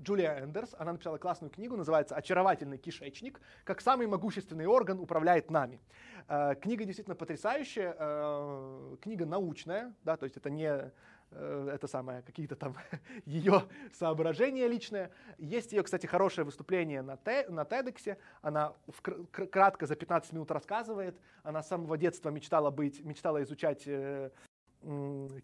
Джулия 0.00 0.44
Эндерс, 0.44 0.74
она 0.78 0.92
написала 0.92 1.18
классную 1.18 1.50
книгу, 1.50 1.76
называется 1.76 2.14
«Очаровательный 2.14 2.78
кишечник. 2.78 3.40
Как 3.64 3.80
самый 3.80 4.06
могущественный 4.06 4.66
орган 4.66 5.00
управляет 5.00 5.50
нами». 5.50 5.80
Э, 6.28 6.54
книга 6.54 6.84
действительно 6.84 7.16
потрясающая, 7.16 7.96
э, 7.98 8.96
книга 9.00 9.26
научная, 9.26 9.94
да, 10.04 10.16
то 10.16 10.24
есть 10.24 10.36
это 10.36 10.50
не 10.50 10.92
это 11.36 11.86
самое, 11.86 12.22
какие-то 12.22 12.56
там 12.56 12.74
ее 13.26 13.62
соображения 13.92 14.68
личные. 14.68 15.10
Есть 15.38 15.72
ее, 15.72 15.82
кстати, 15.82 16.06
хорошее 16.06 16.44
выступление 16.44 17.02
на, 17.02 17.16
те, 17.16 17.46
на 17.48 17.60
TEDx. 17.60 18.16
Она 18.42 18.74
в, 18.86 19.02
кратко 19.02 19.86
за 19.86 19.96
15 19.96 20.32
минут 20.32 20.50
рассказывает. 20.50 21.18
Она 21.42 21.62
с 21.62 21.68
самого 21.68 21.96
детства 21.96 22.30
мечтала 22.30 22.70
быть, 22.70 23.04
мечтала 23.04 23.42
изучать 23.42 23.82
э, 23.86 24.30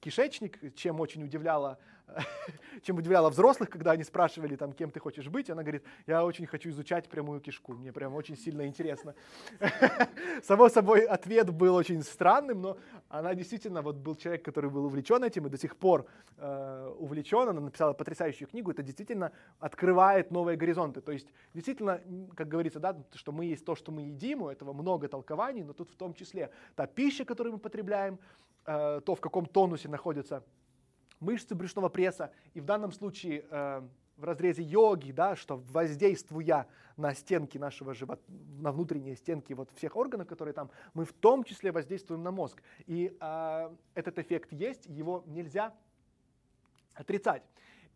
кишечник, 0.01 0.75
чем 0.75 1.01
очень 1.01 1.25
удивляла, 1.25 1.79
чем 2.83 2.97
удивляла 2.99 3.31
взрослых, 3.31 3.71
когда 3.71 3.93
они 3.93 4.05
спрашивали, 4.05 4.57
там, 4.57 4.73
кем 4.73 4.91
ты 4.91 5.01
хочешь 5.01 5.29
быть. 5.29 5.51
Она 5.51 5.63
говорит, 5.63 5.85
я 6.07 6.25
очень 6.25 6.47
хочу 6.47 6.71
изучать 6.71 7.09
прямую 7.09 7.41
кишку, 7.41 7.73
мне 7.73 7.93
прям 7.93 8.15
очень 8.15 8.37
сильно 8.37 8.67
интересно. 8.67 9.15
Само 10.43 10.69
собой, 10.69 11.05
ответ 11.05 11.51
был 11.51 11.75
очень 11.75 12.03
странным, 12.03 12.63
но 12.63 12.79
она 13.19 13.35
действительно, 13.35 13.83
вот 13.83 13.97
был 13.97 14.15
человек, 14.17 14.45
который 14.45 14.71
был 14.71 14.85
увлечен 14.85 15.23
этим 15.23 15.47
и 15.47 15.51
до 15.51 15.59
сих 15.59 15.77
пор 15.77 16.07
э, 16.39 16.95
увлечен. 16.99 17.49
Она 17.49 17.61
написала 17.61 17.93
потрясающую 17.93 18.49
книгу, 18.49 18.71
это 18.71 18.83
действительно 18.83 19.33
открывает 19.61 20.31
новые 20.31 20.57
горизонты. 20.57 21.01
То 21.01 21.13
есть, 21.13 21.29
действительно, 21.55 22.01
как 22.35 22.49
говорится, 22.49 22.81
да, 22.81 22.97
что 23.15 23.33
мы 23.33 23.45
есть 23.45 23.65
то, 23.65 23.75
что 23.75 23.93
мы 23.93 24.03
едим, 24.03 24.43
у 24.43 24.49
этого 24.49 24.73
много 24.73 25.09
толкований, 25.09 25.63
но 25.63 25.73
тут 25.73 25.91
в 25.91 25.97
том 25.97 26.15
числе 26.15 26.51
та 26.75 26.87
пища, 26.87 27.25
которую 27.25 27.55
мы 27.55 27.59
потребляем, 27.59 28.19
Э, 28.65 29.01
то, 29.05 29.15
в 29.15 29.21
каком 29.21 29.47
тонусе 29.47 29.89
находятся 29.89 30.45
мышцы 31.19 31.55
брюшного 31.55 31.89
пресса. 31.89 32.33
И 32.55 32.61
в 32.61 32.65
данном 32.65 32.93
случае 32.93 33.45
э, 33.51 33.83
в 34.17 34.25
разрезе 34.25 34.63
йоги, 34.63 35.13
да, 35.13 35.37
что 35.37 35.57
воздействуя 35.57 36.67
на 36.97 37.15
стенки 37.15 37.59
нашего 37.59 37.95
живота, 37.95 38.23
на 38.29 38.73
внутренние 38.73 39.17
стенки 39.17 39.53
вот 39.53 39.71
всех 39.75 39.97
органов, 39.97 40.29
которые 40.29 40.55
там, 40.55 40.71
мы 40.95 41.05
в 41.05 41.13
том 41.13 41.45
числе 41.45 41.73
воздействуем 41.73 42.23
на 42.23 42.31
мозг. 42.31 42.63
И 42.87 43.17
э, 43.19 43.77
этот 43.95 44.19
эффект 44.19 44.53
есть, 44.53 44.87
его 44.87 45.25
нельзя 45.27 45.75
отрицать. 46.95 47.43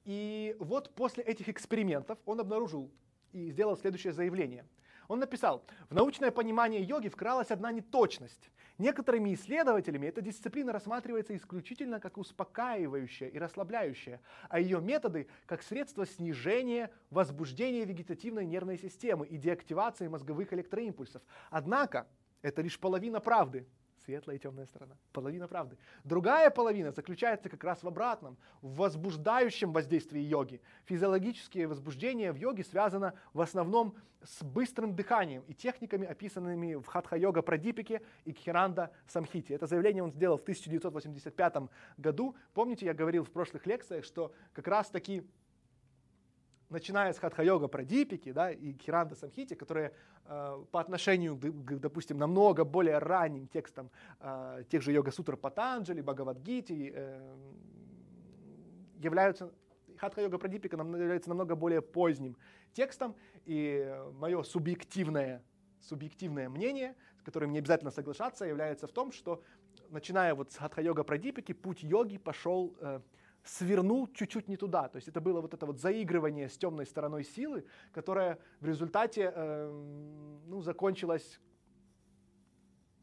И 0.05 0.57
вот 0.59 0.95
после 0.95 1.25
этих 1.25 1.49
экспериментов 1.49 2.19
он 2.25 2.41
обнаружил 2.41 2.91
и 3.33 3.51
сделал 3.51 3.77
следующее 3.77 4.13
заявление. 4.13 4.65
Он 5.09 5.19
написал, 5.19 5.65
в 5.89 5.95
научное 5.95 6.31
понимание 6.31 6.83
йоги 6.83 7.09
вкралась 7.09 7.51
одна 7.51 7.71
неточность. 7.73 8.51
Некоторыми 8.79 9.33
исследователями 9.33 10.07
эта 10.07 10.21
дисциплина 10.21 10.71
рассматривается 10.71 11.35
исключительно 11.35 11.99
как 11.99 12.19
успокаивающая 12.19 13.29
и 13.29 13.39
расслабляющая, 13.39 14.21
а 14.51 14.61
ее 14.61 14.81
методы 14.83 15.29
как 15.47 15.63
средство 15.63 16.05
снижения 16.05 16.91
возбуждения 17.11 17.87
вегетативной 17.87 18.45
нервной 18.45 18.77
системы 18.77 19.27
и 19.27 19.39
деактивации 19.39 20.09
мозговых 20.09 20.53
электроимпульсов. 20.53 21.23
Однако, 21.51 22.07
это 22.43 22.61
лишь 22.61 22.79
половина 22.79 23.21
правды 23.21 23.67
светлая 24.07 24.37
и 24.37 24.39
темная 24.39 24.67
сторона. 24.67 24.97
Половина 25.13 25.49
правды. 25.49 25.77
Другая 26.05 26.51
половина 26.51 26.93
заключается 26.93 27.49
как 27.49 27.63
раз 27.65 27.83
в 27.83 27.89
обратном, 27.89 28.37
в 28.63 28.77
возбуждающем 28.77 29.73
воздействии 29.73 30.21
йоги. 30.21 30.61
Физиологические 30.85 31.67
возбуждения 31.67 32.33
в 32.33 32.37
йоге 32.37 32.65
связано 32.65 33.15
в 33.35 33.41
основном 33.41 33.97
с 34.23 34.43
быстрым 34.43 34.95
дыханием 34.95 35.43
и 35.49 35.55
техниками, 35.55 36.07
описанными 36.07 36.77
в 36.77 36.87
Хатха-йога 36.87 37.43
Прадипике 37.43 38.01
и 38.25 38.33
Кхиранда 38.33 38.91
Самхите. 39.07 39.55
Это 39.55 39.67
заявление 39.67 40.03
он 40.03 40.13
сделал 40.13 40.39
в 40.39 40.43
1985 40.43 41.69
году. 41.97 42.35
Помните, 42.55 42.87
я 42.87 42.95
говорил 42.95 43.25
в 43.25 43.31
прошлых 43.31 43.67
лекциях, 43.67 44.05
что 44.05 44.33
как 44.53 44.69
раз 44.69 44.89
таки 44.89 45.25
начиная 46.71 47.13
с 47.13 47.19
хатха-йога 47.19 47.69
Прадипики 47.69 48.33
да, 48.33 48.51
и 48.51 48.73
Киранда 48.73 49.15
Самхити, 49.15 49.55
которые 49.55 49.93
э, 50.25 50.65
по 50.71 50.81
отношению, 50.81 51.37
к, 51.37 51.79
допустим, 51.79 52.19
намного 52.19 52.65
более 52.65 52.99
ранним 52.99 53.47
текстам 53.49 53.91
э, 54.21 54.65
тех 54.69 54.83
же 54.83 54.93
йога-сутр 54.93 55.37
Патанджали, 55.37 56.01
Бхагавадгити, 56.01 56.93
э, 56.95 57.37
являются 58.99 59.53
хатха-йога 59.99 60.39
Прадипика 60.39 60.77
является 60.77 61.29
намного 61.29 61.55
более 61.55 61.81
поздним 61.81 62.37
текстом, 62.73 63.15
и 63.45 63.97
мое 64.15 64.43
субъективное, 64.43 65.43
субъективное 65.81 66.49
мнение, 66.49 66.95
с 67.19 67.23
которым 67.23 67.53
не 67.53 67.59
обязательно 67.59 67.91
соглашаться, 67.91 68.45
является 68.45 68.87
в 68.87 68.93
том, 68.93 69.13
что 69.13 69.43
начиная 69.89 70.35
вот 70.35 70.53
с 70.53 70.57
хатха-йога 70.57 71.05
Прадипики, 71.05 71.53
путь 71.53 71.83
йоги 71.83 72.19
пошел 72.19 72.77
э, 72.81 73.01
свернул 73.47 74.09
чуть-чуть 74.13 74.49
не 74.49 74.57
туда. 74.57 74.89
То 74.89 74.97
есть 74.97 75.09
это 75.09 75.21
было 75.21 75.41
вот 75.41 75.55
это 75.55 75.67
вот 75.67 75.79
заигрывание 75.79 76.49
с 76.49 76.59
темной 76.59 76.87
стороной 76.87 77.25
силы, 77.25 77.65
которое 77.93 78.39
в 78.61 78.67
результате 78.67 79.33
э, 79.35 80.41
ну, 80.47 80.61
закончилось 80.61 81.41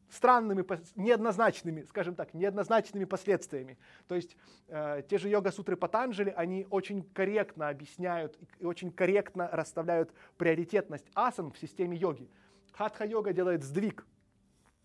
странными, 0.08 0.64
неоднозначными, 0.94 1.82
скажем 1.82 2.14
так, 2.14 2.34
неоднозначными 2.34 3.04
последствиями. 3.04 3.78
То 4.06 4.14
есть 4.14 4.36
э, 4.68 5.02
те 5.08 5.18
же 5.18 5.28
йога-сутры 5.28 5.76
Патанджали, 5.76 6.32
они 6.36 6.66
очень 6.70 7.02
корректно 7.02 7.68
объясняют 7.68 8.38
и 8.58 8.64
очень 8.64 8.92
корректно 8.92 9.48
расставляют 9.50 10.12
приоритетность 10.36 11.10
асан 11.14 11.50
в 11.50 11.58
системе 11.58 11.96
йоги. 11.96 12.30
Хатха-йога 12.72 13.32
делает 13.32 13.64
сдвиг 13.64 14.06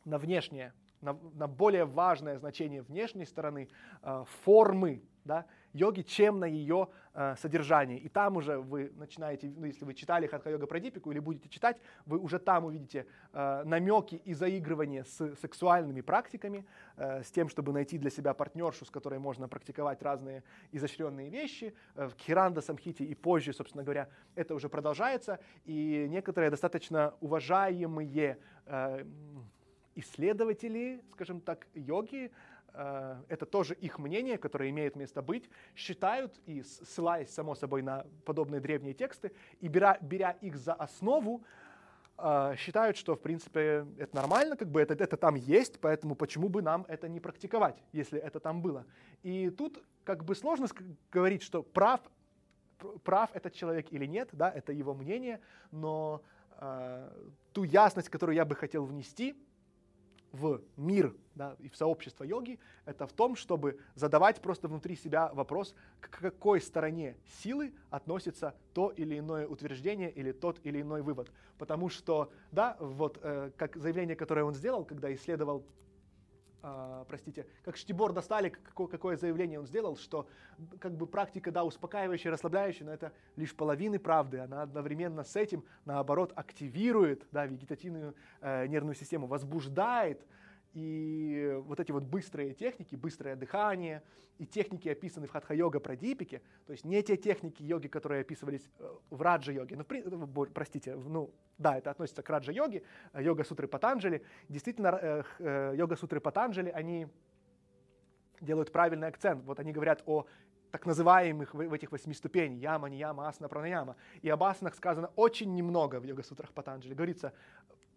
на 0.06 0.18
внешнее, 0.18 0.74
на, 1.02 1.18
на 1.34 1.48
более 1.48 1.86
важное 1.86 2.38
значение 2.38 2.82
внешней 2.82 3.26
стороны, 3.26 3.70
э, 4.02 4.24
формы 4.44 5.04
да, 5.26 5.46
йоги, 5.74 6.02
чем 6.02 6.40
на 6.40 6.46
ее 6.46 6.90
э, 7.14 7.36
содержание. 7.38 7.98
И 8.00 8.10
там 8.10 8.38
уже 8.38 8.58
вы 8.58 8.92
начинаете, 8.96 9.52
ну, 9.56 9.66
если 9.66 9.86
вы 9.86 9.94
читали 9.94 10.28
Хатха-йога 10.28 10.68
Прадипику 10.68 11.12
или 11.12 11.20
будете 11.20 11.50
читать, 11.50 11.78
вы 12.06 12.18
уже 12.20 12.40
там 12.40 12.66
увидите 12.66 13.06
э, 13.34 13.64
намеки 13.66 14.16
и 14.16 14.34
заигрывание 14.34 15.04
с 15.04 15.36
сексуальными 15.36 16.02
практиками, 16.02 16.66
э, 16.98 17.24
с 17.24 17.32
тем, 17.32 17.50
чтобы 17.50 17.74
найти 17.74 17.98
для 17.98 18.10
себя 18.10 18.34
партнершу, 18.34 18.86
с 18.86 18.90
которой 18.90 19.20
можно 19.20 19.48
практиковать 19.48 20.02
разные 20.02 20.44
изощренные 20.72 21.30
вещи. 21.30 21.74
Э, 21.96 22.08
в 22.08 22.16
Киранда 22.16 22.62
Самхите 22.62 23.04
и 23.04 23.16
позже, 23.16 23.54
собственно 23.54 23.84
говоря, 23.84 24.10
это 24.36 24.56
уже 24.56 24.70
продолжается. 24.70 25.40
И 25.66 26.08
некоторые 26.10 26.50
достаточно 26.50 27.14
уважаемые 27.22 28.38
э, 28.66 29.06
исследователи, 29.96 31.04
скажем 31.12 31.42
так, 31.42 31.68
йоги, 31.74 32.32
это 32.74 33.46
тоже 33.46 33.74
их 33.74 34.00
мнение, 34.00 34.38
которое 34.38 34.70
имеет 34.70 34.96
место 34.96 35.22
быть, 35.22 35.50
считают 35.76 36.40
и 36.46 36.62
ссылаясь, 36.62 37.30
само 37.30 37.56
собой, 37.56 37.82
на 37.82 38.06
подобные 38.26 38.62
древние 38.62 38.94
тексты, 38.94 39.32
и 39.60 39.68
беря, 39.68 39.98
беря 40.02 40.32
их 40.42 40.56
за 40.56 40.74
основу, 40.74 41.44
э, 42.18 42.56
считают, 42.58 42.98
что, 42.98 43.16
в 43.16 43.22
принципе, 43.22 43.86
это 43.98 44.16
нормально, 44.16 44.56
как 44.56 44.70
бы 44.70 44.82
это, 44.82 44.94
это 44.94 45.18
там 45.18 45.36
есть, 45.36 45.80
поэтому 45.80 46.16
почему 46.16 46.50
бы 46.50 46.62
нам 46.62 46.86
это 46.88 47.08
не 47.08 47.20
практиковать, 47.20 47.84
если 47.92 48.20
это 48.20 48.40
там 48.40 48.62
было. 48.62 48.86
И 49.24 49.50
тут 49.50 49.84
как 50.04 50.24
бы 50.24 50.36
сложно 50.36 50.68
говорить, 51.12 51.44
что 51.44 51.64
прав, 51.64 52.02
прав 53.04 53.30
этот 53.34 53.54
человек 53.54 53.92
или 53.92 54.06
нет, 54.06 54.30
да, 54.34 54.50
это 54.50 54.72
его 54.72 54.94
мнение, 54.94 55.40
но 55.72 56.22
э, 56.58 57.10
ту 57.54 57.64
ясность, 57.64 58.10
которую 58.10 58.36
я 58.36 58.46
бы 58.46 58.56
хотел 58.56 58.86
внести, 58.86 59.36
в 60.32 60.62
мир 60.78 61.16
да, 61.36 61.56
и 61.60 61.70
в 61.70 61.76
сообщество 61.76 62.24
йоги, 62.24 62.60
это 62.86 63.08
в 63.08 63.14
том, 63.14 63.36
чтобы 63.36 63.80
задавать 63.96 64.42
просто 64.42 64.68
внутри 64.68 64.96
себя 64.96 65.32
вопрос, 65.34 65.74
к 66.02 66.10
какой 66.20 66.60
стороне 66.60 67.16
силы 67.42 67.74
относится 67.90 68.56
то 68.74 68.90
или 68.90 69.20
иное 69.20 69.48
утверждение 69.48 70.12
или 70.12 70.34
тот 70.34 70.60
или 70.64 70.82
иной 70.82 71.02
вывод. 71.02 71.32
Потому 71.58 71.90
что, 71.90 72.32
да, 72.52 72.76
вот 72.80 73.20
э, 73.22 73.52
как 73.56 73.78
заявление, 73.78 74.18
которое 74.18 74.44
он 74.44 74.54
сделал, 74.54 74.84
когда 74.84 75.14
исследовал 75.14 75.66
Uh, 76.62 77.06
простите, 77.08 77.46
как 77.64 77.78
Штибор 77.78 78.12
достали, 78.12 78.50
какое, 78.50 78.88
какое 78.88 79.16
заявление 79.16 79.62
он 79.62 79.66
сделал, 79.66 79.96
что 79.96 80.28
как 80.80 80.94
бы 80.94 81.08
практика, 81.08 81.52
да, 81.52 81.64
успокаивающая, 81.64 82.32
расслабляющая, 82.32 82.86
но 82.86 82.92
это 82.92 83.14
лишь 83.38 83.56
половины 83.56 83.98
правды. 83.98 84.40
Она 84.40 84.64
одновременно 84.64 85.24
с 85.24 85.38
этим, 85.38 85.64
наоборот, 85.86 86.34
активирует, 86.36 87.26
да, 87.32 87.46
вегетативную 87.46 88.14
э, 88.42 88.68
нервную 88.68 88.96
систему, 88.96 89.28
возбуждает 89.28 90.22
и 90.74 91.60
вот 91.66 91.80
эти 91.80 91.92
вот 91.92 92.04
быстрые 92.04 92.54
техники, 92.54 92.96
быстрое 92.96 93.36
дыхание 93.36 94.04
и 94.38 94.46
техники, 94.46 94.88
описанные 94.88 95.28
в 95.28 95.32
хатха-йога 95.32 95.80
прадипике, 95.80 96.42
то 96.66 96.72
есть 96.72 96.86
не 96.86 97.02
те 97.02 97.18
техники 97.18 97.62
йоги, 97.62 97.88
которые 97.88 98.22
описывались 98.22 98.70
э, 98.80 98.90
в 99.10 99.22
раджа-йоге, 99.22 99.76
ну, 99.76 99.86
э, 99.90 100.46
простите, 100.54 100.96
ну, 100.96 101.34
да, 101.58 101.78
это 101.78 101.92
относится 101.92 102.22
к 102.22 102.30
раджа-йоге, 102.30 102.84
э, 103.14 103.24
йога-сутры 103.24 103.68
Патанджали. 103.68 104.24
Действительно, 104.48 105.26
йога-сутры 105.40 106.22
Патанджали, 106.22 106.70
они 106.70 107.08
делают 108.40 108.72
правильный 108.72 109.08
акцент. 109.08 109.44
Вот 109.46 109.60
они 109.60 109.72
говорят 109.72 110.04
о 110.06 110.26
так 110.72 110.86
называемых 110.86 111.54
в 111.54 111.74
этих 111.74 111.92
восьми 111.92 112.14
ступеней, 112.14 112.58
яма, 112.58 112.90
нияма, 112.90 113.28
асана, 113.28 113.50
пранаяма. 113.50 113.96
И 114.22 114.30
об 114.30 114.44
асанах 114.44 114.76
сказано 114.76 115.12
очень 115.16 115.54
немного 115.56 116.00
в 116.00 116.04
йога-сутрах 116.04 116.52
Патанджали. 116.54 116.94
Говорится 116.94 117.34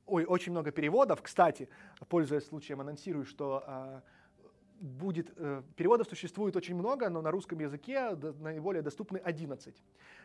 ой, 0.07 0.25
очень 0.25 0.53
много 0.53 0.71
переводов. 0.71 1.23
Кстати, 1.23 1.69
пользуясь 2.09 2.47
случаем, 2.47 2.81
анонсирую, 2.81 3.25
что 3.25 3.65
э, 3.67 4.01
будет, 4.81 5.33
э, 5.37 5.63
переводов 5.77 6.09
существует 6.09 6.57
очень 6.57 6.75
много, 6.75 7.09
но 7.09 7.23
на 7.23 7.31
русском 7.31 7.59
языке 7.61 8.17
наиболее 8.41 8.83
доступны 8.83 9.19
11. 9.19 9.75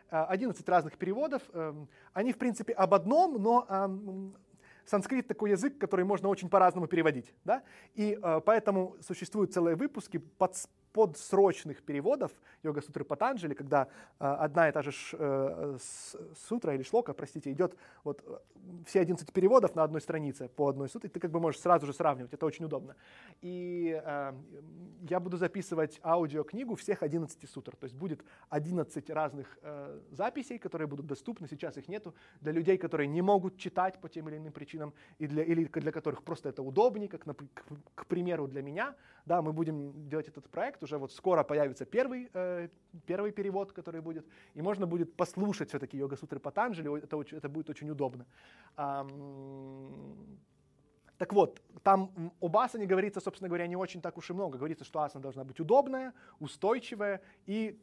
11 0.10 0.70
разных 0.70 0.98
переводов. 0.98 1.42
Э, 1.54 1.74
они, 2.14 2.34
в 2.34 2.38
принципе, 2.38 2.74
об 2.74 2.94
одном, 2.94 3.42
но 3.42 3.66
э, 3.70 3.88
санскрит 4.86 5.28
такой 5.28 5.52
язык, 5.52 5.78
который 5.78 6.06
можно 6.06 6.30
очень 6.30 6.50
по-разному 6.50 6.88
переводить. 6.88 7.34
Да? 7.44 7.64
И 7.96 8.18
э, 8.22 8.42
поэтому 8.46 8.96
существуют 9.02 9.54
целые 9.54 9.76
выпуски 9.76 10.18
под, 10.18 10.56
подсрочных 10.98 11.84
переводов 11.84 12.32
йога-сутры 12.64 13.04
Патанджали, 13.04 13.54
когда 13.54 13.88
э, 14.20 14.26
одна 14.26 14.68
и 14.68 14.72
та 14.72 14.82
же 14.82 14.92
ш, 14.92 15.16
э, 15.20 15.78
сутра 16.48 16.74
или 16.74 16.82
шлока, 16.82 17.14
простите, 17.14 17.52
идет 17.52 17.78
вот 18.04 18.24
э, 18.26 18.40
все 18.88 19.02
11 19.02 19.32
переводов 19.32 19.76
на 19.76 19.84
одной 19.84 20.02
странице 20.02 20.48
по 20.48 20.70
одной 20.70 20.90
сутре, 20.90 21.12
ты 21.12 21.20
как 21.20 21.30
бы 21.30 21.40
можешь 21.40 21.62
сразу 21.62 21.86
же 21.86 21.94
сравнивать, 21.94 22.34
это 22.34 22.48
очень 22.48 22.66
удобно. 22.66 22.96
И 23.42 24.02
э, 24.04 24.34
я 25.08 25.20
буду 25.20 25.38
записывать 25.38 26.00
аудиокнигу 26.04 26.74
всех 26.74 27.04
11 27.04 27.48
сутр, 27.48 27.76
то 27.76 27.84
есть 27.86 27.96
будет 27.96 28.26
11 28.50 29.10
разных 29.12 29.60
э, 29.62 30.00
записей, 30.12 30.58
которые 30.58 30.88
будут 30.88 31.06
доступны, 31.06 31.48
сейчас 31.48 31.78
их 31.78 31.88
нету, 31.88 32.16
для 32.42 32.54
людей, 32.54 32.80
которые 32.80 33.08
не 33.08 33.22
могут 33.22 33.58
читать 33.58 34.02
по 34.02 34.10
тем 34.10 34.30
или 34.30 34.38
иным 34.38 34.52
причинам, 34.52 34.94
и 35.20 35.28
для, 35.28 35.44
или 35.44 35.66
для 35.66 35.92
которых 35.92 36.24
просто 36.24 36.50
это 36.50 36.64
удобнее, 36.64 37.08
как, 37.08 37.24
к, 37.24 37.64
к 37.94 38.06
примеру, 38.08 38.48
для 38.48 38.64
меня, 38.64 38.96
да, 39.28 39.42
мы 39.42 39.54
будем 39.54 40.10
делать 40.10 40.28
этот 40.30 40.50
проект, 40.50 40.84
уже 40.84 40.98
вот 40.98 41.12
скоро 41.12 41.44
появится 41.44 41.86
первый, 41.86 42.30
э, 42.34 42.70
первый 43.06 43.32
перевод, 43.32 43.74
который 43.74 44.02
будет, 44.02 44.26
и 44.56 44.62
можно 44.62 44.88
будет 44.88 45.16
послушать 45.16 45.70
все-таки 45.70 45.98
йога-сутры 45.98 46.40
Патанджали, 46.40 47.04
это, 47.04 47.22
это 47.36 47.50
будет 47.50 47.70
очень 47.70 47.90
удобно. 47.90 48.26
Так 51.18 51.34
вот, 51.34 51.62
там 51.84 52.32
об 52.42 52.56
асане 52.58 52.86
говорится, 52.86 53.20
собственно 53.20 53.50
говоря, 53.50 53.68
не 53.68 53.76
очень 53.76 54.02
так 54.02 54.18
уж 54.18 54.30
и 54.30 54.34
много. 54.34 54.58
Говорится, 54.58 54.86
что 54.86 55.00
асана 55.00 55.22
должна 55.24 55.44
быть 55.44 55.60
удобная, 55.60 56.14
устойчивая 56.40 57.22
и, 57.48 57.80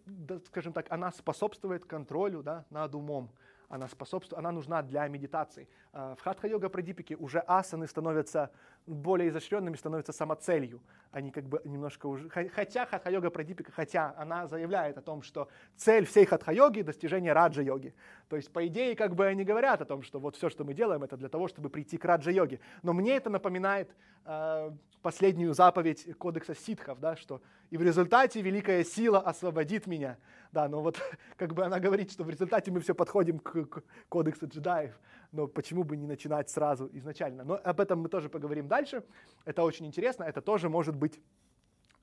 скажем 0.46 0.72
так, 0.72 0.86
она 0.88 1.10
способствует 1.10 1.84
контролю 1.84 2.42
да, 2.42 2.64
над 2.70 2.94
умом 2.94 3.30
она 3.68 3.88
способствует, 3.88 4.38
она 4.38 4.52
нужна 4.52 4.82
для 4.82 5.08
медитации. 5.08 5.68
А, 5.92 6.14
в 6.14 6.20
хатха-йога 6.20 6.68
прадипике 6.68 7.16
уже 7.16 7.40
асаны 7.40 7.86
становятся 7.86 8.50
более 8.86 9.30
изощренными, 9.30 9.76
становятся 9.76 10.12
самоцелью. 10.12 10.80
Они 11.10 11.30
как 11.30 11.44
бы 11.44 11.60
немножко 11.64 12.06
уже... 12.06 12.28
Хотя 12.28 12.86
хатха-йога 12.86 13.30
прадипика, 13.30 13.72
хотя 13.72 14.14
она 14.18 14.46
заявляет 14.46 14.98
о 14.98 15.02
том, 15.02 15.22
что 15.22 15.48
цель 15.76 16.04
всей 16.04 16.26
хатха-йоги— 16.26 16.82
достижение 16.82 17.32
раджа-йоги. 17.32 17.94
То 18.28 18.36
есть, 18.36 18.52
по 18.52 18.66
идее, 18.66 18.94
как 18.94 19.14
бы 19.14 19.26
они 19.26 19.44
говорят 19.44 19.80
о 19.80 19.84
том, 19.84 20.02
что 20.02 20.20
вот 20.20 20.36
все, 20.36 20.50
что 20.50 20.64
мы 20.64 20.74
делаем, 20.74 21.02
это 21.02 21.16
для 21.16 21.28
того, 21.28 21.48
чтобы 21.48 21.70
прийти 21.70 21.96
к 21.96 22.04
раджа-йоге. 22.04 22.60
Но 22.82 22.92
мне 22.92 23.16
это 23.16 23.30
напоминает 23.30 23.90
э, 24.26 24.70
последнюю 25.02 25.54
заповедь 25.54 26.16
кодекса 26.18 26.54
ситхов, 26.54 27.00
да, 27.00 27.16
что 27.16 27.40
«и 27.70 27.76
в 27.76 27.82
результате 27.82 28.42
великая 28.42 28.84
сила 28.84 29.20
освободит 29.20 29.86
меня». 29.86 30.18
Да, 30.52 30.68
но 30.68 30.82
вот 30.82 31.00
как 31.36 31.52
бы 31.54 31.64
она 31.64 31.80
говорит, 31.80 32.12
что 32.12 32.24
в 32.24 32.30
результате 32.30 32.70
мы 32.70 32.80
все 32.80 32.94
подходим 32.94 33.38
к, 33.38 33.66
к 33.66 33.82
кодексу 34.08 34.46
джедаев, 34.46 34.98
но 35.34 35.48
почему 35.48 35.84
бы 35.84 35.96
не 35.96 36.06
начинать 36.06 36.48
сразу 36.48 36.88
изначально? 36.92 37.44
Но 37.44 37.60
об 37.62 37.80
этом 37.80 38.00
мы 38.00 38.08
тоже 38.08 38.28
поговорим 38.28 38.68
дальше. 38.68 39.02
Это 39.44 39.62
очень 39.62 39.86
интересно, 39.86 40.24
это 40.24 40.40
тоже 40.40 40.68
может 40.68 40.94
быть 40.94 41.20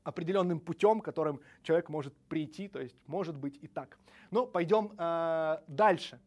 определенным 0.03 0.59
путем, 0.59 1.01
которым 1.01 1.39
человек 1.63 1.89
может 1.89 2.13
прийти, 2.27 2.67
то 2.67 2.79
есть 2.79 2.95
может 3.07 3.35
быть 3.37 3.57
и 3.63 3.67
так. 3.67 3.97
Но 4.31 4.45
пойдем 4.45 4.91
э, 4.97 5.57
дальше. 5.67 6.19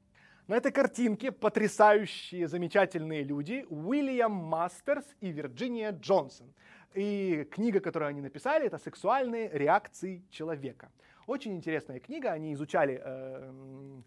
На 0.47 0.57
этой 0.57 0.73
картинке 0.73 1.33
потрясающие, 1.33 2.49
замечательные 2.49 3.23
люди 3.23 3.67
Уильям 3.69 4.33
Мастерс 4.33 5.05
и 5.21 5.33
Вирджиния 5.33 5.93
Джонсон. 5.93 6.53
И 6.95 7.49
книга, 7.51 7.81
которую 7.81 8.09
они 8.11 8.21
написали, 8.21 8.67
это 8.67 8.79
«Сексуальные 8.79 9.51
реакции 9.53 10.23
человека». 10.31 10.91
Очень 11.27 11.55
интересная 11.55 11.99
книга, 11.99 12.31
они 12.33 12.53
изучали, 12.53 13.01
э, 13.03 14.03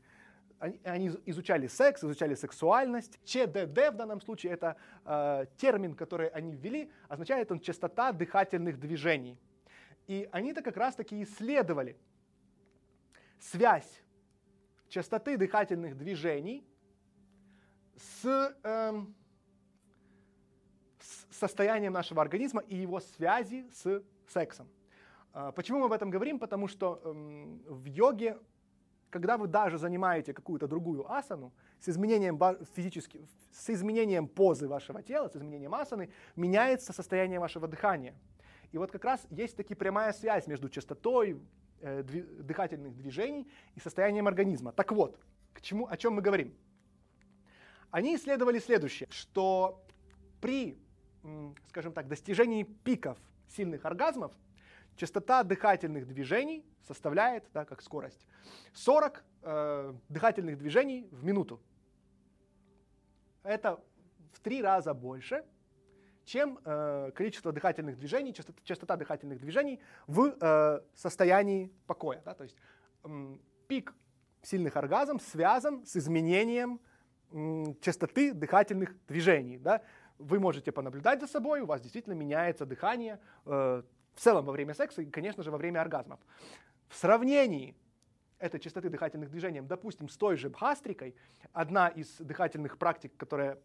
они, 0.60 1.12
изучали 1.26 1.68
секс, 1.68 2.04
изучали 2.04 2.36
сексуальность. 2.36 3.20
ЧДД 3.24 3.92
в 3.92 3.96
данном 3.96 4.22
случае 4.22 4.54
это 4.54 4.76
э, 5.06 5.46
термин, 5.58 5.96
который 5.96 6.28
они 6.30 6.56
ввели, 6.56 6.92
означает 7.08 7.52
он 7.52 7.60
частота 7.60 8.12
дыхательных 8.12 8.80
движений. 8.80 9.38
И 10.08 10.28
они-то 10.32 10.62
как 10.62 10.78
раз-таки 10.78 11.22
исследовали 11.22 11.98
связь 13.40 14.04
частоты 14.90 15.38
дыхательных 15.38 15.98
движений 15.98 16.66
с, 17.96 18.56
э, 18.64 19.02
с 21.00 21.36
состоянием 21.38 21.94
нашего 21.94 22.22
организма 22.22 22.62
и 22.62 22.76
его 22.76 23.00
связи 23.00 23.68
с 23.74 24.04
сексом. 24.28 24.68
А, 25.34 25.52
почему 25.52 25.80
мы 25.80 25.86
об 25.86 25.92
этом 25.92 26.10
говорим? 26.10 26.40
Потому 26.40 26.68
что 26.68 27.02
эм, 27.04 27.62
в 27.68 27.86
йоге, 27.86 28.40
когда 29.10 29.38
вы 29.38 29.48
даже 29.48 29.78
занимаете 29.78 30.34
какую-то 30.34 30.68
другую 30.68 31.10
асану, 31.12 31.54
с 31.80 31.90
изменением 31.90 32.40
физически, 32.76 33.28
с 33.52 33.70
изменением 33.70 34.28
позы 34.28 34.68
вашего 34.68 35.02
тела, 35.02 35.30
с 35.30 35.36
изменением 35.36 35.74
асаны, 35.74 36.10
меняется 36.36 36.94
состояние 36.94 37.40
вашего 37.40 37.68
дыхания. 37.68 38.16
И 38.72 38.78
вот 38.78 38.92
как 38.92 39.06
раз 39.06 39.26
есть 39.30 39.56
таки 39.56 39.76
прямая 39.76 40.12
связь 40.12 40.48
между 40.48 40.70
частотой 40.70 41.40
э, 41.80 42.04
дыхательных 42.04 42.96
движений 42.96 43.48
и 43.76 43.80
состоянием 43.80 44.28
организма. 44.28 44.72
Так 44.72 44.92
вот, 44.92 45.20
к 45.54 45.62
чему, 45.62 45.88
о 45.88 45.96
чем 45.96 46.14
мы 46.14 46.22
говорим? 46.22 46.54
Они 47.90 48.16
исследовали 48.16 48.60
следующее, 48.60 49.08
что 49.10 49.84
при, 50.42 50.78
скажем 51.70 51.94
так, 51.94 52.08
достижении 52.08 52.64
пиков 52.64 53.18
сильных 53.48 53.86
оргазмов 53.86 54.34
частота 54.98 55.44
дыхательных 55.44 56.08
движений 56.08 56.66
составляет, 56.86 57.46
да, 57.54 57.66
как 57.66 57.82
скорость, 57.82 58.26
40 58.74 59.24
э, 59.44 59.94
дыхательных 60.10 60.58
движений 60.58 61.08
в 61.12 61.24
минуту. 61.24 61.62
Это 63.44 63.80
в 64.34 64.40
три 64.40 64.62
раза 64.62 64.94
больше, 64.94 65.46
чем 66.26 66.60
э, 66.66 67.12
количество 67.16 67.52
дыхательных 67.54 67.98
движений, 67.98 68.34
частота, 68.34 68.60
частота 68.64 68.96
дыхательных 68.98 69.40
движений 69.40 69.80
в 70.08 70.36
э, 70.40 70.82
состоянии 70.94 71.72
покоя. 71.86 72.22
Да? 72.26 72.34
То 72.34 72.44
есть 72.44 72.58
э, 73.06 73.38
пик 73.68 73.94
сильных 74.42 74.76
оргазм 74.76 75.20
связан 75.20 75.86
с 75.86 75.96
изменением 75.96 76.82
э, 77.32 77.74
частоты 77.82 78.34
дыхательных 78.34 78.96
движений. 79.08 79.58
Да? 79.58 79.82
Вы 80.18 80.40
можете 80.40 80.72
понаблюдать 80.72 81.22
за 81.22 81.28
собой, 81.28 81.62
у 81.62 81.66
вас 81.66 81.80
действительно 81.82 82.14
меняется 82.14 82.66
дыхание, 82.66 83.20
э, 83.46 83.84
в 84.18 84.20
целом 84.20 84.46
во 84.46 84.52
время 84.52 84.74
секса 84.74 85.04
и, 85.04 85.06
конечно 85.06 85.44
же, 85.44 85.52
во 85.52 85.58
время 85.60 85.80
оргазмов. 85.80 86.20
В 86.88 86.96
сравнении 86.96 87.76
этой 88.40 88.60
частоты 88.60 88.90
дыхательных 88.90 89.30
движений, 89.30 89.62
допустим, 89.62 90.10
с 90.10 90.18
той 90.18 90.38
же 90.38 90.50
бхастрикой, 90.50 91.16
одна 91.54 91.88
из 91.90 92.18
дыхательных 92.18 92.80
практик, 92.80 93.16
которая 93.16 93.60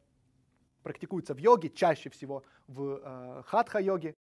практикуется 0.83 1.35
в 1.35 1.39
йоге, 1.39 1.71
чаще 1.71 2.11
всего 2.11 2.45
в 2.67 3.01
э, 3.03 3.43
хатха-йоге, 3.47 4.15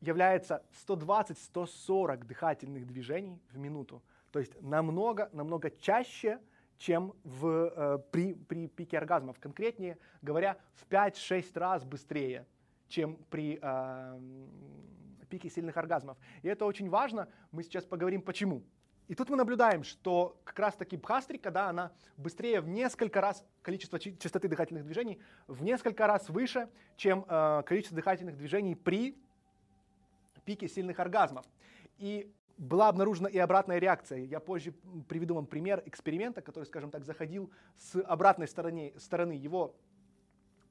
является 0.00 0.62
120-140 0.86 2.24
дыхательных 2.24 2.86
движений 2.86 3.40
в 3.50 3.56
минуту. 3.56 4.02
То 4.30 4.40
есть 4.40 4.60
намного, 4.60 5.30
намного 5.32 5.70
чаще, 5.70 6.38
чем 6.76 7.14
в, 7.24 7.46
э, 7.46 7.98
при, 8.10 8.34
при 8.34 8.68
пике 8.68 8.98
оргазмов. 8.98 9.38
Конкретнее 9.40 9.96
говоря, 10.20 10.58
в 10.74 10.86
5-6 10.86 11.58
раз 11.58 11.84
быстрее, 11.84 12.46
чем 12.88 13.16
при 13.30 13.58
э, 13.60 14.18
пике 15.28 15.50
сильных 15.50 15.76
оргазмов. 15.76 16.18
И 16.42 16.48
это 16.48 16.64
очень 16.64 16.88
важно, 16.88 17.28
мы 17.52 17.62
сейчас 17.62 17.84
поговорим 17.84 18.22
почему. 18.22 18.62
И 19.08 19.14
тут 19.14 19.30
мы 19.30 19.36
наблюдаем, 19.36 19.84
что 19.84 20.38
как 20.44 20.58
раз 20.58 20.76
таки 20.76 20.96
бхастрика, 20.98 21.50
да, 21.50 21.70
она 21.70 21.92
быстрее 22.18 22.60
в 22.60 22.68
несколько 22.68 23.22
раз, 23.22 23.44
количество 23.62 23.98
частоты 23.98 24.48
дыхательных 24.48 24.84
движений 24.84 25.18
в 25.46 25.62
несколько 25.62 26.06
раз 26.06 26.28
выше, 26.28 26.68
чем 26.96 27.24
э, 27.26 27.62
количество 27.64 27.96
дыхательных 27.96 28.36
движений 28.36 28.74
при 28.74 29.16
пике 30.44 30.68
сильных 30.68 30.98
оргазмов. 30.98 31.46
И 31.96 32.30
была 32.58 32.88
обнаружена 32.88 33.28
и 33.28 33.38
обратная 33.38 33.78
реакция. 33.78 34.24
Я 34.24 34.40
позже 34.40 34.72
приведу 35.08 35.34
вам 35.34 35.46
пример 35.46 35.82
эксперимента, 35.86 36.42
который, 36.42 36.64
скажем 36.64 36.90
так, 36.90 37.04
заходил 37.04 37.50
с 37.76 37.98
обратной 38.02 38.48
стороны, 38.48 38.92
стороны 38.98 39.32
его 39.32 39.74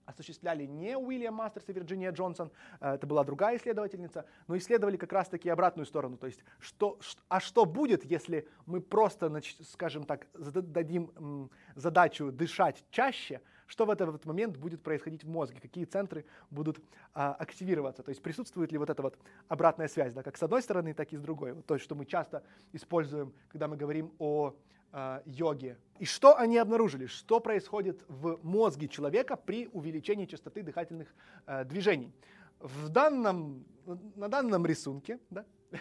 осуществляли 0.07 0.65
не 0.65 0.97
Уильям 0.97 1.35
Мастерс 1.35 1.69
и 1.69 1.73
Вирджиния 1.73 2.11
Джонсон, 2.11 2.51
э, 2.79 2.95
это 2.95 3.05
была 3.05 3.23
другая 3.23 3.57
исследовательница, 3.57 4.25
но 4.47 4.57
исследовали 4.57 4.97
как 4.97 5.13
раз-таки 5.13 5.49
обратную 5.49 5.85
сторону. 5.85 6.17
То 6.17 6.25
есть, 6.25 6.43
что, 6.59 6.97
а 7.27 7.39
что 7.39 7.65
будет, 7.65 8.03
если 8.05 8.47
мы 8.65 8.81
просто, 8.81 9.31
скажем 9.61 10.05
так, 10.05 10.27
дадим 10.33 11.49
задачу 11.75 12.31
дышать 12.31 12.83
чаще, 12.89 13.41
что 13.67 13.85
в 13.85 13.89
этот 13.89 14.25
момент 14.25 14.57
будет 14.57 14.81
происходить 14.81 15.23
в 15.23 15.29
мозге, 15.29 15.59
какие 15.59 15.83
центры 15.85 16.25
будут 16.49 16.79
а, 17.13 17.33
активироваться, 17.33 18.01
то 18.01 18.09
есть 18.09 18.21
присутствует 18.21 18.71
ли 18.71 18.77
вот 18.77 18.89
эта 18.89 19.01
вот 19.01 19.17
обратная 19.49 19.89
связь, 19.89 20.13
да, 20.13 20.23
как 20.23 20.37
с 20.37 20.43
одной 20.43 20.61
стороны, 20.61 20.93
так 20.93 21.11
и 21.11 21.17
с 21.17 21.21
другой. 21.21 21.51
Вот 21.51 21.65
то, 21.65 21.77
что 21.77 21.93
мы 21.93 22.05
часто 22.05 22.43
используем, 22.71 23.33
когда 23.49 23.67
мы 23.67 23.75
говорим 23.75 24.13
о 24.19 24.55
э, 24.91 25.21
йоги. 25.25 25.77
И 25.99 26.05
что 26.05 26.37
они 26.37 26.57
обнаружили? 26.57 27.07
Что 27.07 27.39
происходит 27.39 28.03
в 28.07 28.39
мозге 28.43 28.87
человека 28.87 29.35
при 29.35 29.67
увеличении 29.73 30.25
частоты 30.25 30.63
дыхательных 30.63 31.13
э, 31.45 31.65
движений? 31.65 32.13
В 32.59 32.89
данном, 32.89 33.65
на 34.15 34.27
данном 34.29 34.65
рисунке 34.65 35.19
да, 35.29 35.45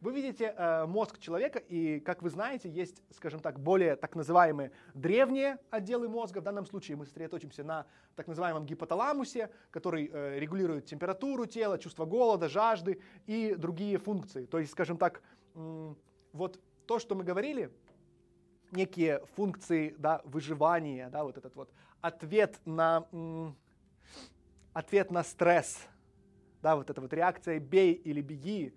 вы 0.00 0.12
видите 0.12 0.54
э, 0.56 0.86
мозг 0.86 1.18
человека, 1.18 1.58
и, 1.58 2.00
как 2.00 2.22
вы 2.22 2.30
знаете, 2.30 2.68
есть, 2.68 3.02
скажем 3.10 3.40
так, 3.40 3.60
более 3.60 3.96
так 3.96 4.14
называемые 4.14 4.72
древние 4.94 5.58
отделы 5.70 6.08
мозга. 6.08 6.40
В 6.40 6.44
данном 6.44 6.66
случае 6.66 6.96
мы 6.96 7.06
сосредоточимся 7.06 7.64
на 7.64 7.86
так 8.16 8.26
называемом 8.26 8.66
гипоталамусе, 8.66 9.50
который 9.70 10.10
э, 10.12 10.38
регулирует 10.38 10.86
температуру 10.86 11.46
тела, 11.46 11.78
чувство 11.78 12.04
голода, 12.04 12.48
жажды 12.48 13.00
и 13.26 13.54
другие 13.56 13.98
функции. 13.98 14.46
То 14.46 14.58
есть, 14.58 14.72
скажем 14.72 14.96
так, 14.96 15.22
вот 15.54 16.60
то, 16.86 16.98
что 16.98 17.14
мы 17.14 17.24
говорили, 17.24 17.70
некие 18.72 19.24
функции 19.36 19.94
да, 19.98 20.20
выживания, 20.24 21.08
да, 21.10 21.24
вот 21.24 21.36
этот 21.36 21.54
вот 21.54 21.70
ответ 22.00 22.58
на, 22.64 23.06
ответ 24.72 25.10
на 25.10 25.22
стресс, 25.22 25.78
да, 26.62 26.76
вот 26.76 26.90
эта 26.90 27.00
вот 27.00 27.12
реакция 27.12 27.58
«бей 27.58 27.92
или 27.92 28.20
беги», 28.20 28.74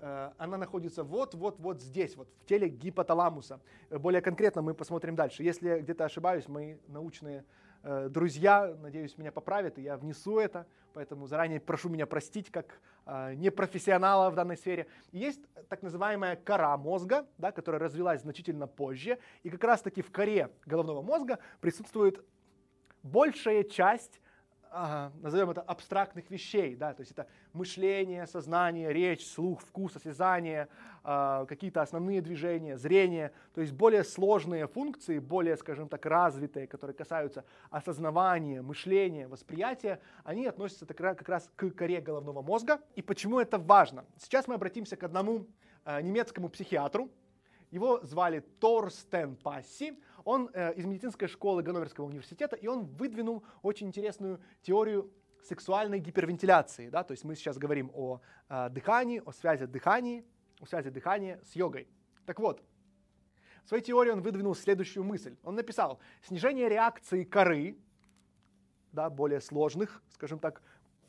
э, 0.00 0.30
она 0.38 0.56
находится 0.56 1.04
вот-вот-вот 1.04 1.82
здесь, 1.82 2.16
вот 2.16 2.28
в 2.40 2.46
теле 2.46 2.68
гипоталамуса. 2.68 3.60
Более 3.90 4.20
конкретно 4.20 4.62
мы 4.62 4.74
посмотрим 4.74 5.16
дальше. 5.16 5.42
Если 5.42 5.80
где-то 5.80 6.04
ошибаюсь, 6.04 6.48
мои 6.48 6.76
научные 6.88 7.44
Э, 7.84 8.08
друзья, 8.08 8.76
надеюсь, 8.80 9.18
меня 9.18 9.32
поправят, 9.32 9.76
и 9.78 9.82
я 9.82 9.96
внесу 9.96 10.38
это, 10.38 10.66
поэтому 10.92 11.26
заранее 11.26 11.60
прошу 11.60 11.88
меня 11.88 12.06
простить 12.06 12.50
как 12.50 12.80
э, 13.06 13.34
непрофессионала 13.34 14.30
в 14.30 14.34
данной 14.34 14.56
сфере. 14.56 14.86
есть 15.10 15.40
так 15.68 15.82
называемая 15.82 16.36
кора 16.36 16.76
мозга, 16.76 17.26
да, 17.38 17.52
которая 17.52 17.80
развилась 17.80 18.22
значительно 18.22 18.66
позже, 18.66 19.18
и 19.42 19.50
как 19.50 19.64
раз-таки 19.64 20.02
в 20.02 20.10
коре 20.10 20.50
головного 20.64 21.02
мозга 21.02 21.38
присутствует 21.60 22.24
большая 23.02 23.64
часть 23.64 24.21
назовем 25.20 25.50
это, 25.50 25.60
абстрактных 25.60 26.30
вещей, 26.30 26.74
да, 26.74 26.94
то 26.94 27.00
есть 27.02 27.12
это 27.12 27.26
мышление, 27.52 28.26
сознание, 28.26 28.92
речь, 28.92 29.26
слух, 29.26 29.60
вкус, 29.60 29.96
осязание, 29.96 30.68
а, 31.04 31.44
какие-то 31.46 31.82
основные 31.82 32.20
движения, 32.20 32.78
зрение, 32.78 33.32
то 33.54 33.60
есть 33.60 33.72
более 33.72 34.02
сложные 34.02 34.66
функции, 34.66 35.18
более, 35.18 35.56
скажем 35.56 35.88
так, 35.88 36.06
развитые, 36.06 36.66
которые 36.66 36.94
касаются 36.94 37.44
осознавания, 37.70 38.62
мышления, 38.62 39.28
восприятия, 39.28 40.00
они 40.24 40.46
относятся 40.46 40.86
как 40.86 41.28
раз 41.28 41.50
к 41.54 41.70
коре 41.70 42.00
головного 42.00 42.40
мозга. 42.40 42.80
И 42.94 43.02
почему 43.02 43.40
это 43.40 43.58
важно? 43.58 44.04
Сейчас 44.16 44.48
мы 44.48 44.54
обратимся 44.54 44.96
к 44.96 45.02
одному 45.02 45.46
а, 45.84 46.00
немецкому 46.00 46.48
психиатру, 46.48 47.10
его 47.72 48.00
звали 48.02 48.40
Торстен 48.60 49.34
Пасси. 49.34 49.98
Он 50.24 50.50
э, 50.52 50.74
из 50.74 50.84
медицинской 50.84 51.28
школы 51.28 51.62
Ганноверского 51.62 52.06
университета, 52.06 52.56
и 52.56 52.66
он 52.66 52.84
выдвинул 52.84 53.42
очень 53.62 53.88
интересную 53.88 54.40
теорию 54.62 55.10
сексуальной 55.42 55.98
гипервентиляции. 55.98 56.88
Да? 56.88 57.02
То 57.02 57.12
есть 57.12 57.24
мы 57.24 57.34
сейчас 57.34 57.58
говорим 57.58 57.90
о 57.94 58.20
э, 58.48 58.68
дыхании, 58.70 59.22
о 59.24 59.32
связи 59.32 59.66
дыхания, 59.66 60.24
о 60.60 60.66
связи 60.66 60.90
дыхания 60.90 61.40
с 61.44 61.56
йогой. 61.56 61.88
Так 62.26 62.38
вот, 62.38 62.62
в 63.64 63.68
своей 63.68 63.82
теории 63.82 64.10
он 64.10 64.22
выдвинул 64.22 64.54
следующую 64.54 65.04
мысль. 65.04 65.36
Он 65.42 65.54
написал, 65.54 66.00
снижение 66.22 66.68
реакции 66.68 67.24
коры, 67.24 67.76
да, 68.92 69.08
более 69.10 69.40
сложных, 69.40 70.02
скажем 70.10 70.38
так, 70.38 70.62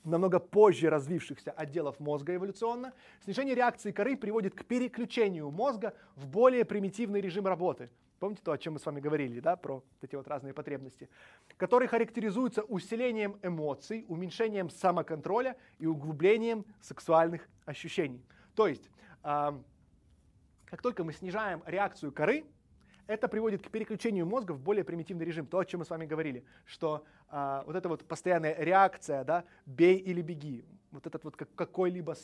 намного 0.04 0.40
позже 0.40 0.90
развившихся 0.90 1.52
отделов 1.52 2.00
мозга 2.00 2.36
эволюционно, 2.36 2.94
снижение 3.24 3.56
реакции 3.56 3.92
коры 3.92 4.18
приводит 4.18 4.54
к 4.54 4.66
переключению 4.66 5.50
мозга 5.50 5.94
в 6.16 6.28
более 6.28 6.66
примитивный 6.66 7.22
режим 7.22 7.48
работы. 7.48 7.90
Помните 8.24 8.42
то, 8.42 8.54
о 8.54 8.58
чем 8.58 8.76
мы 8.76 8.80
с 8.80 8.86
вами 8.86 9.02
говорили, 9.02 9.42
да, 9.42 9.58
про 9.58 9.84
эти 10.02 10.16
вот 10.16 10.30
разные 10.30 10.54
потребности, 10.54 11.10
который 11.58 11.90
характеризуется 11.90 12.62
усилением 12.62 13.38
эмоций, 13.44 14.06
уменьшением 14.08 14.70
самоконтроля 14.70 15.58
и 15.78 15.88
углублением 15.88 16.64
сексуальных 16.80 17.50
ощущений. 17.66 18.24
То 18.56 18.68
есть, 18.68 18.90
э, 19.26 19.52
как 20.68 20.82
только 20.82 21.04
мы 21.04 21.12
снижаем 21.12 21.64
реакцию 21.66 22.14
коры, 22.14 22.46
это 23.08 23.28
приводит 23.28 23.62
к 23.62 23.70
переключению 23.70 24.26
мозга 24.26 24.54
в 24.54 24.62
более 24.62 24.86
примитивный 24.86 25.26
режим. 25.26 25.46
То, 25.46 25.60
о 25.60 25.66
чем 25.66 25.80
мы 25.80 25.86
с 25.86 25.90
вами 25.90 26.06
говорили, 26.06 26.46
что 26.66 27.06
а, 27.28 27.64
вот 27.66 27.76
эта 27.76 27.90
вот 27.90 28.06
постоянная 28.06 28.56
реакция, 28.58 29.24
да, 29.26 29.44
бей 29.66 29.98
или 29.98 30.22
беги, 30.22 30.64
вот 30.92 31.08
этот 31.08 31.24
вот 31.24 31.36
какой-либо 31.36 32.16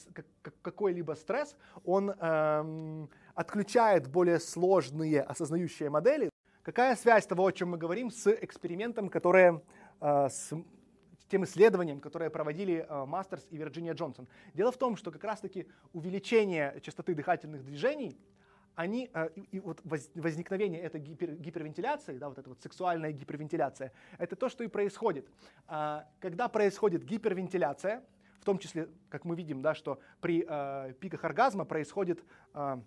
какой-либо 0.61 1.13
стресс, 1.13 1.57
он 1.83 2.11
эм, 2.11 3.09
отключает 3.39 4.09
более 4.09 4.37
сложные 4.37 5.21
осознающие 5.21 5.89
модели. 5.89 6.29
Какая 6.61 6.97
связь 6.97 7.25
того, 7.25 7.45
о 7.45 7.51
чем 7.53 7.69
мы 7.69 7.77
говорим, 7.77 8.11
с 8.11 8.27
экспериментом, 8.29 9.07
который 9.07 9.61
э, 10.01 10.29
с 10.29 10.53
тем 11.29 11.45
исследованием, 11.45 12.01
которое 12.01 12.29
проводили 12.29 12.85
э, 12.85 13.05
Мастерс 13.05 13.47
и 13.49 13.55
Вирджиния 13.55 13.93
Джонсон. 13.93 14.27
Дело 14.53 14.73
в 14.73 14.77
том, 14.77 14.97
что 14.97 15.09
как 15.09 15.23
раз-таки 15.23 15.67
увеличение 15.93 16.81
частоты 16.81 17.15
дыхательных 17.15 17.63
движений 17.63 18.17
они, 18.75 19.09
э, 19.13 19.29
и, 19.53 19.61
вот 19.61 19.79
возникновение 19.85 20.81
этой 20.81 20.99
гипер, 20.99 21.35
гипервентиляции, 21.35 22.17
да, 22.17 22.27
вот 22.27 22.37
эта 22.39 22.49
вот 22.49 22.61
сексуальная 22.61 23.13
гипервентиляция, 23.13 23.93
это 24.17 24.35
то, 24.35 24.49
что 24.49 24.65
и 24.65 24.67
происходит. 24.67 25.29
Когда 25.65 26.49
происходит 26.49 27.05
гипервентиляция, 27.05 28.03
в 28.39 28.45
том 28.45 28.57
числе, 28.57 28.89
как 29.09 29.25
мы 29.25 29.35
видим, 29.35 29.61
да, 29.61 29.75
что 29.75 29.99
при 30.21 30.45
э, 30.47 30.93
пиках 30.99 31.23
оргазма 31.23 31.65
происходит 31.65 32.23
э, 32.53 32.81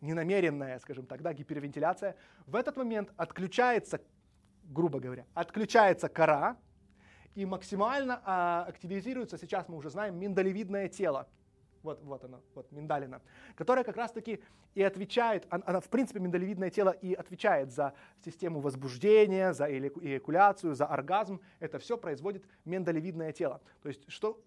ненамеренная, 0.00 0.78
скажем 0.78 1.06
так, 1.06 1.22
да, 1.22 1.32
гипервентиляция, 1.32 2.16
в 2.46 2.56
этот 2.56 2.76
момент 2.76 3.12
отключается, 3.16 4.00
грубо 4.64 5.00
говоря, 5.00 5.26
отключается 5.34 6.08
кора, 6.08 6.56
и 7.34 7.44
максимально 7.44 8.22
э, 8.24 8.68
активизируется, 8.68 9.36
сейчас 9.36 9.68
мы 9.68 9.76
уже 9.76 9.90
знаем, 9.90 10.18
миндалевидное 10.18 10.88
тело 10.88 11.28
вот, 11.86 12.02
вот 12.02 12.24
она, 12.24 12.40
вот 12.54 12.70
миндалина, 12.72 13.22
которая 13.54 13.84
как 13.84 13.96
раз-таки 13.96 14.42
и 14.74 14.82
отвечает, 14.82 15.46
она, 15.48 15.62
она 15.66 15.80
в 15.80 15.88
принципе 15.88 16.20
миндалевидное 16.20 16.68
тело 16.68 16.90
и 16.90 17.14
отвечает 17.14 17.72
за 17.72 17.94
систему 18.24 18.60
возбуждения, 18.60 19.54
за 19.54 19.66
эякуляцию, 19.70 20.74
за 20.74 20.86
оргазм. 20.86 21.40
Это 21.60 21.78
все 21.78 21.96
производит 21.96 22.44
миндалевидное 22.64 23.32
тело. 23.32 23.62
То 23.82 23.88
есть, 23.88 24.04
что, 24.08 24.42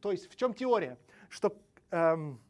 то 0.00 0.12
есть 0.12 0.30
в 0.30 0.36
чем 0.36 0.52
теория? 0.52 0.98
Что 1.30 1.56
эм, 1.90 2.40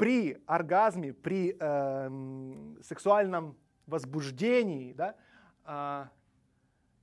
при 0.00 0.42
оргазме, 0.46 1.12
при 1.12 1.54
эм, 1.60 2.78
сексуальном 2.82 3.54
возбуждении, 3.86 4.94
да, 4.94 5.14
э, 5.66 6.06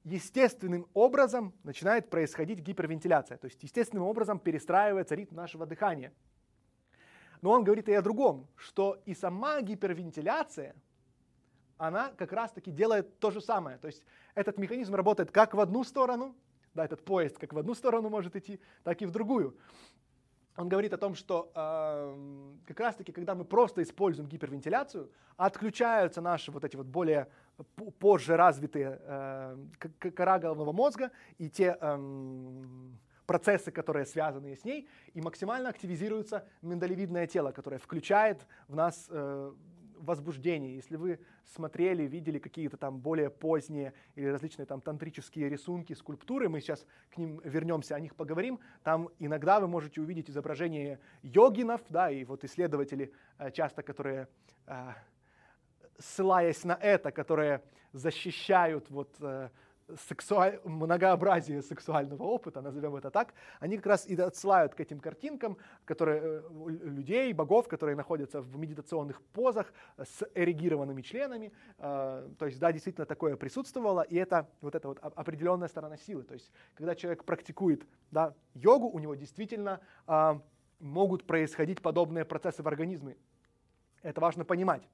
естественным 0.04 0.88
образом 0.96 1.54
начинает 1.64 2.10
происходить 2.10 2.58
гипервентиляция. 2.58 3.38
То 3.38 3.46
есть 3.46 3.62
естественным 3.62 4.04
образом 4.04 4.40
перестраивается 4.40 5.14
ритм 5.14 5.36
нашего 5.36 5.68
дыхания. 5.68 6.12
Но 7.44 7.52
он 7.52 7.64
говорит 7.64 7.88
и 7.88 7.94
о 7.94 8.02
другом, 8.02 8.48
что 8.56 9.00
и 9.06 9.14
сама 9.14 9.62
гипервентиляция, 9.62 10.76
она 11.78 12.14
как 12.18 12.34
раз-таки 12.34 12.72
делает 12.72 13.20
то 13.20 13.30
же 13.30 13.42
самое. 13.42 13.78
То 13.78 13.86
есть 13.86 14.02
этот 14.34 14.58
механизм 14.58 14.96
работает 14.96 15.30
как 15.30 15.54
в 15.54 15.60
одну 15.60 15.84
сторону, 15.84 16.36
да, 16.74 16.86
этот 16.86 17.06
поезд 17.06 17.38
как 17.38 17.54
в 17.54 17.60
одну 17.60 17.76
сторону 17.76 18.10
может 18.10 18.36
идти, 18.36 18.60
так 18.84 19.00
и 19.04 19.06
в 19.06 19.12
другую 19.12 19.56
он 20.58 20.70
говорит 20.70 20.92
о 20.92 20.98
том, 20.98 21.16
что 21.16 21.52
э, 21.54 22.58
как 22.66 22.80
раз-таки, 22.80 23.12
когда 23.12 23.36
мы 23.36 23.46
просто 23.46 23.84
используем 23.84 24.28
гипервентиляцию, 24.28 25.10
отключаются 25.38 26.20
наши 26.20 26.52
вот 26.52 26.66
эти 26.66 26.76
вот 26.76 26.88
более 26.88 27.28
позже 28.00 28.36
развитые 28.36 29.00
э, 29.02 29.58
кора 30.16 30.40
головного 30.40 30.72
мозга 30.72 31.12
и 31.38 31.48
те 31.48 31.78
э, 31.80 32.58
процессы, 33.28 33.72
которые 33.72 34.08
связаны 34.08 34.56
с 34.56 34.66
ней, 34.66 34.90
и 35.14 35.22
максимально 35.22 35.70
активизируется 35.70 36.48
миндалевидное 36.64 37.28
тело, 37.28 37.52
которое 37.52 37.78
включает 37.78 38.48
в 38.68 38.76
нас 38.76 39.08
э, 39.10 39.54
возбуждение. 40.00 40.76
Если 40.76 40.96
вы 40.96 41.20
смотрели, 41.46 42.04
видели 42.04 42.40
какие-то 42.40 42.78
там 42.78 43.00
более 43.00 43.30
поздние 43.30 43.94
или 44.16 44.28
различные 44.28 44.66
там 44.66 44.82
тантрические 44.82 45.50
рисунки, 45.50 45.94
скульптуры, 45.94 46.50
мы 46.50 46.62
сейчас 46.62 46.86
к 47.10 47.18
ним 47.18 47.42
вернемся, 47.44 47.96
о 47.96 48.00
них 48.00 48.16
поговорим, 48.16 48.60
там 48.84 49.10
иногда 49.20 49.60
вы 49.60 49.68
можете 49.68 50.02
увидеть 50.02 50.30
изображение 50.30 51.00
йогинов, 51.22 51.82
да, 51.90 52.10
и 52.10 52.24
вот 52.24 52.44
исследователи 52.44 53.12
э, 53.38 53.52
часто, 53.52 53.84
которые 53.84 54.28
э, 54.66 54.92
ссылаясь 56.00 56.64
на 56.64 56.74
это, 56.74 57.12
которые 57.12 57.62
защищают 57.94 58.90
вот 58.90 59.16
э, 59.22 59.50
сексуаль... 60.08 60.60
многообразие 60.64 61.62
сексуального 61.62 62.24
опыта, 62.24 62.62
назовем 62.62 62.96
это 62.96 63.10
так, 63.10 63.34
они 63.60 63.78
как 63.78 63.86
раз 63.86 64.06
и 64.06 64.16
отсылают 64.20 64.76
к 64.76 64.80
этим 64.80 65.00
картинкам, 65.00 65.58
которые, 65.86 66.22
э, 66.22 66.42
людей, 66.84 67.34
богов, 67.34 67.68
которые 67.68 67.96
находятся 67.96 68.42
в 68.42 68.58
медитационных 68.58 69.22
позах 69.22 69.74
с 69.98 70.28
эрегированными 70.36 71.02
членами. 71.02 71.52
Э, 71.78 72.30
то 72.38 72.46
есть, 72.46 72.60
да, 72.60 72.72
действительно 72.72 73.06
такое 73.06 73.36
присутствовало, 73.38 74.02
и 74.02 74.16
это 74.16 74.50
вот 74.62 74.76
эта 74.76 74.88
вот 74.88 75.00
определенная 75.02 75.68
сторона 75.68 75.98
силы. 75.98 76.24
То 76.24 76.34
есть, 76.34 76.52
когда 76.76 76.96
человек 76.96 77.24
практикует 77.24 77.88
да, 78.12 78.34
йогу, 78.54 78.88
у 78.88 79.00
него 79.00 79.16
действительно 79.16 79.80
э, 80.08 80.40
могут 80.80 81.26
происходить 81.26 81.82
подобные 81.82 82.26
процессы 82.26 82.62
в 82.62 82.68
организме. 82.68 83.16
Это 84.04 84.22
важно 84.22 84.46
понимать. 84.46 84.88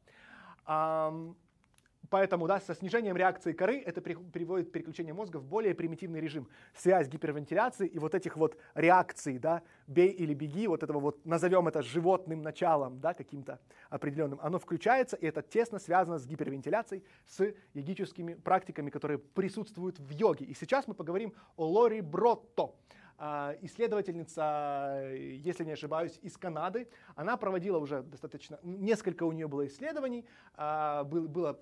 Поэтому 2.10 2.48
да, 2.48 2.60
со 2.60 2.76
снижением 2.76 3.18
реакции 3.18 3.54
коры 3.54 3.80
это 3.80 4.02
приводит 4.02 4.72
переключение 4.72 5.14
мозга 5.14 5.38
в 5.38 5.46
более 5.46 5.74
примитивный 5.74 6.20
режим. 6.20 6.48
Связь 6.76 7.08
гипервентиляции 7.08 7.88
и 7.88 7.98
вот 8.00 8.14
этих 8.14 8.38
вот 8.38 8.58
реакций, 8.76 9.40
да, 9.40 9.62
бей 9.88 10.10
или 10.10 10.34
беги, 10.34 10.68
вот 10.68 10.84
этого 10.84 11.00
вот, 11.00 11.26
назовем 11.26 11.68
это 11.68 11.82
животным 11.82 12.42
началом, 12.42 13.00
да, 13.00 13.14
каким-то 13.14 13.60
определенным, 13.90 14.40
оно 14.42 14.60
включается, 14.60 15.16
и 15.16 15.26
это 15.26 15.42
тесно 15.42 15.80
связано 15.80 16.20
с 16.20 16.26
гипервентиляцией, 16.26 17.04
с 17.26 17.54
йогическими 17.74 18.36
практиками, 18.36 18.90
которые 18.90 19.18
присутствуют 19.18 20.00
в 20.00 20.10
йоге. 20.12 20.46
И 20.46 20.54
сейчас 20.54 20.88
мы 20.88 20.94
поговорим 20.94 21.34
о 21.56 21.66
Лори 21.66 22.02
Бротто. 22.02 22.74
А, 23.18 23.56
исследовательница, 23.62 25.12
если 25.14 25.64
не 25.64 25.74
ошибаюсь, 25.74 26.20
из 26.22 26.38
Канады. 26.38 26.88
Она 27.16 27.38
проводила 27.38 27.78
уже 27.78 28.02
достаточно, 28.02 28.60
несколько 28.64 29.24
у 29.24 29.32
нее 29.32 29.48
было 29.48 29.68
исследований. 29.68 30.26
А, 30.56 31.04
было 31.04 31.58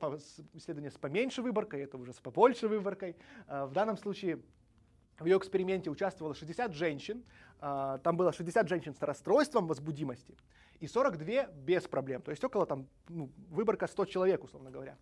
исследование 0.53 0.91
с 0.91 0.97
поменьше 0.97 1.41
выборкой, 1.41 1.81
это 1.81 1.97
уже 1.97 2.13
с 2.13 2.19
побольше 2.19 2.67
выборкой. 2.67 3.15
А, 3.47 3.65
в 3.65 3.73
данном 3.73 3.97
случае 3.97 4.39
в 5.19 5.25
ее 5.25 5.37
эксперименте 5.37 5.89
участвовало 5.89 6.33
60 6.33 6.73
женщин. 6.73 7.23
Там 7.59 8.17
было 8.17 8.33
60 8.33 8.67
женщин 8.67 8.95
с 8.95 9.01
расстройством 9.03 9.67
возбудимости 9.67 10.35
и 10.79 10.87
42 10.87 11.45
без 11.45 11.87
проблем. 11.87 12.23
То 12.23 12.31
есть 12.31 12.43
около 12.43 12.65
там, 12.65 12.87
ну, 13.07 13.29
выборка 13.49 13.85
100 13.85 14.05
человек, 14.05 14.43
условно 14.43 14.71
говоря. 14.71 14.97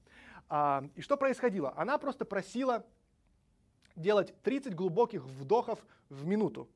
И 0.96 1.02
что 1.02 1.16
происходило? 1.16 1.74
Она 1.78 1.98
просто 1.98 2.26
просила 2.26 2.86
делать 4.00 4.34
30 4.44 4.74
глубоких 4.74 5.24
вдохов 5.26 5.86
в 6.10 6.26
минуту. 6.26 6.68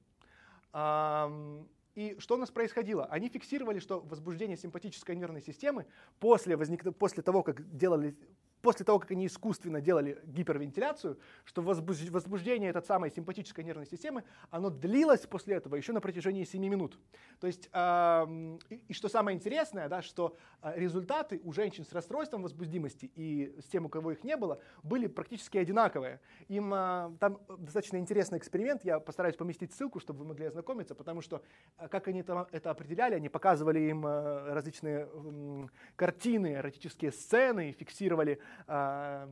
И 1.95 2.15
что 2.17 2.35
у 2.35 2.37
нас 2.37 2.49
происходило? 2.49 3.05
Они 3.05 3.29
фиксировали, 3.29 3.79
что 3.79 3.99
возбуждение 3.99 4.57
симпатической 4.57 5.15
нервной 5.15 5.41
системы 5.41 5.85
после, 6.19 6.55
возник... 6.55 6.95
после 6.97 7.21
того, 7.21 7.43
как 7.43 7.75
делали 7.75 8.15
после 8.63 8.85
того, 8.85 8.97
как 8.97 9.11
они 9.11 9.27
искусственно 9.27 9.81
делали 9.81 10.19
гипервентиляцию, 10.23 11.19
что 11.43 11.61
возбуждение 11.61 12.69
этой 12.69 12.81
самой 12.81 13.11
симпатической 13.11 13.61
нервной 13.63 13.85
системы, 13.85 14.23
оно 14.49 14.69
длилось 14.69 15.27
после 15.27 15.55
этого 15.55 15.75
еще 15.75 15.91
на 15.91 15.99
протяжении 15.99 16.45
7 16.45 16.65
минут. 16.65 16.97
То 17.41 17.47
есть, 17.47 17.69
э, 17.73 18.57
и, 18.69 18.75
и 18.87 18.93
что 18.93 19.09
самое 19.09 19.35
интересное, 19.35 19.89
да, 19.89 20.01
что 20.01 20.37
а, 20.61 20.73
результаты 20.77 21.41
у 21.43 21.51
женщин 21.51 21.85
с 21.85 21.91
расстройством 21.91 22.41
возбудимости 22.41 23.11
и 23.15 23.53
с 23.59 23.65
тем, 23.65 23.85
у 23.85 23.89
кого 23.89 24.13
их 24.13 24.23
не 24.23 24.37
было, 24.37 24.61
были 24.81 25.07
практически 25.07 25.57
одинаковые. 25.57 26.21
Им 26.47 26.73
э, 26.73 27.11
там 27.19 27.41
достаточно 27.57 27.97
интересный 27.97 28.37
эксперимент, 28.37 28.85
я 28.85 29.01
постараюсь 29.01 29.35
поместить 29.35 29.73
ссылку, 29.73 29.99
чтобы 29.99 30.19
вы 30.19 30.25
могли 30.27 30.45
ознакомиться, 30.45 30.95
потому 30.95 31.19
что 31.19 31.43
как 31.91 32.07
они 32.07 32.23
там 32.23 32.47
это 32.53 32.71
определяли, 32.71 33.15
они 33.15 33.27
показывали 33.27 33.81
им 33.81 34.05
различные 34.05 35.09
э, 35.11 35.67
картины, 35.97 36.53
эротические 36.53 37.11
сцены, 37.11 37.73
фиксировали 37.73 38.39
э, 38.67 39.27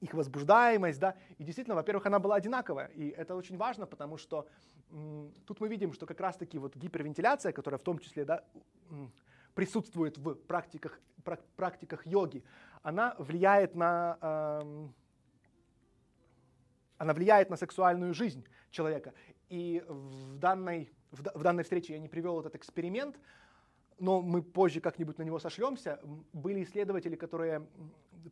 их 0.00 0.14
возбуждаемость, 0.14 1.00
да, 1.00 1.16
и 1.38 1.44
действительно, 1.44 1.74
во-первых, 1.74 2.06
она 2.06 2.18
была 2.18 2.36
одинаковая, 2.36 2.88
и 2.88 3.08
это 3.08 3.34
очень 3.34 3.56
важно, 3.56 3.86
потому 3.86 4.18
что 4.18 4.46
тут 5.46 5.60
мы 5.60 5.68
видим, 5.68 5.92
что 5.92 6.06
как 6.06 6.20
раз-таки 6.20 6.58
вот 6.58 6.76
гипервентиляция, 6.76 7.52
которая 7.52 7.78
в 7.78 7.82
том 7.82 7.98
числе, 7.98 8.24
да, 8.24 8.44
присутствует 9.54 10.18
в 10.18 10.34
практиках, 10.34 11.00
практиках 11.56 12.06
йоги, 12.06 12.44
она 12.82 13.16
влияет 13.18 13.74
на, 13.74 14.18
э, 14.20 14.88
она 16.98 17.14
влияет 17.14 17.50
на 17.50 17.56
сексуальную 17.56 18.14
жизнь 18.14 18.46
человека. 18.70 19.14
И 19.48 19.82
в 19.88 20.38
данной, 20.38 20.92
в, 21.10 21.22
в 21.22 21.42
данной 21.42 21.62
встрече 21.62 21.94
я 21.94 21.98
не 21.98 22.08
привел 22.08 22.38
этот 22.40 22.54
эксперимент, 22.54 23.18
но 23.98 24.22
мы 24.22 24.42
позже 24.42 24.80
как-нибудь 24.80 25.18
на 25.18 25.22
него 25.22 25.38
сошлемся. 25.38 26.00
Были 26.32 26.62
исследователи, 26.62 27.16
которые 27.16 27.66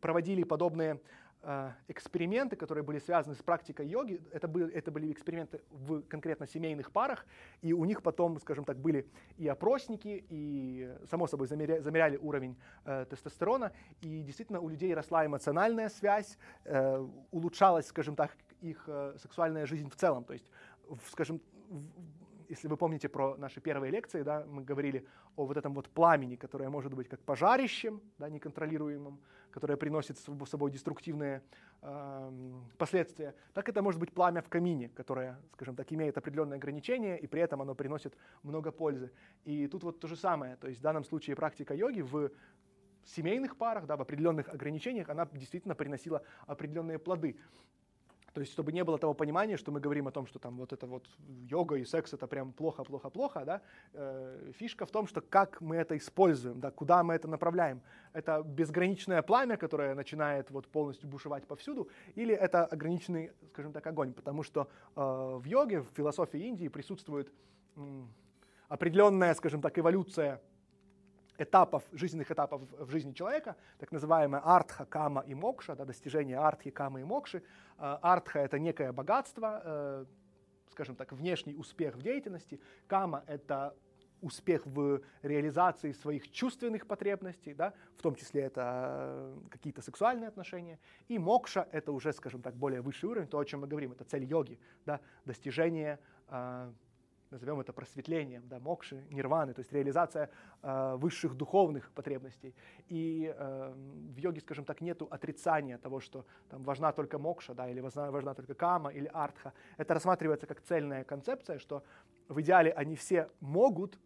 проводили 0.01 0.43
подобные 0.43 0.99
э, 1.41 1.71
эксперименты, 1.87 2.55
которые 2.55 2.83
были 2.83 2.99
связаны 2.99 3.35
с 3.35 3.41
практикой 3.41 3.87
йоги. 3.87 4.21
Это 4.31 4.47
были, 4.47 4.71
это 4.73 4.91
были 4.91 5.11
эксперименты 5.11 5.61
в 5.71 6.01
конкретно 6.03 6.47
семейных 6.47 6.91
парах, 6.91 7.25
и 7.61 7.73
у 7.73 7.85
них 7.85 8.01
потом, 8.01 8.39
скажем 8.39 8.65
так, 8.65 8.77
были 8.77 9.07
и 9.37 9.47
опросники, 9.47 10.25
и, 10.29 10.93
само 11.09 11.27
собой, 11.27 11.47
замеря, 11.47 11.81
замеряли 11.81 12.17
уровень 12.17 12.57
э, 12.85 13.05
тестостерона, 13.09 13.71
и 14.01 14.21
действительно 14.21 14.59
у 14.59 14.69
людей 14.69 14.93
росла 14.93 15.25
эмоциональная 15.25 15.89
связь, 15.89 16.37
э, 16.65 17.07
улучшалась, 17.31 17.87
скажем 17.87 18.15
так, 18.15 18.35
их 18.61 18.83
э, 18.87 19.15
сексуальная 19.19 19.65
жизнь 19.65 19.89
в 19.89 19.95
целом. 19.95 20.23
То 20.23 20.33
есть, 20.33 20.49
в, 20.87 21.09
скажем, 21.09 21.41
в, 21.69 22.14
если 22.49 22.67
вы 22.67 22.77
помните 22.77 23.09
про 23.09 23.35
наши 23.37 23.61
первые 23.61 23.91
лекции, 23.91 24.23
да, 24.23 24.45
мы 24.47 24.63
говорили 24.63 25.05
о 25.35 25.45
вот 25.45 25.57
этом 25.57 25.73
вот 25.73 25.89
пламени, 25.89 26.35
которое 26.35 26.69
может 26.69 26.93
быть 26.93 27.07
как 27.07 27.19
пожарищем, 27.21 28.01
да, 28.17 28.29
неконтролируемым, 28.29 29.19
которое 29.51 29.77
приносит 29.77 30.17
с 30.17 30.45
собой 30.49 30.71
деструктивные 30.71 31.41
э, 31.81 32.31
последствия, 32.77 33.35
так 33.53 33.69
это 33.69 33.81
может 33.81 33.99
быть 33.99 34.13
пламя 34.13 34.41
в 34.41 34.49
камине, 34.49 34.89
которое, 34.89 35.39
скажем 35.53 35.75
так, 35.75 35.91
имеет 35.93 36.17
определенные 36.17 36.57
ограничения, 36.57 37.17
и 37.17 37.27
при 37.27 37.41
этом 37.41 37.61
оно 37.61 37.75
приносит 37.75 38.17
много 38.43 38.71
пользы. 38.71 39.11
И 39.45 39.67
тут 39.67 39.83
вот 39.83 39.99
то 39.99 40.07
же 40.07 40.15
самое, 40.15 40.55
то 40.57 40.67
есть 40.67 40.79
в 40.79 40.83
данном 40.83 41.03
случае 41.03 41.35
практика 41.35 41.73
йоги 41.73 42.01
в 42.01 42.31
семейных 43.05 43.55
парах, 43.57 43.85
да, 43.85 43.95
в 43.95 44.01
определенных 44.01 44.49
ограничениях, 44.49 45.09
она 45.09 45.27
действительно 45.31 45.75
приносила 45.75 46.21
определенные 46.47 46.99
плоды. 46.99 47.37
То 48.35 48.41
есть, 48.41 48.51
чтобы 48.51 48.73
не 48.73 48.83
было 48.83 48.97
того 48.97 49.13
понимания, 49.13 49.55
что 49.55 49.71
мы 49.71 49.79
говорим 49.79 50.07
о 50.07 50.11
том, 50.11 50.27
что 50.27 50.39
там 50.39 50.57
вот 50.57 50.73
это 50.73 50.85
вот 50.87 51.07
йога 51.49 51.77
и 51.77 51.85
секс 51.85 52.13
это 52.13 52.27
прям 52.27 52.51
плохо, 52.51 52.83
плохо, 52.83 53.09
плохо, 53.09 53.45
да. 53.45 53.61
Э, 53.93 54.51
фишка 54.59 54.85
в 54.85 54.91
том, 54.91 55.07
что 55.07 55.21
как 55.21 55.61
мы 55.61 55.77
это 55.77 55.95
используем, 55.95 56.59
да, 56.59 56.69
куда 56.69 57.01
мы 57.01 57.13
это 57.13 57.29
направляем. 57.29 57.81
Это 58.11 58.43
безграничное 58.43 59.21
пламя, 59.21 59.55
которое 59.55 59.95
начинает 59.95 60.51
вот 60.51 60.67
полностью 60.67 61.07
бушевать 61.07 61.47
повсюду, 61.47 61.87
или 62.15 62.35
это 62.35 62.65
ограниченный, 62.65 63.31
скажем 63.53 63.71
так, 63.71 63.87
огонь, 63.87 64.11
потому 64.11 64.43
что 64.43 64.67
э, 64.97 64.99
в 64.99 65.45
йоге, 65.45 65.79
в 65.79 65.87
философии 65.95 66.41
Индии 66.41 66.67
присутствует 66.67 67.31
э, 67.77 68.03
определенная, 68.67 69.33
скажем 69.33 69.61
так, 69.61 69.79
эволюция 69.79 70.41
этапов, 71.37 71.83
жизненных 71.91 72.31
этапов 72.31 72.61
в 72.71 72.89
жизни 72.89 73.13
человека, 73.13 73.55
так 73.79 73.91
называемая 73.91 74.41
артха, 74.43 74.85
кама 74.85 75.21
и 75.21 75.33
мокша, 75.33 75.75
да, 75.75 75.85
достижение 75.85 76.37
артхи, 76.37 76.71
камы 76.71 77.01
и 77.01 77.03
мокши. 77.03 77.43
Э, 77.77 77.97
артха— 78.01 78.39
это 78.41 78.59
некое 78.59 78.91
богатство, 78.91 79.61
э, 79.63 80.05
скажем 80.71 80.95
так, 80.95 81.11
внешний 81.11 81.55
успех 81.55 81.95
в 81.95 82.01
деятельности. 82.01 82.59
Кама— 82.87 83.23
это 83.27 83.75
успех 84.21 84.65
в 84.65 85.01
реализации 85.21 85.91
своих 85.91 86.31
чувственных 86.31 86.87
потребностей, 86.87 87.53
да, 87.53 87.73
в 87.97 88.01
том 88.01 88.15
числе 88.15 88.43
это 88.43 88.87
э, 88.97 89.39
какие-то 89.49 89.81
сексуальные 89.81 90.29
отношения. 90.29 90.79
И 91.07 91.19
мокша— 91.19 91.67
это 91.71 91.91
уже, 91.91 92.13
скажем 92.13 92.41
так, 92.41 92.55
более 92.55 92.81
высший 92.81 93.09
уровень, 93.09 93.27
то, 93.27 93.37
о 93.37 93.45
чем 93.45 93.61
мы 93.61 93.67
говорим, 93.67 93.91
это 93.91 94.03
цель 94.03 94.23
йоги, 94.23 94.59
да, 94.85 94.99
достижение 95.25 95.99
назовем 97.35 97.59
это 97.59 97.73
просветлением, 97.73 98.47
да, 98.47 98.59
мокши, 98.59 99.03
нирваны, 99.11 99.53
то 99.53 99.59
есть 99.59 99.71
реализация 99.73 100.29
э, 100.61 100.95
высших 100.97 101.35
духовных 101.35 101.91
потребностей. 101.91 102.55
И 102.87 103.33
э, 103.35 103.73
в 103.75 104.17
йоге, 104.17 104.39
скажем 104.39 104.65
так, 104.65 104.81
нет 104.81 105.01
отрицания 105.01 105.77
того, 105.77 105.99
что 105.99 106.25
там 106.49 106.63
важна 106.63 106.91
только 106.93 107.19
мокша, 107.19 107.53
да, 107.53 107.69
или 107.69 107.81
важна, 107.81 108.09
важна 108.09 108.33
только 108.33 108.53
кама 108.53 108.89
или 108.89 109.09
артха. 109.13 109.53
Это 109.77 109.93
рассматривается 109.93 110.47
как 110.47 110.61
цельная 110.61 111.03
концепция, 111.03 111.59
что 111.59 111.83
в 112.29 112.39
идеале 112.39 112.71
они 112.71 112.95
все 112.95 113.29
могут 113.41 113.99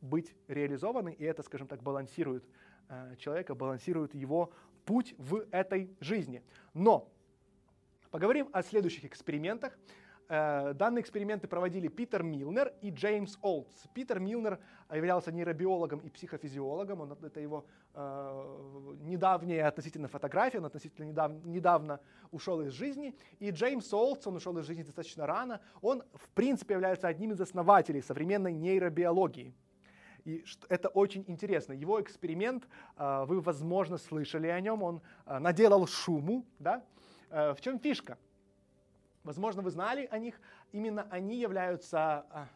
быть 0.00 0.34
реализованы, 0.48 1.12
и 1.12 1.24
это, 1.24 1.42
скажем 1.42 1.68
так, 1.68 1.82
балансирует 1.82 2.44
э, 2.88 3.16
человека, 3.18 3.54
балансирует 3.54 4.14
его 4.14 4.52
путь 4.86 5.14
в 5.18 5.46
этой 5.50 5.94
жизни. 6.00 6.42
Но 6.72 7.10
поговорим 8.10 8.48
о 8.52 8.62
следующих 8.62 9.04
экспериментах. 9.04 9.78
Э, 10.28 10.72
данные 10.74 11.02
эксперименты 11.02 11.46
проводили 11.48 11.88
Питер 11.88 12.22
Милнер 12.22 12.72
и 12.80 12.90
Джеймс 12.90 13.36
Олдс. 13.42 13.86
Питер 13.92 14.20
Милнер 14.20 14.58
являлся 14.90 15.30
нейробиологом 15.30 16.00
и 16.00 16.08
психофизиологом, 16.08 17.02
он, 17.02 17.12
это 17.12 17.40
его 17.40 17.66
э, 17.92 18.94
недавняя 19.02 19.66
относительно 19.66 20.08
фотография, 20.08 20.58
он 20.58 20.64
относительно 20.64 21.04
недавно, 21.04 21.40
недавно 21.44 22.00
ушел 22.30 22.62
из 22.62 22.72
жизни. 22.72 23.14
И 23.38 23.50
Джеймс 23.50 23.92
Олдс, 23.92 24.26
он 24.26 24.36
ушел 24.36 24.56
из 24.58 24.66
жизни 24.66 24.82
достаточно 24.82 25.26
рано, 25.26 25.60
он 25.82 26.02
в 26.14 26.30
принципе 26.30 26.74
является 26.74 27.06
одним 27.06 27.32
из 27.32 27.40
основателей 27.40 28.00
современной 28.00 28.54
нейробиологии. 28.54 29.54
И 30.24 30.42
это 30.70 30.88
очень 30.88 31.24
интересно. 31.26 31.74
Его 31.74 32.00
эксперимент, 32.00 32.66
э, 32.96 33.24
вы, 33.26 33.42
возможно, 33.42 33.98
слышали 33.98 34.46
о 34.46 34.58
нем, 34.60 34.82
он 34.82 35.02
э, 35.26 35.38
наделал 35.38 35.86
шуму. 35.86 36.46
Да? 36.58 36.82
В 37.30 37.56
чем 37.60 37.80
фишка? 37.80 38.16
Возможно, 39.24 39.62
вы 39.62 39.70
знали 39.70 40.06
о 40.10 40.18
них. 40.18 40.38
Именно 40.72 41.06
они 41.10 41.40
являются 41.40 41.98
а, 41.98 42.48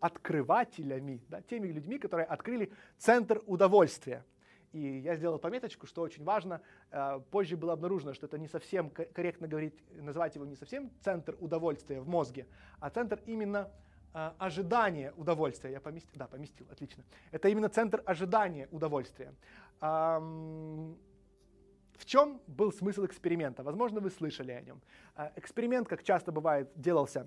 открывателями, 0.00 1.22
да, 1.28 1.40
теми 1.42 1.68
людьми, 1.68 1.98
которые 1.98 2.26
открыли 2.26 2.72
центр 2.98 3.42
удовольствия. 3.46 4.24
И 4.72 4.98
я 4.98 5.16
сделал 5.16 5.38
пометочку, 5.38 5.86
что 5.86 6.02
очень 6.02 6.24
важно. 6.24 6.60
А, 6.90 7.20
позже 7.20 7.56
было 7.56 7.72
обнаружено, 7.72 8.14
что 8.14 8.26
это 8.26 8.36
не 8.36 8.48
совсем 8.48 8.90
корректно 8.90 9.46
говорить, 9.46 9.74
называть 9.92 10.34
его 10.34 10.44
не 10.44 10.56
совсем 10.56 10.90
центр 11.02 11.36
удовольствия 11.38 12.00
в 12.00 12.08
мозге, 12.08 12.46
а 12.80 12.90
центр 12.90 13.20
именно 13.26 13.70
а, 14.12 14.34
ожидания 14.38 15.14
удовольствия. 15.16 15.70
Я 15.70 15.80
поместил, 15.80 16.16
да, 16.16 16.26
поместил, 16.26 16.66
отлично. 16.68 17.04
Это 17.30 17.48
именно 17.48 17.68
центр 17.68 18.02
ожидания 18.04 18.68
удовольствия. 18.72 19.32
В 21.98 22.06
чем 22.06 22.40
был 22.46 22.72
смысл 22.72 23.04
эксперимента? 23.04 23.62
Возможно, 23.64 24.00
вы 24.00 24.10
слышали 24.10 24.52
о 24.52 24.60
нем. 24.60 24.80
А, 25.16 25.32
эксперимент, 25.34 25.88
как 25.88 26.04
часто 26.04 26.30
бывает, 26.30 26.70
делался 26.76 27.26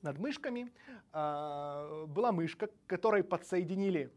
над 0.00 0.18
мышками. 0.18 0.72
А, 1.12 2.06
была 2.06 2.32
мышка, 2.32 2.68
к 2.68 2.72
которой 2.86 3.22
подсоединили 3.22 4.10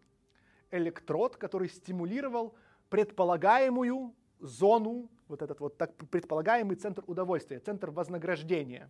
электрод, 0.71 1.35
который 1.35 1.67
стимулировал 1.67 2.55
предполагаемую 2.89 4.15
зону, 4.39 5.09
вот 5.27 5.41
этот 5.41 5.59
вот 5.59 5.77
так 5.77 5.93
предполагаемый 6.09 6.77
центр 6.77 7.03
удовольствия, 7.05 7.59
центр 7.59 7.91
вознаграждения. 7.91 8.89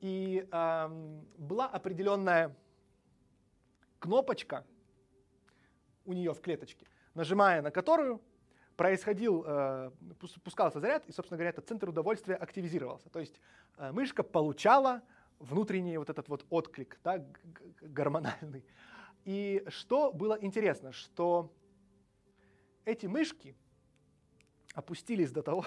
И 0.00 0.46
была 1.38 1.66
определенная 1.66 2.54
кнопочка 3.98 4.66
у 6.04 6.12
нее 6.12 6.34
в 6.34 6.40
клеточке, 6.42 6.86
нажимая 7.14 7.62
на 7.62 7.70
которую 7.70 8.20
происходил, 8.76 9.44
э, 9.46 9.90
пускался 10.42 10.80
заряд, 10.80 11.06
и, 11.06 11.12
собственно 11.12 11.36
говоря, 11.36 11.50
этот 11.50 11.68
центр 11.68 11.88
удовольствия 11.88 12.34
активизировался. 12.34 13.08
То 13.08 13.20
есть 13.20 13.40
э, 13.76 13.92
мышка 13.92 14.22
получала 14.22 15.02
внутренний 15.38 15.98
вот 15.98 16.10
этот 16.10 16.28
вот 16.28 16.44
отклик, 16.50 16.98
да, 17.04 17.24
гормональный. 17.80 18.64
И 19.24 19.64
что 19.68 20.12
было 20.12 20.38
интересно, 20.40 20.92
что 20.92 21.52
эти 22.84 23.06
мышки 23.06 23.56
опустились 24.74 25.30
до 25.30 25.42
того, 25.42 25.64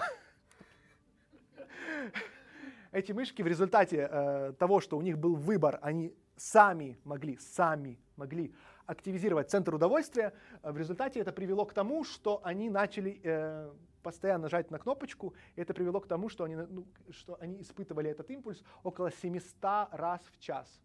эти 2.92 3.12
мышки 3.12 3.42
в 3.42 3.46
результате 3.46 4.08
э, 4.10 4.52
того, 4.58 4.80
что 4.80 4.96
у 4.96 5.02
них 5.02 5.18
был 5.18 5.34
выбор, 5.34 5.78
они 5.82 6.14
сами 6.36 6.98
могли, 7.04 7.36
сами 7.38 7.98
могли 8.16 8.54
активизировать 8.88 9.50
центр 9.50 9.74
удовольствия. 9.74 10.32
В 10.62 10.76
результате 10.76 11.20
это 11.20 11.30
привело 11.30 11.66
к 11.66 11.74
тому, 11.74 12.04
что 12.04 12.40
они 12.42 12.70
начали 12.70 13.20
э, 13.22 13.70
постоянно 14.02 14.44
нажать 14.44 14.70
на 14.70 14.78
кнопочку, 14.78 15.34
и 15.56 15.60
это 15.60 15.74
привело 15.74 16.00
к 16.00 16.08
тому, 16.08 16.30
что 16.30 16.44
они, 16.44 16.56
ну, 16.56 16.86
что 17.10 17.36
они 17.38 17.60
испытывали 17.60 18.10
этот 18.10 18.30
импульс 18.30 18.64
около 18.82 19.10
700 19.10 19.88
раз 19.92 20.22
в 20.32 20.38
час. 20.38 20.80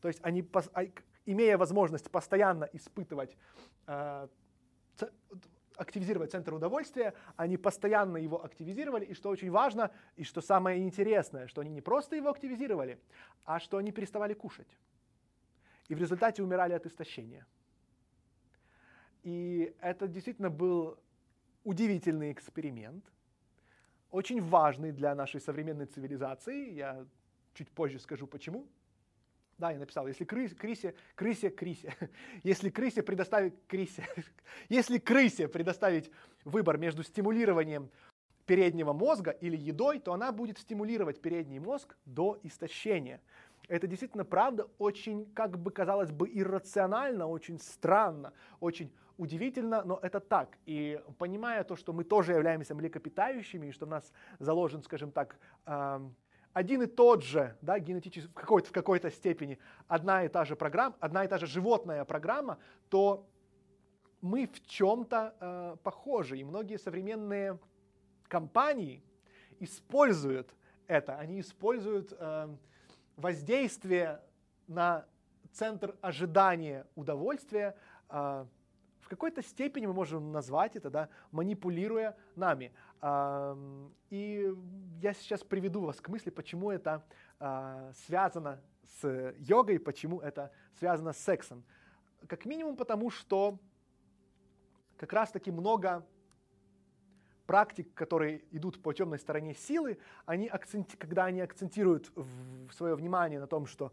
То 0.00 0.06
есть 0.06 0.20
они, 0.22 0.48
а, 0.52 0.84
имея 1.26 1.58
возможность 1.58 2.08
постоянно 2.08 2.68
испытывать, 2.72 3.36
э, 3.88 4.28
активизировать 5.76 6.30
центр 6.30 6.54
удовольствия, 6.54 7.14
они 7.36 7.56
постоянно 7.56 8.18
его 8.18 8.44
активизировали, 8.44 9.06
и 9.06 9.14
что 9.14 9.30
очень 9.30 9.50
важно, 9.50 9.90
и 10.14 10.22
что 10.22 10.40
самое 10.40 10.84
интересное, 10.84 11.48
что 11.48 11.62
они 11.62 11.70
не 11.70 11.80
просто 11.80 12.14
его 12.14 12.30
активизировали, 12.30 13.00
а 13.44 13.58
что 13.58 13.76
они 13.78 13.90
переставали 13.90 14.34
кушать. 14.34 14.68
И 15.88 15.94
в 15.94 15.98
результате 15.98 16.42
умирали 16.42 16.74
от 16.74 16.86
истощения. 16.86 17.46
И 19.22 19.74
это 19.80 20.06
действительно 20.06 20.50
был 20.50 20.98
удивительный 21.64 22.32
эксперимент, 22.32 23.04
очень 24.10 24.40
важный 24.40 24.92
для 24.92 25.14
нашей 25.14 25.40
современной 25.40 25.86
цивилизации. 25.86 26.72
Я 26.72 27.06
чуть 27.54 27.70
позже 27.70 27.98
скажу 27.98 28.26
почему. 28.26 28.66
Да, 29.58 29.72
я 29.72 29.78
написал, 29.78 30.06
если 30.06 30.24
крысе, 30.24 30.54
крысе, 30.54 30.94
крысе, 31.16 31.50
крысе, 31.50 31.94
если 32.44 32.70
крысе 32.70 33.02
предоставить, 33.02 33.54
крысе, 33.66 34.06
если 34.68 34.98
крысе 34.98 35.48
предоставить 35.48 36.10
выбор 36.44 36.78
между 36.78 37.02
стимулированием 37.02 37.90
переднего 38.46 38.92
мозга 38.92 39.32
или 39.32 39.56
едой, 39.56 39.98
то 39.98 40.12
она 40.12 40.30
будет 40.32 40.58
стимулировать 40.58 41.20
передний 41.20 41.58
мозг 41.58 41.96
до 42.06 42.38
истощения. 42.44 43.20
Это 43.68 43.86
действительно 43.86 44.24
правда 44.24 44.66
очень, 44.78 45.30
как 45.34 45.58
бы 45.58 45.70
казалось 45.70 46.10
бы, 46.10 46.28
иррационально, 46.28 47.26
очень 47.26 47.58
странно, 47.58 48.32
очень 48.60 48.90
удивительно, 49.18 49.82
но 49.84 49.98
это 50.02 50.20
так. 50.20 50.56
И 50.64 51.00
понимая 51.18 51.64
то, 51.64 51.76
что 51.76 51.92
мы 51.92 52.04
тоже 52.04 52.32
являемся 52.32 52.74
млекопитающими, 52.74 53.66
и 53.66 53.72
что 53.72 53.84
у 53.84 53.88
нас 53.88 54.12
заложен, 54.38 54.82
скажем 54.82 55.12
так, 55.12 55.36
один 56.54 56.82
и 56.82 56.86
тот 56.86 57.22
же, 57.22 57.56
да, 57.60 57.78
генетически, 57.78 58.30
в 58.30 58.34
какой-то, 58.34 58.68
в 58.68 58.72
какой-то 58.72 59.10
степени, 59.10 59.58
одна 59.86 60.24
и 60.24 60.28
та 60.28 60.44
же 60.44 60.56
программа, 60.56 60.96
одна 60.98 61.24
и 61.24 61.28
та 61.28 61.36
же 61.38 61.46
животная 61.46 62.04
программа, 62.04 62.58
то 62.88 63.26
мы 64.20 64.46
в 64.46 64.66
чем-то 64.66 65.34
э, 65.38 65.76
похожи. 65.82 66.38
И 66.38 66.44
многие 66.44 66.78
современные 66.78 67.58
компании 68.28 69.02
используют 69.60 70.54
это. 70.86 71.16
Они 71.16 71.40
используют 71.40 72.12
э, 72.18 72.48
воздействие 73.18 74.22
на 74.66 75.04
центр 75.52 75.96
ожидания 76.00 76.86
удовольствия 76.94 77.76
э, 78.08 78.46
в 79.00 79.08
какой-то 79.08 79.42
степени 79.42 79.86
мы 79.86 79.94
можем 79.94 80.32
назвать 80.32 80.76
это, 80.76 80.90
да, 80.90 81.08
манипулируя 81.30 82.14
нами. 82.36 82.74
И 84.10 84.54
я 85.00 85.14
сейчас 85.14 85.42
приведу 85.42 85.86
вас 85.86 85.98
к 85.98 86.10
мысли, 86.10 86.28
почему 86.28 86.70
это 86.70 87.02
а, 87.40 87.90
связано 88.06 88.60
с 89.00 89.34
йогой, 89.38 89.78
почему 89.78 90.20
это 90.20 90.52
связано 90.78 91.14
с 91.14 91.18
сексом. 91.18 91.64
Как 92.26 92.44
минимум 92.44 92.76
потому, 92.76 93.08
что 93.08 93.58
как 94.98 95.14
раз-таки 95.14 95.50
много 95.50 96.04
практик, 97.48 97.94
которые 97.94 98.42
идут 98.50 98.82
по 98.82 98.92
темной 98.92 99.18
стороне 99.18 99.54
силы, 99.54 99.96
они 100.26 100.48
акценти... 100.48 100.96
когда 100.96 101.24
они 101.24 101.40
акцентируют 101.40 102.12
в 102.14 102.70
свое 102.72 102.94
внимание 102.94 103.40
на 103.40 103.46
том, 103.46 103.66
что 103.66 103.90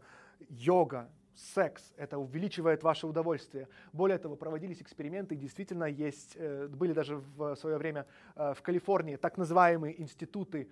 йога, 0.50 1.08
секс, 1.34 1.94
это 1.96 2.18
увеличивает 2.18 2.82
ваше 2.82 3.06
удовольствие. 3.06 3.68
Более 3.94 4.18
того, 4.18 4.36
проводились 4.36 4.82
эксперименты, 4.82 5.36
действительно 5.36 5.84
есть, 5.84 6.36
э, 6.36 6.68
были 6.68 6.92
даже 6.92 7.16
в 7.16 7.56
свое 7.56 7.78
время 7.78 8.04
э, 8.34 8.52
в 8.54 8.60
Калифорнии 8.60 9.16
так 9.16 9.38
называемые 9.38 9.98
институты 10.02 10.68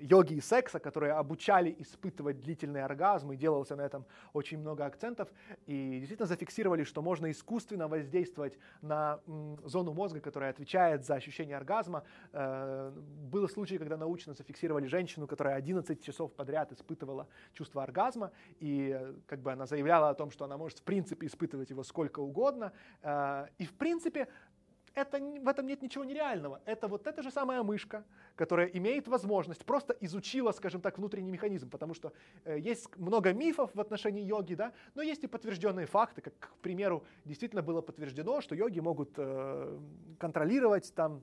йоги 0.00 0.34
и 0.34 0.40
секса, 0.40 0.78
которые 0.78 1.12
обучали 1.12 1.74
испытывать 1.78 2.40
длительный 2.40 2.82
оргазм, 2.82 3.32
и 3.32 3.36
делался 3.36 3.76
на 3.76 3.82
этом 3.82 4.04
очень 4.32 4.58
много 4.58 4.84
акцентов, 4.84 5.28
и 5.66 5.98
действительно 5.98 6.26
зафиксировали, 6.26 6.84
что 6.84 7.02
можно 7.02 7.30
искусственно 7.30 7.88
воздействовать 7.88 8.58
на 8.82 9.20
зону 9.64 9.92
мозга, 9.92 10.20
которая 10.20 10.50
отвечает 10.50 11.04
за 11.04 11.14
ощущение 11.14 11.56
оргазма. 11.56 12.04
Э, 12.32 12.92
был 13.30 13.48
случай, 13.48 13.78
когда 13.78 13.96
научно 13.96 14.34
зафиксировали 14.34 14.86
женщину, 14.86 15.26
которая 15.26 15.56
11 15.56 16.02
часов 16.02 16.32
подряд 16.32 16.72
испытывала 16.72 17.28
чувство 17.52 17.82
оргазма, 17.82 18.32
и 18.60 18.98
как 19.26 19.40
бы 19.40 19.52
она 19.52 19.66
заявляла 19.66 20.10
о 20.10 20.14
том, 20.14 20.30
что 20.30 20.44
она 20.44 20.56
может 20.56 20.78
в 20.78 20.82
принципе 20.82 21.26
испытывать 21.26 21.70
его 21.70 21.82
сколько 21.82 22.20
угодно, 22.20 22.72
э, 23.02 23.46
и 23.58 23.64
в 23.64 23.74
принципе 23.74 24.28
это, 24.96 25.18
в 25.18 25.46
этом 25.46 25.66
нет 25.66 25.82
ничего 25.82 26.04
нереального. 26.04 26.60
Это 26.64 26.88
вот 26.88 27.06
эта 27.06 27.22
же 27.22 27.30
самая 27.30 27.62
мышка, 27.62 28.04
которая 28.34 28.66
имеет 28.68 29.06
возможность, 29.08 29.64
просто 29.64 29.94
изучила, 30.00 30.52
скажем 30.52 30.80
так, 30.80 30.98
внутренний 30.98 31.30
механизм, 31.30 31.68
потому 31.70 31.94
что 31.94 32.12
э, 32.44 32.58
есть 32.58 32.88
много 32.96 33.32
мифов 33.32 33.70
в 33.74 33.80
отношении 33.80 34.22
йоги, 34.22 34.54
да, 34.54 34.72
но 34.94 35.02
есть 35.02 35.22
и 35.22 35.26
подтвержденные 35.26 35.86
факты, 35.86 36.22
как, 36.22 36.38
к 36.38 36.56
примеру, 36.62 37.04
действительно 37.26 37.62
было 37.62 37.82
подтверждено, 37.82 38.40
что 38.40 38.54
йоги 38.54 38.80
могут 38.80 39.10
э, 39.18 39.78
контролировать 40.18 40.92
там 40.94 41.22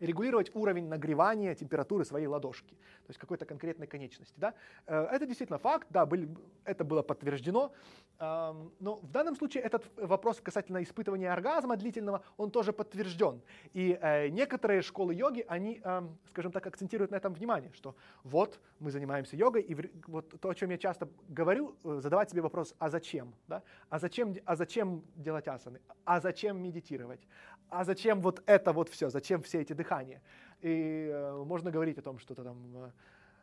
регулировать 0.00 0.50
уровень 0.54 0.88
нагревания 0.88 1.54
температуры 1.54 2.04
своей 2.04 2.26
ладошки, 2.26 2.74
то 2.74 3.08
есть 3.08 3.18
какой-то 3.18 3.44
конкретной 3.44 3.86
конечности. 3.86 4.34
Да? 4.38 4.54
Э, 4.86 5.06
это 5.10 5.26
действительно 5.26 5.58
факт, 5.58 5.86
да, 5.90 6.06
были, 6.06 6.28
это 6.64 6.84
было 6.84 7.02
подтверждено, 7.02 7.72
но 8.20 8.98
в 9.02 9.12
данном 9.12 9.36
случае 9.36 9.62
этот 9.62 9.84
вопрос 9.96 10.40
касательно 10.40 10.82
испытывания 10.82 11.32
оргазма 11.32 11.76
длительного, 11.76 12.24
он 12.36 12.50
тоже 12.50 12.72
подтвержден. 12.72 13.40
И 13.74 13.96
э, 14.00 14.28
некоторые 14.28 14.82
школы 14.82 15.14
йоги, 15.14 15.44
они, 15.48 15.80
скажем 16.30 16.50
так, 16.50 16.66
акцентируют 16.66 17.12
на 17.12 17.16
этом 17.16 17.32
внимание, 17.32 17.72
что 17.74 17.94
вот 18.24 18.60
мы 18.80 18.90
занимаемся 18.90 19.36
йогой, 19.36 19.62
и 19.62 19.76
вот 20.06 20.40
то, 20.40 20.48
о 20.48 20.54
чем 20.54 20.70
я 20.70 20.78
часто 20.78 21.08
говорю, 21.28 21.76
э, 21.84 22.00
задавать 22.00 22.30
себе 22.30 22.42
вопрос, 22.42 22.74
а 22.78 22.88
зачем? 22.90 23.34
Да? 23.46 23.62
А, 23.88 23.98
зачем 23.98 24.34
а 24.44 24.56
зачем 24.56 25.04
делать 25.16 25.48
асаны? 25.48 25.80
А 26.04 26.20
зачем 26.20 26.62
медитировать? 26.62 27.20
А 27.70 27.84
зачем 27.84 28.20
вот 28.20 28.42
это 28.46 28.72
вот 28.72 28.88
все? 28.88 29.10
Зачем 29.10 29.42
все 29.42 29.60
эти 29.60 29.72
дыхания? 29.72 30.22
И 30.60 31.10
э, 31.12 31.44
можно 31.44 31.70
говорить 31.70 31.98
о 31.98 32.02
том, 32.02 32.18
что-то 32.18 32.44
там 32.44 32.56
э, 32.76 32.90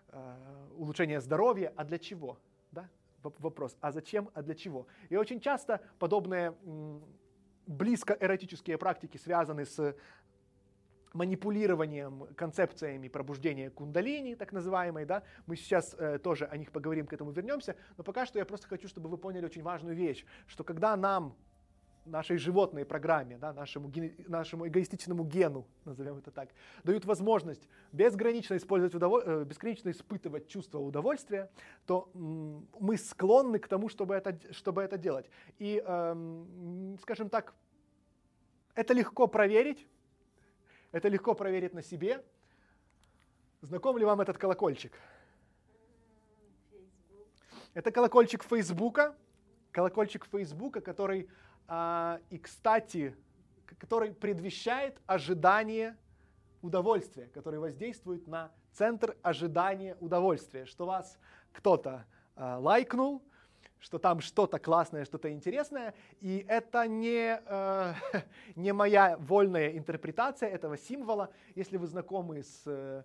э, 0.09 0.67
улучшение 0.77 1.21
здоровья, 1.21 1.71
а 1.75 1.83
для 1.83 1.99
чего? 1.99 2.37
Да? 2.71 2.89
Вопрос, 3.21 3.75
а 3.81 3.91
зачем, 3.91 4.29
а 4.33 4.41
для 4.41 4.53
чего? 4.53 4.87
И 5.09 5.15
очень 5.15 5.39
часто 5.39 5.81
подобные 5.97 6.53
близко 7.65 8.15
эротические 8.19 8.77
практики 8.77 9.17
связаны 9.17 9.65
с 9.65 9.95
манипулированием 11.15 12.27
концепциями 12.35 13.07
пробуждения 13.07 13.69
кундалини, 13.69 14.35
так 14.35 14.51
называемой, 14.51 15.05
да, 15.05 15.23
мы 15.45 15.55
сейчас 15.55 15.95
э, 15.97 16.19
тоже 16.19 16.45
о 16.45 16.57
них 16.57 16.71
поговорим, 16.71 17.07
к 17.07 17.13
этому 17.13 17.31
вернемся, 17.31 17.75
но 17.97 18.03
пока 18.03 18.25
что 18.25 18.37
я 18.37 18.45
просто 18.45 18.67
хочу, 18.67 18.87
чтобы 18.87 19.09
вы 19.09 19.17
поняли 19.17 19.45
очень 19.45 19.63
важную 19.63 19.95
вещь, 19.95 20.25
что 20.45 20.63
когда 20.63 20.95
нам 20.97 21.35
нашей 22.05 22.37
животной 22.37 22.85
программе, 22.85 23.37
да, 23.37 23.53
нашему, 23.53 23.91
нашему 24.27 24.67
эгоистичному 24.67 25.23
гену, 25.23 25.65
назовем 25.85 26.17
это 26.17 26.31
так, 26.31 26.49
дают 26.83 27.05
возможность 27.05 27.67
безгранично, 27.91 28.55
использовать 28.57 28.93
удоволь... 28.93 29.23
Э, 29.25 29.43
безгранично 29.43 29.89
испытывать 29.89 30.47
чувство 30.47 30.79
удовольствия, 30.79 31.49
то 31.85 32.09
мы 32.13 32.97
склонны 32.97 33.59
к 33.59 33.67
тому, 33.67 33.89
чтобы 33.89 34.15
это, 34.15 34.37
чтобы 34.53 34.83
это 34.83 34.97
делать. 34.97 35.29
И, 35.57 35.83
эм, 35.85 36.97
скажем 37.01 37.29
так, 37.29 37.53
это 38.75 38.93
легко 38.93 39.27
проверить, 39.27 39.87
это 40.91 41.07
легко 41.07 41.33
проверить 41.33 41.73
на 41.73 41.81
себе. 41.81 42.23
Знаком 43.61 43.97
ли 43.97 44.05
вам 44.05 44.21
этот 44.21 44.37
колокольчик? 44.37 44.93
Это 47.73 47.91
колокольчик 47.91 48.43
Фейсбука, 48.43 49.15
колокольчик 49.71 50.25
Фейсбука, 50.25 50.79
который 50.79 51.29
а, 51.67 52.19
и, 52.29 52.37
кстати, 52.37 53.15
который 53.79 54.13
предвещает 54.13 55.01
ожидание 55.05 55.97
удовольствия, 56.61 57.27
который 57.27 57.59
воздействует 57.59 58.27
на 58.27 58.51
центр 58.73 59.15
ожидания 59.21 59.97
удовольствия, 59.99 60.65
что 60.65 60.85
вас 60.85 61.17
кто-то 61.53 62.05
а, 62.35 62.57
лайкнул, 62.59 63.23
что 63.79 63.99
там 63.99 64.19
что-то 64.19 64.57
классное, 64.57 65.05
что-то 65.05 65.31
интересное, 65.31 65.93
и 66.19 66.43
это 66.47 66.87
не, 66.87 67.39
э, 67.45 67.93
не 68.55 68.73
моя 68.73 69.15
вольная 69.17 69.77
интерпретация 69.77 70.49
этого 70.49 70.75
символа. 70.75 71.29
Если 71.53 71.77
вы 71.77 71.85
знакомы 71.85 72.41
с, 72.41 72.63
э, 72.65 73.03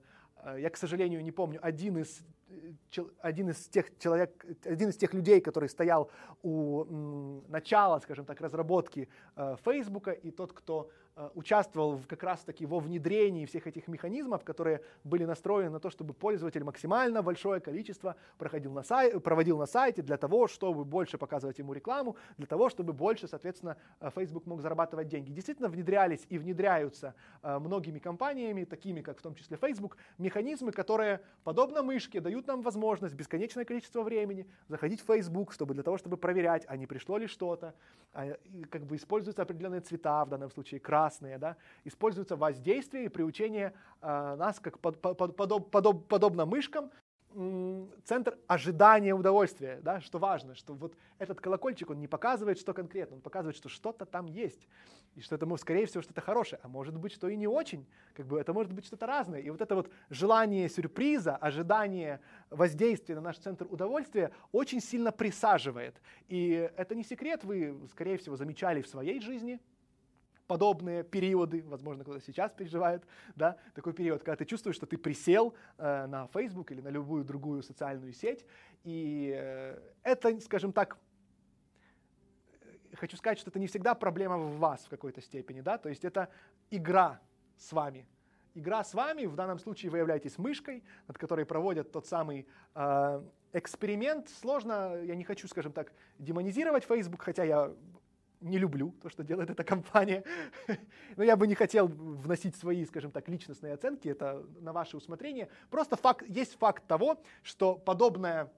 я, 0.58 0.70
к 0.70 0.78
сожалению, 0.78 1.22
не 1.22 1.32
помню, 1.32 1.58
один 1.60 1.98
из 1.98 2.22
один 3.20 3.50
из 3.50 3.68
тех 3.68 3.96
человек, 3.98 4.44
один 4.64 4.90
из 4.90 4.96
тех 4.96 5.14
людей, 5.14 5.40
который 5.40 5.68
стоял 5.68 6.10
у 6.42 7.42
начала, 7.48 8.00
скажем 8.00 8.24
так, 8.24 8.40
разработки 8.40 9.08
э, 9.36 9.56
Фейсбука, 9.64 10.12
и 10.12 10.30
тот, 10.30 10.52
кто 10.52 10.90
участвовал 11.34 11.96
в, 11.96 12.06
как 12.06 12.22
раз-таки 12.22 12.66
во 12.66 12.78
внедрении 12.78 13.44
всех 13.44 13.66
этих 13.66 13.88
механизмов, 13.88 14.44
которые 14.44 14.82
были 15.04 15.24
настроены 15.24 15.70
на 15.70 15.80
то, 15.80 15.90
чтобы 15.90 16.14
пользователь 16.14 16.64
максимально 16.64 17.22
большое 17.22 17.60
количество 17.60 18.16
проходил 18.38 18.72
на 18.72 18.82
сай, 18.82 19.18
проводил 19.20 19.58
на 19.58 19.66
сайте 19.66 20.02
для 20.02 20.16
того, 20.16 20.48
чтобы 20.48 20.84
больше 20.84 21.18
показывать 21.18 21.58
ему 21.58 21.72
рекламу, 21.72 22.16
для 22.36 22.46
того, 22.46 22.68
чтобы 22.68 22.92
больше, 22.92 23.28
соответственно, 23.28 23.76
э, 24.00 24.10
Facebook 24.14 24.46
мог 24.46 24.60
зарабатывать 24.60 25.08
деньги. 25.08 25.32
Действительно 25.32 25.68
внедрялись 25.68 26.26
и 26.28 26.38
внедряются 26.38 27.14
э, 27.42 27.58
многими 27.58 27.98
компаниями, 27.98 28.64
такими 28.64 29.00
как 29.00 29.18
в 29.18 29.22
том 29.22 29.34
числе 29.34 29.56
Facebook, 29.56 29.96
механизмы, 30.18 30.72
которые, 30.72 31.20
подобно 31.44 31.82
мышке, 31.82 32.20
дают 32.20 32.46
нам 32.46 32.62
возможность 32.62 33.14
бесконечное 33.14 33.64
количество 33.64 34.02
времени 34.02 34.46
заходить 34.68 35.00
в 35.00 35.06
Facebook, 35.06 35.52
чтобы 35.52 35.74
для 35.74 35.82
того, 35.82 35.98
чтобы 35.98 36.16
проверять, 36.16 36.64
а 36.68 36.76
не 36.76 36.86
пришло 36.86 37.18
ли 37.18 37.26
что-то, 37.26 37.74
а, 38.12 38.36
как 38.70 38.84
бы 38.86 38.96
используются 38.96 39.42
определенные 39.42 39.80
цвета, 39.80 40.24
в 40.24 40.28
данном 40.28 40.50
случае 40.50 40.80
красный, 40.80 40.99
красные, 41.00 41.38
да, 41.38 41.56
используется 41.84 42.36
воздействие 42.36 43.06
и 43.06 43.08
приучение 43.08 43.72
э, 44.02 44.34
нас, 44.36 44.60
как 44.60 44.78
под, 44.78 45.00
под, 45.00 45.36
подоб, 45.36 45.70
подоб, 45.70 46.06
подобно 46.08 46.46
мышкам, 46.46 46.90
центр 48.04 48.36
ожидания 48.48 49.14
удовольствия, 49.14 49.78
да, 49.82 50.00
что 50.00 50.18
важно, 50.18 50.56
что 50.56 50.74
вот 50.74 50.94
этот 51.18 51.40
колокольчик, 51.40 51.90
он 51.90 52.00
не 52.00 52.08
показывает, 52.08 52.58
что 52.58 52.74
конкретно, 52.74 53.16
он 53.16 53.22
показывает, 53.22 53.56
что 53.56 53.68
что-то 53.68 54.04
там 54.04 54.26
есть, 54.26 54.66
и 55.14 55.20
что 55.20 55.36
это, 55.36 55.46
может, 55.46 55.62
скорее 55.62 55.86
всего, 55.86 56.02
что-то 56.02 56.20
хорошее, 56.20 56.60
а 56.64 56.68
может 56.68 56.98
быть, 56.98 57.12
что 57.12 57.28
и 57.28 57.36
не 57.36 57.46
очень, 57.46 57.86
как 58.14 58.26
бы 58.26 58.40
это 58.40 58.52
может 58.52 58.72
быть 58.72 58.84
что-то 58.84 59.06
разное. 59.06 59.40
И 59.40 59.48
вот 59.50 59.60
это 59.60 59.76
вот 59.76 59.90
желание 60.10 60.68
сюрприза, 60.68 61.36
ожидание 61.36 62.20
воздействия 62.50 63.14
на 63.14 63.20
наш 63.20 63.38
центр 63.38 63.66
удовольствия 63.70 64.32
очень 64.50 64.80
сильно 64.80 65.12
присаживает. 65.12 66.02
И 66.28 66.70
это 66.76 66.96
не 66.96 67.04
секрет, 67.04 67.44
вы, 67.44 67.80
скорее 67.92 68.16
всего, 68.16 68.36
замечали 68.36 68.82
в 68.82 68.88
своей 68.88 69.20
жизни, 69.20 69.60
подобные 70.50 71.04
периоды, 71.04 71.62
возможно, 71.62 72.02
кто-то 72.02 72.20
сейчас 72.20 72.50
переживает, 72.50 73.04
да, 73.36 73.56
такой 73.72 73.92
период, 73.92 74.24
когда 74.24 74.34
ты 74.34 74.44
чувствуешь, 74.44 74.74
что 74.74 74.84
ты 74.84 74.98
присел 74.98 75.54
э, 75.78 76.06
на 76.06 76.26
Facebook 76.26 76.72
или 76.72 76.80
на 76.80 76.88
любую 76.88 77.24
другую 77.24 77.62
социальную 77.62 78.12
сеть, 78.12 78.44
и 78.82 79.32
э, 79.32 79.78
это, 80.02 80.40
скажем 80.40 80.72
так, 80.72 80.98
хочу 82.94 83.16
сказать, 83.16 83.38
что 83.38 83.50
это 83.50 83.60
не 83.60 83.68
всегда 83.68 83.94
проблема 83.94 84.38
в 84.38 84.58
вас 84.58 84.86
в 84.86 84.88
какой-то 84.88 85.20
степени, 85.20 85.60
да, 85.60 85.78
то 85.78 85.88
есть 85.88 86.04
это 86.04 86.28
игра 86.68 87.20
с 87.56 87.70
вами. 87.70 88.08
Игра 88.54 88.82
с 88.82 88.92
вами, 88.92 89.26
в 89.26 89.36
данном 89.36 89.60
случае 89.60 89.92
вы 89.92 89.98
являетесь 89.98 90.36
мышкой, 90.36 90.82
над 91.06 91.16
которой 91.16 91.46
проводят 91.46 91.92
тот 91.92 92.06
самый 92.06 92.48
э, 92.74 93.22
эксперимент. 93.52 94.28
Сложно, 94.28 95.00
я 95.04 95.14
не 95.14 95.22
хочу, 95.22 95.46
скажем 95.46 95.72
так, 95.72 95.92
демонизировать 96.18 96.82
Facebook, 96.82 97.22
хотя 97.22 97.44
я 97.44 97.72
не 98.40 98.58
люблю 98.58 98.94
то, 99.02 99.08
что 99.08 99.22
делает 99.22 99.50
эта 99.50 99.64
компания. 99.64 100.24
Но 101.16 101.24
я 101.24 101.36
бы 101.36 101.46
не 101.46 101.54
хотел 101.54 101.88
вносить 101.88 102.56
свои, 102.56 102.84
скажем 102.84 103.10
так, 103.10 103.28
личностные 103.28 103.74
оценки, 103.74 104.08
это 104.08 104.44
на 104.60 104.72
ваше 104.72 104.96
усмотрение. 104.96 105.48
Просто 105.70 105.96
факт, 105.96 106.24
есть 106.28 106.58
факт 106.58 106.86
того, 106.86 107.22
что 107.42 107.76
подобная 107.76 108.50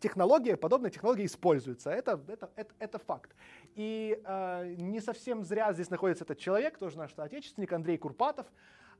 технология, 0.00 0.56
подобная 0.56 0.90
технология 0.90 1.24
используется. 1.24 1.90
Это, 1.90 2.20
это, 2.26 2.50
это, 2.56 2.74
это 2.78 2.98
факт. 2.98 3.34
И 3.76 4.20
э, 4.24 4.74
не 4.78 5.00
совсем 5.00 5.44
зря 5.44 5.72
здесь 5.72 5.90
находится 5.90 6.24
этот 6.24 6.38
человек, 6.38 6.78
тоже 6.78 6.98
наш 6.98 7.14
соотечественник, 7.14 7.72
Андрей 7.72 7.96
Курпатов. 7.98 8.46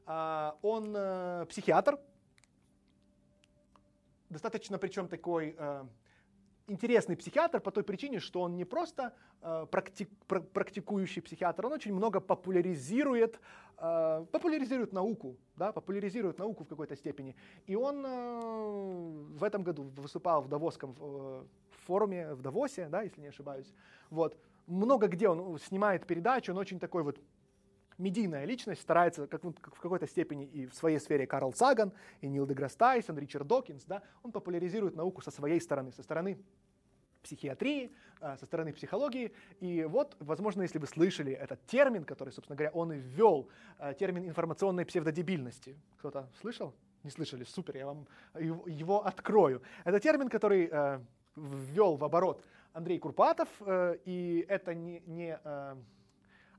Э, 0.07 0.52
он 0.62 0.94
э, 0.97 1.47
психиатр, 1.48 1.98
достаточно 4.28 4.78
причем 4.78 5.09
такой 5.09 5.57
э, 5.59 5.85
интересный 6.71 7.17
психиатр 7.17 7.61
по 7.61 7.71
той 7.71 7.83
причине, 7.83 8.21
что 8.21 8.41
он 8.41 8.57
не 8.57 8.65
просто 8.65 9.13
э, 9.43 9.67
практик, 9.71 10.09
практикующий 10.27 11.23
психиатр, 11.23 11.67
он 11.67 11.73
очень 11.73 11.93
много 11.93 12.21
популяризирует, 12.21 13.41
э, 13.79 14.27
популяризирует 14.31 14.93
науку, 14.93 15.37
да, 15.57 15.73
популяризирует 15.73 16.39
науку 16.39 16.65
в 16.65 16.69
какой-то 16.69 16.97
степени. 16.97 17.35
И 17.67 17.75
он 17.75 18.07
э, 18.07 18.41
в 19.39 19.45
этом 19.45 19.63
году 19.63 19.91
выступал 19.97 20.43
в 20.43 20.49
Давосском 20.49 20.95
э, 20.99 21.45
форуме 21.87 22.35
в 22.35 22.43
Давосе, 22.43 22.89
да, 22.89 23.03
если 23.03 23.21
не 23.21 23.29
ошибаюсь. 23.29 23.73
Вот. 24.11 24.37
Много 24.67 25.09
где 25.09 25.29
он 25.29 25.59
снимает 25.59 26.07
передачи, 26.07 26.51
он 26.51 26.59
очень 26.59 26.79
такой 26.79 27.03
вот 27.03 27.19
медийная 28.01 28.45
личность, 28.47 28.81
старается 28.81 29.27
как, 29.27 29.43
как 29.43 29.75
в 29.75 29.81
какой-то 29.81 30.07
степени 30.07 30.47
и 30.47 30.67
в 30.67 30.75
своей 30.75 30.99
сфере 30.99 31.27
Карл 31.27 31.53
Саган, 31.53 31.93
и 32.21 32.29
Нил 32.29 32.47
Деграсс 32.47 32.75
Тайсон, 32.75 33.19
Ричард 33.19 33.47
Докинс, 33.47 33.85
да, 33.85 34.03
он 34.23 34.33
популяризирует 34.33 34.97
науку 34.97 35.21
со 35.21 35.31
своей 35.31 35.61
стороны, 35.61 35.93
со 35.93 36.03
стороны 36.03 36.39
психиатрии, 37.23 37.93
а, 38.21 38.37
со 38.37 38.47
стороны 38.47 38.73
психологии. 38.73 39.33
И 39.61 39.85
вот, 39.85 40.17
возможно, 40.21 40.63
если 40.63 40.79
вы 40.79 40.87
слышали 40.87 41.33
этот 41.33 41.65
термин, 41.67 42.05
который, 42.05 42.33
собственно 42.33 42.57
говоря, 42.57 42.73
он 42.73 42.93
и 42.93 42.99
ввел, 42.99 43.49
а, 43.79 43.95
термин 43.95 44.29
информационной 44.29 44.85
псевдодебильности. 44.85 45.79
Кто-то 45.99 46.29
слышал? 46.41 46.75
Не 47.03 47.11
слышали? 47.11 47.45
Супер, 47.45 47.77
я 47.79 47.87
вам 47.87 48.07
его 48.35 49.07
открою. 49.07 49.63
Это 49.85 50.01
термин, 50.01 50.29
который 50.29 50.69
а, 50.71 51.03
ввел 51.37 51.97
в 51.97 52.05
оборот 52.05 52.45
Андрей 52.73 52.99
Курпатов, 52.99 53.49
и 54.05 54.45
это 54.49 54.75
не, 54.75 55.03
не 55.07 55.41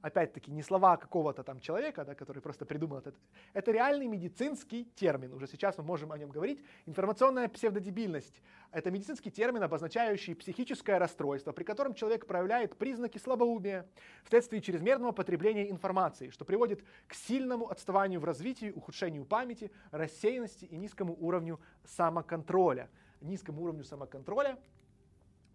опять-таки, 0.02 0.52
не 0.52 0.64
слова 0.64 0.98
какого-то 0.98 1.44
там 1.44 1.60
человека, 1.60 2.03
да, 2.06 2.15
который 2.15 2.41
просто 2.41 2.65
придумал 2.65 2.98
это. 2.98 3.14
Это 3.53 3.72
реальный 3.72 4.07
медицинский 4.07 4.86
термин. 4.95 5.34
Уже 5.34 5.48
сейчас 5.48 5.78
мы 5.78 5.84
можем 5.84 6.11
о 6.11 6.18
нем 6.18 6.30
говорить. 6.30 6.64
Информационная 6.86 7.48
псевдодебильность– 7.48 8.41
это 8.72 8.91
медицинский 8.91 9.32
термин, 9.32 9.64
обозначающий 9.64 10.36
психическое 10.36 10.98
расстройство, 10.98 11.52
при 11.52 11.64
котором 11.64 11.94
человек 11.94 12.26
проявляет 12.26 12.78
признаки 12.78 13.18
слабоумия 13.18 13.88
вследствие 14.23 14.61
чрезмерного 14.61 15.11
потребления 15.11 15.69
информации, 15.69 16.30
что 16.30 16.45
приводит 16.45 16.84
к 17.07 17.14
сильному 17.14 17.69
отставанию 17.69 18.19
в 18.19 18.26
развитии, 18.26 18.72
ухудшению 18.72 19.26
памяти, 19.26 19.72
рассеянности 19.91 20.65
и 20.65 20.78
низкому 20.78 21.15
уровню 21.19 21.60
самоконтроля. 21.84 22.90
Низкому 23.22 23.61
уровню 23.61 23.84
самоконтроля 23.84 24.57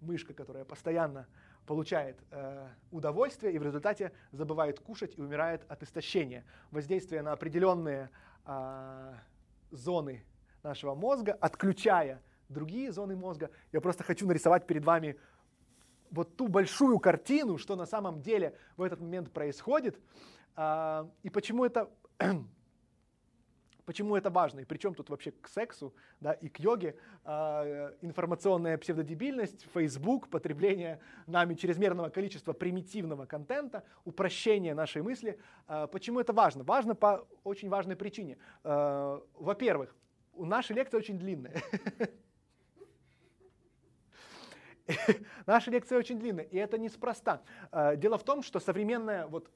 мышка, 0.00 0.34
которая 0.34 0.64
постоянно 0.64 1.26
получает 1.66 2.16
э, 2.30 2.68
удовольствие 2.90 3.52
и 3.52 3.58
в 3.58 3.62
результате 3.62 4.12
забывает 4.32 4.80
кушать 4.80 5.18
и 5.18 5.20
умирает 5.20 5.64
от 5.68 5.82
истощения. 5.82 6.44
Воздействие 6.70 7.22
на 7.22 7.32
определенные 7.32 8.10
э, 8.46 9.14
зоны 9.70 10.24
нашего 10.62 10.94
мозга, 10.94 11.36
отключая 11.40 12.22
другие 12.48 12.92
зоны 12.92 13.16
мозга. 13.16 13.50
Я 13.72 13.80
просто 13.80 14.04
хочу 14.04 14.26
нарисовать 14.26 14.66
перед 14.66 14.84
вами 14.84 15.16
вот 16.10 16.36
ту 16.36 16.48
большую 16.48 16.98
картину, 17.00 17.58
что 17.58 17.76
на 17.76 17.86
самом 17.86 18.22
деле 18.22 18.56
в 18.76 18.82
этот 18.82 19.00
момент 19.00 19.32
происходит, 19.32 19.98
э, 20.56 21.08
и 21.22 21.30
почему 21.30 21.64
это 21.64 21.90
Почему 23.86 24.16
это 24.16 24.30
важно? 24.30 24.60
И 24.60 24.64
причем 24.64 24.94
тут 24.94 25.10
вообще 25.10 25.30
к 25.30 25.48
сексу 25.48 25.94
да, 26.20 26.32
и 26.32 26.48
к 26.48 26.58
йоге 26.58 26.96
э, 27.24 27.94
информационная 28.00 28.76
псевдодебильность, 28.78 29.64
Facebook, 29.72 30.28
потребление 30.28 31.00
нами 31.28 31.54
чрезмерного 31.54 32.08
количества 32.08 32.52
примитивного 32.52 33.26
контента, 33.26 33.84
упрощение 34.04 34.74
нашей 34.74 35.02
мысли. 35.02 35.38
Э, 35.68 35.86
почему 35.86 36.18
это 36.18 36.32
важно? 36.32 36.64
Важно 36.64 36.96
по 36.96 37.28
очень 37.44 37.68
важной 37.68 37.94
причине. 37.94 38.38
Э, 38.64 39.20
во-первых, 39.34 39.94
наши 40.36 40.74
лекции 40.74 40.96
очень 40.96 41.16
длинные. 41.16 41.62
Наши 45.46 45.72
лекции 45.72 45.96
очень 45.96 46.16
длинные, 46.16 46.46
и 46.46 46.56
это 46.56 46.78
неспроста. 46.78 47.42
Дело 47.96 48.18
в 48.18 48.22
том, 48.22 48.44
что 48.44 48.60
современная 48.60 49.26
вот 49.26 49.50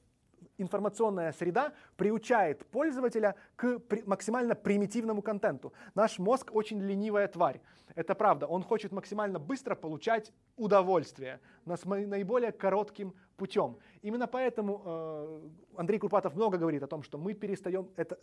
информационная 0.61 1.31
среда 1.31 1.73
приучает 1.97 2.65
пользователя 2.67 3.35
к 3.55 3.79
при, 3.79 4.03
максимально 4.03 4.55
примитивному 4.55 5.21
контенту. 5.21 5.73
Наш 5.95 6.19
мозг 6.19 6.51
очень 6.53 6.79
ленивая 6.79 7.27
тварь. 7.27 7.61
Это 7.95 8.15
правда. 8.15 8.47
Он 8.47 8.63
хочет 8.63 8.91
максимально 8.91 9.39
быстро 9.39 9.75
получать 9.75 10.31
удовольствие 10.55 11.39
наиболее 11.65 12.51
коротким 12.51 13.13
путем. 13.35 13.77
Именно 14.01 14.27
поэтому 14.27 14.81
э, 14.85 15.49
Андрей 15.75 15.99
Курпатов 15.99 16.35
много 16.35 16.57
говорит 16.57 16.83
о 16.83 16.87
том, 16.87 17.03
что 17.03 17.17
мы 17.17 17.33
перестаем, 17.33 17.89
это, 17.97 18.17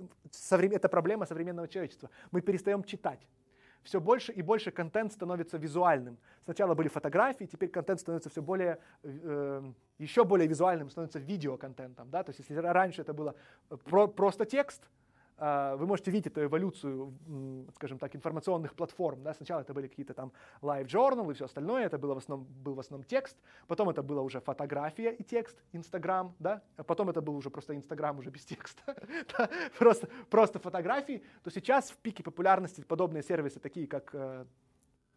это 0.50 0.88
проблема 0.88 1.26
современного 1.26 1.68
человечества, 1.68 2.08
мы 2.30 2.40
перестаем 2.40 2.82
читать 2.82 3.26
все 3.82 4.00
больше 4.00 4.32
и 4.32 4.42
больше 4.42 4.70
контент 4.70 5.12
становится 5.12 5.58
визуальным. 5.58 6.18
Сначала 6.44 6.74
были 6.74 6.88
фотографии, 6.88 7.44
теперь 7.44 7.68
контент 7.68 8.00
становится 8.00 8.30
все 8.30 8.42
более, 8.42 8.78
э, 9.02 9.72
еще 9.98 10.24
более 10.24 10.46
визуальным, 10.46 10.90
становится 10.90 11.18
видеоконтентом. 11.18 12.10
Да? 12.10 12.22
То 12.22 12.30
есть 12.30 12.40
если 12.40 12.54
раньше 12.54 13.02
это 13.02 13.12
было 13.12 13.34
про, 13.84 14.06
просто 14.08 14.44
текст, 14.44 14.88
вы 15.38 15.86
можете 15.86 16.10
видеть 16.10 16.32
эту 16.32 16.44
эволюцию, 16.44 17.14
скажем 17.74 17.98
так, 17.98 18.14
информационных 18.16 18.74
платформ. 18.74 19.22
Да? 19.22 19.34
Сначала 19.34 19.60
это 19.60 19.72
были 19.72 19.86
какие-то 19.86 20.14
там 20.14 20.32
live 20.62 20.86
journal 20.86 21.30
и 21.30 21.34
все 21.34 21.44
остальное, 21.44 21.86
это 21.86 21.98
было 21.98 22.14
в 22.14 22.18
основном, 22.18 22.46
был 22.64 22.74
в 22.74 22.80
основном 22.80 23.04
текст, 23.04 23.36
потом 23.66 23.88
это 23.88 24.02
было 24.02 24.20
уже 24.20 24.40
фотография 24.40 25.12
и 25.12 25.22
текст, 25.22 25.56
Инстаграм, 25.72 26.34
да? 26.38 26.62
а 26.76 26.82
потом 26.82 27.08
это 27.10 27.20
был 27.20 27.36
уже 27.36 27.50
просто 27.50 27.76
Инстаграм 27.76 28.18
уже 28.18 28.30
без 28.30 28.44
текста, 28.44 28.96
просто, 29.78 30.08
просто 30.30 30.58
фотографии, 30.58 31.22
то 31.44 31.50
сейчас 31.50 31.90
в 31.90 31.96
пике 31.98 32.22
популярности 32.22 32.80
подобные 32.80 33.22
сервисы, 33.22 33.60
такие 33.60 33.86
как 33.86 34.10
э, 34.14 34.44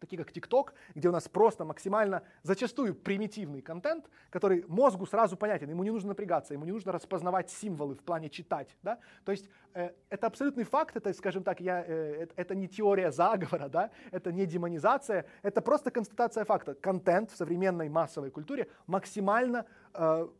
такие 0.02 0.22
как 0.22 0.32
TikTok, 0.32 0.72
где 0.94 1.08
у 1.08 1.12
нас 1.12 1.28
просто 1.28 1.64
максимально 1.64 2.22
зачастую 2.42 2.94
примитивный 2.94 3.62
контент, 3.62 4.10
который 4.30 4.64
мозгу 4.68 5.06
сразу 5.06 5.36
понятен, 5.36 5.70
ему 5.70 5.84
не 5.84 5.90
нужно 5.90 6.08
напрягаться, 6.08 6.54
ему 6.54 6.64
не 6.64 6.72
нужно 6.72 6.92
распознавать 6.92 7.50
символы 7.50 7.94
в 7.94 8.02
плане 8.02 8.28
читать. 8.28 8.76
Да? 8.82 8.98
То 9.24 9.32
есть 9.32 9.48
э, 9.74 9.92
это 10.10 10.26
абсолютный 10.26 10.64
факт, 10.64 10.96
это, 10.96 11.12
скажем 11.14 11.44
так, 11.44 11.60
я, 11.60 11.84
э, 11.86 12.22
это, 12.22 12.34
это 12.36 12.54
не 12.54 12.68
теория 12.68 13.10
заговора, 13.12 13.68
да? 13.68 13.90
это 14.10 14.32
не 14.32 14.44
демонизация, 14.44 15.24
это 15.42 15.62
просто 15.62 15.90
констатация 15.90 16.44
факта. 16.44 16.74
Контент 16.74 17.30
в 17.30 17.36
современной 17.36 17.88
массовой 17.88 18.30
культуре 18.30 18.68
максимально 18.86 19.62
Э, 19.62 19.81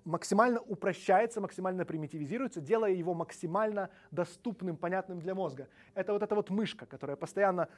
максимально 0.05 0.61
упрощается, 0.61 1.41
максимально 1.41 1.85
примитивизируется, 1.85 2.61
делая 2.61 2.93
его 2.93 3.15
максимально 3.15 3.91
доступным, 4.11 4.77
понятным 4.77 5.20
для 5.20 5.35
мозга. 5.35 5.69
Это 5.95 6.12
вот 6.12 6.23
эта 6.23 6.35
вот 6.35 6.51
мышка, 6.51 6.87
которая 6.87 7.16
постоянно, 7.16 7.69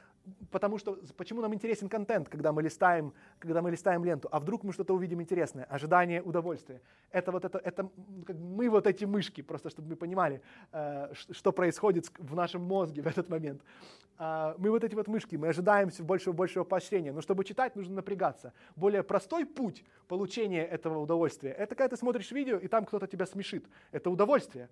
потому 0.51 0.77
что, 0.77 0.97
почему 1.17 1.41
нам 1.41 1.53
интересен 1.53 1.89
контент, 1.89 2.29
когда 2.29 2.51
мы 2.51 2.61
листаем, 2.61 3.13
когда 3.39 3.61
мы 3.61 3.71
листаем 3.71 4.05
ленту, 4.05 4.29
а 4.31 4.39
вдруг 4.39 4.63
мы 4.63 4.73
что-то 4.73 4.93
увидим 4.93 5.21
интересное, 5.21 5.65
ожидание 5.65 6.21
удовольствия. 6.21 6.81
Это 7.11 7.31
вот 7.31 7.43
это, 7.43 7.57
это 7.57 7.89
как 8.25 8.35
мы 8.37 8.69
вот 8.69 8.87
эти 8.87 9.05
мышки, 9.05 9.41
просто 9.41 9.69
чтобы 9.69 9.89
мы 9.89 9.95
понимали, 9.95 10.41
э, 10.71 11.13
что 11.13 11.51
происходит 11.51 12.09
в 12.17 12.35
нашем 12.35 12.61
мозге 12.61 13.01
в 13.01 13.07
этот 13.07 13.29
момент. 13.29 13.61
А, 14.17 14.55
мы 14.57 14.69
вот 14.69 14.83
эти 14.83 14.95
вот 14.95 15.07
мышки, 15.07 15.35
мы 15.35 15.49
ожидаем 15.49 15.89
все 15.89 16.03
большего 16.03 16.33
и 16.33 16.37
большего 16.37 16.63
поощрения, 16.63 17.11
но 17.11 17.21
чтобы 17.21 17.43
читать, 17.43 17.75
нужно 17.75 17.95
напрягаться. 17.95 18.53
Более 18.75 19.03
простой 19.03 19.45
путь 19.45 19.83
получения 20.07 20.65
этого 20.65 20.99
удовольствия– 20.99 21.51
это 21.57 21.75
когда 21.75 21.89
ты 21.89 21.97
смотришь 21.97 22.31
видео, 22.31 22.57
и 22.57 22.67
там 22.67 22.85
кто-то 22.85 23.07
тебя 23.07 23.25
смешит. 23.25 23.65
Это 23.91 24.09
удовольствие. 24.09 24.69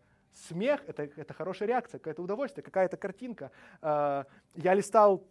Смех 0.48 0.82
это,– 0.88 1.04
это 1.16 1.34
хорошая 1.34 1.68
реакция, 1.68 2.00
какое-то 2.00 2.24
удовольствие, 2.24 2.64
какая-то 2.64 2.98
картинка. 2.98 3.52
А, 3.82 4.26
я 4.56 4.74
листал 4.74 5.24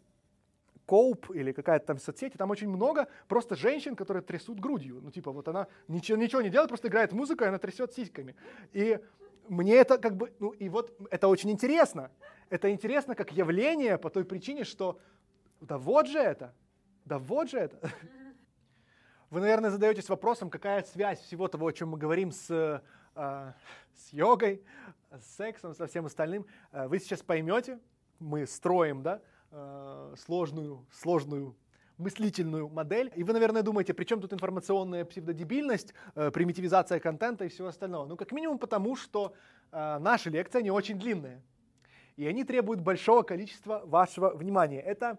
Коуп 0.86 1.30
или 1.30 1.52
какая-то 1.52 1.86
там 1.86 1.98
соцсети, 1.98 2.36
там 2.36 2.50
очень 2.50 2.68
много 2.68 3.08
просто 3.28 3.56
женщин, 3.56 3.96
которые 3.96 4.22
трясут 4.22 4.60
грудью. 4.60 5.00
Ну, 5.00 5.10
типа, 5.10 5.30
вот 5.30 5.48
она 5.48 5.68
ничего, 5.88 6.18
ничего 6.18 6.42
не 6.42 6.50
делает, 6.50 6.68
просто 6.68 6.88
играет 6.88 7.12
музыку, 7.12 7.44
и 7.44 7.46
она 7.46 7.58
трясет 7.58 7.92
сиськами. 7.94 8.34
И 8.72 8.98
мне 9.52 9.74
это 9.74 9.98
как 9.98 10.16
бы, 10.16 10.32
ну, 10.38 10.50
и 10.50 10.68
вот 10.70 10.96
это 11.10 11.28
очень 11.28 11.50
интересно. 11.50 12.10
Это 12.48 12.70
интересно 12.70 13.14
как 13.14 13.32
явление 13.32 13.98
по 13.98 14.08
той 14.08 14.24
причине, 14.24 14.64
что 14.64 14.98
да 15.60 15.76
вот 15.76 16.08
же 16.08 16.18
это, 16.18 16.54
да 17.04 17.18
вот 17.18 17.50
же 17.50 17.58
это. 17.58 17.78
Вы, 19.30 19.40
наверное, 19.40 19.70
задаетесь 19.70 20.08
вопросом, 20.08 20.48
какая 20.48 20.82
связь 20.84 21.20
всего 21.20 21.48
того, 21.48 21.66
о 21.66 21.72
чем 21.72 21.90
мы 21.90 21.98
говорим 21.98 22.32
с, 22.32 22.50
э, 22.50 23.52
с 23.94 24.12
йогой, 24.12 24.62
с 25.10 25.36
сексом, 25.36 25.74
со 25.74 25.86
всем 25.86 26.06
остальным. 26.06 26.46
Э, 26.72 26.88
вы 26.88 26.98
сейчас 26.98 27.22
поймете, 27.22 27.78
мы 28.18 28.46
строим 28.46 29.02
да, 29.02 29.20
э, 29.50 30.14
сложную, 30.18 30.86
сложную 30.90 31.54
мыслительную 31.98 32.68
модель. 32.68 33.12
И 33.14 33.24
вы, 33.24 33.32
наверное, 33.32 33.62
думаете, 33.62 33.94
при 33.94 34.04
чем 34.04 34.20
тут 34.20 34.32
информационная 34.32 35.04
псевдодебильность, 35.04 35.94
э, 36.14 36.30
примитивизация 36.30 37.00
контента 37.00 37.44
и 37.44 37.48
всего 37.48 37.68
остального? 37.68 38.06
Ну, 38.06 38.16
как 38.16 38.32
минимум 38.32 38.58
потому, 38.58 38.96
что 38.96 39.34
э, 39.70 39.98
наши 39.98 40.30
лекции, 40.30 40.58
они 40.58 40.70
очень 40.70 40.98
длинные. 40.98 41.42
И 42.16 42.26
они 42.26 42.44
требуют 42.44 42.80
большого 42.80 43.22
количества 43.22 43.82
вашего 43.84 44.30
внимания. 44.30 44.80
Это 44.80 45.18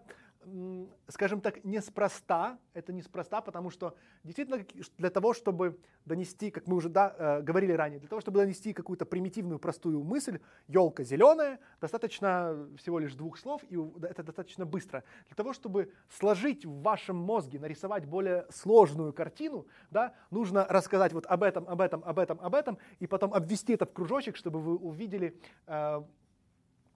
скажем 1.08 1.40
так, 1.40 1.64
неспроста. 1.64 2.58
Это 2.72 2.92
неспроста, 2.92 3.40
потому 3.40 3.70
что 3.70 3.96
действительно 4.22 4.64
для 4.98 5.10
того, 5.10 5.32
чтобы 5.32 5.78
донести, 6.04 6.50
как 6.50 6.66
мы 6.66 6.76
уже 6.76 6.88
да, 6.88 7.14
э, 7.16 7.42
говорили 7.42 7.72
ранее, 7.72 7.98
для 7.98 8.08
того, 8.08 8.20
чтобы 8.20 8.40
донести 8.40 8.72
какую-то 8.72 9.06
примитивную, 9.06 9.58
простую 9.58 10.02
мысль, 10.02 10.40
елка 10.68 11.04
зеленая, 11.04 11.58
достаточно 11.80 12.68
всего 12.76 12.98
лишь 12.98 13.14
двух 13.14 13.38
слов, 13.38 13.62
и 13.68 13.76
это 14.02 14.22
достаточно 14.22 14.66
быстро. 14.66 15.04
Для 15.28 15.36
того, 15.36 15.52
чтобы 15.52 15.92
сложить 16.08 16.64
в 16.64 16.82
вашем 16.82 17.16
мозге, 17.16 17.58
нарисовать 17.58 18.06
более 18.06 18.46
сложную 18.50 19.12
картину, 19.12 19.66
да, 19.90 20.14
нужно 20.30 20.66
рассказать 20.68 21.12
вот 21.12 21.26
об 21.26 21.42
этом, 21.42 21.68
об 21.68 21.80
этом, 21.80 22.02
об 22.04 22.18
этом, 22.18 22.40
об 22.40 22.54
этом, 22.54 22.78
и 22.98 23.06
потом 23.06 23.32
обвести 23.34 23.74
это 23.74 23.86
в 23.86 23.92
кружочек, 23.92 24.36
чтобы 24.36 24.60
вы 24.60 24.76
увидели 24.76 25.38
э, 25.66 26.02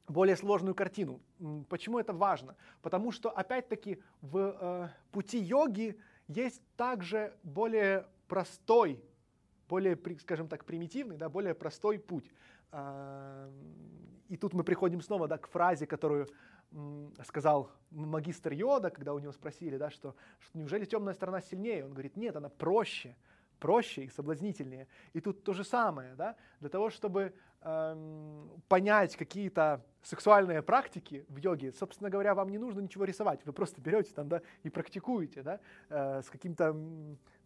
более 0.09 0.37
сложную 0.37 0.75
картину. 0.75 1.21
Почему 1.69 1.99
это 1.99 2.13
важно? 2.13 2.57
Потому 2.83 3.13
что, 3.13 3.31
опять-таки, 3.31 4.03
в 4.21 4.57
э, 4.61 4.89
пути 5.13 5.39
йоги 5.39 5.99
есть 6.27 6.63
также 6.77 7.37
более 7.43 8.07
простой, 8.27 9.03
более, 9.69 9.99
скажем 10.21 10.49
так, 10.49 10.65
примитивный, 10.65 11.17
да, 11.17 11.29
более 11.29 11.55
простой 11.55 11.99
путь. 11.99 12.31
Э, 12.73 13.51
и 14.29 14.37
тут 14.37 14.55
мы 14.55 14.65
приходим 14.65 15.01
снова 15.01 15.29
да, 15.29 15.39
к 15.39 15.47
фразе, 15.49 15.87
которую 15.87 16.29
сказал 17.25 17.71
магистр 17.91 18.53
Йода, 18.53 18.91
когда 18.91 19.15
у 19.15 19.19
него 19.19 19.33
спросили, 19.33 19.79
да, 19.79 19.89
что, 19.91 20.15
что 20.39 20.59
неужели 20.59 20.85
темная 20.85 21.15
сторона 21.15 21.41
сильнее? 21.41 21.85
Он 21.85 21.93
говорит, 21.93 22.17
нет, 22.17 22.37
она 22.37 22.51
проще 22.51 23.17
проще 23.59 24.05
и 24.05 24.09
соблазнительнее. 24.09 24.87
И 25.13 25.21
тут 25.21 25.43
то 25.43 25.53
же 25.53 25.65
самое, 25.65 26.15
да, 26.15 26.37
для 26.61 26.69
того, 26.69 26.91
чтобы 26.91 27.35
эм, 27.63 28.49
понять 28.69 29.17
какие-то 29.17 29.85
сексуальные 30.03 30.63
практики 30.63 31.25
в 31.29 31.37
йоге, 31.37 31.73
собственно 31.73 32.11
говоря, 32.11 32.35
вам 32.35 32.49
не 32.49 32.59
нужно 32.59 32.81
ничего 32.81 33.05
рисовать, 33.05 33.45
вы 33.45 33.53
просто 33.53 33.81
берете 33.81 34.13
там, 34.15 34.29
да, 34.29 34.43
и 34.63 34.71
практикуете, 34.71 35.43
да, 35.43 35.61
э, 35.89 36.23
с 36.23 36.31
каким-то 36.31 36.75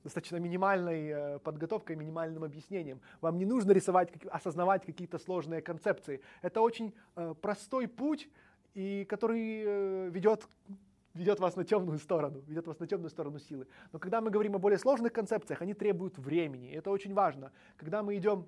достаточно 0.02 0.36
минимальной 0.36 1.08
э, 1.08 1.38
подготовкой, 1.38 1.96
минимальным 1.96 2.44
объяснением. 2.44 3.00
Вам 3.20 3.38
не 3.38 3.46
нужно 3.46 3.72
рисовать, 3.72 4.10
осознавать 4.30 4.84
какие-то 4.84 5.18
сложные 5.18 5.62
концепции. 5.62 6.20
Это 6.42 6.60
очень 6.60 6.94
э, 7.16 7.34
простой 7.40 7.88
путь, 7.88 8.28
и 8.74 9.04
который 9.04 9.62
э, 9.64 10.08
ведет 10.10 10.48
ведет 11.14 11.40
вас 11.40 11.56
на 11.56 11.64
темную 11.64 11.98
сторону, 11.98 12.42
ведет 12.46 12.66
вас 12.66 12.78
на 12.78 12.86
темную 12.86 13.10
сторону 13.10 13.38
силы. 13.38 13.66
Но 13.92 13.98
когда 13.98 14.20
мы 14.20 14.30
говорим 14.30 14.54
о 14.56 14.58
более 14.58 14.78
сложных 14.78 15.12
концепциях, 15.12 15.62
они 15.62 15.74
требуют 15.74 16.18
времени. 16.18 16.70
И 16.70 16.74
это 16.74 16.90
очень 16.90 17.14
важно. 17.14 17.52
Когда 17.76 18.02
мы 18.02 18.16
идем 18.16 18.46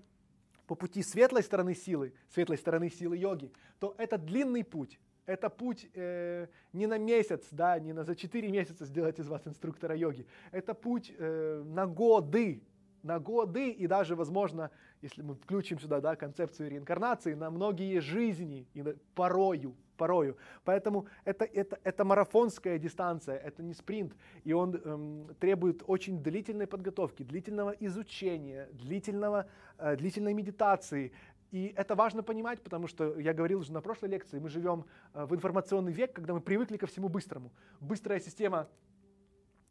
по 0.66 0.74
пути 0.74 1.02
светлой 1.02 1.42
стороны 1.42 1.74
силы, 1.74 2.14
светлой 2.28 2.58
стороны 2.58 2.90
силы 2.90 3.16
йоги, 3.16 3.52
то 3.78 3.94
это 3.98 4.18
длинный 4.18 4.64
путь. 4.64 4.98
Это 5.26 5.48
путь 5.48 5.88
э, 5.94 6.48
не 6.72 6.86
на 6.86 6.98
месяц, 6.98 7.46
да, 7.50 7.78
не 7.78 7.92
на 7.92 8.04
за 8.04 8.14
4 8.14 8.48
месяца 8.50 8.84
сделать 8.84 9.18
из 9.18 9.28
вас 9.28 9.46
инструктора 9.46 9.94
йоги. 9.94 10.26
Это 10.52 10.74
путь 10.74 11.14
э, 11.16 11.62
на 11.64 11.86
годы, 11.86 12.62
на 13.02 13.18
годы 13.18 13.70
и 13.70 13.86
даже, 13.86 14.16
возможно, 14.16 14.70
если 15.00 15.22
мы 15.22 15.34
включим 15.34 15.78
сюда 15.78 16.00
да, 16.00 16.16
концепцию 16.16 16.70
реинкарнации, 16.70 17.34
на 17.34 17.50
многие 17.50 18.00
жизни, 18.00 18.66
и 18.74 18.82
порою, 19.14 19.76
порою. 19.94 20.36
Поэтому 20.64 21.06
это, 21.24 21.44
это, 21.44 21.78
это 21.84 22.04
марафонская 22.04 22.78
дистанция, 22.78 23.36
это 23.36 23.62
не 23.62 23.74
спринт, 23.74 24.14
и 24.44 24.52
он 24.52 24.74
эм, 24.76 25.34
требует 25.40 25.82
очень 25.86 26.22
длительной 26.22 26.66
подготовки, 26.66 27.22
длительного 27.22 27.70
изучения, 27.80 28.68
длительного, 28.72 29.46
э, 29.78 29.96
длительной 29.96 30.34
медитации. 30.34 31.12
И 31.50 31.72
это 31.76 31.94
важно 31.94 32.22
понимать, 32.22 32.60
потому 32.62 32.88
что 32.88 33.18
я 33.20 33.32
говорил 33.32 33.60
уже 33.60 33.72
на 33.72 33.80
прошлой 33.80 34.08
лекции, 34.08 34.40
мы 34.40 34.48
живем 34.48 34.84
э, 35.14 35.24
в 35.24 35.34
информационный 35.34 35.92
век, 35.92 36.12
когда 36.12 36.34
мы 36.34 36.40
привыкли 36.40 36.76
ко 36.76 36.86
всему 36.86 37.08
быстрому. 37.08 37.52
Быстрая 37.80 38.20
система 38.20 38.68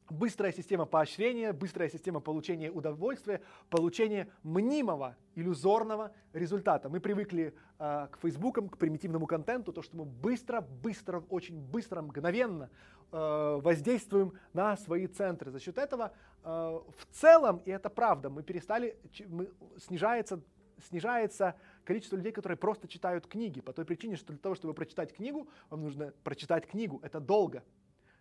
быстрая 0.09 0.51
система 0.51 0.85
поощрения, 0.85 1.53
быстрая 1.53 1.89
система 1.89 2.19
получения 2.19 2.71
удовольствия, 2.71 3.41
получения 3.69 4.29
мнимого, 4.43 5.15
иллюзорного 5.35 6.11
результата. 6.33 6.89
Мы 6.89 6.99
привыкли 6.99 7.53
э, 7.79 8.07
к 8.11 8.19
фейсбукам, 8.21 8.69
к 8.69 8.77
примитивному 8.77 9.27
контенту, 9.27 9.71
то, 9.71 9.81
что 9.81 9.97
мы 9.97 10.05
быстро, 10.05 10.61
быстро, 10.61 11.23
очень 11.29 11.59
быстро, 11.59 12.01
мгновенно 12.01 12.69
э, 13.11 13.59
воздействуем 13.61 14.33
на 14.53 14.77
свои 14.77 15.07
центры. 15.07 15.51
За 15.51 15.59
счет 15.59 15.77
этого 15.77 16.13
э, 16.43 16.49
в 16.49 17.05
целом, 17.11 17.61
и 17.65 17.71
это 17.71 17.89
правда, 17.89 18.29
мы 18.29 18.43
перестали, 18.43 18.97
мы, 19.27 19.49
снижается 19.77 20.41
снижается 20.89 21.55
количество 21.85 22.17
людей, 22.17 22.33
которые 22.33 22.57
просто 22.57 22.87
читают 22.89 23.25
книги, 23.27 23.61
по 23.61 23.71
той 23.71 23.85
причине, 23.85 24.17
что 24.17 24.33
для 24.33 24.39
того, 24.39 24.55
чтобы 24.55 24.73
прочитать 24.73 25.13
книгу, 25.15 25.47
вам 25.69 25.81
нужно 25.81 26.13
прочитать 26.23 26.67
книгу. 26.67 26.99
Это 27.03 27.21
долго 27.21 27.63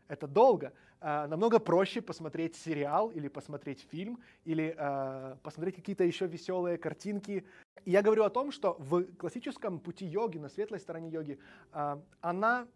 это 0.09 0.27
долго. 0.27 0.73
А, 1.01 1.27
намного 1.27 1.59
проще 1.59 2.01
посмотреть 2.01 2.55
сериал 2.57 3.11
или 3.11 3.29
посмотреть 3.29 3.87
фильм, 3.91 4.21
или 4.45 4.75
а, 4.79 5.37
посмотреть 5.43 5.75
какие-то 5.75 6.05
еще 6.05 6.27
веселые 6.27 6.79
картинки. 6.79 7.45
И 7.85 7.91
я 7.91 8.03
говорю 8.03 8.23
о 8.23 8.31
том, 8.31 8.53
что 8.53 8.77
в 8.79 9.05
классическом 9.17 9.81
пути 9.81 10.07
йоги, 10.07 10.39
на 10.39 10.49
светлой 10.49 10.79
стороне 10.79 11.09
йоги, 11.09 11.39
а, 11.73 12.01
она 12.21 12.69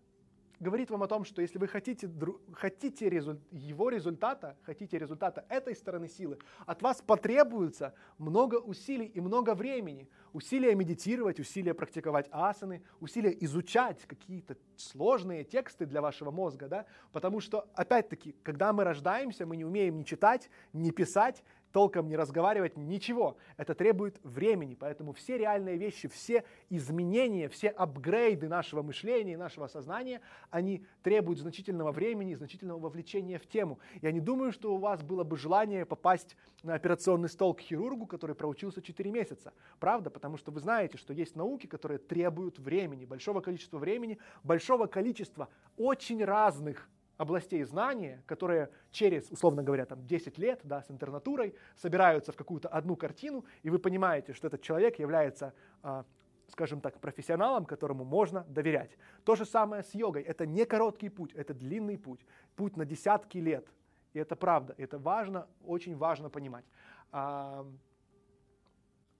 говорит 0.61 0.91
вам 0.91 1.03
о 1.03 1.07
том, 1.07 1.25
что 1.25 1.43
если 1.43 1.59
вы 1.59 1.69
хотите, 1.69 2.11
хотите 2.53 3.09
результ, 3.09 3.41
его 3.51 3.89
результата, 3.89 4.57
хотите 4.63 4.99
результата 4.99 5.45
этой 5.49 5.75
стороны 5.75 6.09
силы, 6.09 6.39
от 6.65 6.83
вас 6.83 7.03
потребуется 7.03 7.95
много 8.19 8.57
усилий 8.57 9.07
и 9.07 9.21
много 9.21 9.55
времени. 9.55 10.09
Усилия 10.33 10.75
медитировать, 10.75 11.41
усилия 11.41 11.75
практиковать 11.75 12.29
асаны, 12.31 12.83
усилия 13.01 13.37
изучать 13.41 14.03
какие-то 14.07 14.57
сложные 14.77 15.45
тексты 15.45 15.87
для 15.87 16.01
вашего 16.01 16.31
мозга, 16.31 16.69
да? 16.69 16.87
потому 17.13 17.41
что, 17.41 17.69
опять-таки, 17.75 18.35
когда 18.43 18.73
мы 18.73 18.85
рождаемся, 18.85 19.47
мы 19.47 19.57
не 19.57 19.65
умеем 19.65 19.99
ни 19.99 20.03
читать, 20.03 20.51
ни 20.73 20.91
писать, 20.91 21.43
толком 21.77 22.09
не 22.09 22.17
разговаривать, 22.17 22.79
ничего. 22.79 23.37
Это 23.59 23.75
требует 23.75 24.19
времени, 24.23 24.75
поэтому 24.75 25.13
все 25.13 25.37
реальные 25.37 25.77
вещи, 25.77 26.09
все 26.09 26.43
изменения, 26.71 27.51
все 27.51 27.69
апгрейды 27.69 28.49
нашего 28.49 28.81
мышления, 28.81 29.37
нашего 29.37 29.67
сознания, 29.67 30.23
они 30.49 30.87
требуют 31.03 31.39
значительного 31.39 31.93
времени, 31.93 32.33
значительного 32.35 32.79
вовлечения 32.79 33.39
в 33.39 33.47
тему. 33.47 33.79
Я 34.01 34.11
не 34.11 34.21
думаю, 34.21 34.53
что 34.53 34.75
у 34.75 34.79
вас 34.79 35.03
было 35.03 35.23
бы 35.23 35.37
желание 35.37 35.85
попасть 35.85 36.35
на 36.63 36.73
операционный 36.73 37.29
стол 37.29 37.53
к 37.53 37.61
хирургу, 37.61 38.07
который 38.07 38.35
проучился 38.35 38.81
4 38.81 39.11
месяца. 39.11 39.53
Правда? 39.79 40.09
Потому 40.09 40.39
что 40.39 40.53
вы 40.53 40.61
знаете, 40.61 40.97
что 40.97 41.13
есть 41.13 41.37
науки, 41.37 41.67
которые 41.67 41.99
требуют 41.99 42.59
времени, 42.59 43.05
большого 43.05 43.43
количества 43.43 43.77
времени, 43.77 44.17
большого 44.43 44.87
количества 44.87 45.51
очень 45.77 46.25
разных 46.25 46.89
областей 47.17 47.63
знания, 47.65 48.23
которые 48.27 48.71
через, 48.91 49.31
условно 49.31 49.63
говоря, 49.63 49.87
там 49.87 50.07
10 50.07 50.39
лет 50.39 50.61
да, 50.65 50.83
с 50.83 50.91
интернатурой 50.91 51.55
собираются 51.77 52.33
в 52.33 52.37
какую-то 52.37 52.69
одну 52.69 52.97
картину, 52.97 53.45
и 53.63 53.71
вы 53.71 53.79
понимаете, 53.79 54.33
что 54.33 54.47
этот 54.47 54.63
человек 54.63 54.99
является, 54.99 55.55
а, 55.83 56.05
скажем 56.49 56.81
так, 56.81 57.01
профессионалом, 57.01 57.65
которому 57.65 58.05
можно 58.05 58.45
доверять. 58.45 58.97
То 59.25 59.35
же 59.35 59.45
самое 59.47 59.83
с 59.83 59.95
йогой. 59.95 60.23
Это 60.23 60.47
не 60.47 60.65
короткий 60.67 61.09
путь, 61.09 61.33
это 61.35 61.55
длинный 61.55 61.99
путь, 61.99 62.21
путь 62.55 62.77
на 62.77 62.85
десятки 62.85 63.39
лет. 63.39 63.67
И 64.13 64.19
это 64.19 64.37
правда, 64.37 64.75
это 64.79 64.99
важно, 64.99 65.47
очень 65.65 65.97
важно 65.97 66.29
понимать. 66.29 66.65
А, 67.13 67.67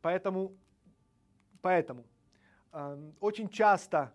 поэтому, 0.03 0.55
поэтому 1.63 2.05
а, 2.73 2.99
очень 3.21 3.49
часто 3.49 4.13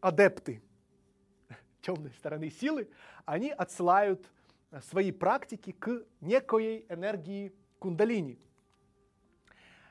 адепты 0.00 0.62
темной 1.80 2.10
стороны 2.12 2.50
силы, 2.50 2.88
они 3.24 3.50
отсылают 3.50 4.30
э, 4.70 4.80
свои 4.80 5.12
практики 5.12 5.72
к 5.72 6.04
некой 6.20 6.86
энергии 6.88 7.52
кундалини. 7.78 8.38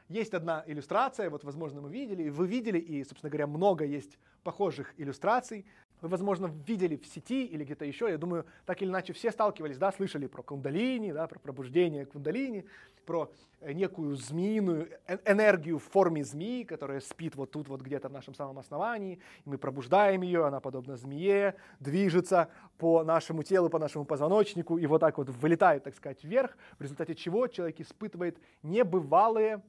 Есть 0.07 0.33
одна 0.33 0.63
иллюстрация, 0.65 1.29
вот, 1.29 1.43
возможно, 1.43 1.81
мы 1.81 1.91
видели, 1.91 2.29
вы 2.29 2.47
видели, 2.47 2.79
и, 2.79 3.03
собственно 3.03 3.29
говоря, 3.29 3.45
много 3.45 3.85
есть 3.85 4.17
похожих 4.43 4.93
иллюстраций 4.97 5.65
вы, 6.01 6.09
возможно, 6.09 6.47
видели 6.65 6.95
в 6.95 7.05
сети 7.05 7.45
или 7.45 7.63
где-то 7.63 7.85
еще, 7.85 8.09
я 8.09 8.17
думаю, 8.17 8.45
так 8.65 8.81
или 8.81 8.89
иначе 8.89 9.13
все 9.13 9.31
сталкивались, 9.31 9.77
да, 9.77 9.91
слышали 9.91 10.27
про 10.27 10.41
кундалини, 10.41 11.11
да, 11.11 11.27
про 11.27 11.39
пробуждение 11.39 12.05
кундалини, 12.05 12.65
про 13.05 13.31
э, 13.59 13.73
некую 13.73 14.15
змеиную 14.15 14.89
э, 15.07 15.17
энергию 15.25 15.79
в 15.79 15.83
форме 15.83 16.23
змеи, 16.23 16.63
которая 16.63 16.99
спит 16.99 17.35
вот 17.35 17.51
тут 17.51 17.67
вот 17.67 17.81
где-то 17.81 18.09
в 18.09 18.11
нашем 18.11 18.33
самом 18.33 18.59
основании, 18.59 19.19
и 19.45 19.49
мы 19.49 19.57
пробуждаем 19.57 20.21
ее, 20.21 20.45
она 20.45 20.59
подобно 20.59 20.95
змее, 20.95 21.55
движется 21.79 22.49
по 22.77 23.03
нашему 23.03 23.43
телу, 23.43 23.69
по 23.69 23.79
нашему 23.79 24.05
позвоночнику, 24.05 24.77
и 24.77 24.85
вот 24.85 24.99
так 24.99 25.17
вот 25.17 25.29
вылетает, 25.29 25.83
так 25.83 25.95
сказать, 25.95 26.23
вверх, 26.23 26.57
в 26.77 26.81
результате 26.81 27.15
чего 27.15 27.47
человек 27.47 27.79
испытывает 27.79 28.37
небывалые 28.63 29.61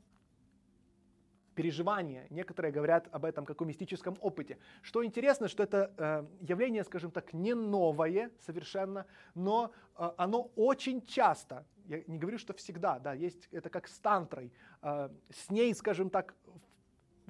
переживания. 1.60 2.26
Некоторые 2.30 2.72
говорят 2.72 3.08
об 3.12 3.26
этом 3.26 3.44
как 3.44 3.60
о 3.60 3.64
мистическом 3.66 4.16
опыте. 4.22 4.56
Что 4.80 5.04
интересно, 5.04 5.46
что 5.46 5.62
это 5.62 5.92
э, 5.98 6.24
явление, 6.40 6.84
скажем 6.84 7.10
так, 7.10 7.34
не 7.34 7.54
новое 7.54 8.30
совершенно, 8.38 9.04
но 9.34 9.70
э, 9.98 10.10
оно 10.16 10.50
очень 10.56 11.04
часто, 11.04 11.66
я 11.84 12.02
не 12.06 12.18
говорю, 12.18 12.38
что 12.38 12.54
всегда, 12.54 12.98
да, 12.98 13.12
есть 13.12 13.46
это 13.52 13.68
как 13.68 13.88
с 13.88 13.98
тантрой, 13.98 14.52
э, 14.80 15.10
с 15.28 15.50
ней, 15.50 15.74
скажем 15.74 16.08
так, 16.08 16.34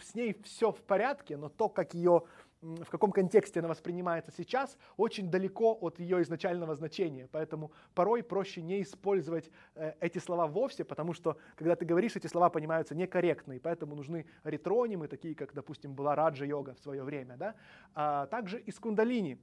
с 0.01 0.15
ней 0.15 0.41
все 0.45 0.71
в 0.71 0.81
порядке, 0.83 1.37
но 1.37 1.49
то, 1.49 1.69
как 1.69 1.95
ее 1.95 2.23
в 2.63 2.91
каком 2.91 3.11
контексте 3.11 3.61
она 3.61 3.69
воспринимается 3.69 4.31
сейчас, 4.37 4.77
очень 4.97 5.31
далеко 5.31 5.77
от 5.81 5.99
ее 5.99 6.23
изначального 6.23 6.75
значения. 6.75 7.29
Поэтому 7.33 7.73
порой 7.95 8.23
проще 8.23 8.61
не 8.63 8.83
использовать 8.83 9.51
э, 9.75 9.95
эти 10.01 10.19
слова 10.19 10.47
вовсе, 10.47 10.85
потому 10.85 11.15
что, 11.15 11.39
когда 11.57 11.75
ты 11.75 11.85
говоришь, 11.85 12.17
эти 12.17 12.27
слова 12.27 12.51
понимаются 12.51 12.95
некорректно, 12.95 13.55
и 13.55 13.59
поэтому 13.59 13.95
нужны 13.95 14.27
ретронимы, 14.45 15.09
такие 15.09 15.35
как, 15.35 15.55
допустим, 15.55 15.95
была 15.95 16.15
раджа-йога 16.15 16.75
в 16.75 16.81
свое 16.81 17.03
время. 17.03 17.37
Да? 17.37 17.55
А 17.95 18.27
также 18.27 18.61
из 18.61 18.79
кундалини. 18.79 19.39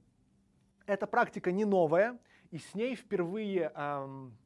Эта 0.86 1.06
практика 1.06 1.52
не 1.52 1.64
новая, 1.64 2.18
и 2.50 2.58
с 2.58 2.74
ней 2.74 2.94
впервые 2.94 3.72
эм, 3.74 4.38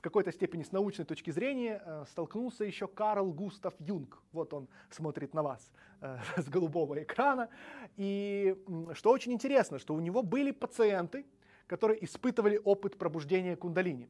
в 0.00 0.02
какой-то 0.02 0.32
степени 0.32 0.62
с 0.62 0.72
научной 0.72 1.04
точки 1.04 1.30
зрения 1.30 1.82
э, 1.84 2.04
столкнулся 2.10 2.64
еще 2.64 2.88
Карл 2.88 3.34
Густав 3.34 3.74
Юнг. 3.78 4.22
Вот 4.32 4.54
он 4.54 4.66
смотрит 4.88 5.34
на 5.34 5.42
вас 5.42 5.70
э, 6.00 6.16
с 6.38 6.48
голубого 6.48 7.02
экрана. 7.02 7.50
И 7.98 8.56
что 8.94 9.10
очень 9.10 9.34
интересно, 9.34 9.78
что 9.78 9.92
у 9.94 10.00
него 10.00 10.22
были 10.22 10.52
пациенты, 10.52 11.26
которые 11.66 12.02
испытывали 12.02 12.58
опыт 12.64 12.96
пробуждения 12.96 13.56
кундалини. 13.56 14.08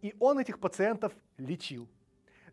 И 0.00 0.14
он 0.20 0.38
этих 0.38 0.60
пациентов 0.60 1.12
лечил 1.38 1.88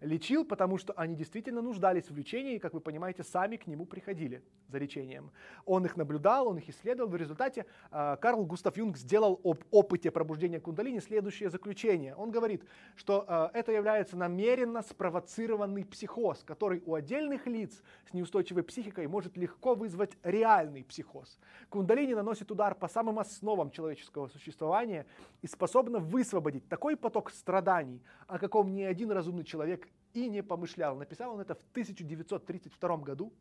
лечил, 0.04 0.46
потому 0.46 0.78
что 0.78 0.94
они 0.94 1.16
действительно 1.16 1.62
нуждались 1.62 2.10
в 2.10 2.16
лечении, 2.16 2.56
и, 2.56 2.60
как 2.60 2.74
вы 2.74 2.82
понимаете, 2.82 3.24
сами 3.24 3.56
к 3.56 3.68
нему 3.68 3.86
приходили 3.86 4.44
за 4.68 4.78
лечением. 4.78 5.32
Он 5.66 5.86
их 5.86 5.98
наблюдал, 5.98 6.48
он 6.48 6.58
их 6.58 6.70
исследовал. 6.70 7.10
В 7.10 7.16
результате 7.16 7.66
э, 7.92 8.18
Карл 8.22 8.46
Густав 8.46 8.78
Юнг 8.78 8.98
сделал 8.98 9.40
об 9.44 9.64
опыте 9.72 10.12
пробуждения 10.12 10.60
кундалини 10.60 11.00
следующее 11.00 11.50
заключение. 11.50 12.16
Он 12.16 12.32
говорит, 12.32 12.64
что 12.96 13.26
э, 13.28 13.58
это 13.58 13.72
является 13.72 14.18
намеренно 14.18 14.82
спровоцированный 14.82 15.86
психоз, 15.86 16.44
который 16.44 16.84
у 16.86 16.96
отдельных 16.96 17.48
лиц 17.48 17.82
с 18.10 18.14
неустойчивой 18.14 18.64
психикой 18.64 19.08
может 19.08 19.38
легко 19.38 19.74
вызвать 19.74 20.12
реальный 20.24 20.84
психоз. 20.84 21.40
Кундалини 21.70 22.14
наносит 22.14 22.52
удар 22.52 22.76
по 22.76 22.88
самым 22.88 23.20
основам 23.20 23.72
человеческого 23.72 24.28
существования 24.28 25.06
и 25.42 25.48
способна 25.48 26.00
высвободить 26.00 26.68
такой 26.68 26.98
поток 26.98 27.32
страданий, 27.32 28.02
о 28.28 28.38
каком 28.40 28.74
ни 28.74 28.82
один 28.82 29.12
разумный 29.12 29.44
человек 29.44 29.88
и 30.14 30.30
не 30.30 30.44
помышлял. 30.44 30.96
Написал 30.96 31.34
он 31.34 31.42
это 31.42 31.56
в 31.56 31.62
1932 31.72 32.98
году. 32.98 33.34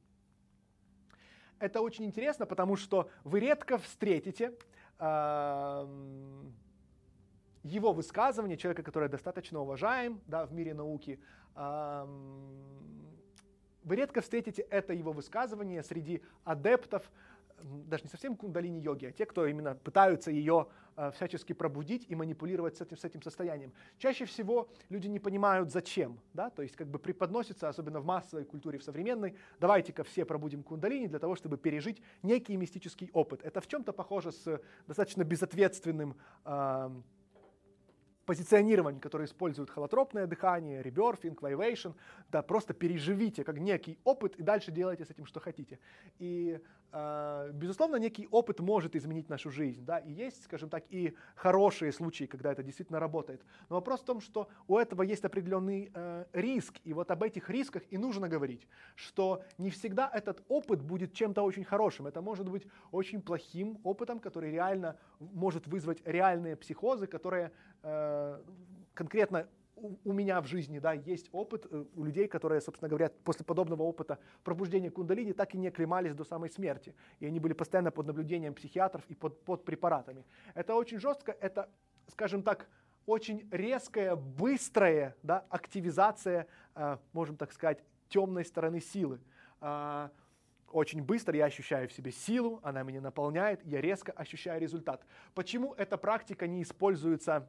Это 1.58 1.80
очень 1.80 2.04
интересно, 2.04 2.46
потому 2.46 2.76
что 2.76 3.08
вы 3.22 3.40
редко 3.40 3.78
встретите 3.78 4.52
э, 4.98 5.86
его 7.62 7.92
высказывание, 7.92 8.56
человека, 8.56 8.82
который 8.82 9.08
достаточно 9.08 9.60
уважаем 9.60 10.20
да, 10.26 10.44
в 10.44 10.52
мире 10.52 10.74
науки, 10.74 11.20
э, 11.54 12.06
вы 13.84 13.96
редко 13.96 14.20
встретите 14.20 14.62
это 14.62 14.92
его 14.92 15.12
высказывание 15.12 15.82
среди 15.82 16.22
адептов 16.44 17.10
даже 17.62 18.04
не 18.04 18.10
совсем 18.10 18.36
кундалини-йоги, 18.36 19.06
а 19.06 19.12
те, 19.12 19.26
кто 19.26 19.46
именно 19.46 19.74
пытаются 19.74 20.30
ее 20.30 20.68
э, 20.96 21.10
всячески 21.12 21.52
пробудить 21.52 22.06
и 22.08 22.14
манипулировать 22.14 22.76
с 22.76 22.80
этим, 22.80 22.96
с 22.96 23.04
этим 23.04 23.22
состоянием. 23.22 23.72
Чаще 23.98 24.24
всего 24.24 24.68
люди 24.88 25.08
не 25.08 25.18
понимают, 25.18 25.70
зачем. 25.70 26.18
Да? 26.34 26.50
То 26.50 26.62
есть 26.62 26.76
как 26.76 26.88
бы 26.88 26.98
преподносится, 26.98 27.68
особенно 27.68 28.00
в 28.00 28.04
массовой 28.04 28.44
культуре, 28.44 28.78
в 28.78 28.84
современной, 28.84 29.34
давайте-ка 29.60 30.04
все 30.04 30.24
пробудим 30.24 30.62
кундалини 30.62 31.06
для 31.06 31.18
того, 31.18 31.36
чтобы 31.36 31.56
пережить 31.56 32.02
некий 32.22 32.56
мистический 32.56 33.10
опыт. 33.12 33.42
Это 33.42 33.60
в 33.60 33.66
чем-то 33.66 33.92
похоже 33.92 34.32
с 34.32 34.60
достаточно 34.86 35.24
безответственным 35.24 36.16
э, 36.44 36.90
позиционирование, 38.24 39.00
которое 39.00 39.24
использует 39.24 39.70
холотропное 39.70 40.26
дыхание, 40.26 40.82
ребёфинг, 40.82 41.42
vivation, 41.42 41.90
да, 42.30 42.42
просто 42.42 42.74
переживите 42.74 43.44
как 43.44 43.58
некий 43.58 43.98
опыт 44.04 44.36
и 44.36 44.42
дальше 44.42 44.70
делайте 44.70 45.04
с 45.04 45.10
этим, 45.10 45.26
что 45.26 45.40
хотите. 45.40 45.78
И, 46.18 46.58
э, 46.58 46.60
безусловно, 47.52 47.96
некий 47.96 48.28
опыт 48.30 48.60
может 48.60 48.96
изменить 48.96 49.28
нашу 49.28 49.50
жизнь, 49.50 49.84
да, 49.84 49.98
и 49.98 50.12
есть, 50.12 50.44
скажем 50.44 50.68
так, 50.68 50.84
и 50.90 51.14
хорошие 51.34 51.92
случаи, 51.92 52.24
когда 52.24 52.52
это 52.52 52.62
действительно 52.62 53.00
работает. 53.00 53.42
Но 53.68 53.76
вопрос 53.76 54.00
в 54.00 54.04
том, 54.04 54.20
что 54.20 54.48
у 54.68 54.76
этого 54.76 55.02
есть 55.02 55.24
определенный 55.24 55.90
э, 55.94 56.24
риск, 56.32 56.80
и 56.84 56.92
вот 56.92 57.10
об 57.10 57.22
этих 57.22 57.48
рисках 57.50 57.82
и 57.90 57.98
нужно 57.98 58.28
говорить, 58.28 58.68
что 58.94 59.42
не 59.58 59.70
всегда 59.70 60.10
этот 60.12 60.42
опыт 60.48 60.82
будет 60.82 61.14
чем-то 61.14 61.42
очень 61.42 61.64
хорошим, 61.64 62.06
это 62.06 62.20
может 62.20 62.48
быть 62.48 62.66
очень 62.90 63.22
плохим 63.22 63.78
опытом, 63.84 64.20
который 64.20 64.50
реально 64.50 64.96
может 65.18 65.66
вызвать 65.66 66.02
реальные 66.04 66.56
психозы, 66.56 67.06
которые 67.06 67.52
Э, 67.82 68.40
конкретно 68.94 69.48
у 70.04 70.12
меня 70.12 70.40
в 70.40 70.46
жизни, 70.46 70.78
да, 70.78 70.92
есть 70.92 71.28
опыт 71.32 71.66
э, 71.70 71.84
у 71.94 72.04
людей, 72.04 72.28
которые, 72.28 72.60
собственно 72.60 72.88
говоря, 72.88 73.10
после 73.24 73.44
подобного 73.44 73.82
опыта 73.82 74.18
пробуждения 74.44 74.90
кундалини 74.90 75.32
так 75.32 75.54
и 75.54 75.58
не 75.58 75.68
оклемались 75.68 76.14
до 76.14 76.24
самой 76.24 76.50
смерти. 76.50 76.94
И 77.20 77.26
они 77.26 77.40
были 77.40 77.52
постоянно 77.52 77.90
под 77.90 78.06
наблюдением 78.06 78.54
психиатров 78.54 79.04
и 79.08 79.14
под, 79.14 79.44
под 79.44 79.64
препаратами. 79.64 80.24
Это 80.54 80.74
очень 80.74 80.98
жестко, 80.98 81.32
это, 81.32 81.68
скажем 82.08 82.42
так, 82.42 82.68
очень 83.06 83.48
резкая, 83.50 84.14
быстрая 84.14 85.16
да, 85.22 85.44
активизация, 85.48 86.46
э, 86.74 86.98
можем 87.12 87.36
так 87.36 87.52
сказать, 87.52 87.82
темной 88.08 88.44
стороны 88.44 88.80
силы. 88.80 89.20
Очень 90.72 91.02
быстро 91.02 91.36
я 91.36 91.44
ощущаю 91.44 91.88
в 91.88 91.92
себе 91.92 92.10
силу, 92.10 92.58
она 92.62 92.82
меня 92.82 93.00
наполняет, 93.00 93.62
я 93.64 93.80
резко 93.80 94.10
ощущаю 94.12 94.60
результат. 94.60 95.04
Почему 95.34 95.74
эта 95.74 95.98
практика 95.98 96.46
не 96.46 96.62
используется 96.62 97.48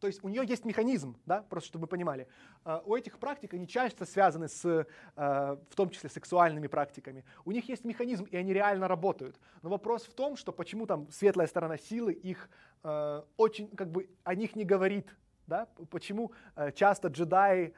то 0.00 0.06
есть 0.06 0.24
у 0.24 0.28
нее 0.28 0.44
есть 0.46 0.64
механизм, 0.64 1.16
да, 1.26 1.42
просто 1.42 1.68
чтобы 1.68 1.82
вы 1.82 1.88
понимали. 1.88 2.28
Uh, 2.64 2.82
у 2.86 2.96
этих 2.96 3.18
практик 3.18 3.54
они 3.54 3.66
часто 3.66 4.04
связаны 4.04 4.48
с, 4.48 4.64
uh, 4.64 5.64
в 5.70 5.74
том 5.74 5.90
числе, 5.90 6.08
сексуальными 6.08 6.66
практиками. 6.66 7.24
У 7.44 7.52
них 7.52 7.68
есть 7.68 7.84
механизм, 7.84 8.24
и 8.24 8.36
они 8.36 8.52
реально 8.52 8.88
работают. 8.88 9.38
Но 9.62 9.70
вопрос 9.70 10.04
в 10.04 10.14
том, 10.14 10.36
что 10.36 10.52
почему 10.52 10.86
там 10.86 11.10
светлая 11.10 11.46
сторона 11.46 11.76
силы 11.76 12.12
их 12.12 12.48
uh, 12.82 13.24
очень, 13.36 13.68
как 13.68 13.90
бы, 13.90 14.08
о 14.24 14.34
них 14.34 14.56
не 14.56 14.64
говорит 14.64 15.14
да? 15.46 15.66
Почему 15.90 16.32
часто 16.74 17.08
джедаи 17.08 17.72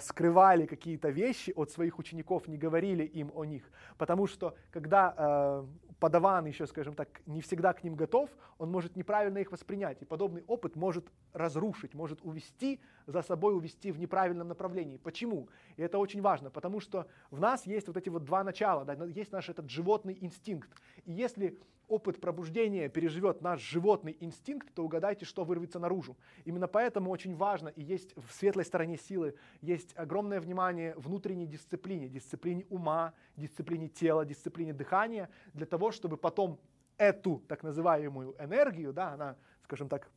скрывали 0.00 0.66
какие-то 0.66 1.08
вещи 1.08 1.54
от 1.56 1.70
своих 1.70 1.98
учеников, 1.98 2.48
не 2.48 2.58
говорили 2.58 3.02
им 3.02 3.32
о 3.34 3.46
них? 3.46 3.70
Потому 3.96 4.26
что 4.26 4.54
когда 4.70 5.64
подаван 5.98 6.46
еще, 6.46 6.66
скажем 6.66 6.94
так, 6.94 7.20
не 7.26 7.40
всегда 7.40 7.72
к 7.72 7.84
ним 7.84 7.94
готов, 7.94 8.30
он 8.58 8.70
может 8.70 8.96
неправильно 8.96 9.38
их 9.38 9.52
воспринять. 9.52 10.02
И 10.02 10.04
подобный 10.04 10.44
опыт 10.46 10.76
может 10.76 11.06
разрушить, 11.32 11.94
может 11.94 12.20
увести 12.22 12.80
за 13.06 13.22
собой, 13.22 13.54
увести 13.54 13.92
в 13.92 13.98
неправильном 13.98 14.48
направлении. 14.48 14.96
Почему? 14.96 15.48
И 15.76 15.82
это 15.82 15.98
очень 15.98 16.20
важно, 16.22 16.50
потому 16.50 16.80
что 16.80 17.06
в 17.30 17.40
нас 17.40 17.66
есть 17.66 17.86
вот 17.86 17.96
эти 17.96 18.08
вот 18.08 18.24
два 18.24 18.44
начала, 18.44 18.84
да, 18.84 18.94
есть 19.04 19.32
наш 19.32 19.48
этот 19.48 19.68
животный 19.70 20.16
инстинкт. 20.20 20.70
И 21.04 21.12
если 21.12 21.58
опыт 21.88 22.20
пробуждения 22.20 22.88
переживет 22.88 23.42
наш 23.42 23.60
животный 23.60 24.16
инстинкт, 24.20 24.72
то 24.74 24.84
угадайте, 24.84 25.24
что 25.24 25.44
вырвется 25.44 25.78
наружу. 25.78 26.16
Именно 26.44 26.68
поэтому 26.68 27.10
очень 27.10 27.36
важно, 27.36 27.68
и 27.68 27.82
есть 27.82 28.14
в 28.16 28.32
светлой 28.32 28.64
стороне 28.64 28.96
силы, 28.96 29.34
есть 29.60 29.92
огромное 29.96 30.40
внимание 30.40 30.94
внутренней 30.96 31.46
дисциплине, 31.46 32.08
дисциплине 32.08 32.66
ума, 32.70 33.12
дисциплине 33.36 33.88
тела, 33.88 34.24
дисциплине 34.24 34.72
дыхания, 34.72 35.28
для 35.52 35.66
того, 35.66 35.90
чтобы 35.90 36.16
потом 36.16 36.58
эту 36.96 37.42
так 37.48 37.62
называемую 37.62 38.34
энергию, 38.38 38.92
да, 38.92 39.12
она, 39.12 39.36
скажем 39.62 39.88
так, 39.88 40.10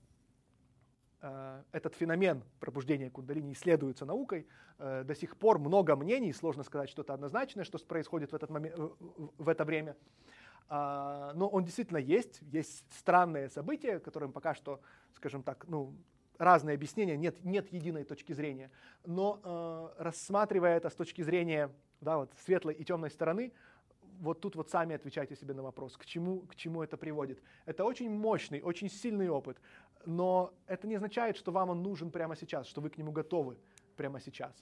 этот 1.72 1.96
феномен 1.96 2.44
пробуждения 2.60 3.10
кундалини 3.10 3.54
исследуется 3.54 4.06
наукой. 4.06 4.48
Э, 4.80 5.04
до 5.04 5.16
сих 5.16 5.36
пор 5.38 5.58
много 5.60 5.96
мнений, 5.96 6.32
сложно 6.34 6.64
сказать 6.64 6.90
что-то 6.90 7.14
однозначное, 7.14 7.64
что 7.64 7.80
происходит 7.80 8.32
в, 8.32 8.36
этот 8.36 8.50
момент, 8.50 8.76
в 9.38 9.50
это 9.50 9.66
время. 9.66 9.96
А, 10.70 11.32
но 11.34 11.48
он 11.48 11.64
действительно 11.64 11.98
есть, 11.98 12.40
есть 12.42 12.86
странные 12.94 13.50
события, 13.50 14.00
которым 14.00 14.32
пока 14.32 14.54
что, 14.54 14.82
скажем 15.14 15.42
так, 15.42 15.66
ну, 15.68 15.96
разные 16.38 16.76
объяснения, 16.76 17.18
нет, 17.18 17.44
нет 17.44 17.72
единой 17.72 18.04
точки 18.04 18.34
зрения. 18.34 18.70
Но 19.06 19.40
э, 19.44 20.04
рассматривая 20.04 20.78
это 20.78 20.90
с 20.90 20.96
точки 20.96 21.24
зрения 21.24 21.72
да, 22.02 22.18
вот, 22.18 22.32
светлой 22.46 22.76
и 22.76 22.84
темной 22.84 23.10
стороны, 23.10 23.54
вот 24.20 24.42
тут 24.42 24.56
вот 24.56 24.70
сами 24.70 24.96
отвечайте 24.96 25.36
себе 25.36 25.54
на 25.54 25.64
вопрос, 25.64 25.98
к 25.98 26.06
чему, 26.06 26.42
к 26.42 26.56
чему 26.56 26.84
это 26.84 26.98
приводит. 26.98 27.42
Это 27.66 27.84
очень 27.86 28.10
мощный, 28.10 28.62
очень 28.62 28.90
сильный 28.90 29.30
опыт, 29.30 29.58
но 30.08 30.54
это 30.68 30.88
не 30.88 30.96
означает, 30.96 31.36
что 31.36 31.52
вам 31.52 31.70
он 31.70 31.84
нужен 31.84 32.12
прямо 32.12 32.36
сейчас, 32.36 32.66
что 32.68 32.80
вы 32.80 32.90
к 32.90 32.98
нему 32.98 33.12
готовы 33.12 33.58
прямо 33.98 34.22
сейчас. 34.22 34.54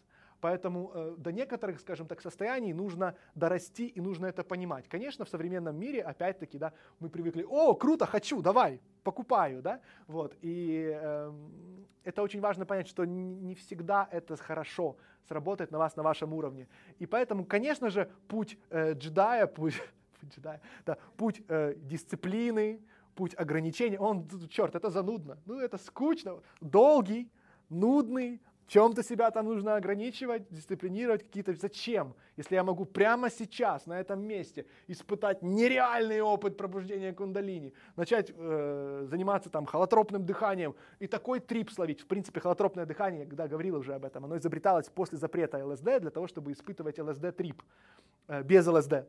Поэтому 0.42 0.92
э, 0.94 1.16
до 1.18 1.32
некоторых, 1.32 1.80
скажем 1.80 2.08
так, 2.08 2.22
состояний 2.22 2.74
нужно 2.74 3.16
дорасти 3.36 3.88
и 3.88 4.02
нужно 4.02 4.26
это 4.26 4.44
понимать. 4.44 4.88
Конечно, 4.88 5.24
в 5.24 5.30
современном 5.30 5.78
мире, 5.78 6.02
опять-таки, 6.02 6.58
да, 6.58 6.74
мы 7.00 7.10
привыкли, 7.10 7.46
о, 7.48 7.76
круто, 7.76 8.06
хочу, 8.06 8.42
давай, 8.42 8.82
покупаю, 9.04 9.62
да, 9.62 9.82
вот. 10.08 10.36
И 10.42 10.92
э, 10.94 11.34
это 12.04 12.24
очень 12.24 12.42
важно 12.42 12.66
понять, 12.66 12.88
что 12.88 13.06
не 13.06 13.54
всегда 13.54 14.08
это 14.12 14.36
хорошо 14.38 14.98
сработает 15.28 15.72
на 15.72 15.78
вас 15.78 15.96
на 15.96 16.04
вашем 16.04 16.34
уровне. 16.34 16.68
И 16.98 17.06
поэтому, 17.06 17.46
конечно 17.46 17.90
же, 17.90 18.10
путь 18.28 18.58
э, 18.72 18.94
джедая, 18.94 19.46
путь, 19.46 19.76
путь 20.20 20.36
джедая, 20.36 20.62
да, 20.86 20.98
путь 21.18 21.44
э, 21.48 21.76
дисциплины, 21.78 22.82
путь 23.16 23.34
ограничений, 23.38 23.98
он, 23.98 24.28
черт, 24.50 24.76
это 24.76 24.90
занудно, 24.90 25.38
ну 25.46 25.60
это 25.60 25.78
скучно, 25.78 26.42
долгий, 26.62 27.32
нудный, 27.70 28.42
чем-то 28.68 29.04
себя 29.04 29.32
там 29.32 29.46
нужно 29.46 29.76
ограничивать, 29.76 30.50
дисциплинировать 30.50 31.24
какие-то. 31.24 31.54
Зачем? 31.54 32.16
Если 32.36 32.56
я 32.56 32.64
могу 32.64 32.86
прямо 32.86 33.30
сейчас, 33.30 33.86
на 33.86 34.00
этом 34.00 34.22
месте, 34.22 34.66
испытать 34.88 35.44
нереальный 35.44 36.22
опыт 36.22 36.58
пробуждения 36.58 37.14
кундалини, 37.14 37.74
начать 37.96 38.32
э, 38.36 39.06
заниматься 39.08 39.50
там 39.50 39.66
холотропным 39.66 40.26
дыханием 40.26 40.76
и 41.00 41.08
такой 41.08 41.40
трип 41.40 41.72
словить. 41.72 42.02
В 42.02 42.08
принципе, 42.08 42.40
холотропное 42.40 42.86
дыхание, 42.86 43.26
когда 43.26 43.48
говорил 43.48 43.76
уже 43.76 43.94
об 43.94 44.04
этом, 44.04 44.26
оно 44.26 44.38
изобреталось 44.38 44.90
после 44.90 45.18
запрета 45.18 45.64
ЛСД 45.64 46.00
для 46.02 46.10
того, 46.10 46.28
чтобы 46.28 46.52
испытывать 46.52 47.00
ЛСД-трип 47.00 47.62
э, 48.28 48.44
без 48.44 48.66
ЛСД. 48.66 49.06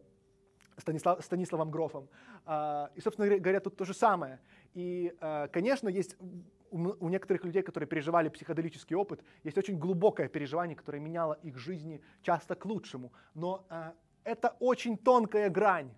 Станислав, 0.77 1.25
Станиславом 1.25 1.71
Грофом. 1.71 2.09
А, 2.45 2.91
и, 2.95 3.01
собственно 3.01 3.39
говоря, 3.39 3.61
тут 3.61 3.77
то 3.77 3.85
же 3.85 3.95
самое. 3.95 4.41
И, 4.75 5.15
э, 5.21 5.49
конечно, 5.53 5.89
есть 5.89 6.17
у 6.71 7.09
некоторых 7.09 7.45
людей, 7.45 7.63
которые 7.63 7.89
переживали 7.89 8.29
психоделический 8.29 8.97
опыт, 8.97 9.23
есть 9.45 9.57
очень 9.57 9.79
глубокое 9.79 10.29
переживание, 10.29 10.77
которое 10.77 10.99
меняло 10.99 11.35
их 11.43 11.59
жизни 11.59 12.03
часто 12.23 12.55
к 12.55 12.67
лучшему. 12.67 13.13
Но 13.35 13.67
э, 13.71 13.93
это 14.25 14.57
очень 14.61 14.99
тонкая 14.99 15.49
грань. 15.49 15.91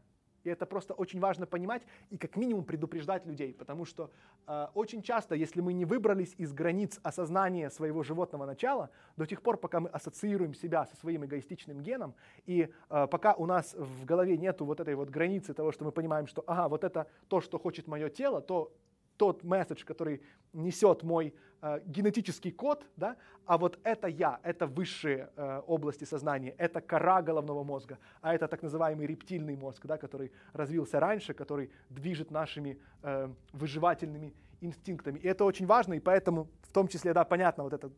И 0.48 0.50
это 0.50 0.64
просто 0.64 0.94
очень 0.94 1.20
важно 1.20 1.46
понимать 1.46 1.82
и 2.08 2.16
как 2.16 2.36
минимум 2.36 2.64
предупреждать 2.64 3.26
людей, 3.26 3.52
потому 3.52 3.84
что 3.84 4.10
э, 4.46 4.68
очень 4.74 5.02
часто, 5.02 5.34
если 5.34 5.60
мы 5.60 5.74
не 5.74 5.84
выбрались 5.84 6.34
из 6.38 6.54
границ 6.54 6.98
осознания 7.02 7.68
своего 7.68 8.02
животного 8.02 8.46
начала, 8.46 8.88
до 9.18 9.26
тех 9.26 9.42
пор, 9.42 9.58
пока 9.58 9.80
мы 9.80 9.90
ассоциируем 9.90 10.54
себя 10.54 10.86
со 10.86 10.96
своим 10.96 11.26
эгоистичным 11.26 11.82
геном, 11.82 12.14
и 12.46 12.70
э, 12.88 13.06
пока 13.10 13.34
у 13.34 13.44
нас 13.44 13.74
в 13.74 14.06
голове 14.06 14.38
нету 14.38 14.64
вот 14.64 14.80
этой 14.80 14.94
вот 14.94 15.10
границы 15.10 15.52
того, 15.52 15.70
что 15.70 15.84
мы 15.84 15.92
понимаем, 15.92 16.26
что 16.26 16.42
ага, 16.46 16.68
вот 16.68 16.82
это 16.82 17.06
то, 17.28 17.42
что 17.42 17.58
хочет 17.58 17.86
мое 17.86 18.08
тело, 18.08 18.40
то 18.40 18.72
тот 19.18 19.44
месседж, 19.44 19.84
который 19.84 20.22
несет 20.52 21.02
мой 21.02 21.34
э, 21.60 21.80
генетический 21.84 22.52
код, 22.52 22.86
да, 22.96 23.16
а 23.44 23.58
вот 23.58 23.78
это 23.82 24.08
я, 24.08 24.40
это 24.42 24.66
высшие 24.66 25.30
э, 25.36 25.62
области 25.66 26.04
сознания, 26.04 26.54
это 26.58 26.80
кора 26.80 27.20
головного 27.20 27.64
мозга, 27.64 27.98
а 28.22 28.34
это 28.34 28.48
так 28.48 28.62
называемый 28.62 29.06
рептильный 29.06 29.56
мозг, 29.56 29.84
да, 29.86 29.98
который 29.98 30.32
развился 30.52 31.00
раньше, 31.00 31.34
который 31.34 31.70
движет 31.90 32.30
нашими 32.30 32.78
э, 33.02 33.28
выживательными 33.52 34.34
инстинктами. 34.60 35.18
И 35.18 35.26
это 35.26 35.44
очень 35.44 35.66
важно, 35.66 35.94
и 35.94 36.00
поэтому 36.00 36.48
в 36.62 36.72
том 36.72 36.88
числе, 36.88 37.12
да, 37.12 37.24
понятно, 37.24 37.64
вот 37.64 37.72
эта 37.72 37.90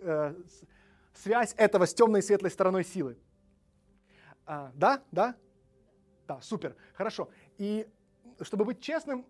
э, 0.00 0.34
связь 1.14 1.54
этого 1.56 1.86
с 1.86 1.94
темной 1.94 2.20
и 2.20 2.22
светлой 2.22 2.50
стороной 2.50 2.84
силы. 2.84 3.16
А, 4.44 4.70
да, 4.74 5.02
да? 5.10 5.34
Да, 6.28 6.40
супер, 6.40 6.76
хорошо. 6.94 7.28
И 7.58 7.86
чтобы 8.40 8.64
быть 8.64 8.80
честным, 8.80 9.24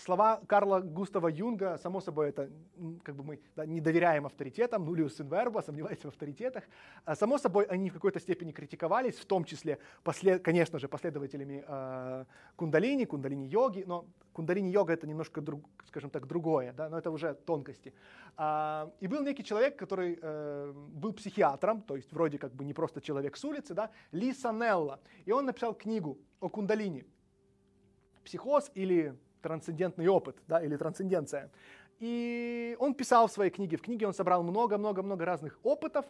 слова 0.00 0.40
Карла 0.46 0.80
Густава 0.80 1.28
Юнга, 1.28 1.78
само 1.78 2.00
собой, 2.00 2.30
это 2.30 2.50
как 3.02 3.14
бы 3.14 3.22
мы 3.22 3.40
да, 3.56 3.66
не 3.66 3.80
доверяем 3.80 4.26
авторитетам, 4.26 4.84
нулиус 4.84 5.20
инверба, 5.20 5.60
сомневаемся 5.60 6.06
в 6.06 6.10
авторитетах. 6.10 6.64
А, 7.04 7.14
само 7.14 7.38
собой, 7.38 7.64
они 7.64 7.90
в 7.90 7.94
какой-то 7.94 8.20
степени 8.20 8.52
критиковались, 8.52 9.16
в 9.16 9.26
том 9.26 9.44
числе, 9.44 9.78
послед, 10.02 10.42
конечно 10.42 10.78
же, 10.78 10.88
последователями 10.88 11.64
э, 11.66 12.24
кундалини, 12.56 13.04
кундалини-йоги, 13.04 13.84
но 13.86 14.06
кундалини-йога 14.32 14.92
это 14.92 15.06
немножко, 15.06 15.40
друг, 15.40 15.68
скажем 15.86 16.10
так, 16.10 16.26
другое, 16.26 16.72
да, 16.72 16.88
но 16.88 16.98
это 16.98 17.10
уже 17.10 17.34
тонкости. 17.34 17.92
А, 18.36 18.90
и 19.00 19.06
был 19.06 19.22
некий 19.22 19.44
человек, 19.44 19.78
который 19.78 20.18
э, 20.20 20.72
был 20.74 21.12
психиатром, 21.12 21.82
то 21.82 21.96
есть 21.96 22.12
вроде 22.12 22.38
как 22.38 22.54
бы 22.54 22.64
не 22.64 22.72
просто 22.72 23.00
человек 23.00 23.36
с 23.36 23.44
улицы, 23.44 23.74
да, 23.74 23.90
Ли 24.12 24.32
Санелла, 24.32 25.00
и 25.26 25.32
он 25.32 25.46
написал 25.46 25.74
книгу 25.74 26.18
о 26.40 26.48
кундалини. 26.48 27.04
Психоз 28.24 28.70
или 28.74 29.16
трансцендентный 29.42 30.08
опыт, 30.08 30.36
да, 30.48 30.62
или 30.62 30.76
трансценденция. 30.76 31.50
И 32.00 32.76
он 32.78 32.94
писал 32.94 33.26
в 33.26 33.32
своей 33.32 33.50
книге, 33.50 33.76
в 33.76 33.82
книге 33.82 34.06
он 34.06 34.14
собрал 34.14 34.42
много-много-много 34.42 35.24
разных 35.24 35.58
опытов, 35.62 36.06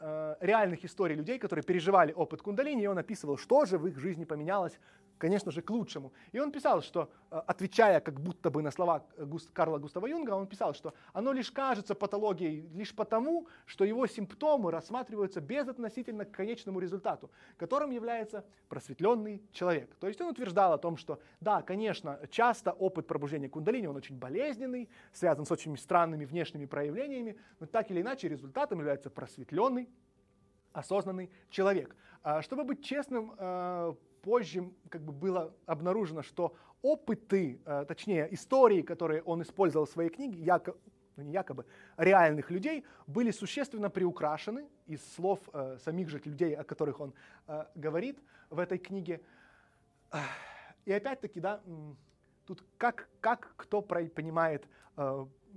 э, 0.00 0.36
реальных 0.40 0.84
историй 0.84 1.16
людей, 1.16 1.38
которые 1.38 1.64
переживали 1.64 2.12
опыт 2.12 2.42
кундалини, 2.42 2.84
и 2.84 2.86
он 2.86 2.98
описывал, 2.98 3.36
что 3.36 3.64
же 3.64 3.78
в 3.78 3.86
их 3.86 3.98
жизни 3.98 4.24
поменялось 4.24 4.78
конечно 5.18 5.50
же, 5.50 5.62
к 5.62 5.70
лучшему. 5.70 6.12
И 6.32 6.38
он 6.38 6.50
писал, 6.50 6.82
что, 6.82 7.10
э, 7.30 7.40
отвечая 7.46 8.00
как 8.00 8.20
будто 8.20 8.50
бы 8.50 8.62
на 8.62 8.70
слова 8.70 9.06
Карла 9.52 9.78
Густава 9.78 10.06
Юнга, 10.06 10.32
он 10.32 10.46
писал, 10.46 10.74
что 10.74 10.94
оно 11.12 11.32
лишь 11.32 11.50
кажется 11.50 11.94
патологией 11.94 12.68
лишь 12.74 12.94
потому, 12.94 13.46
что 13.66 13.84
его 13.84 14.06
симптомы 14.06 14.70
рассматриваются 14.70 15.40
безотносительно 15.40 16.24
к 16.24 16.32
конечному 16.32 16.80
результату, 16.80 17.30
которым 17.56 17.90
является 17.90 18.44
просветленный 18.68 19.42
человек. 19.52 19.94
То 19.96 20.08
есть 20.08 20.20
он 20.20 20.28
утверждал 20.28 20.72
о 20.72 20.78
том, 20.78 20.96
что 20.96 21.20
да, 21.40 21.62
конечно, 21.62 22.20
часто 22.30 22.72
опыт 22.72 23.06
пробуждения 23.06 23.48
кундалини, 23.48 23.86
он 23.86 23.96
очень 23.96 24.18
болезненный, 24.18 24.88
связан 25.12 25.46
с 25.46 25.50
очень 25.50 25.76
странными 25.76 26.24
внешними 26.24 26.66
проявлениями, 26.66 27.38
но 27.60 27.66
так 27.66 27.90
или 27.90 28.00
иначе 28.00 28.28
результатом 28.28 28.78
является 28.78 29.10
просветленный, 29.10 29.88
осознанный 30.72 31.30
человек. 31.50 31.96
А 32.22 32.42
чтобы 32.42 32.64
быть 32.64 32.82
честным, 32.84 33.34
э, 33.38 33.94
позже 34.24 34.70
как 34.88 35.02
бы 35.02 35.12
было 35.12 35.54
обнаружено, 35.66 36.22
что 36.22 36.54
опыты, 36.82 37.60
э, 37.64 37.84
точнее 37.86 38.28
истории, 38.34 38.82
которые 38.82 39.22
он 39.22 39.42
использовал 39.42 39.86
в 39.86 39.90
своей 39.90 40.08
книге, 40.08 40.42
якобы, 40.42 40.78
ну 41.16 41.24
не 41.24 41.32
якобы, 41.32 41.66
реальных 41.98 42.50
людей, 42.50 42.84
были 43.06 43.30
существенно 43.30 43.90
приукрашены 43.90 44.66
из 44.86 45.00
слов 45.14 45.40
э, 45.52 45.78
самих 45.84 46.08
же 46.08 46.20
людей, 46.24 46.56
о 46.56 46.64
которых 46.64 47.00
он 47.00 47.12
э, 47.46 47.66
говорит 47.74 48.18
в 48.50 48.58
этой 48.58 48.78
книге. 48.78 49.20
И 50.84 50.92
опять-таки, 50.92 51.40
да, 51.40 51.60
тут 52.46 52.64
как, 52.78 53.08
как 53.20 53.52
кто 53.56 53.82
понимает 53.82 54.66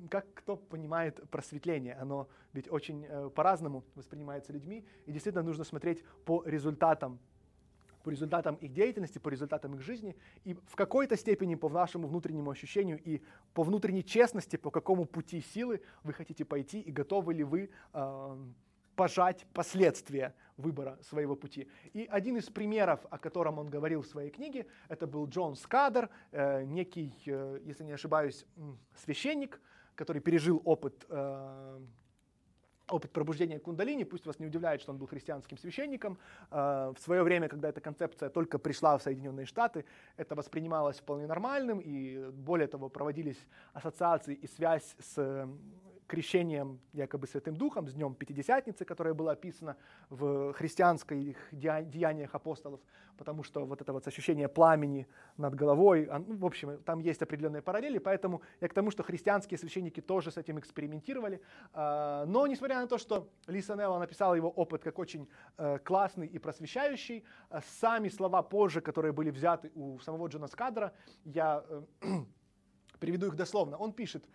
как 0.10 0.34
кто 0.34 0.56
понимает 0.56 1.30
просветление. 1.30 1.96
Оно 1.96 2.28
ведь 2.54 2.72
очень 2.72 3.06
э, 3.06 3.30
по-разному 3.36 3.84
воспринимается 3.96 4.54
людьми, 4.54 4.86
и 5.06 5.12
действительно 5.12 5.44
нужно 5.44 5.64
смотреть 5.64 6.04
по 6.26 6.44
результатам 6.46 7.20
по 8.08 8.10
результатам 8.10 8.56
их 8.56 8.72
деятельности, 8.72 9.20
по 9.20 9.28
результатам 9.28 9.76
их 9.76 9.82
жизни, 9.82 10.16
и 10.46 10.54
в 10.54 10.78
какой-то 10.78 11.18
степени 11.18 11.56
по 11.56 11.68
нашему 11.68 12.08
внутреннему 12.08 12.50
ощущению 12.50 13.02
и 13.04 13.22
по 13.54 13.64
внутренней 13.64 14.02
честности, 14.02 14.56
по 14.56 14.72
какому 14.72 15.04
пути 15.04 15.42
силы 15.42 15.82
вы 16.04 16.14
хотите 16.14 16.46
пойти, 16.46 16.80
и 16.80 16.90
готовы 16.90 17.34
ли 17.34 17.44
вы 17.44 17.70
э, 17.94 18.38
пожать 18.96 19.46
последствия 19.54 20.34
выбора 20.56 20.98
своего 21.02 21.36
пути. 21.36 21.68
И 21.92 22.08
один 22.10 22.38
из 22.38 22.46
примеров, 22.46 23.06
о 23.10 23.18
котором 23.18 23.60
он 23.60 23.68
говорил 23.68 24.04
в 24.04 24.08
своей 24.08 24.30
книге, 24.30 24.68
это 24.88 25.06
был 25.06 25.28
Джон 25.28 25.58
Скадер, 25.58 26.10
э, 26.32 26.64
некий, 26.64 27.14
э, 27.26 27.60
если 27.66 27.84
не 27.84 27.92
ошибаюсь, 27.92 28.46
священник, 29.04 29.60
который 29.96 30.22
пережил 30.22 30.62
опыт 30.64 31.06
э, 31.10 31.80
опыт 32.90 33.12
пробуждения 33.12 33.60
кундалини, 33.60 34.04
пусть 34.04 34.26
вас 34.26 34.40
не 34.40 34.46
удивляет, 34.46 34.82
что 34.82 34.92
он 34.92 34.98
был 34.98 35.08
христианским 35.08 35.58
священником. 35.58 36.18
Э, 36.52 36.94
в 36.96 37.02
свое 37.02 37.24
время, 37.24 37.48
когда 37.50 37.70
эта 37.70 37.82
концепция 37.82 38.30
только 38.30 38.60
пришла 38.60 38.98
в 38.98 39.04
Соединенные 39.04 39.46
Штаты, 39.46 39.86
это 40.18 40.36
воспринималось 40.36 41.00
вполне 41.00 41.28
нормальным, 41.28 41.80
и 41.80 42.30
более 42.32 42.68
того, 42.68 42.90
проводились 42.90 43.40
ассоциации 43.74 44.34
и 44.36 44.48
связь 44.48 44.96
с 45.00 45.48
крещением 46.08 46.80
якобы 46.94 47.28
Святым 47.28 47.56
Духом, 47.56 47.88
с 47.88 47.94
Днем 47.94 48.16
Пятидесятницы, 48.16 48.86
которое 48.86 49.14
было 49.14 49.34
описано 49.34 49.76
в 50.10 50.54
христианских 50.54 51.38
деяниях 51.52 52.34
апостолов, 52.34 52.80
потому 53.18 53.44
что 53.44 53.66
вот 53.66 53.82
это 53.82 53.94
вот 53.94 54.08
ощущение 54.08 54.48
пламени 54.48 55.08
над 55.38 55.54
головой, 55.54 56.10
ну, 56.28 56.38
в 56.38 56.46
общем, 56.46 56.82
там 56.84 57.00
есть 57.00 57.22
определенные 57.22 57.62
параллели, 57.62 57.98
поэтому 57.98 58.42
я 58.62 58.68
к 58.70 58.74
тому, 58.74 58.92
что 58.92 59.04
христианские 59.04 59.58
священники 59.58 60.02
тоже 60.02 60.32
с 60.32 60.38
этим 60.38 60.58
экспериментировали. 60.60 61.42
А, 61.74 62.26
но 62.26 62.48
несмотря 62.48 62.80
на 62.80 62.88
то, 62.88 62.98
что 62.98 63.30
Лиса 63.48 63.76
Нелла 63.76 64.00
написала 64.00 64.34
его 64.36 64.50
опыт 64.50 64.84
как 64.84 65.00
очень 65.00 65.28
э, 65.58 65.80
классный 65.84 66.28
и 66.28 66.40
просвещающий, 66.40 67.26
э, 67.50 67.60
сами 67.80 68.10
слова 68.10 68.42
позже, 68.44 68.82
которые 68.82 69.12
были 69.12 69.30
взяты 69.30 69.72
у 69.76 70.00
самого 70.00 70.28
Джона 70.28 70.48
Скадра, 70.48 70.94
я 71.26 71.64
э, 71.68 71.82
приведу 73.00 73.28
их 73.28 73.36
дословно. 73.36 73.78
Он 73.78 73.92
пишет, 73.92 74.26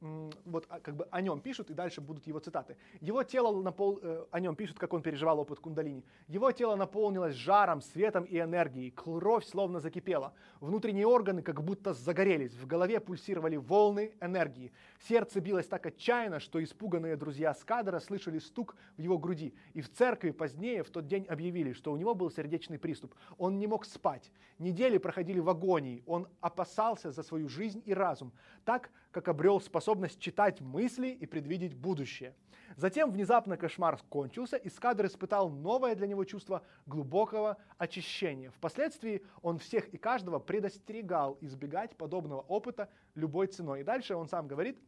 вот 0.00 0.66
а, 0.70 0.80
как 0.80 0.96
бы 0.96 1.06
о 1.10 1.20
нем 1.20 1.40
пишут, 1.40 1.70
и 1.70 1.74
дальше 1.74 2.00
будут 2.00 2.26
его 2.26 2.38
цитаты. 2.38 2.76
Его 3.00 3.22
тело 3.22 3.60
напол... 3.62 3.98
Э, 4.02 4.24
о 4.30 4.40
нем 4.40 4.56
пишут, 4.56 4.78
как 4.78 4.94
он 4.94 5.02
переживал 5.02 5.38
опыт 5.40 5.60
кундалини. 5.60 6.04
Его 6.26 6.50
тело 6.52 6.74
наполнилось 6.74 7.34
жаром, 7.34 7.82
светом 7.82 8.24
и 8.24 8.38
энергией. 8.38 8.90
Кровь 8.90 9.44
словно 9.44 9.78
закипела. 9.78 10.32
Внутренние 10.60 11.06
органы 11.06 11.42
как 11.42 11.62
будто 11.62 11.92
загорелись. 11.92 12.54
В 12.54 12.66
голове 12.66 12.98
пульсировали 12.98 13.56
волны 13.56 14.12
энергии. 14.20 14.72
Сердце 15.00 15.40
билось 15.40 15.66
так 15.66 15.84
отчаянно, 15.84 16.40
что 16.40 16.62
испуганные 16.62 17.16
друзья 17.16 17.52
Скадера 17.52 18.00
слышали 18.00 18.38
стук 18.38 18.76
в 18.96 19.02
его 19.02 19.18
груди. 19.18 19.52
И 19.74 19.82
в 19.82 19.92
церкви 19.92 20.30
позднее 20.30 20.82
в 20.82 20.88
тот 20.88 21.06
день 21.06 21.26
объявили, 21.26 21.72
что 21.72 21.92
у 21.92 21.98
него 21.98 22.14
был 22.14 22.30
сердечный 22.30 22.78
приступ. 22.78 23.14
Он 23.36 23.58
не 23.58 23.66
мог 23.66 23.84
спать. 23.84 24.32
Недели 24.58 24.96
проходили 24.96 25.40
в 25.40 25.50
агонии. 25.50 26.02
Он 26.06 26.26
опасался 26.40 27.10
за 27.10 27.22
свою 27.22 27.48
жизнь 27.48 27.82
и 27.84 27.92
разум. 27.92 28.32
Так, 28.64 28.90
как 29.10 29.28
обрел 29.28 29.60
способность 29.60 30.20
читать 30.20 30.60
мысли 30.60 31.08
и 31.08 31.26
предвидеть 31.26 31.74
будущее. 31.74 32.34
Затем 32.76 33.10
внезапно 33.10 33.56
кошмар 33.56 33.98
кончился, 34.08 34.56
и 34.56 34.68
Скадр 34.68 35.06
испытал 35.06 35.50
новое 35.50 35.94
для 35.94 36.06
него 36.06 36.24
чувство 36.24 36.62
глубокого 36.86 37.56
очищения. 37.78 38.50
Впоследствии 38.50 39.22
он 39.42 39.58
всех 39.58 39.88
и 39.88 39.98
каждого 39.98 40.38
предостерегал 40.38 41.36
избегать 41.40 41.96
подобного 41.96 42.42
опыта 42.42 42.88
любой 43.14 43.48
ценой. 43.48 43.80
И 43.80 43.84
дальше 43.84 44.14
он 44.14 44.28
сам 44.28 44.46
говорит, 44.46 44.78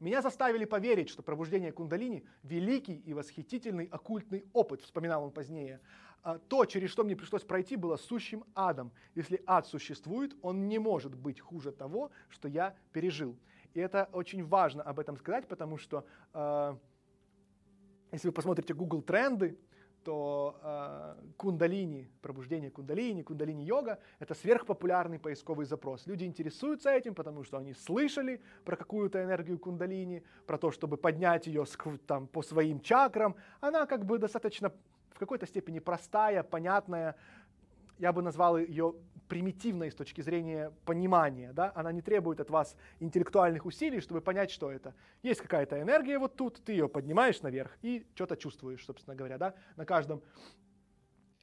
меня 0.00 0.20
заставили 0.20 0.66
поверить, 0.66 1.08
что 1.08 1.22
пробуждение 1.22 1.72
кундалини– 1.72 2.24
великий 2.42 2.96
и 2.96 3.14
восхитительный 3.14 3.86
оккультный 3.86 4.44
опыт, 4.52 4.82
вспоминал 4.82 5.24
он 5.24 5.30
позднее. 5.30 5.80
А 6.26 6.40
то, 6.40 6.64
через 6.64 6.90
что 6.90 7.04
мне 7.04 7.14
пришлось 7.14 7.44
пройти, 7.44 7.76
было 7.76 7.96
сущим 7.96 8.42
адом. 8.52 8.90
Если 9.14 9.40
ад 9.46 9.68
существует, 9.68 10.36
он 10.42 10.66
не 10.66 10.80
может 10.80 11.14
быть 11.14 11.38
хуже 11.38 11.70
того, 11.70 12.10
что 12.28 12.48
я 12.48 12.74
пережил. 12.92 13.36
И 13.74 13.78
это 13.78 14.08
очень 14.12 14.44
важно 14.44 14.82
об 14.82 14.98
этом 14.98 15.16
сказать, 15.18 15.46
потому 15.46 15.78
что 15.78 16.04
э, 16.34 16.76
если 18.10 18.26
вы 18.26 18.32
посмотрите 18.32 18.74
Google 18.74 19.02
тренды, 19.02 19.56
то 20.02 20.58
э, 20.62 21.14
кундалини, 21.36 22.10
пробуждение 22.22 22.72
кундалини, 22.72 23.22
кундалини-йога– 23.22 24.00
это 24.18 24.34
сверхпопулярный 24.34 25.20
поисковый 25.20 25.64
запрос. 25.64 26.08
Люди 26.08 26.24
интересуются 26.24 26.90
этим, 26.90 27.14
потому 27.14 27.44
что 27.44 27.56
они 27.58 27.72
слышали 27.72 28.40
про 28.64 28.74
какую-то 28.74 29.22
энергию 29.22 29.60
кундалини, 29.60 30.24
про 30.44 30.58
то, 30.58 30.72
чтобы 30.72 30.96
поднять 30.96 31.46
ее 31.46 31.64
там, 32.06 32.26
по 32.26 32.42
своим 32.42 32.80
чакрам. 32.80 33.36
Она 33.60 33.86
как 33.86 34.04
бы 34.04 34.18
достаточно 34.18 34.72
в 35.16 35.18
какой-то 35.18 35.46
степени 35.46 35.78
простая, 35.78 36.42
понятная, 36.42 37.16
я 37.98 38.12
бы 38.12 38.20
назвал 38.20 38.58
ее 38.58 38.94
примитивной 39.28 39.90
с 39.90 39.94
точки 39.94 40.20
зрения 40.20 40.72
понимания. 40.84 41.54
Да? 41.54 41.72
Она 41.74 41.90
не 41.90 42.02
требует 42.02 42.38
от 42.38 42.50
вас 42.50 42.76
интеллектуальных 43.00 43.64
усилий, 43.64 44.00
чтобы 44.00 44.20
понять, 44.20 44.50
что 44.50 44.70
это. 44.70 44.94
Есть 45.22 45.40
какая-то 45.40 45.80
энергия 45.80 46.18
вот 46.18 46.36
тут, 46.36 46.62
ты 46.62 46.72
ее 46.72 46.86
поднимаешь 46.86 47.40
наверх 47.40 47.78
и 47.80 48.06
что-то 48.14 48.36
чувствуешь, 48.36 48.84
собственно 48.84 49.16
говоря. 49.16 49.38
Да? 49.38 49.54
На 49.76 49.86
каждом 49.86 50.22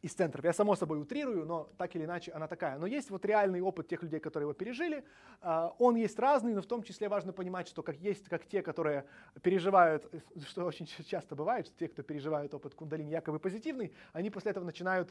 из 0.03 0.13
центров. 0.13 0.43
Я 0.43 0.51
само 0.51 0.75
собой 0.75 1.01
утрирую, 1.01 1.45
но 1.45 1.69
так 1.77 1.95
или 1.95 2.03
иначе 2.03 2.31
она 2.33 2.47
такая. 2.47 2.77
Но 2.77 2.85
есть 2.85 3.09
вот 3.09 3.25
реальный 3.25 3.61
опыт 3.61 3.87
тех 3.87 4.03
людей, 4.03 4.19
которые 4.19 4.43
его 4.43 4.53
пережили. 4.53 5.05
А, 5.41 5.73
он 5.79 5.95
есть 5.95 6.19
разный, 6.19 6.53
но 6.53 6.61
в 6.61 6.65
том 6.65 6.83
числе 6.83 7.07
важно 7.07 7.31
понимать, 7.31 7.69
что 7.69 7.81
как 7.83 7.95
есть 7.95 8.27
как 8.27 8.45
те, 8.45 8.61
которые 8.61 9.05
переживают, 9.41 10.13
что 10.47 10.65
очень 10.65 10.85
часто 10.85 11.35
бывает, 11.35 11.71
те, 11.77 11.87
кто 11.87 12.03
переживают 12.03 12.53
опыт 12.53 12.75
кундалини 12.75 13.11
якобы 13.11 13.39
позитивный, 13.39 13.93
они 14.11 14.29
после 14.29 14.51
этого 14.51 14.65
начинают 14.65 15.09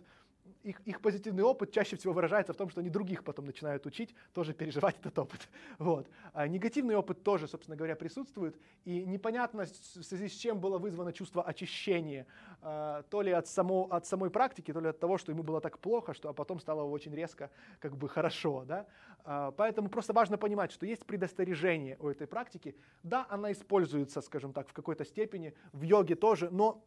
их, 0.62 0.80
их 0.84 1.00
позитивный 1.00 1.42
опыт 1.42 1.72
чаще 1.72 1.96
всего 1.96 2.12
выражается 2.12 2.52
в 2.52 2.56
том, 2.56 2.68
что 2.70 2.80
они 2.80 2.90
других 2.90 3.24
потом 3.24 3.46
начинают 3.46 3.86
учить 3.86 4.14
тоже 4.32 4.52
переживать 4.52 4.96
этот 5.00 5.18
опыт. 5.18 5.40
Вот. 5.78 6.08
А 6.32 6.46
негативный 6.46 6.94
опыт 6.94 7.22
тоже, 7.22 7.48
собственно 7.48 7.76
говоря, 7.76 7.96
присутствует. 7.96 8.56
И 8.84 9.04
непонятно, 9.04 9.64
в 9.64 10.02
связи 10.02 10.28
с 10.28 10.32
чем 10.32 10.60
было 10.60 10.78
вызвано 10.78 11.12
чувство 11.12 11.42
очищения. 11.42 12.26
А, 12.64 13.02
то 13.10 13.22
ли 13.22 13.32
от, 13.32 13.48
само, 13.48 13.88
от 13.90 14.06
самой 14.06 14.30
практики, 14.30 14.72
то 14.72 14.80
ли 14.80 14.88
от 14.88 15.00
того, 15.00 15.18
что 15.18 15.32
ему 15.32 15.42
было 15.42 15.60
так 15.60 15.80
плохо, 15.80 16.14
что 16.14 16.28
а 16.28 16.32
потом 16.32 16.60
стало 16.60 16.84
очень 16.84 17.12
резко 17.12 17.50
как 17.80 17.96
бы 17.96 18.08
хорошо. 18.08 18.64
Да? 18.64 18.86
А, 19.24 19.50
поэтому 19.50 19.88
просто 19.88 20.12
важно 20.12 20.38
понимать, 20.38 20.70
что 20.70 20.86
есть 20.86 21.04
предостережение 21.04 21.96
у 21.98 22.08
этой 22.08 22.28
практики. 22.28 22.76
Да, 23.02 23.26
она 23.28 23.50
используется, 23.50 24.20
скажем 24.20 24.52
так, 24.52 24.68
в 24.68 24.72
какой-то 24.72 25.04
степени, 25.04 25.54
в 25.72 25.82
йоге 25.82 26.14
тоже, 26.14 26.50
но 26.50 26.84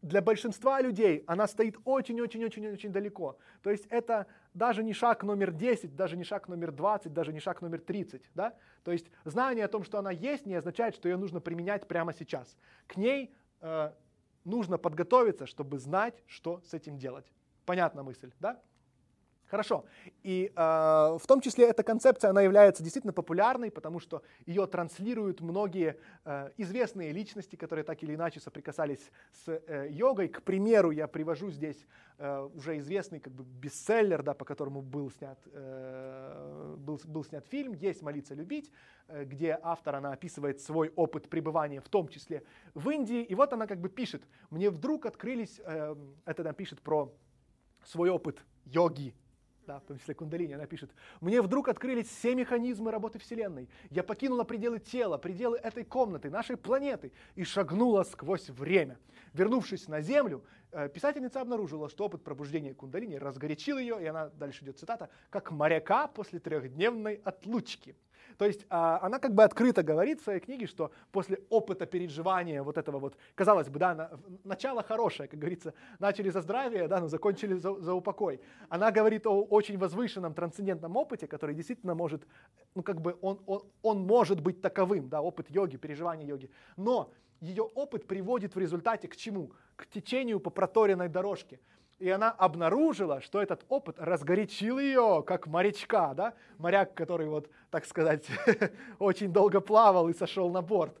для 0.00 0.22
большинства 0.22 0.80
людей 0.80 1.22
она 1.26 1.46
стоит 1.46 1.76
очень-очень-очень-очень 1.84 2.92
далеко. 2.92 3.36
То 3.62 3.70
есть 3.70 3.86
это 3.90 4.26
даже 4.54 4.82
не 4.82 4.94
шаг 4.94 5.22
номер 5.22 5.50
10, 5.50 5.94
даже 5.94 6.16
не 6.16 6.24
шаг 6.24 6.48
номер 6.48 6.72
20, 6.72 7.12
даже 7.12 7.34
не 7.34 7.40
шаг 7.40 7.60
номер 7.60 7.80
30. 7.80 8.30
Да? 8.34 8.54
То 8.84 8.92
есть 8.92 9.10
знание 9.24 9.66
о 9.66 9.68
том, 9.68 9.84
что 9.84 9.98
она 9.98 10.12
есть, 10.12 10.46
не 10.46 10.54
означает, 10.54 10.94
что 10.94 11.10
ее 11.10 11.18
нужно 11.18 11.40
применять 11.40 11.86
прямо 11.86 12.14
сейчас. 12.14 12.56
К 12.86 12.96
ней 12.96 13.34
э, 13.60 13.92
нужно 14.46 14.78
подготовиться, 14.78 15.46
чтобы 15.46 15.78
знать, 15.78 16.22
что 16.26 16.62
с 16.62 16.72
этим 16.72 16.98
делать. 16.98 17.26
Понятна 17.66 18.02
мысль, 18.02 18.32
да? 18.40 18.62
Хорошо. 19.48 19.84
И 20.24 20.52
э, 20.54 20.60
в 20.60 21.22
том 21.26 21.40
числе 21.40 21.68
эта 21.68 21.84
концепция, 21.84 22.30
она 22.30 22.42
является 22.42 22.82
действительно 22.82 23.12
популярной, 23.12 23.70
потому 23.70 24.00
что 24.00 24.22
ее 24.44 24.66
транслируют 24.66 25.40
многие 25.40 25.96
э, 26.24 26.50
известные 26.56 27.12
личности, 27.12 27.54
которые 27.54 27.84
так 27.84 28.02
или 28.02 28.16
иначе 28.16 28.40
соприкасались 28.40 29.12
с 29.32 29.48
э, 29.48 29.86
йогой. 29.90 30.28
К 30.28 30.42
примеру, 30.42 30.90
я 30.90 31.06
привожу 31.06 31.50
здесь 31.50 31.86
э, 32.18 32.48
уже 32.54 32.78
известный 32.78 33.20
как 33.20 33.32
бы 33.32 33.44
бестселлер, 33.44 34.24
да, 34.24 34.34
по 34.34 34.44
которому 34.44 34.82
был 34.82 35.12
снят, 35.12 35.38
э, 35.52 36.74
был, 36.78 37.00
был 37.04 37.24
снят 37.24 37.46
фильм 37.46 37.72
«Есть 37.74 38.02
молиться, 38.02 38.34
любить», 38.34 38.72
э, 39.06 39.22
где 39.24 39.56
автор, 39.62 39.94
она 39.94 40.12
описывает 40.12 40.60
свой 40.60 40.92
опыт 40.96 41.28
пребывания, 41.28 41.80
в 41.80 41.88
том 41.88 42.08
числе 42.08 42.42
в 42.74 42.90
Индии. 42.90 43.22
И 43.22 43.34
вот 43.36 43.52
она 43.52 43.68
как 43.68 43.80
бы 43.80 43.88
пишет, 43.88 44.22
мне 44.50 44.70
вдруг 44.70 45.06
открылись, 45.06 45.60
э, 45.64 45.94
это 46.24 46.42
она 46.42 46.52
пишет 46.52 46.82
про 46.82 47.12
свой 47.84 48.10
опыт 48.10 48.44
йоги, 48.64 49.14
да, 49.66 49.80
в 49.80 49.84
том 49.84 49.98
числе 49.98 50.14
кундалини, 50.14 50.54
она 50.54 50.66
пишет, 50.66 50.90
«Мне 51.20 51.42
вдруг 51.42 51.68
открылись 51.68 52.08
все 52.08 52.34
механизмы 52.34 52.90
работы 52.90 53.18
Вселенной. 53.18 53.68
Я 53.90 54.02
покинула 54.02 54.44
пределы 54.44 54.78
тела, 54.78 55.18
пределы 55.18 55.58
этой 55.58 55.84
комнаты, 55.84 56.30
нашей 56.30 56.56
планеты 56.56 57.12
и 57.34 57.44
шагнула 57.44 58.04
сквозь 58.04 58.48
время. 58.48 58.98
Вернувшись 59.32 59.88
на 59.88 60.00
Землю, 60.00 60.44
э, 60.70 60.88
писательница 60.88 61.40
обнаружила, 61.40 61.88
что 61.88 62.04
опыт 62.06 62.22
пробуждения 62.22 62.74
кундалини 62.74 63.16
разгорячил 63.16 63.78
ее, 63.78 64.02
и 64.02 64.06
она, 64.06 64.28
дальше 64.30 64.64
идет 64.64 64.78
цитата, 64.78 65.10
как 65.30 65.50
моряка 65.50 66.06
после 66.06 66.38
трехдневной 66.38 67.20
отлучки. 67.24 67.96
То 68.38 68.44
есть 68.44 68.66
а, 68.68 68.98
она 69.02 69.18
как 69.18 69.34
бы 69.34 69.44
открыто 69.44 69.82
говорит 69.82 70.20
в 70.20 70.24
своей 70.24 70.40
книге, 70.40 70.66
что 70.66 70.90
после 71.12 71.40
опыта 71.48 71.86
переживания 71.86 72.62
вот 72.62 72.78
этого 72.78 72.98
вот, 72.98 73.16
казалось 73.34 73.68
бы, 73.68 73.78
да, 73.78 73.94
на, 73.94 74.10
начало 74.44 74.82
хорошее, 74.82 75.28
как 75.28 75.38
говорится, 75.38 75.74
начали 75.98 76.30
за 76.30 76.40
здравие, 76.42 76.88
да, 76.88 77.00
но 77.00 77.08
закончили 77.08 77.54
за, 77.54 77.74
за 77.80 77.94
упокой. 77.94 78.40
Она 78.68 78.90
говорит 78.90 79.26
о 79.26 79.42
очень 79.42 79.78
возвышенном 79.78 80.34
трансцендентном 80.34 80.96
опыте, 80.96 81.26
который 81.26 81.54
действительно 81.54 81.94
может, 81.94 82.26
ну 82.74 82.82
как 82.82 83.00
бы 83.00 83.16
он, 83.20 83.40
он, 83.46 83.62
он 83.82 84.06
может 84.06 84.40
быть 84.40 84.60
таковым, 84.60 85.08
да, 85.08 85.22
опыт 85.22 85.50
йоги, 85.50 85.76
переживания 85.76 86.26
йоги. 86.26 86.50
Но 86.76 87.12
ее 87.40 87.62
опыт 87.64 88.06
приводит 88.06 88.54
в 88.54 88.58
результате 88.58 89.08
к 89.08 89.16
чему? 89.16 89.52
К 89.76 89.86
течению 89.86 90.40
по 90.40 90.50
проторенной 90.50 91.08
дорожке. 91.08 91.60
И 91.98 92.10
она 92.10 92.30
обнаружила, 92.30 93.22
что 93.22 93.40
этот 93.40 93.64
опыт 93.68 93.96
разгорячил 93.98 94.78
ее, 94.78 95.24
как 95.26 95.46
морячка, 95.46 96.12
да? 96.12 96.34
Моряк, 96.58 96.92
который, 96.92 97.26
вот, 97.26 97.48
так 97.70 97.86
сказать, 97.86 98.26
очень 98.98 99.32
долго 99.32 99.60
плавал 99.60 100.08
и 100.08 100.14
сошел 100.14 100.50
на 100.50 100.60
борт. 100.60 100.94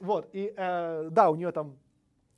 Вот, 0.00 0.28
и 0.32 0.54
э, 0.56 1.08
да, 1.10 1.28
у 1.30 1.34
нее 1.34 1.52
там 1.52 1.76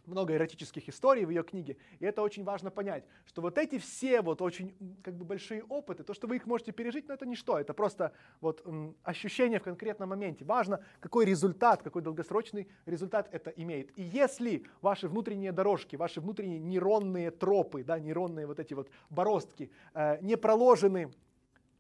много 0.06 0.34
эротических 0.34 0.88
историй 0.88 1.24
в 1.24 1.30
ее 1.30 1.42
книге, 1.42 1.76
и 1.98 2.04
это 2.04 2.22
очень 2.22 2.44
важно 2.44 2.70
понять, 2.70 3.04
что 3.24 3.42
вот 3.42 3.58
эти 3.58 3.78
все 3.78 4.20
вот 4.22 4.42
очень 4.42 4.74
как 5.02 5.14
бы 5.14 5.24
большие 5.24 5.62
опыты, 5.64 6.02
то, 6.04 6.14
что 6.14 6.26
вы 6.26 6.36
их 6.36 6.46
можете 6.46 6.72
пережить, 6.72 7.08
но 7.08 7.14
это 7.14 7.26
ничто, 7.26 7.58
это 7.58 7.74
просто 7.74 8.12
вот 8.40 8.62
м, 8.66 8.96
ощущение 9.02 9.58
в 9.58 9.62
конкретном 9.62 10.10
моменте. 10.10 10.44
Важно, 10.44 10.82
какой 11.00 11.24
результат, 11.24 11.82
какой 11.82 12.02
долгосрочный 12.02 12.68
результат 12.86 13.28
это 13.32 13.50
имеет. 13.50 13.96
И 13.98 14.02
если 14.02 14.64
ваши 14.80 15.08
внутренние 15.08 15.52
дорожки, 15.52 15.96
ваши 15.96 16.20
внутренние 16.20 16.58
нейронные 16.58 17.30
тропы, 17.30 17.84
да, 17.84 17.98
нейронные 17.98 18.46
вот 18.46 18.58
эти 18.60 18.74
вот 18.74 18.90
бороздки 19.10 19.70
э, 19.94 20.18
не 20.20 20.36
проложены 20.36 21.10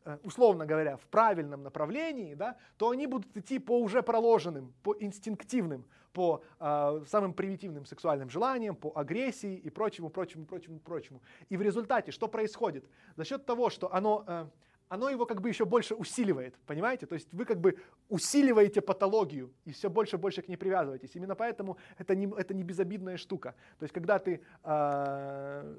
Э, 0.04 0.18
условно 0.22 0.64
говоря, 0.64 0.96
в 0.96 1.06
правильном 1.08 1.62
направлении, 1.62 2.34
да, 2.34 2.56
то 2.78 2.90
они 2.90 3.06
будут 3.06 3.36
идти 3.36 3.58
по 3.58 3.78
уже 3.78 4.02
проложенным, 4.02 4.72
по 4.82 4.96
инстинктивным, 4.98 5.84
по 6.12 6.42
э, 6.58 7.04
самым 7.06 7.32
примитивным 7.34 7.86
сексуальным 7.86 8.30
желаниям, 8.30 8.76
по 8.76 8.92
агрессии 8.94 9.56
и 9.56 9.70
прочему, 9.70 10.10
прочему, 10.10 10.46
прочему, 10.46 10.80
прочему. 10.80 11.22
И 11.48 11.56
в 11.56 11.62
результате 11.62 12.12
что 12.12 12.28
происходит? 12.28 12.84
За 13.16 13.24
счет 13.24 13.46
того, 13.46 13.70
что 13.70 13.92
оно 13.92 14.24
э, 14.26 14.46
оно 14.90 15.08
его 15.08 15.24
как 15.24 15.40
бы 15.40 15.48
еще 15.48 15.64
больше 15.64 15.94
усиливает, 15.94 16.58
понимаете? 16.66 17.06
То 17.06 17.14
есть 17.14 17.32
вы 17.32 17.44
как 17.44 17.60
бы 17.60 17.78
усиливаете 18.08 18.80
патологию 18.80 19.54
и 19.64 19.70
все 19.70 19.88
больше 19.88 20.16
и 20.16 20.18
больше 20.18 20.42
к 20.42 20.48
ней 20.48 20.56
привязываетесь. 20.56 21.14
Именно 21.14 21.36
поэтому 21.36 21.78
это 21.96 22.16
не, 22.16 22.28
это 22.36 22.54
не 22.54 22.64
безобидная 22.64 23.16
штука. 23.16 23.54
То 23.78 23.84
есть 23.84 23.94
когда 23.94 24.18
ты 24.18 24.40
э, 24.64 25.74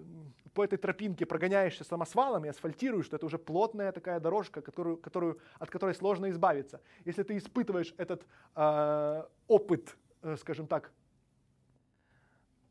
по 0.53 0.63
этой 0.63 0.77
тропинке 0.77 1.25
прогоняешься 1.25 1.83
самосвалом 1.83 2.45
и 2.45 2.47
асфальтируешь, 2.47 3.09
то 3.09 3.17
это 3.17 3.25
уже 3.25 3.37
плотная 3.37 3.91
такая 3.91 4.21
дорожка, 4.21 4.61
которую, 4.61 4.95
которую, 4.95 5.39
от 5.59 5.69
которой 5.69 5.93
сложно 5.93 6.29
избавиться. 6.29 6.79
Если 7.03 7.23
ты 7.23 7.37
испытываешь 7.37 7.93
этот 7.97 8.25
э, 8.55 9.23
опыт, 9.49 9.97
скажем 10.37 10.67
так, 10.67 10.91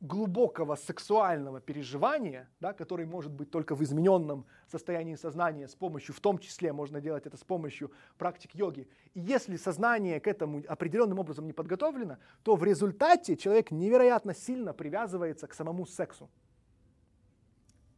глубокого 0.01 0.77
сексуального 0.77 1.61
переживания, 1.61 2.49
да, 2.59 2.73
который 2.73 3.05
может 3.05 3.31
быть 3.33 3.51
только 3.51 3.75
в 3.75 3.83
измененном 3.83 4.47
состоянии 4.67 5.15
сознания 5.15 5.69
с 5.69 5.75
помощью, 5.75 6.15
в 6.15 6.21
том 6.21 6.39
числе 6.39 6.73
можно 6.73 7.03
делать 7.03 7.27
это 7.27 7.37
с 7.37 7.45
помощью 7.45 7.93
практик 8.17 8.55
йоги. 8.55 8.89
И 9.13 9.21
если 9.21 9.57
сознание 9.57 10.19
к 10.19 10.27
этому 10.27 10.63
определенным 10.67 11.19
образом 11.19 11.47
не 11.47 11.53
подготовлено, 11.53 12.17
то 12.43 12.57
в 12.57 12.65
результате 12.65 13.37
человек 13.37 13.71
невероятно 13.71 14.35
сильно 14.35 14.73
привязывается 14.73 15.47
к 15.47 15.53
самому 15.53 15.85
сексу. 15.85 16.31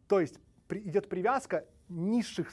То 0.08 0.20
есть 0.20 0.40
идет 0.68 1.08
привязка 1.08 1.66
низших, 1.88 2.52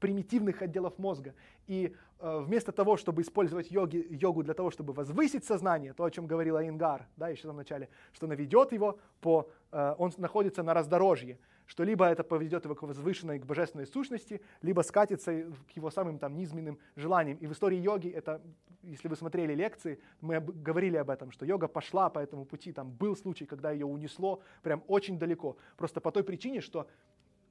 примитивных 0.00 0.62
отделов 0.62 0.98
мозга. 0.98 1.34
И 1.66 1.94
э, 2.18 2.38
вместо 2.40 2.72
того, 2.72 2.96
чтобы 2.96 3.22
использовать 3.22 3.70
йоги, 3.70 4.06
йогу 4.10 4.42
для 4.42 4.54
того, 4.54 4.70
чтобы 4.70 4.92
возвысить 4.92 5.44
сознание, 5.44 5.92
то, 5.92 6.04
о 6.04 6.10
чем 6.10 6.26
говорила 6.26 6.66
Ингар, 6.66 7.06
да, 7.16 7.28
еще 7.28 7.50
в 7.50 7.54
начале, 7.54 7.88
что 8.12 8.26
наведет 8.26 8.72
его 8.72 8.98
по, 9.20 9.48
э, 9.70 9.94
он 9.98 10.12
находится 10.18 10.62
на 10.62 10.74
раздорожье, 10.74 11.38
что 11.66 11.84
либо 11.84 12.04
это 12.06 12.24
поведет 12.24 12.64
его 12.64 12.74
к 12.74 12.82
возвышенной, 12.82 13.38
к 13.38 13.46
божественной 13.46 13.86
сущности, 13.86 14.42
либо 14.60 14.82
скатится 14.82 15.32
к 15.32 15.76
его 15.76 15.90
самым 15.90 16.18
там 16.18 16.36
низменным 16.36 16.78
желаниям. 16.96 17.38
И 17.38 17.46
в 17.46 17.52
истории 17.52 17.78
йоги 17.78 18.08
это, 18.08 18.42
если 18.82 19.08
вы 19.08 19.16
смотрели 19.16 19.54
лекции, 19.54 19.98
мы 20.20 20.40
говорили 20.40 20.96
об 20.96 21.10
этом, 21.10 21.30
что 21.30 21.46
йога 21.46 21.68
пошла 21.68 22.10
по 22.10 22.18
этому 22.18 22.44
пути, 22.44 22.72
там 22.72 22.90
был 22.90 23.16
случай, 23.16 23.46
когда 23.46 23.70
ее 23.70 23.86
унесло 23.86 24.42
прям 24.62 24.82
очень 24.88 25.18
далеко, 25.18 25.56
просто 25.76 26.00
по 26.00 26.10
той 26.10 26.24
причине, 26.24 26.60
что 26.60 26.86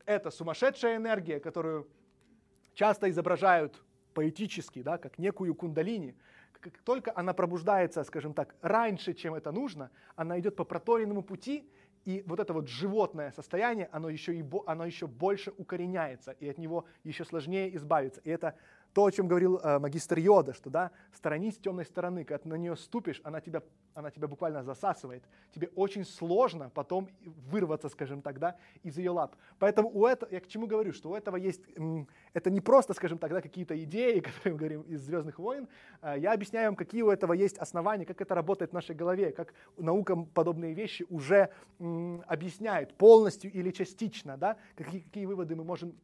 это 0.05 0.31
сумасшедшая 0.31 0.97
энергия, 0.97 1.39
которую 1.39 1.87
часто 2.73 3.09
изображают 3.09 3.83
поэтически, 4.13 4.81
да, 4.81 4.97
как 4.97 5.17
некую 5.17 5.55
кундалини. 5.55 6.15
Как 6.59 6.77
только 6.79 7.11
она 7.15 7.33
пробуждается, 7.33 8.03
скажем 8.03 8.33
так, 8.33 8.55
раньше, 8.61 9.13
чем 9.13 9.33
это 9.33 9.51
нужно, 9.51 9.89
она 10.15 10.39
идет 10.39 10.55
по 10.55 10.63
проторенному 10.63 11.23
пути, 11.23 11.67
и 12.05 12.23
вот 12.25 12.39
это 12.39 12.53
вот 12.53 12.67
животное 12.67 13.31
состояние, 13.31 13.87
оно 13.91 14.09
еще, 14.09 14.35
и, 14.35 14.43
оно 14.65 14.85
еще 14.85 15.07
больше 15.07 15.53
укореняется, 15.57 16.31
и 16.31 16.49
от 16.49 16.57
него 16.57 16.85
еще 17.03 17.25
сложнее 17.25 17.75
избавиться. 17.75 18.21
И 18.23 18.29
это 18.29 18.55
то, 18.93 19.05
о 19.05 19.11
чем 19.11 19.27
говорил 19.27 19.57
э, 19.57 19.79
магистр 19.79 20.19
Йода, 20.19 20.53
что 20.53 20.69
да, 20.69 20.91
сторонись 21.13 21.57
темной 21.57 21.85
стороны, 21.85 22.25
когда 22.25 22.39
ты 22.39 22.49
на 22.49 22.55
нее 22.55 22.75
ступишь, 22.75 23.21
она 23.23 23.39
тебя, 23.39 23.61
она 23.93 24.11
тебя 24.11 24.27
буквально 24.27 24.63
засасывает. 24.63 25.23
Тебе 25.53 25.69
очень 25.75 26.03
сложно 26.03 26.69
потом 26.69 27.07
вырваться, 27.49 27.89
скажем 27.89 28.21
так, 28.21 28.39
да, 28.39 28.57
из 28.83 28.97
ее 28.97 29.11
лап. 29.11 29.35
Поэтому 29.59 29.89
у 29.89 30.05
этого, 30.05 30.29
я 30.31 30.41
к 30.41 30.47
чему 30.47 30.67
говорю, 30.67 30.93
что 30.93 31.11
у 31.11 31.15
этого 31.15 31.37
есть, 31.37 31.61
это 32.33 32.49
не 32.49 32.59
просто, 32.59 32.93
скажем 32.93 33.17
так, 33.17 33.31
да, 33.31 33.41
какие-то 33.41 33.81
идеи, 33.83 34.19
которые 34.43 34.53
мы 34.53 34.57
говорим 34.57 34.81
из 34.81 35.01
«Звездных 35.01 35.39
войн», 35.39 35.67
э, 36.01 36.15
я 36.17 36.33
объясняю 36.33 36.67
вам, 36.69 36.75
какие 36.75 37.01
у 37.01 37.09
этого 37.09 37.33
есть 37.33 37.57
основания, 37.57 38.05
как 38.05 38.21
это 38.21 38.35
работает 38.35 38.71
в 38.71 38.73
нашей 38.73 38.95
голове, 38.95 39.31
как 39.31 39.53
наука 39.77 40.15
подобные 40.15 40.73
вещи 40.73 41.05
уже 41.09 41.49
объясняет 41.79 42.93
полностью 42.97 43.51
или 43.51 43.71
частично, 43.71 44.37
да, 44.37 44.57
какие, 44.75 45.01
какие 45.01 45.25
выводы 45.25 45.55
мы 45.55 45.63
можем 45.63 45.95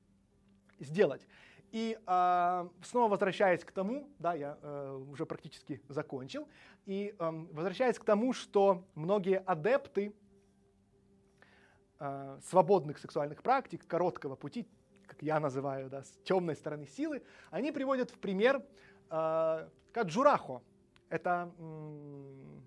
сделать. 0.79 1.27
И 1.71 1.97
э, 2.05 2.69
снова 2.81 3.11
возвращаясь 3.11 3.63
к 3.63 3.71
тому, 3.71 4.09
да, 4.19 4.33
я 4.33 4.57
э, 4.61 5.03
уже 5.09 5.25
практически 5.25 5.81
закончил, 5.89 6.47
и 6.85 7.13
э, 7.17 7.31
возвращаясь 7.51 7.99
к 7.99 8.05
тому, 8.05 8.31
что 8.31 8.85
многие 8.95 9.39
адепты 9.39 10.13
э, 11.99 12.39
свободных 12.45 12.99
сексуальных 12.99 13.43
практик, 13.43 13.85
короткого 13.85 14.35
пути, 14.35 14.65
как 15.07 15.21
я 15.21 15.39
называю, 15.39 15.89
да, 15.89 16.03
с 16.03 16.11
темной 16.23 16.55
стороны 16.55 16.87
силы, 16.87 17.21
они 17.51 17.73
приводят 17.73 18.11
в 18.11 18.17
пример 18.17 18.63
э, 19.09 19.69
Каджурахо. 19.91 20.61
Это 21.09 21.51
э, 21.57 22.57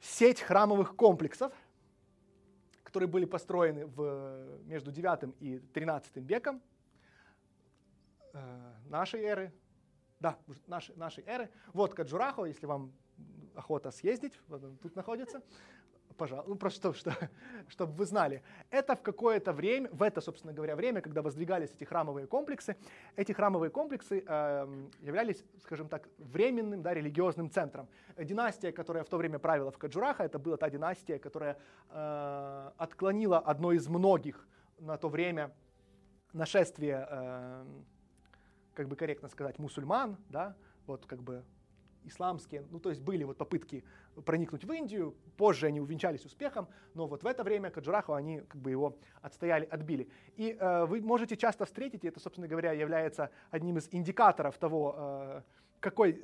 сеть 0.00 0.40
храмовых 0.40 0.96
комплексов, 0.96 1.52
которые 2.82 3.08
были 3.08 3.24
построены 3.24 3.86
в, 3.86 4.58
между 4.64 4.90
9 4.90 5.34
и 5.40 5.58
13 5.58 6.16
веком 6.16 6.60
э, 8.34 8.72
нашей 8.86 9.22
эры, 9.22 9.52
да, 10.20 10.38
нашей, 10.66 10.94
нашей 10.96 11.24
эры. 11.24 11.50
Вот 11.72 11.94
Каджурахо, 11.94 12.44
если 12.44 12.66
вам 12.66 12.92
охота 13.54 13.90
съездить, 13.90 14.38
вот 14.48 14.80
тут 14.80 14.96
находится, 14.96 15.42
пожалуйста, 16.16 16.48
ну 16.48 16.56
просто 16.56 16.92
что, 16.92 17.12
что, 17.12 17.28
чтобы 17.68 17.92
вы 17.94 18.06
знали. 18.06 18.42
Это 18.70 18.96
в 18.96 19.02
какое-то 19.02 19.52
время, 19.52 19.88
в 19.92 20.02
это, 20.02 20.20
собственно 20.20 20.52
говоря, 20.52 20.76
время, 20.76 21.00
когда 21.00 21.22
воздвигались 21.22 21.70
эти 21.72 21.84
храмовые 21.84 22.26
комплексы, 22.26 22.76
эти 23.16 23.32
храмовые 23.32 23.70
комплексы 23.70 24.24
э, 24.26 24.88
являлись, 25.00 25.44
скажем 25.62 25.88
так, 25.88 26.08
временным, 26.18 26.82
да, 26.82 26.94
религиозным 26.94 27.50
центром. 27.50 27.88
Династия, 28.16 28.72
которая 28.72 29.04
в 29.04 29.08
то 29.08 29.16
время 29.16 29.38
правила 29.38 29.70
в 29.70 29.78
Каджураха, 29.78 30.24
это 30.24 30.38
была 30.38 30.56
та 30.56 30.70
династия, 30.70 31.18
которая 31.18 31.58
э, 31.90 32.70
отклонила 32.76 33.38
одно 33.38 33.72
из 33.72 33.88
многих 33.88 34.46
на 34.78 34.96
то 34.96 35.08
время 35.08 35.52
нашествие 36.32 37.06
э, 37.08 37.64
как 38.74 38.88
бы 38.88 38.96
корректно 38.96 39.28
сказать, 39.28 39.58
мусульман, 39.58 40.16
да, 40.28 40.56
вот 40.86 41.06
как 41.06 41.22
бы 41.22 41.44
исламские, 42.04 42.64
ну 42.70 42.78
то 42.78 42.90
есть 42.90 43.00
были 43.00 43.24
вот 43.24 43.38
попытки 43.38 43.84
проникнуть 44.24 44.64
в 44.64 44.72
Индию, 44.72 45.14
позже 45.36 45.66
они 45.66 45.80
увенчались 45.80 46.24
успехом, 46.24 46.68
но 46.94 47.06
вот 47.06 47.22
в 47.22 47.26
это 47.26 47.42
время 47.42 47.70
Каджураху 47.70 48.12
они 48.12 48.40
как 48.40 48.60
бы 48.60 48.70
его 48.70 48.96
отстояли, 49.22 49.64
отбили. 49.64 50.08
И 50.36 50.56
э, 50.58 50.84
вы 50.84 51.00
можете 51.00 51.36
часто 51.36 51.64
встретить, 51.64 52.04
и 52.04 52.08
это, 52.08 52.20
собственно 52.20 52.46
говоря, 52.46 52.72
является 52.72 53.30
одним 53.50 53.78
из 53.78 53.88
индикаторов 53.90 54.58
того, 54.58 54.94
э, 54.96 55.42
какой, 55.80 56.22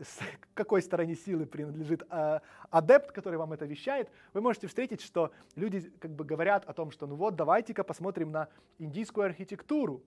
какой 0.55 0.82
стороне 0.82 1.14
силы 1.14 1.47
принадлежит 1.47 2.02
э, 2.10 2.40
адепт, 2.70 3.12
который 3.12 3.39
вам 3.39 3.52
это 3.52 3.66
вещает, 3.66 4.10
вы 4.32 4.40
можете 4.40 4.66
встретить, 4.66 5.01
что 5.01 5.32
люди 5.56 5.81
как 5.98 6.12
бы 6.12 6.24
говорят 6.24 6.64
о 6.66 6.72
том, 6.72 6.90
что 6.90 7.06
ну 7.06 7.16
вот 7.16 7.36
давайте-ка 7.36 7.85
посмотрим 7.85 8.31
на 8.31 8.48
индийскую 8.78 9.27
архитектуру, 9.27 10.02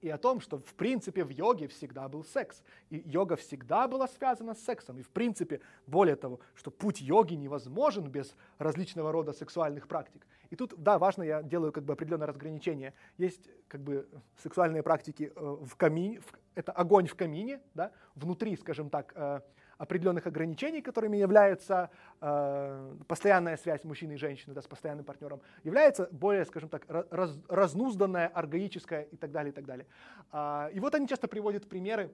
и 0.00 0.08
о 0.08 0.18
том, 0.18 0.40
что 0.40 0.58
в 0.58 0.74
принципе 0.74 1.24
в 1.24 1.30
йоге 1.30 1.68
всегда 1.68 2.08
был 2.08 2.24
секс. 2.24 2.62
И 2.90 3.02
йога 3.04 3.36
всегда 3.36 3.86
была 3.86 4.08
связана 4.08 4.54
с 4.54 4.64
сексом. 4.64 4.98
И 4.98 5.02
в 5.02 5.10
принципе, 5.10 5.60
более 5.86 6.16
того, 6.16 6.40
что 6.54 6.70
путь 6.70 7.00
йоги 7.00 7.34
невозможен 7.34 8.08
без 8.08 8.34
различного 8.58 9.12
рода 9.12 9.32
сексуальных 9.32 9.88
практик. 9.88 10.26
И 10.50 10.56
тут, 10.56 10.74
да, 10.76 10.98
важно, 10.98 11.22
я 11.22 11.42
делаю 11.42 11.72
как 11.72 11.84
бы 11.84 11.92
определенное 11.92 12.26
разграничение. 12.26 12.94
Есть 13.18 13.48
как 13.68 13.82
бы 13.82 14.08
сексуальные 14.42 14.82
практики 14.82 15.32
э, 15.34 15.56
в 15.62 15.76
камине, 15.76 16.20
это 16.54 16.72
огонь 16.72 17.06
в 17.06 17.14
камине, 17.14 17.60
да, 17.74 17.92
внутри, 18.14 18.56
скажем 18.56 18.90
так, 18.90 19.12
э, 19.14 19.40
определенных 19.80 20.26
ограничений, 20.26 20.82
которыми 20.82 21.16
является 21.16 21.88
э, 22.20 22.96
постоянная 23.08 23.56
связь 23.56 23.82
мужчины 23.84 24.12
и 24.12 24.16
женщины 24.16 24.54
да, 24.54 24.60
с 24.60 24.66
постоянным 24.66 25.06
партнером, 25.06 25.40
является 25.64 26.06
более, 26.12 26.44
скажем 26.44 26.68
так, 26.68 26.84
раз, 26.88 27.38
разнузданная, 27.48 28.28
аргаическая 28.28 29.02
и 29.04 29.16
так 29.16 29.32
далее, 29.32 29.52
и 29.52 29.54
так 29.54 29.64
далее. 29.64 29.86
А, 30.32 30.68
и 30.74 30.80
вот 30.80 30.94
они 30.94 31.08
часто 31.08 31.28
приводят 31.28 31.66
примеры 31.66 32.10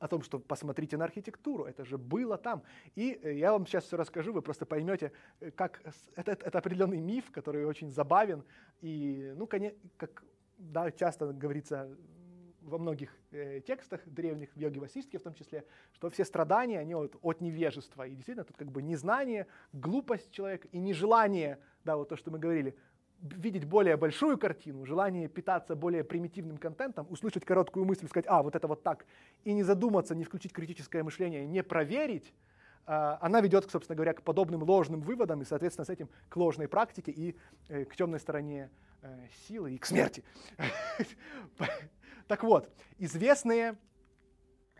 о 0.00 0.08
том, 0.08 0.22
что 0.22 0.40
посмотрите 0.40 0.96
на 0.96 1.04
архитектуру, 1.04 1.64
это 1.64 1.84
же 1.84 1.96
было 1.96 2.36
там. 2.36 2.64
И 2.96 3.20
э, 3.22 3.34
я 3.34 3.52
вам 3.52 3.64
сейчас 3.64 3.84
все 3.84 3.96
расскажу, 3.96 4.32
вы 4.32 4.42
просто 4.42 4.66
поймете, 4.66 5.12
э, 5.38 5.52
как 5.52 5.80
это, 6.16 6.32
это 6.32 6.58
определенный 6.58 6.98
миф, 6.98 7.30
который 7.30 7.66
очень 7.66 7.88
забавен. 7.88 8.42
И, 8.80 9.32
ну, 9.36 9.46
конечно, 9.46 9.78
как 9.96 10.24
да, 10.56 10.90
часто 10.90 11.32
говорится 11.32 11.88
во 12.68 12.78
многих 12.78 13.16
э, 13.30 13.60
текстах 13.66 14.00
древних, 14.06 14.50
в 14.54 14.56
йоге 14.56 14.80
Васистхе 14.80 15.18
в 15.18 15.22
том 15.22 15.34
числе, 15.34 15.64
что 15.92 16.10
все 16.10 16.24
страдания, 16.24 16.78
они 16.78 16.94
от, 16.94 17.16
от 17.22 17.40
невежества. 17.40 18.06
И 18.06 18.14
действительно, 18.14 18.44
тут 18.44 18.56
как 18.56 18.70
бы 18.70 18.82
незнание, 18.82 19.46
глупость 19.72 20.30
человека 20.30 20.68
и 20.72 20.78
нежелание, 20.78 21.58
да, 21.84 21.96
вот 21.96 22.08
то, 22.08 22.16
что 22.16 22.30
мы 22.30 22.38
говорили, 22.38 22.76
видеть 23.20 23.64
более 23.64 23.96
большую 23.96 24.38
картину, 24.38 24.86
желание 24.86 25.28
питаться 25.28 25.74
более 25.74 26.04
примитивным 26.04 26.58
контентом, 26.58 27.06
услышать 27.10 27.44
короткую 27.44 27.84
мысль, 27.84 28.06
сказать, 28.06 28.26
а, 28.28 28.42
вот 28.42 28.54
это 28.54 28.68
вот 28.68 28.82
так, 28.82 29.04
и 29.44 29.52
не 29.52 29.62
задуматься, 29.62 30.14
не 30.14 30.24
включить 30.24 30.52
критическое 30.52 31.02
мышление, 31.02 31.46
не 31.46 31.62
проверить, 31.62 32.32
а, 32.86 33.18
она 33.20 33.40
ведет, 33.40 33.70
собственно 33.70 33.96
говоря, 33.96 34.14
к 34.14 34.22
подобным 34.22 34.62
ложным 34.62 35.00
выводам 35.00 35.42
и, 35.42 35.44
соответственно, 35.44 35.84
с 35.84 35.90
этим 35.90 36.08
к 36.28 36.36
ложной 36.36 36.68
практике 36.68 37.12
и 37.12 37.36
э, 37.68 37.84
к 37.84 37.94
темной 37.96 38.18
стороне 38.18 38.70
э, 39.02 39.26
силы 39.46 39.74
и 39.74 39.78
к 39.78 39.84
смерти. 39.84 40.24
Так 42.28 42.44
вот, 42.44 42.70
известные 42.98 43.78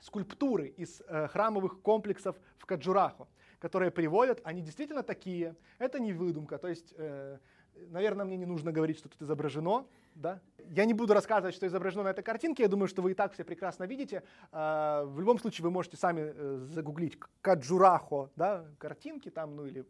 скульптуры 0.02 0.68
из 0.68 1.02
э, 1.08 1.28
храмовых 1.28 1.80
комплексов 1.80 2.36
в 2.58 2.66
Каджурахо, 2.66 3.26
которые 3.58 3.90
приводят, 3.90 4.40
они 4.44 4.60
действительно 4.60 5.02
такие, 5.02 5.56
это 5.78 5.98
не 5.98 6.12
выдумка, 6.12 6.58
то 6.58 6.68
есть, 6.68 6.92
э, 6.96 7.38
наверное, 7.74 8.26
мне 8.26 8.36
не 8.36 8.44
нужно 8.44 8.70
говорить, 8.70 8.98
что 8.98 9.08
тут 9.08 9.22
изображено, 9.22 9.86
да? 10.14 10.40
Я 10.58 10.84
не 10.84 10.92
буду 10.92 11.14
рассказывать, 11.14 11.54
что 11.54 11.66
изображено 11.66 12.04
на 12.04 12.08
этой 12.10 12.22
картинке, 12.22 12.64
я 12.64 12.68
думаю, 12.68 12.86
что 12.86 13.00
вы 13.00 13.12
и 13.12 13.14
так 13.14 13.32
все 13.32 13.44
прекрасно 13.44 13.84
видите. 13.84 14.22
Э, 14.52 15.04
в 15.06 15.18
любом 15.18 15.38
случае 15.38 15.64
вы 15.64 15.70
можете 15.70 15.96
сами 15.96 16.32
э, 16.34 16.66
загуглить 16.68 17.18
Каджурахо, 17.40 18.30
да, 18.36 18.66
картинки 18.78 19.30
там, 19.30 19.56
ну 19.56 19.64
или 19.64 19.86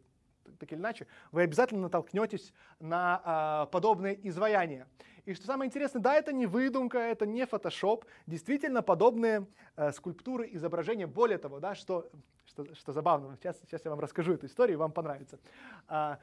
так 0.59 0.71
или 0.71 0.79
иначе, 0.79 1.07
вы 1.31 1.43
обязательно 1.43 1.81
натолкнетесь 1.81 2.53
на 2.79 3.21
а, 3.23 3.65
подобные 3.67 4.19
изваяния. 4.27 4.87
И 5.25 5.33
что 5.33 5.45
самое 5.45 5.67
интересное, 5.67 6.01
да, 6.01 6.15
это 6.15 6.33
не 6.33 6.47
выдумка, 6.47 6.97
это 6.97 7.25
не 7.25 7.45
фотошоп, 7.45 8.05
действительно 8.25 8.81
подобные 8.81 9.45
э, 9.75 9.91
скульптуры, 9.91 10.49
изображения. 10.53 11.05
Более 11.05 11.37
того, 11.37 11.59
да, 11.59 11.75
что, 11.75 12.09
что, 12.45 12.73
что 12.73 12.93
забавно, 12.93 13.37
сейчас, 13.37 13.59
сейчас 13.61 13.85
я 13.85 13.91
вам 13.91 13.99
расскажу 13.99 14.33
эту 14.33 14.47
историю, 14.47 14.79
вам 14.79 14.91
понравится. 14.91 15.39
А, 15.87 16.17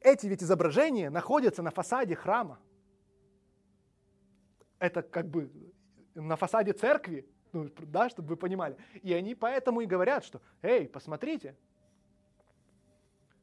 эти 0.00 0.26
ведь 0.26 0.42
изображения 0.42 1.10
находятся 1.10 1.62
на 1.62 1.70
фасаде 1.70 2.16
храма. 2.16 2.58
Это 4.80 5.02
как 5.02 5.28
бы 5.28 5.50
на 6.14 6.34
фасаде 6.34 6.72
церкви, 6.72 7.28
ну, 7.52 7.68
да, 7.78 8.08
чтобы 8.08 8.30
вы 8.30 8.36
понимали. 8.36 8.76
И 9.02 9.12
они 9.12 9.34
поэтому 9.34 9.80
и 9.80 9.86
говорят, 9.86 10.24
что, 10.24 10.40
эй, 10.62 10.88
посмотрите, 10.88 11.56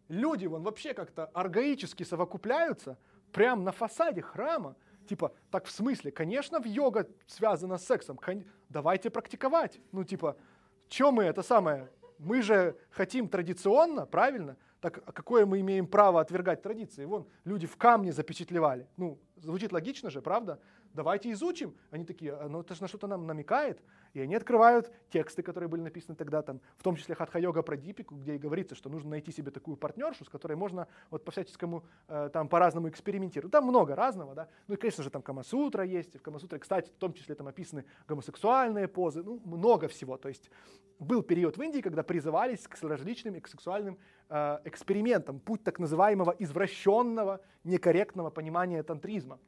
люди 0.07 0.45
вон 0.45 0.63
вообще 0.63 0.93
как-то 0.93 1.25
аргаически 1.27 2.03
совокупляются 2.03 2.97
прямо 3.31 3.63
на 3.63 3.71
фасаде 3.71 4.21
храма. 4.21 4.75
Типа, 5.07 5.33
так 5.51 5.65
в 5.65 5.71
смысле? 5.71 6.11
Конечно, 6.11 6.59
в 6.59 6.65
йога 6.65 7.07
связано 7.27 7.77
с 7.77 7.85
сексом. 7.85 8.19
Давайте 8.69 9.09
практиковать. 9.09 9.79
Ну, 9.91 10.03
типа, 10.03 10.37
что 10.89 11.11
мы 11.11 11.23
это 11.23 11.43
самое? 11.43 11.89
Мы 12.19 12.41
же 12.41 12.75
хотим 12.89 13.29
традиционно, 13.29 14.05
правильно? 14.05 14.57
Так 14.81 15.01
а 15.05 15.11
какое 15.11 15.45
мы 15.45 15.59
имеем 15.61 15.87
право 15.87 16.21
отвергать 16.21 16.61
традиции? 16.61 17.05
Вон, 17.05 17.27
люди 17.45 17.65
в 17.67 17.77
камне 17.77 18.11
запечатлевали. 18.11 18.87
Ну, 18.97 19.19
звучит 19.37 19.71
логично 19.71 20.09
же, 20.09 20.21
правда? 20.21 20.59
Давайте 20.97 21.31
изучим. 21.31 21.73
Они 21.91 22.03
такие, 22.03 22.33
«А, 22.33 22.49
ну 22.49 22.59
это 22.59 22.75
же 22.75 22.81
на 22.81 22.87
что-то 22.87 23.07
нам 23.07 23.25
намекает. 23.25 23.81
И 24.13 24.19
они 24.19 24.35
открывают 24.35 24.91
тексты, 25.09 25.43
которые 25.43 25.69
были 25.69 25.81
написаны 25.81 26.15
тогда, 26.15 26.41
там, 26.41 26.59
в 26.77 26.83
том 26.83 26.95
числе 26.95 27.15
Хатха-йога 27.15 27.61
про 27.61 27.77
Дипику, 27.77 28.15
где 28.15 28.35
и 28.35 28.37
говорится, 28.37 28.75
что 28.75 28.89
нужно 28.89 29.11
найти 29.11 29.31
себе 29.31 29.51
такую 29.51 29.77
партнершу, 29.77 30.25
с 30.25 30.29
которой 30.29 30.55
можно 30.55 30.87
вот 31.11 31.23
по 31.23 31.31
всяческому 31.31 31.83
э, 32.07 32.29
там 32.33 32.49
по-разному 32.49 32.89
экспериментировать. 32.89 33.51
Там 33.51 33.65
много 33.65 33.95
разного, 33.95 34.33
да. 34.33 34.49
Ну 34.67 34.73
и, 34.73 34.77
конечно 34.77 35.03
же, 35.03 35.09
там 35.09 35.21
Камасутра 35.21 35.85
есть. 35.85 36.17
В 36.17 36.21
Камасутре, 36.21 36.59
кстати, 36.59 36.89
в 36.89 36.97
том 36.97 37.13
числе 37.13 37.35
там 37.35 37.47
описаны 37.47 37.85
гомосексуальные 38.07 38.87
позы. 38.87 39.23
Ну, 39.23 39.39
много 39.45 39.87
всего. 39.87 40.17
То 40.17 40.29
есть 40.29 40.49
был 40.99 41.21
период 41.21 41.57
в 41.57 41.61
Индии, 41.61 41.81
когда 41.81 42.01
призывались 42.01 42.67
к 42.67 42.81
различным 42.81 43.39
сексуальным 43.45 43.99
э, 44.29 44.59
экспериментам. 44.65 45.39
Путь 45.39 45.63
так 45.63 45.79
называемого 45.79 46.35
извращенного, 46.39 47.39
некорректного 47.63 48.31
понимания 48.31 48.81
тантризма. 48.81 49.39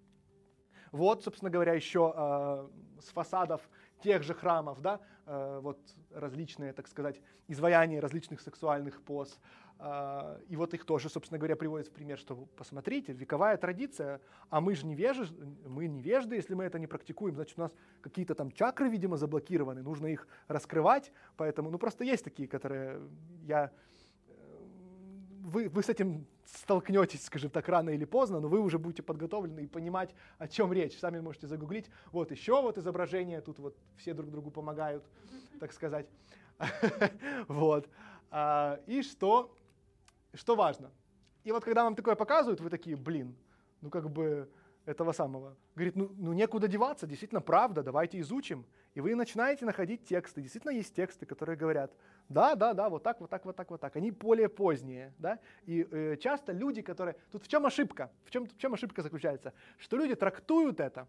Вот, 0.92 1.24
собственно 1.24 1.52
говоря, 1.52 1.74
еще 1.74 2.14
э, 2.16 2.68
с 3.02 3.10
фасадов 3.10 3.62
тех 4.02 4.24
же 4.24 4.34
храмов, 4.34 4.82
да, 4.82 5.00
э, 5.26 5.60
вот 5.62 5.80
различные, 6.12 6.74
так 6.74 6.88
сказать, 6.88 7.22
изваяния 7.48 8.00
различных 8.00 8.42
сексуальных 8.42 9.02
поз. 9.02 9.40
Э, 9.80 10.40
и 10.48 10.56
вот 10.56 10.74
их 10.74 10.86
тоже, 10.86 11.10
собственно 11.10 11.38
говоря, 11.38 11.56
приводится 11.56 11.92
в 11.92 11.96
пример, 11.96 12.18
что 12.18 12.36
посмотрите, 12.58 13.14
вековая 13.14 13.58
традиция, 13.58 14.22
а 14.50 14.62
мы 14.62 14.76
же 14.76 14.86
невежи, 14.86 15.28
мы 15.66 15.88
невежды, 15.88 16.36
если 16.36 16.54
мы 16.54 16.64
это 16.64 16.80
не 16.80 16.88
практикуем, 16.88 17.36
значит 17.36 17.58
у 17.58 17.62
нас 17.62 17.72
какие-то 18.02 18.36
там 18.36 18.52
чакры, 18.52 18.90
видимо, 18.90 19.18
заблокированы, 19.18 19.82
нужно 19.84 20.08
их 20.08 20.28
раскрывать, 20.48 21.12
поэтому, 21.38 21.70
ну 21.70 21.78
просто 21.78 22.04
есть 22.04 22.24
такие, 22.24 22.48
которые 22.48 23.02
я 23.44 23.72
вы, 25.44 25.70
вы 25.70 25.84
с 25.84 25.90
этим 25.90 26.26
столкнетесь, 26.46 27.26
скажем 27.26 27.50
так, 27.50 27.68
рано 27.70 27.90
или 27.92 28.06
поздно, 28.06 28.40
но 28.40 28.48
вы 28.48 28.60
уже 28.60 28.78
будете 28.78 29.04
подготовлены 29.04 29.62
и 29.62 29.68
понимать, 29.68 30.14
о 30.38 30.48
чем 30.48 30.74
речь. 30.74 30.98
Сами 30.98 31.20
можете 31.20 31.48
загуглить. 31.48 31.90
Вот 32.12 32.32
еще 32.32 32.62
вот 32.62 32.78
изображение, 32.78 33.42
тут 33.42 33.60
вот 33.60 33.78
все 33.98 34.14
друг 34.14 34.30
другу 34.32 34.52
помогают, 34.52 35.04
так 35.60 35.74
сказать. 35.74 36.08
Вот. 37.48 37.90
А, 38.32 38.80
и 38.86 39.02
что, 39.02 39.56
что 40.34 40.56
важно. 40.56 40.92
И 41.44 41.52
вот 41.52 41.64
когда 41.64 41.84
вам 41.84 41.96
такое 41.96 42.16
показывают, 42.16 42.60
вы 42.60 42.70
такие, 42.70 42.96
блин, 42.96 43.36
ну 43.82 43.90
как 43.90 44.10
бы 44.10 44.50
этого 44.86 45.12
самого. 45.14 45.56
Говорит, 45.76 45.96
ну, 45.96 46.12
ну 46.18 46.34
некуда 46.34 46.68
деваться, 46.68 47.08
действительно 47.08 47.42
правда, 47.42 47.84
давайте 47.84 48.20
изучим. 48.20 48.66
И 48.96 49.02
вы 49.02 49.16
начинаете 49.16 49.66
находить 49.66 50.04
тексты. 50.04 50.42
Действительно 50.42 50.72
есть 50.72 50.94
тексты, 50.96 51.26
которые 51.26 51.58
говорят, 51.58 51.94
да, 52.30 52.56
да, 52.56 52.74
да, 52.76 52.90
вот 52.90 53.02
так, 53.02 53.20
вот 53.20 53.30
так, 53.30 53.44
вот 53.44 53.56
так, 53.56 53.72
вот 53.72 53.82
так. 53.82 53.96
Они 53.96 54.12
более 54.12 54.50
поздние, 54.50 55.14
да. 55.18 55.40
И 55.66 55.88
э, 55.90 56.16
часто 56.18 56.52
люди, 56.52 56.84
которые... 56.84 57.16
Тут 57.32 57.44
в 57.44 57.48
чем 57.48 57.66
ошибка? 57.66 58.12
В 58.24 58.30
чем, 58.30 58.46
в 58.46 58.58
чем 58.58 58.74
ошибка 58.76 59.02
заключается? 59.02 59.54
Что 59.80 59.98
люди 59.98 60.14
трактуют 60.14 60.80
это 60.80 61.08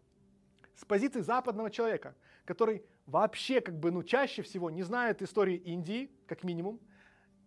с 0.74 0.84
позиции 0.86 1.20
западного 1.20 1.70
человека, 1.70 2.14
который 2.46 2.82
вообще 3.04 3.60
как 3.60 3.78
бы, 3.78 3.90
ну, 3.90 4.02
чаще 4.02 4.40
всего 4.40 4.70
не 4.70 4.82
знает 4.82 5.20
истории 5.20 5.56
Индии, 5.56 6.10
как 6.26 6.42
минимум, 6.42 6.80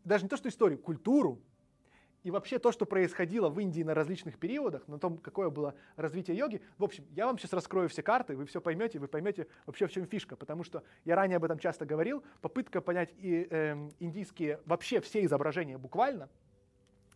даже 0.03 0.23
не 0.23 0.29
то, 0.29 0.37
что 0.37 0.49
историю, 0.49 0.77
культуру, 0.77 1.41
и 2.23 2.31
вообще 2.31 2.57
то, 2.57 2.71
что 2.71 2.85
происходило 2.85 3.49
в 3.49 3.59
Индии 3.59 3.83
на 3.83 3.93
различных 3.93 4.37
периодах, 4.37 4.87
на 4.87 4.97
том, 4.97 5.17
какое 5.17 5.49
было 5.49 5.75
развитие 5.97 6.37
йоги. 6.37 6.61
В 6.77 6.83
общем, 6.83 7.05
я 7.11 7.25
вам 7.25 7.37
сейчас 7.37 7.53
раскрою 7.53 7.89
все 7.89 8.01
карты, 8.01 8.35
вы 8.35 8.45
все 8.45 8.61
поймете, 8.61 8.99
вы 8.99 9.07
поймете 9.07 9.47
вообще 9.65 9.87
в 9.87 9.91
чем 9.91 10.05
фишка, 10.05 10.35
потому 10.35 10.63
что 10.63 10.83
я 11.05 11.15
ранее 11.15 11.37
об 11.37 11.43
этом 11.43 11.59
часто 11.59 11.85
говорил, 11.85 12.23
попытка 12.41 12.81
понять 12.81 13.13
и, 13.17 13.47
э, 13.49 13.89
индийские 13.99 14.59
вообще 14.65 15.01
все 15.01 15.23
изображения 15.25 15.77
буквально, 15.77 16.29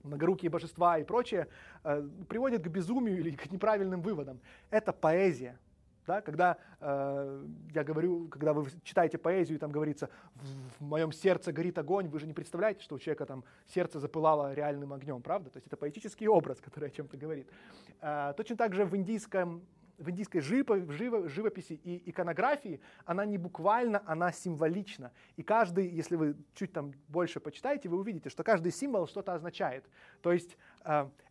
многорукие 0.03 0.49
божества 0.49 0.97
и 0.97 1.03
прочее, 1.03 1.47
э, 1.83 2.07
приводит 2.27 2.63
к 2.63 2.67
безумию 2.67 3.17
или 3.19 3.31
к 3.31 3.49
неправильным 3.51 4.01
выводам. 4.01 4.39
Это 4.69 4.91
поэзия, 4.91 5.57
да, 6.07 6.21
когда 6.21 6.57
э, 6.79 7.45
я 7.73 7.83
говорю, 7.83 8.27
когда 8.29 8.53
вы 8.53 8.67
читаете 8.83 9.17
поэзию, 9.17 9.57
и 9.57 9.59
там 9.59 9.71
говорится, 9.71 10.09
в, 10.35 10.79
в 10.79 10.81
моем 10.81 11.11
сердце 11.11 11.51
горит 11.51 11.77
огонь, 11.77 12.07
вы 12.07 12.19
же 12.19 12.25
не 12.25 12.33
представляете, 12.33 12.81
что 12.81 12.95
у 12.95 12.99
человека 12.99 13.25
там 13.25 13.43
сердце 13.67 13.99
запылало 13.99 14.53
реальным 14.53 14.93
огнем, 14.93 15.21
правда? 15.21 15.49
То 15.49 15.57
есть 15.57 15.67
это 15.67 15.75
поэтический 15.77 16.27
образ, 16.27 16.59
который 16.61 16.89
о 16.89 16.91
чем-то 16.91 17.17
говорит. 17.17 17.49
Э, 18.01 18.33
точно 18.35 18.55
так 18.55 18.73
же 18.73 18.85
в 18.85 18.95
индийском 18.95 19.61
в 19.97 20.11
индийской 20.11 20.41
живописи 20.41 21.73
и 21.73 22.09
иконографии, 22.09 22.79
она 23.05 23.25
не 23.25 23.37
буквально, 23.37 24.03
она 24.05 24.31
символична. 24.31 25.11
И 25.37 25.43
каждый, 25.43 25.87
если 25.87 26.15
вы 26.15 26.35
чуть 26.53 26.71
там 26.71 26.93
больше 27.07 27.39
почитаете, 27.39 27.89
вы 27.89 27.97
увидите, 27.97 28.29
что 28.29 28.43
каждый 28.43 28.71
символ 28.71 29.07
что-то 29.07 29.33
означает. 29.33 29.85
То 30.21 30.31
есть 30.31 30.55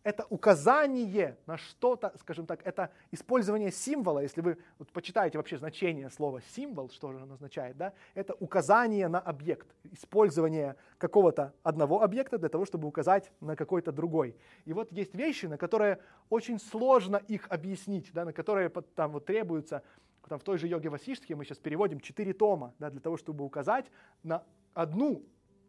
это 0.03 0.25
указание 0.29 1.37
на 1.47 1.57
что-то, 1.57 2.13
скажем 2.19 2.45
так, 2.45 2.65
это 2.65 2.91
использование 3.11 3.71
символа, 3.71 4.19
если 4.19 4.41
вы 4.41 4.57
вот, 4.77 4.91
почитаете 4.91 5.37
вообще 5.37 5.57
значение 5.57 6.09
слова 6.09 6.41
символ, 6.55 6.89
что 6.89 7.11
же 7.11 7.19
оно 7.19 7.33
означает, 7.33 7.75
да, 7.75 7.93
это 8.13 8.35
указание 8.35 9.07
на 9.07 9.19
объект, 9.19 9.67
использование 9.91 10.75
какого-то 10.97 11.53
одного 11.63 12.03
объекта 12.03 12.37
для 12.37 12.49
того, 12.49 12.65
чтобы 12.65 12.87
указать 12.87 13.31
на 13.41 13.55
какой-то 13.55 13.91
другой. 13.91 14.35
И 14.65 14.73
вот 14.73 14.91
есть 14.91 15.15
вещи, 15.15 15.47
на 15.47 15.57
которые 15.57 15.99
очень 16.29 16.59
сложно 16.59 17.17
их 17.27 17.47
объяснить, 17.49 18.11
да, 18.13 18.25
на 18.25 18.33
которые 18.33 18.69
там 18.69 19.11
вот 19.11 19.25
требуется 19.25 19.81
там 20.27 20.39
в 20.39 20.43
той 20.43 20.57
же 20.57 20.67
йоге 20.67 20.89
Васиштхе 20.89 21.35
мы 21.35 21.45
сейчас 21.45 21.57
переводим 21.57 21.99
четыре 21.99 22.33
тома, 22.33 22.73
да, 22.79 22.89
для 22.89 22.99
того, 22.99 23.17
чтобы 23.17 23.45
указать 23.45 23.89
на 24.23 24.43
одну, 24.73 25.23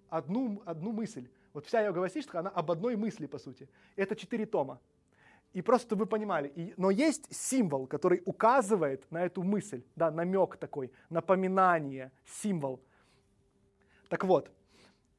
одну, 0.08 0.62
одну 0.64 0.92
мысль. 0.92 1.28
Вот 1.58 1.66
вся 1.66 1.80
йога 1.80 1.98
Васиштха, 1.98 2.38
она 2.38 2.50
об 2.50 2.70
одной 2.70 2.94
мысли, 2.94 3.26
по 3.26 3.38
сути. 3.38 3.68
Это 3.96 4.14
четыре 4.14 4.46
тома. 4.46 4.78
И 5.52 5.60
просто, 5.60 5.88
чтобы 5.88 6.04
вы 6.04 6.06
понимали, 6.06 6.52
и, 6.54 6.72
но 6.76 6.92
есть 6.92 7.26
символ, 7.34 7.88
который 7.88 8.22
указывает 8.26 9.10
на 9.10 9.24
эту 9.24 9.42
мысль, 9.42 9.82
да, 9.96 10.12
намек 10.12 10.56
такой, 10.56 10.92
напоминание, 11.10 12.12
символ. 12.24 12.80
Так 14.08 14.22
вот, 14.22 14.52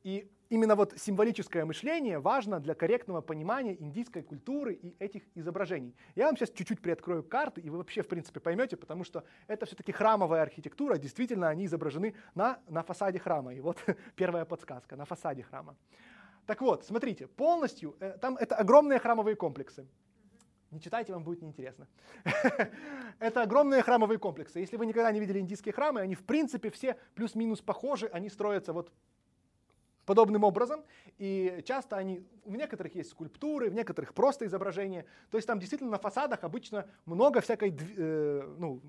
и 0.04 0.32
именно 0.50 0.76
вот 0.76 0.94
символическое 0.98 1.66
мышление 1.66 2.20
важно 2.20 2.60
для 2.60 2.74
корректного 2.74 3.22
понимания 3.22 3.76
индийской 3.80 4.24
культуры 4.24 4.74
и 4.74 4.96
этих 5.00 5.24
изображений. 5.36 5.94
Я 6.16 6.26
вам 6.26 6.38
сейчас 6.38 6.52
чуть-чуть 6.52 6.82
приоткрою 6.82 7.24
карты, 7.24 7.62
и 7.62 7.70
вы 7.70 7.78
вообще, 7.78 8.02
в 8.02 8.08
принципе, 8.08 8.40
поймете, 8.40 8.78
потому 8.78 9.04
что 9.04 9.24
это 9.48 9.66
все-таки 9.66 9.92
храмовая 9.92 10.42
архитектура, 10.42 10.98
действительно, 10.98 11.50
они 11.50 11.66
изображены 11.66 12.16
на, 12.36 12.60
на 12.68 12.82
фасаде 12.84 13.20
храма. 13.20 13.54
И 13.54 13.60
вот 13.60 13.78
первая 14.16 14.46
подсказка, 14.46 14.96
на 14.96 15.06
фасаде 15.06 15.44
храма. 15.44 15.76
Так 16.50 16.62
вот, 16.62 16.84
смотрите, 16.84 17.28
полностью, 17.28 17.96
э, 18.00 18.18
там 18.20 18.36
это 18.36 18.56
огромные 18.56 18.98
храмовые 18.98 19.36
комплексы. 19.36 19.86
Не 20.72 20.82
читайте, 20.82 21.14
вам 21.14 21.24
будет 21.24 21.44
неинтересно. 21.44 21.88
Это 23.20 23.44
огромные 23.44 23.84
храмовые 23.84 24.18
комплексы. 24.18 24.58
Если 24.58 24.76
вы 24.76 24.88
никогда 24.88 25.12
не 25.12 25.20
видели 25.20 25.38
индийские 25.38 25.74
храмы, 25.74 26.02
они 26.02 26.16
в 26.16 26.24
принципе 26.24 26.72
все 26.72 26.98
плюс-минус 27.14 27.62
похожи, 27.62 28.08
они 28.08 28.30
строятся 28.30 28.74
вот 28.74 28.92
подобным 30.06 30.44
образом. 30.44 30.84
И 31.20 31.62
часто 31.68 31.98
они, 31.98 32.26
в 32.46 32.56
некоторых 32.56 32.96
есть 32.96 33.12
скульптуры, 33.12 33.70
в 33.70 33.76
некоторых 33.76 34.16
просто 34.16 34.48
изображения. 34.48 35.06
То 35.30 35.38
есть 35.38 35.48
там 35.48 35.60
действительно 35.60 35.92
на 35.92 36.00
фасадах 36.00 36.44
обычно 36.44 36.88
много 37.06 37.42
всякой, 37.42 37.78
э, 37.96 38.56
ну, 38.58 38.82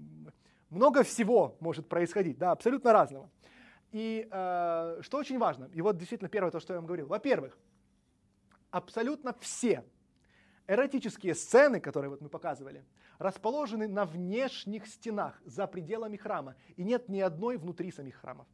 много 0.71 1.03
всего 1.03 1.59
может 1.61 1.91
происходить, 1.91 2.39
да, 2.39 2.53
абсолютно 2.53 2.95
разного. 2.95 3.29
И 3.93 4.29
э, 4.31 4.99
что 5.03 5.19
очень 5.19 5.39
важно, 5.39 5.69
и 5.73 5.83
вот 5.83 5.97
действительно 5.97 6.29
первое 6.29 6.51
то, 6.51 6.61
что 6.61 6.73
я 6.75 6.79
вам 6.79 6.87
говорил. 6.87 7.07
Во-первых, 7.09 7.59
абсолютно 8.71 9.35
все 9.41 9.85
эротические 10.69 11.35
сцены, 11.35 11.81
которые 11.81 12.11
вот 12.11 12.21
мы 12.21 12.29
показывали, 12.29 12.85
расположены 13.19 13.89
на 13.89 14.05
внешних 14.05 14.87
стенах, 14.87 15.41
за 15.45 15.67
пределами 15.67 16.17
храма. 16.17 16.55
И 16.77 16.85
нет 16.85 17.09
ни 17.09 17.19
одной 17.21 17.57
внутри 17.57 17.91
самих 17.91 18.17
храмов. 18.17 18.47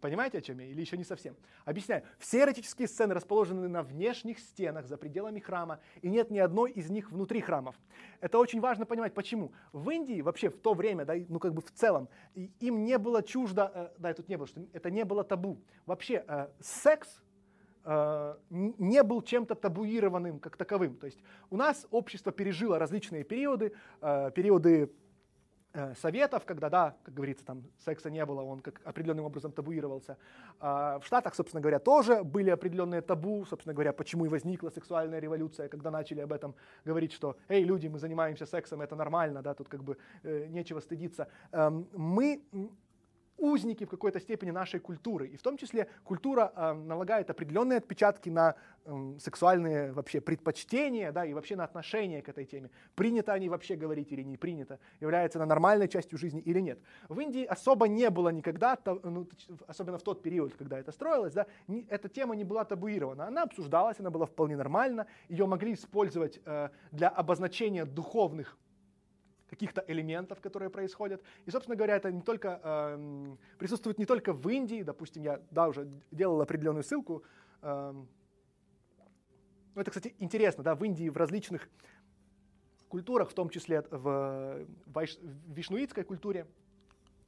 Понимаете, 0.00 0.38
о 0.38 0.40
чем 0.40 0.58
я? 0.58 0.66
Или 0.66 0.80
еще 0.80 0.96
не 0.96 1.04
совсем? 1.04 1.36
Объясняю. 1.64 2.02
Все 2.18 2.40
эротические 2.40 2.88
сцены 2.88 3.14
расположены 3.14 3.68
на 3.68 3.82
внешних 3.82 4.38
стенах, 4.38 4.86
за 4.86 4.96
пределами 4.96 5.40
храма, 5.40 5.80
и 6.00 6.08
нет 6.08 6.30
ни 6.30 6.38
одной 6.38 6.70
из 6.72 6.90
них 6.90 7.12
внутри 7.12 7.40
храмов. 7.40 7.76
Это 8.20 8.38
очень 8.38 8.60
важно 8.60 8.86
понимать. 8.86 9.12
Почему? 9.12 9.52
В 9.72 9.90
Индии 9.90 10.22
вообще 10.22 10.48
в 10.48 10.56
то 10.56 10.74
время, 10.74 11.04
да, 11.04 11.14
ну 11.28 11.38
как 11.38 11.52
бы 11.52 11.60
в 11.60 11.70
целом, 11.70 12.08
им 12.34 12.84
не 12.84 12.98
было 12.98 13.22
чуждо, 13.22 13.70
э, 13.74 13.88
да, 13.98 14.14
тут 14.14 14.28
не 14.28 14.36
было, 14.36 14.46
что 14.46 14.62
это 14.72 14.90
не 14.90 15.04
было 15.04 15.22
табу. 15.22 15.60
Вообще 15.84 16.24
э, 16.26 16.48
секс 16.60 17.22
э, 17.84 18.36
не 18.48 19.02
был 19.02 19.20
чем-то 19.20 19.54
табуированным 19.54 20.40
как 20.40 20.56
таковым. 20.56 20.96
То 20.96 21.06
есть 21.06 21.22
у 21.50 21.56
нас 21.56 21.86
общество 21.90 22.32
пережило 22.32 22.78
различные 22.78 23.24
периоды, 23.24 23.74
периоды 24.00 24.84
Э, 24.84 24.88
советов, 25.94 26.44
когда, 26.46 26.68
да, 26.68 26.96
как 27.04 27.14
говорится, 27.14 27.44
там 27.44 27.62
секса 27.78 28.10
не 28.10 28.24
было, 28.26 28.42
он 28.42 28.60
как 28.60 28.80
определенным 28.84 29.24
образом 29.24 29.52
табуировался. 29.52 30.16
А, 30.58 30.98
в 30.98 31.06
Штатах, 31.06 31.34
собственно 31.34 31.60
говоря, 31.60 31.78
тоже 31.78 32.24
были 32.24 32.50
определенные 32.50 33.02
табу, 33.02 33.44
собственно 33.44 33.72
говоря, 33.72 33.92
почему 33.92 34.24
и 34.26 34.28
возникла 34.28 34.70
сексуальная 34.70 35.20
революция, 35.20 35.68
когда 35.68 35.90
начали 35.90 36.20
об 36.20 36.32
этом 36.32 36.54
говорить, 36.84 37.12
что, 37.12 37.36
эй, 37.48 37.62
люди, 37.62 37.86
мы 37.86 37.98
занимаемся 37.98 38.46
сексом, 38.46 38.80
это 38.80 38.96
нормально, 38.96 39.42
да, 39.42 39.54
тут 39.54 39.68
как 39.68 39.84
бы 39.84 39.96
э, 40.22 40.46
нечего 40.48 40.80
стыдиться. 40.80 41.28
Эм, 41.52 41.88
мы 41.92 42.42
узники 43.40 43.84
в 43.84 43.88
какой-то 43.88 44.20
степени 44.20 44.50
нашей 44.50 44.80
культуры. 44.80 45.26
И 45.28 45.36
в 45.36 45.42
том 45.42 45.56
числе 45.56 45.88
культура 46.04 46.52
э, 46.54 46.72
налагает 46.72 47.30
определенные 47.30 47.78
отпечатки 47.78 48.28
на 48.28 48.54
э, 48.84 49.18
сексуальные 49.18 49.92
вообще 49.92 50.20
предпочтения, 50.20 51.10
да, 51.12 51.24
и 51.24 51.32
вообще 51.32 51.56
на 51.56 51.64
отношение 51.64 52.22
к 52.22 52.28
этой 52.28 52.44
теме. 52.44 52.70
Принято 52.94 53.32
они 53.32 53.48
вообще 53.48 53.76
говорить 53.76 54.12
или 54.12 54.22
не 54.22 54.36
принято, 54.36 54.78
является 55.00 55.38
она 55.38 55.46
нормальной 55.46 55.88
частью 55.88 56.18
жизни 56.18 56.40
или 56.40 56.60
нет. 56.60 56.78
В 57.08 57.18
Индии 57.18 57.44
особо 57.44 57.88
не 57.88 58.10
было 58.10 58.28
никогда, 58.28 58.78
ну, 59.02 59.28
особенно 59.66 59.98
в 59.98 60.02
тот 60.02 60.22
период, 60.22 60.54
когда 60.54 60.78
это 60.78 60.92
строилось, 60.92 61.32
да, 61.32 61.46
не, 61.68 61.86
эта 61.88 62.08
тема 62.08 62.36
не 62.36 62.44
была 62.44 62.64
табуирована. 62.64 63.26
Она 63.26 63.42
обсуждалась, 63.42 64.00
она 64.00 64.10
была 64.10 64.26
вполне 64.26 64.56
нормальна, 64.56 65.06
ее 65.28 65.46
могли 65.46 65.72
использовать 65.72 66.40
э, 66.44 66.68
для 66.92 67.08
обозначения 67.08 67.84
духовных 67.84 68.58
каких-то 69.50 69.84
элементов, 69.88 70.40
которые 70.40 70.70
происходят. 70.70 71.22
И, 71.44 71.50
собственно 71.50 71.76
говоря, 71.76 71.96
это 71.96 72.12
не 72.12 72.22
только, 72.22 72.60
э, 72.62 73.36
присутствует 73.58 73.98
не 73.98 74.06
только 74.06 74.32
в 74.32 74.48
Индии, 74.48 74.82
допустим, 74.82 75.24
я 75.24 75.40
да, 75.50 75.68
уже 75.68 75.90
делал 76.12 76.40
определенную 76.40 76.84
ссылку. 76.84 77.24
Э, 77.62 77.94
это, 79.74 79.90
кстати, 79.90 80.14
интересно, 80.18 80.62
да, 80.62 80.74
в 80.74 80.84
Индии 80.84 81.08
в 81.08 81.16
различных 81.16 81.68
культурах, 82.88 83.30
в 83.30 83.34
том 83.34 83.50
числе 83.50 83.82
в, 83.90 84.66
в 84.86 85.06
вишнуитской 85.48 86.04
культуре, 86.04 86.46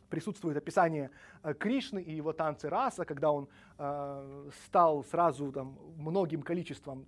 присутствует 0.09 0.57
описание 0.57 1.11
э, 1.43 1.55
Кришны 1.55 2.03
и 2.03 2.15
его 2.15 2.33
танцы 2.33 2.69
раса, 2.69 3.05
когда 3.05 3.33
он 3.33 3.49
э, 3.79 4.51
стал 4.67 5.05
сразу 5.05 5.51
там, 5.51 5.79
многим 5.97 6.43
количеством 6.43 7.07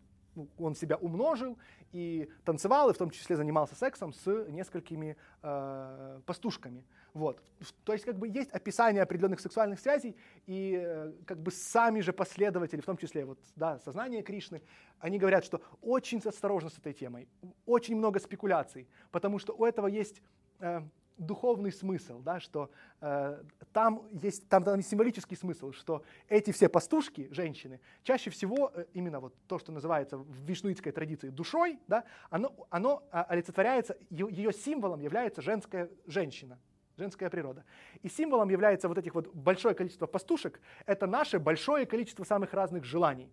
он 0.58 0.74
себя 0.74 0.96
умножил 0.96 1.58
и 1.92 2.28
танцевал, 2.44 2.90
и 2.90 2.92
в 2.92 2.98
том 2.98 3.10
числе 3.10 3.36
занимался 3.36 3.74
сексом 3.74 4.12
с 4.12 4.26
несколькими 4.48 5.16
э, 5.42 6.20
пастушками. 6.26 6.84
Вот. 7.12 7.40
То 7.84 7.92
есть 7.92 8.04
как 8.04 8.18
бы 8.18 8.28
есть 8.28 8.50
описание 8.50 9.02
определенных 9.02 9.40
сексуальных 9.40 9.78
связей, 9.78 10.16
и 10.46 10.76
э, 10.76 11.12
как 11.24 11.38
бы 11.38 11.50
сами 11.50 12.00
же 12.00 12.12
последователи, 12.12 12.80
в 12.80 12.84
том 12.84 12.96
числе 12.96 13.24
вот, 13.24 13.38
да, 13.54 13.78
сознание 13.78 14.22
Кришны, 14.22 14.62
они 14.98 15.18
говорят, 15.18 15.44
что 15.44 15.60
очень 15.80 16.18
осторожно 16.18 16.70
с 16.70 16.78
этой 16.78 16.92
темой, 16.92 17.28
очень 17.66 17.96
много 17.96 18.18
спекуляций, 18.18 18.88
потому 19.10 19.38
что 19.38 19.54
у 19.54 19.64
этого 19.64 19.86
есть 19.86 20.20
э, 20.58 20.82
духовный 21.16 21.72
смысл, 21.72 22.20
да, 22.20 22.40
что 22.40 22.70
э, 23.00 23.42
там 23.72 24.08
есть 24.12 24.48
там, 24.48 24.64
там 24.64 24.80
символический 24.82 25.36
смысл, 25.36 25.72
что 25.72 26.02
эти 26.28 26.50
все 26.50 26.68
пастушки, 26.68 27.28
женщины, 27.30 27.80
чаще 28.02 28.30
всего 28.30 28.72
э, 28.74 28.86
именно 28.94 29.20
вот 29.20 29.34
то, 29.46 29.58
что 29.58 29.72
называется 29.72 30.18
в 30.18 30.32
вишнуитской 30.44 30.92
традиции 30.92 31.28
душой, 31.28 31.78
да, 31.86 32.04
оно, 32.30 32.54
оно 32.70 33.02
а, 33.10 33.24
олицетворяется, 33.24 33.96
ее, 34.10 34.52
символом 34.52 35.00
является 35.00 35.42
женская 35.42 35.90
женщина, 36.06 36.58
женская 36.96 37.30
природа. 37.30 37.64
И 38.02 38.08
символом 38.08 38.48
является 38.50 38.88
вот 38.88 38.98
этих 38.98 39.14
вот 39.14 39.32
большое 39.34 39.74
количество 39.74 40.06
пастушек, 40.06 40.60
это 40.86 41.06
наше 41.06 41.38
большое 41.38 41.86
количество 41.86 42.24
самых 42.24 42.52
разных 42.54 42.84
желаний. 42.84 43.30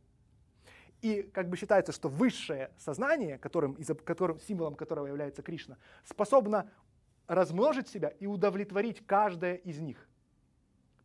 И 1.01 1.23
как 1.23 1.49
бы 1.49 1.57
считается, 1.57 1.91
что 1.91 2.09
высшее 2.09 2.71
сознание, 2.77 3.39
которым, 3.39 3.75
которым, 4.05 4.39
символом 4.39 4.75
которого 4.75 5.07
является 5.07 5.41
Кришна, 5.41 5.77
способно 6.03 6.69
размножить 7.27 7.88
себя 7.88 8.10
и 8.10 8.27
удовлетворить 8.27 9.06
каждое 9.06 9.56
из 9.56 9.80
них. 9.80 10.07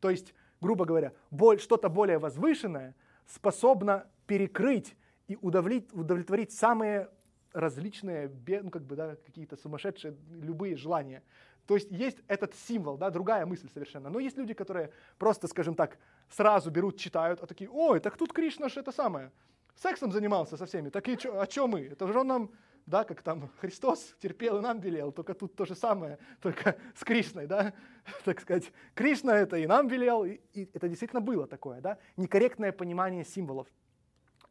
То 0.00 0.10
есть, 0.10 0.34
грубо 0.60 0.84
говоря, 0.84 1.12
что-то 1.58 1.88
более 1.88 2.18
возвышенное 2.18 2.94
способно 3.26 4.06
перекрыть 4.26 4.96
и 5.28 5.36
удовлетворить, 5.36 6.52
самые 6.52 7.10
различные, 7.52 8.30
ну, 8.62 8.70
как 8.70 8.82
бы, 8.82 8.96
да, 8.96 9.16
какие-то 9.16 9.56
сумасшедшие, 9.56 10.16
любые 10.30 10.76
желания. 10.76 11.22
То 11.66 11.74
есть 11.74 11.90
есть 11.90 12.18
этот 12.28 12.54
символ, 12.54 12.96
да, 12.96 13.10
другая 13.10 13.44
мысль 13.46 13.68
совершенно. 13.72 14.10
Но 14.10 14.20
есть 14.20 14.36
люди, 14.36 14.54
которые 14.54 14.92
просто, 15.18 15.48
скажем 15.48 15.74
так, 15.74 15.98
сразу 16.28 16.70
берут, 16.70 16.98
читают, 16.98 17.42
а 17.42 17.46
такие, 17.46 17.68
ой, 17.70 17.98
так 18.00 18.16
тут 18.16 18.32
Кришна 18.32 18.68
же 18.68 18.80
это 18.80 18.92
самое, 18.92 19.32
сексом 19.74 20.12
занимался 20.12 20.56
со 20.56 20.66
всеми, 20.66 20.90
так 20.90 21.08
и 21.08 21.16
чё, 21.18 21.40
а 21.40 21.46
что 21.46 21.66
мы? 21.66 21.80
Это 21.80 22.06
же 22.06 22.20
он 22.20 22.26
нам 22.26 22.50
да, 22.86 23.04
как 23.04 23.22
там 23.22 23.50
Христос 23.60 24.14
терпел 24.20 24.58
и 24.58 24.62
нам 24.62 24.80
велел, 24.80 25.12
только 25.12 25.34
тут 25.34 25.54
то 25.54 25.64
же 25.64 25.74
самое, 25.74 26.18
только 26.40 26.76
с 26.94 27.04
Кришной, 27.04 27.46
да, 27.46 27.74
так 28.24 28.40
сказать. 28.40 28.72
Кришна 28.94 29.36
это 29.36 29.56
и 29.56 29.66
нам 29.66 29.88
велел, 29.88 30.24
и, 30.24 30.40
и 30.52 30.70
это 30.72 30.88
действительно 30.88 31.20
было 31.20 31.46
такое, 31.46 31.80
да, 31.80 31.98
некорректное 32.16 32.72
понимание 32.72 33.24
символов 33.24 33.68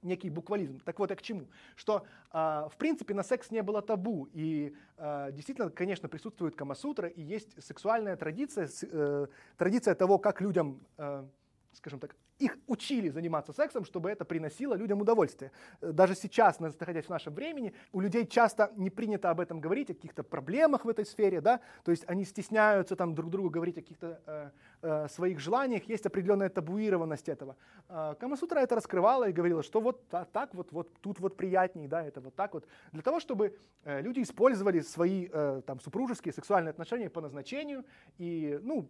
некий 0.01 0.29
буквализм. 0.29 0.79
Так 0.81 0.99
вот, 0.99 1.09
я 1.09 1.15
к 1.15 1.21
чему? 1.21 1.47
Что, 1.75 2.05
э, 2.31 2.37
в 2.37 2.75
принципе, 2.77 3.15
на 3.15 3.23
секс 3.23 3.49
не 3.49 3.63
было 3.63 3.81
табу. 3.81 4.29
И 4.33 4.75
э, 4.97 5.31
действительно, 5.31 5.71
конечно, 5.71 6.07
присутствует 6.07 6.55
Камасутра, 6.55 7.07
и 7.07 7.23
есть 7.23 7.61
сексуальная 7.63 8.15
традиция, 8.15 8.69
э, 8.83 9.27
традиция 9.57 9.95
того, 9.95 10.19
как 10.19 10.41
людям, 10.41 10.79
э, 10.97 11.25
скажем 11.73 11.99
так, 11.99 12.15
их 12.39 12.57
учили 12.67 13.09
заниматься 13.09 13.53
сексом, 13.53 13.85
чтобы 13.85 14.09
это 14.09 14.25
приносило 14.25 14.75
людям 14.75 15.01
удовольствие. 15.01 15.51
Э, 15.81 15.91
даже 15.91 16.15
сейчас, 16.15 16.59
находясь 16.59 17.05
в 17.05 17.09
нашем 17.09 17.33
времени, 17.33 17.73
у 17.93 18.01
людей 18.01 18.25
часто 18.27 18.71
не 18.75 18.89
принято 18.89 19.29
об 19.29 19.39
этом 19.39 19.61
говорить, 19.61 19.89
о 19.89 19.93
каких-то 19.93 20.23
проблемах 20.23 20.85
в 20.85 20.89
этой 20.89 21.05
сфере, 21.05 21.41
да, 21.41 21.61
то 21.83 21.91
есть 21.91 22.03
они 22.07 22.25
стесняются 22.25 22.95
там 22.95 23.15
друг 23.15 23.29
другу 23.29 23.49
говорить 23.49 23.77
о 23.77 23.81
каких-то 23.81 24.21
э, 24.25 24.49
э, 24.81 25.07
своих 25.07 25.39
желаниях, 25.39 25.83
есть 25.89 26.05
определенная 26.05 26.49
табуированность 26.49 27.29
этого. 27.29 27.55
Э, 27.89 28.15
Камасутра 28.19 28.59
это 28.59 28.75
раскрывала 28.75 29.29
и 29.29 29.33
говорила, 29.33 29.63
что 29.63 29.81
вот 29.81 30.07
так, 30.09 30.53
вот, 30.53 30.71
вот 30.71 30.93
тут 31.01 31.19
вот 31.19 31.37
приятнее, 31.37 31.87
да, 31.87 32.03
это 32.03 32.21
вот 32.21 32.35
так 32.35 32.53
вот, 32.53 32.67
для 32.91 33.01
того, 33.01 33.19
чтобы 33.19 33.57
э, 33.83 34.01
люди 34.01 34.21
использовали 34.21 34.81
свои 34.81 35.27
там 35.65 35.79
супружеские 35.79 36.33
сексуальные 36.33 36.71
отношения 36.71 37.09
по 37.09 37.21
назначению, 37.21 37.85
и, 38.17 38.59
ну, 38.61 38.87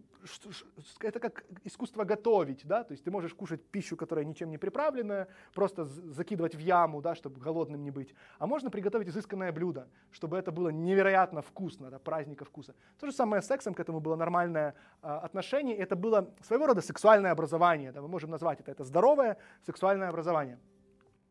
это 1.00 1.20
как 1.20 1.46
искусство 1.64 2.04
готовить, 2.04 2.66
да, 2.66 2.84
то 2.84 2.92
есть 2.92 3.04
ты 3.04 3.12
можешь 3.12 3.34
кушать 3.34 3.64
пищу, 3.64 3.96
которая 3.96 4.26
ничем 4.26 4.50
не 4.50 4.58
приправленная, 4.58 5.28
просто 5.54 5.86
закидывать 5.86 6.56
в 6.56 6.60
яму, 6.60 7.02
да, 7.02 7.16
чтобы 7.16 7.40
голодным 7.40 7.84
не 7.84 7.92
быть. 7.92 8.14
А 8.40 8.48
можно 8.48 8.70
приготовить 8.70 9.08
изысканное 9.10 9.52
блюдо, 9.52 9.88
чтобы 10.12 10.38
это 10.38 10.52
было 10.52 10.70
невероятно 10.70 11.42
вкусно, 11.42 11.90
да, 11.90 12.00
праздника 12.00 12.46
вкуса. 12.46 12.76
То 13.00 13.08
же 13.08 13.14
самое 13.14 13.42
с 13.42 13.48
сексом, 13.48 13.74
к 13.74 13.80
этому 13.80 14.00
было 14.00 14.16
нормальное 14.16 14.76
а, 15.06 15.20
отношение. 15.20 15.78
Это 15.78 15.96
было 15.96 16.34
своего 16.42 16.66
рода 16.66 16.82
сексуальное 16.82 17.32
образование, 17.32 17.92
да, 17.92 18.02
мы 18.02 18.08
можем 18.08 18.32
назвать 18.32 18.60
это, 18.60 18.72
это 18.72 18.84
здоровое 18.84 19.38
сексуальное 19.66 20.10
образование 20.10 20.58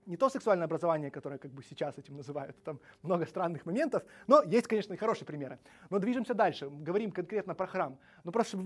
не 0.06 0.16
то 0.16 0.28
сексуальное 0.28 0.66
образование, 0.66 1.10
которое 1.10 1.38
как 1.38 1.50
бы 1.50 1.62
сейчас 1.62 1.98
этим 1.98 2.16
называют, 2.16 2.56
там 2.62 2.78
много 3.02 3.26
странных 3.26 3.64
моментов, 3.66 4.02
но 4.26 4.42
есть, 4.42 4.66
конечно, 4.66 4.92
и 4.92 4.96
хорошие 4.96 5.26
примеры. 5.26 5.58
Но 5.90 5.98
движемся 5.98 6.34
дальше, 6.34 6.68
говорим 6.68 7.10
конкретно 7.10 7.54
про 7.54 7.66
храм. 7.66 7.98
Но 8.22 8.32
просто 8.32 8.58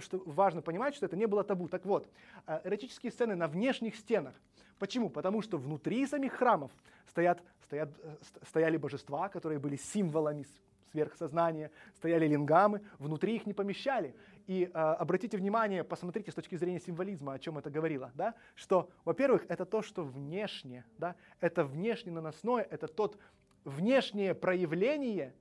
что 0.00 0.22
важно 0.24 0.62
понимать, 0.62 0.94
что 0.94 1.06
это 1.06 1.16
не 1.16 1.26
было 1.26 1.44
табу. 1.44 1.68
Так 1.68 1.84
вот, 1.84 2.08
э, 2.46 2.60
эротические 2.64 3.12
сцены 3.12 3.34
на 3.34 3.46
внешних 3.46 3.96
стенах. 3.96 4.34
Почему? 4.78 5.10
Потому 5.10 5.42
что 5.42 5.58
внутри 5.58 6.06
самих 6.06 6.32
храмов 6.32 6.70
стоят, 7.06 7.42
стоят, 7.64 7.90
э, 8.02 8.16
стояли 8.48 8.76
божества, 8.76 9.28
которые 9.28 9.58
были 9.58 9.76
символами 9.76 10.46
сверхсознания, 10.90 11.70
стояли 11.96 12.26
лингамы, 12.26 12.80
внутри 12.98 13.36
их 13.36 13.46
не 13.46 13.52
помещали. 13.52 14.14
И 14.46 14.64
э, 14.64 14.68
обратите 14.68 15.36
внимание, 15.36 15.82
посмотрите 15.82 16.30
с 16.30 16.34
точки 16.34 16.54
зрения 16.54 16.78
символизма, 16.78 17.32
о 17.32 17.38
чем 17.38 17.58
это 17.58 17.68
говорило, 17.68 18.12
да, 18.14 18.34
что, 18.54 18.88
во-первых, 19.04 19.44
это 19.48 19.64
то, 19.64 19.82
что 19.82 20.04
внешне, 20.04 20.84
да, 20.98 21.16
это 21.40 21.64
внешне 21.64 22.12
наносное, 22.12 22.62
это 22.62 22.86
тот 22.86 23.18
внешнее 23.64 24.34
проявление, 24.34 25.34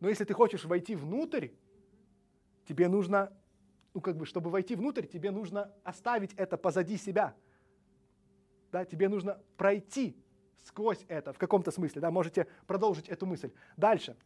но 0.00 0.10
если 0.10 0.24
ты 0.24 0.34
хочешь 0.34 0.66
войти 0.66 0.94
внутрь, 0.94 1.48
тебе 2.66 2.88
нужно, 2.88 3.32
ну 3.94 4.02
как 4.02 4.18
бы, 4.18 4.26
чтобы 4.26 4.50
войти 4.50 4.74
внутрь, 4.76 5.06
тебе 5.06 5.30
нужно 5.30 5.72
оставить 5.82 6.34
это 6.34 6.58
позади 6.58 6.98
себя, 6.98 7.34
да, 8.70 8.84
тебе 8.84 9.08
нужно 9.08 9.40
пройти 9.56 10.18
сквозь 10.64 11.02
это 11.08 11.32
в 11.32 11.38
каком-то 11.38 11.70
смысле, 11.70 12.02
да, 12.02 12.10
можете 12.10 12.46
продолжить 12.66 13.08
эту 13.08 13.24
мысль. 13.24 13.52
Дальше 13.78 14.16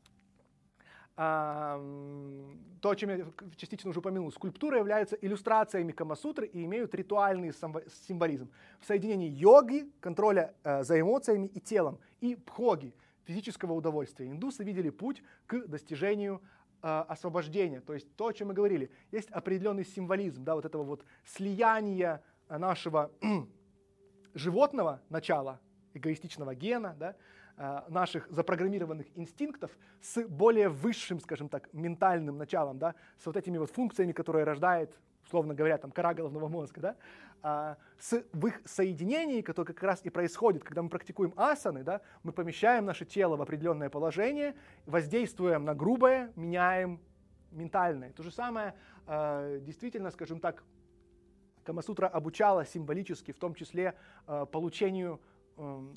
то, 1.19 2.91
о 2.91 2.95
чем 2.95 3.11
я 3.11 3.27
частично 3.57 3.91
уже 3.91 3.99
упомянул, 3.99 4.31
скульптуры 4.31 4.79
являются 4.79 5.17
иллюстрациями 5.17 5.91
Камасутры 5.91 6.47
и 6.47 6.65
имеют 6.65 6.95
ритуальный 6.95 7.53
символизм. 8.07 8.49
В 8.79 8.87
соединении 8.87 9.29
йоги, 9.29 9.91
контроля 9.99 10.55
э, 10.63 10.85
за 10.85 11.01
эмоциями 11.01 11.49
и 11.49 11.59
телом, 11.59 11.99
и 12.21 12.37
пхоги, 12.37 12.95
физического 13.25 13.73
удовольствия. 13.73 14.29
Индусы 14.29 14.63
видели 14.63 14.91
путь 14.91 15.25
к 15.49 15.67
достижению 15.67 16.41
э, 16.83 17.05
освобождения. 17.09 17.81
То 17.81 17.95
есть 17.95 18.15
то, 18.15 18.29
о 18.29 18.33
чем 18.33 18.49
мы 18.49 18.55
говорили. 18.55 18.89
Есть 19.11 19.29
определенный 19.31 19.85
символизм, 19.85 20.45
да, 20.45 20.55
вот 20.55 20.67
этого 20.67 20.85
вот 20.85 21.05
слияния 21.25 22.23
нашего 22.49 23.11
животного 24.35 25.03
начала, 25.09 25.59
эгоистичного 25.95 26.55
гена, 26.55 26.95
да, 26.97 27.17
наших 27.89 28.29
запрограммированных 28.31 29.07
инстинктов 29.17 29.71
с 30.01 30.23
более 30.29 30.69
высшим, 30.69 31.19
скажем 31.19 31.49
так, 31.49 31.69
ментальным 31.73 32.39
началом, 32.39 32.79
да, 32.79 32.95
с 33.19 33.27
вот 33.27 33.37
этими 33.37 33.59
вот 33.59 33.71
функциями, 33.71 34.13
которые 34.13 34.45
рождает, 34.45 34.97
условно 35.25 35.55
говоря, 35.55 35.77
там, 35.77 35.91
кора 35.91 36.15
головного 36.15 36.49
мозга, 36.49 36.81
да, 36.81 36.97
а, 37.43 37.77
с, 37.99 38.25
в 38.33 38.47
их 38.47 38.61
соединении, 38.65 39.43
которое 39.43 39.73
как 39.73 39.83
раз 39.83 40.01
и 40.05 40.11
происходит, 40.11 40.65
когда 40.65 40.83
мы 40.83 40.89
практикуем 40.89 41.33
асаны, 41.37 41.85
да, 41.85 42.01
мы 42.23 42.33
помещаем 42.33 42.85
наше 42.85 43.05
тело 43.05 43.37
в 43.37 43.43
определенное 43.43 43.91
положение, 43.91 44.55
воздействуем 44.87 45.65
на 45.65 45.75
грубое, 45.75 46.33
меняем 46.35 47.01
ментальное. 47.53 48.13
То 48.13 48.23
же 48.23 48.31
самое, 48.31 48.75
э, 49.07 49.61
действительно, 49.63 50.11
скажем 50.11 50.41
так, 50.41 50.65
Камасутра 51.65 52.09
обучала 52.09 52.65
символически, 52.65 53.33
в 53.33 53.39
том 53.39 53.55
числе 53.55 53.95
э, 54.27 54.47
получению 54.51 55.21
эм, 55.59 55.95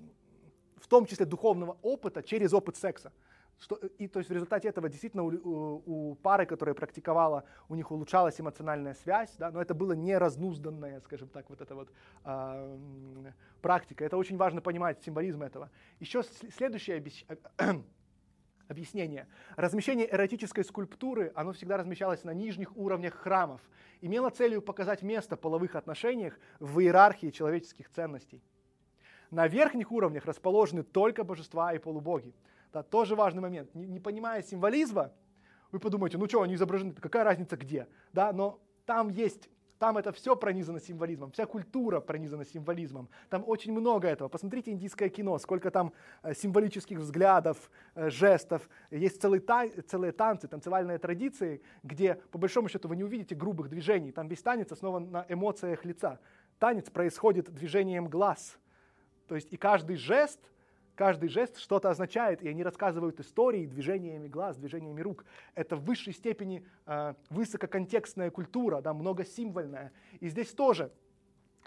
в 0.82 0.88
том 0.88 1.06
числе 1.06 1.26
духовного 1.26 1.78
опыта 1.82 2.22
через 2.22 2.54
опыт 2.54 2.76
секса. 2.76 3.14
Что, 3.60 3.76
и 3.76 4.08
то 4.08 4.18
есть 4.18 4.30
в 4.32 4.34
результате 4.34 4.68
этого 4.68 4.90
действительно 4.90 5.24
у, 5.24 5.30
у, 5.30 5.84
у 5.86 6.16
пары, 6.16 6.48
которая 6.48 6.74
практиковала, 6.74 7.44
у 7.70 7.76
них 7.76 7.92
улучшалась 7.92 8.42
эмоциональная 8.42 8.96
связь, 8.96 9.36
да, 9.38 9.52
но 9.52 9.62
это 9.62 9.76
было 9.76 9.94
не 9.94 10.18
разнузданная, 10.18 11.00
скажем 11.02 11.30
так, 11.30 11.48
вот 11.50 11.62
эта 11.62 11.76
вот 11.76 11.90
э, 12.26 13.32
практика. 13.62 14.04
Это 14.04 14.18
очень 14.18 14.38
важно 14.38 14.62
понимать 14.62 15.04
символизм 15.04 15.44
этого. 15.44 15.70
Еще 16.00 16.24
следующее 16.24 16.98
обещ... 16.98 17.24
объяснение. 18.68 19.28
Размещение 19.58 20.12
эротической 20.12 20.64
скульптуры, 20.64 21.32
оно 21.36 21.54
всегда 21.54 21.78
размещалось 21.78 22.24
на 22.24 22.34
нижних 22.34 22.76
уровнях 22.76 23.14
храмов, 23.14 23.62
имело 24.02 24.32
целью 24.32 24.64
показать 24.64 25.04
место 25.04 25.38
половых 25.38 25.76
отношениях 25.76 26.40
в 26.60 26.80
иерархии 26.80 27.30
человеческих 27.30 27.92
ценностей. 27.92 28.42
На 29.32 29.48
верхних 29.48 29.92
уровнях 29.94 30.26
расположены 30.26 30.84
только 30.84 31.24
божества 31.24 31.74
и 31.74 31.80
полубоги. 31.80 32.36
Да, 32.74 32.84
тоже 32.84 33.16
важный 33.16 33.42
момент. 33.42 33.74
Не, 33.74 33.88
не 33.88 34.00
понимая 34.00 34.44
символизма, 34.44 35.12
вы 35.72 35.80
подумаете, 35.80 36.18
ну 36.18 36.28
что, 36.28 36.42
они 36.42 36.56
изображены, 36.56 36.94
какая 36.94 37.24
разница 37.24 37.56
где? 37.56 37.88
Да, 38.12 38.34
но 38.34 38.60
там 38.86 39.08
есть 39.10 39.50
там 39.80 39.98
это 39.98 40.12
все 40.12 40.36
пронизано 40.36 40.80
символизмом, 40.80 41.32
вся 41.32 41.48
культура 41.48 42.02
пронизана 42.02 42.46
символизмом. 42.46 43.10
Там 43.30 43.44
очень 43.48 43.72
много 43.72 44.08
этого. 44.08 44.28
Посмотрите 44.28 44.70
индийское 44.70 45.10
кино, 45.10 45.40
сколько 45.40 45.72
там 45.72 45.92
э, 46.22 46.36
символических 46.36 47.00
взглядов, 47.00 47.72
э, 47.96 48.12
жестов. 48.12 48.70
Есть 48.92 49.20
целые, 49.20 49.42
та, 49.42 49.68
целые 49.88 50.12
танцы, 50.12 50.48
танцевальные 50.48 51.00
традиции, 51.00 51.64
где, 51.82 52.14
по 52.30 52.38
большому 52.38 52.70
счету, 52.70 52.90
вы 52.90 52.96
не 52.96 53.04
увидите 53.04 53.34
грубых 53.34 53.70
движений. 53.70 54.12
Там 54.12 54.28
весь 54.28 54.44
танец 54.44 54.72
основан 54.72 55.10
на 55.10 55.26
эмоциях 55.28 55.84
лица. 55.84 56.20
Танец 56.60 56.92
происходит 56.92 57.52
движением 57.52 58.08
глаз– 58.08 58.60
то 59.28 59.36
есть 59.36 59.52
и 59.52 59.58
каждый 59.58 59.96
жест, 59.96 60.40
каждый 60.96 61.30
жест 61.30 61.58
что-то 61.58 61.90
означает, 61.90 62.42
и 62.42 62.50
они 62.50 62.64
рассказывают 62.64 63.20
истории 63.20 63.66
движениями 63.66 64.28
глаз, 64.28 64.58
движениями 64.58 65.02
рук. 65.02 65.26
Это 65.56 65.76
в 65.76 65.84
высшей 65.84 66.14
степени 66.14 66.66
э, 66.86 67.14
высококонтекстная 67.30 68.32
культура, 68.32 68.82
да, 68.82 68.94
многосимвольная. 68.94 69.92
И 70.20 70.28
здесь 70.28 70.52
тоже 70.52 70.92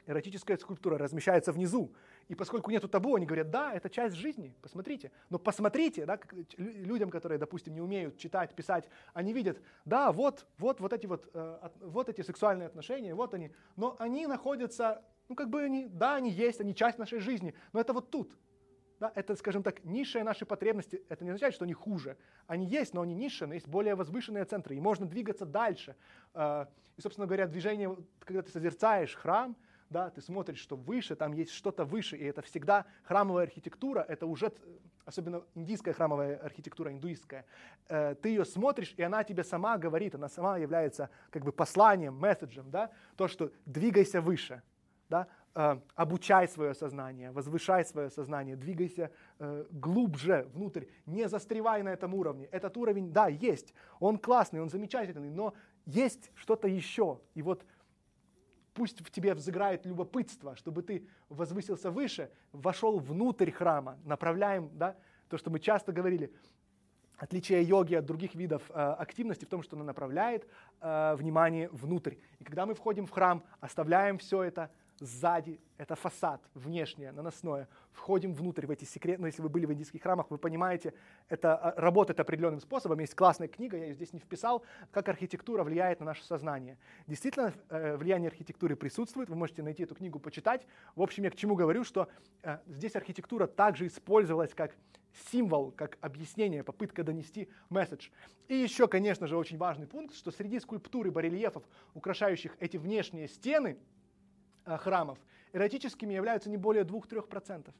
эротическая 0.06 0.56
скульптура 0.56 0.98
размещается 0.98 1.52
внизу. 1.52 1.93
И 2.28 2.35
поскольку 2.35 2.70
нету 2.70 2.89
табу, 2.89 3.16
они 3.16 3.26
говорят, 3.26 3.51
да, 3.51 3.72
это 3.72 3.90
часть 3.90 4.16
жизни, 4.16 4.55
посмотрите. 4.62 5.10
Но 5.31 5.39
посмотрите, 5.39 6.06
да, 6.06 6.18
людям, 6.56 7.10
которые, 7.10 7.39
допустим, 7.39 7.74
не 7.74 7.81
умеют 7.81 8.16
читать, 8.16 8.55
писать, 8.55 8.89
они 9.12 9.32
видят, 9.32 9.60
да, 9.85 10.12
вот, 10.12 10.47
вот, 10.59 10.81
вот 10.81 10.93
эти 10.93 11.06
вот, 11.06 11.28
э, 11.35 11.68
вот 11.81 12.09
эти 12.09 12.22
сексуальные 12.22 12.66
отношения, 12.66 13.14
вот 13.14 13.35
они. 13.35 13.51
Но 13.76 13.97
они 13.98 14.26
находятся 14.26 15.02
ну, 15.28 15.34
как 15.34 15.51
бы 15.51 15.62
они, 15.62 15.86
да, 15.86 16.16
они 16.16 16.30
есть, 16.30 16.60
они 16.60 16.74
часть 16.74 16.98
нашей 16.98 17.18
жизни, 17.18 17.55
но 17.72 17.80
это 17.80 17.92
вот 17.92 18.10
тут. 18.10 18.36
Да, 19.01 19.10
это, 19.14 19.34
скажем 19.34 19.62
так, 19.62 19.84
низшие 19.84 20.22
наши 20.24 20.46
потребности. 20.46 21.02
Это 21.09 21.24
не 21.24 21.30
означает, 21.30 21.55
что 21.55 21.64
они 21.64 21.74
хуже. 21.74 22.16
Они 22.46 22.64
есть, 22.66 22.94
но 22.94 23.02
они 23.02 23.14
низшие, 23.14 23.48
но 23.48 23.55
есть 23.55 23.66
более 23.66 23.96
возвышенные 23.96 24.44
центры, 24.44 24.76
и 24.76 24.80
можно 24.80 25.06
двигаться 25.06 25.44
дальше. 25.44 25.96
А, 26.32 26.68
и, 26.96 27.01
собственно 27.01 27.26
говоря, 27.26 27.46
движение, 27.46 27.96
когда 28.20 28.42
ты 28.42 28.51
созерцаешь 28.51 29.14
храм, 29.16 29.56
да, 29.90 30.10
ты 30.10 30.20
смотришь, 30.20 30.59
что 30.59 30.76
выше, 30.76 31.16
там 31.16 31.32
есть 31.32 31.52
что-то 31.52 31.84
выше, 31.84 32.16
и 32.16 32.24
это 32.24 32.42
всегда 32.42 32.86
храмовая 33.02 33.44
архитектура, 33.44 34.05
это 34.09 34.26
уже, 34.26 34.52
особенно 35.05 35.44
индийская 35.55 35.92
храмовая 35.92 36.36
архитектура, 36.36 36.90
индуистская, 36.90 37.44
э, 37.88 38.14
ты 38.20 38.30
ее 38.30 38.44
смотришь, 38.44 38.94
и 38.96 39.02
она 39.02 39.22
тебе 39.24 39.44
сама 39.44 39.76
говорит, 39.76 40.14
она 40.14 40.28
сама 40.28 40.59
является 40.59 41.10
как 41.30 41.44
бы 41.44 41.52
посланием, 41.52 42.14
месседжем, 42.14 42.70
да, 42.70 42.90
то, 43.16 43.28
что 43.28 43.52
двигайся 43.66 44.20
выше, 44.20 44.62
да, 45.15 45.28
э, 45.55 45.78
обучай 45.95 46.49
свое 46.49 46.74
сознание, 46.74 47.31
возвышай 47.31 47.85
свое 47.85 48.11
сознание, 48.11 48.57
двигайся 48.57 49.12
э, 49.39 49.65
глубже 49.70 50.49
внутрь, 50.53 50.86
не 51.07 51.28
застревай 51.28 51.85
на 51.85 51.91
этом 51.91 52.15
уровне. 52.15 52.47
Этот 52.47 52.77
уровень, 52.77 53.12
да, 53.12 53.28
есть, 53.28 53.74
он 54.01 54.19
классный, 54.19 54.61
он 54.61 54.70
замечательный, 54.70 55.31
но 55.31 55.55
есть 55.86 56.32
что-то 56.35 56.66
еще. 56.66 57.20
И 57.35 57.43
вот 57.43 57.65
пусть 58.72 59.06
в 59.06 59.11
тебе 59.13 59.35
взыграет 59.35 59.87
любопытство, 59.87 60.56
чтобы 60.56 60.82
ты 60.82 61.06
возвысился 61.29 61.93
выше, 61.93 62.29
вошел 62.51 62.98
внутрь 62.98 63.53
храма, 63.53 63.97
направляем, 64.05 64.71
да, 64.74 64.97
то, 65.29 65.38
что 65.38 65.51
мы 65.51 65.61
часто 65.61 65.93
говорили, 65.93 66.32
Отличие 67.16 67.63
йоги 67.63 67.95
от 67.95 68.06
других 68.06 68.35
видов 68.35 68.63
э, 68.71 68.74
активности 68.74 69.45
в 69.45 69.48
том, 69.48 69.63
что 69.63 69.77
она 69.77 69.85
направляет 69.85 70.48
э, 70.80 71.14
внимание 71.14 71.69
внутрь. 71.69 72.16
И 72.40 72.45
когда 72.45 72.66
мы 72.66 72.74
входим 72.74 73.06
в 73.06 73.11
храм, 73.11 73.45
оставляем 73.61 74.19
все 74.19 74.43
это, 74.43 74.71
сзади, 75.01 75.61
это 75.77 75.95
фасад, 75.95 76.40
внешнее, 76.55 77.13
наносное. 77.13 77.69
Входим 77.93 78.32
внутрь 78.32 78.66
в 78.66 78.71
эти 78.71 78.85
секреты, 78.85 79.21
ну, 79.21 79.27
если 79.27 79.43
вы 79.43 79.48
были 79.48 79.66
в 79.66 79.73
индийских 79.73 80.03
храмах, 80.03 80.31
вы 80.31 80.39
понимаете, 80.39 80.95
это 81.29 81.56
а, 81.56 81.81
работает 81.81 82.21
определенным 82.21 82.61
способом. 82.61 83.01
Есть 83.01 83.14
классная 83.14 83.48
книга, 83.48 83.77
я 83.77 83.87
ее 83.87 83.95
здесь 83.95 84.13
не 84.13 84.21
вписал, 84.21 84.64
как 84.90 85.09
архитектура 85.09 85.64
влияет 85.64 86.01
на 86.01 86.06
наше 86.06 86.24
сознание. 86.24 86.79
Действительно, 87.06 87.53
э, 87.71 87.97
влияние 87.97 88.29
архитектуры 88.29 88.77
присутствует, 88.77 89.29
вы 89.29 89.37
можете 89.37 89.63
найти 89.63 89.82
эту 89.82 89.95
книгу, 89.95 90.19
почитать. 90.19 90.66
В 90.95 91.03
общем, 91.03 91.24
я 91.24 91.31
к 91.31 91.37
чему 91.37 91.55
говорю, 91.55 91.85
что 91.85 92.09
э, 92.43 92.59
здесь 92.66 92.97
архитектура 92.97 93.47
также 93.47 93.87
использовалась 93.87 94.55
как 94.55 94.77
символ, 95.31 95.71
как 95.73 95.98
объяснение, 96.01 96.63
попытка 96.63 97.05
донести 97.05 97.48
месседж. 97.69 98.11
И 98.48 98.55
еще, 98.55 98.89
конечно 98.89 99.27
же, 99.27 99.37
очень 99.37 99.59
важный 99.59 99.87
пункт, 99.87 100.14
что 100.14 100.31
среди 100.31 100.61
скульптур 100.61 101.06
и 101.06 101.11
барельефов, 101.11 101.63
украшающих 101.95 102.56
эти 102.61 102.77
внешние 102.77 103.29
стены, 103.29 103.79
храмов 104.66 105.18
эротическими 105.54 106.12
являются 106.12 106.51
не 106.51 106.56
более 106.56 106.84
2-3%. 106.84 107.72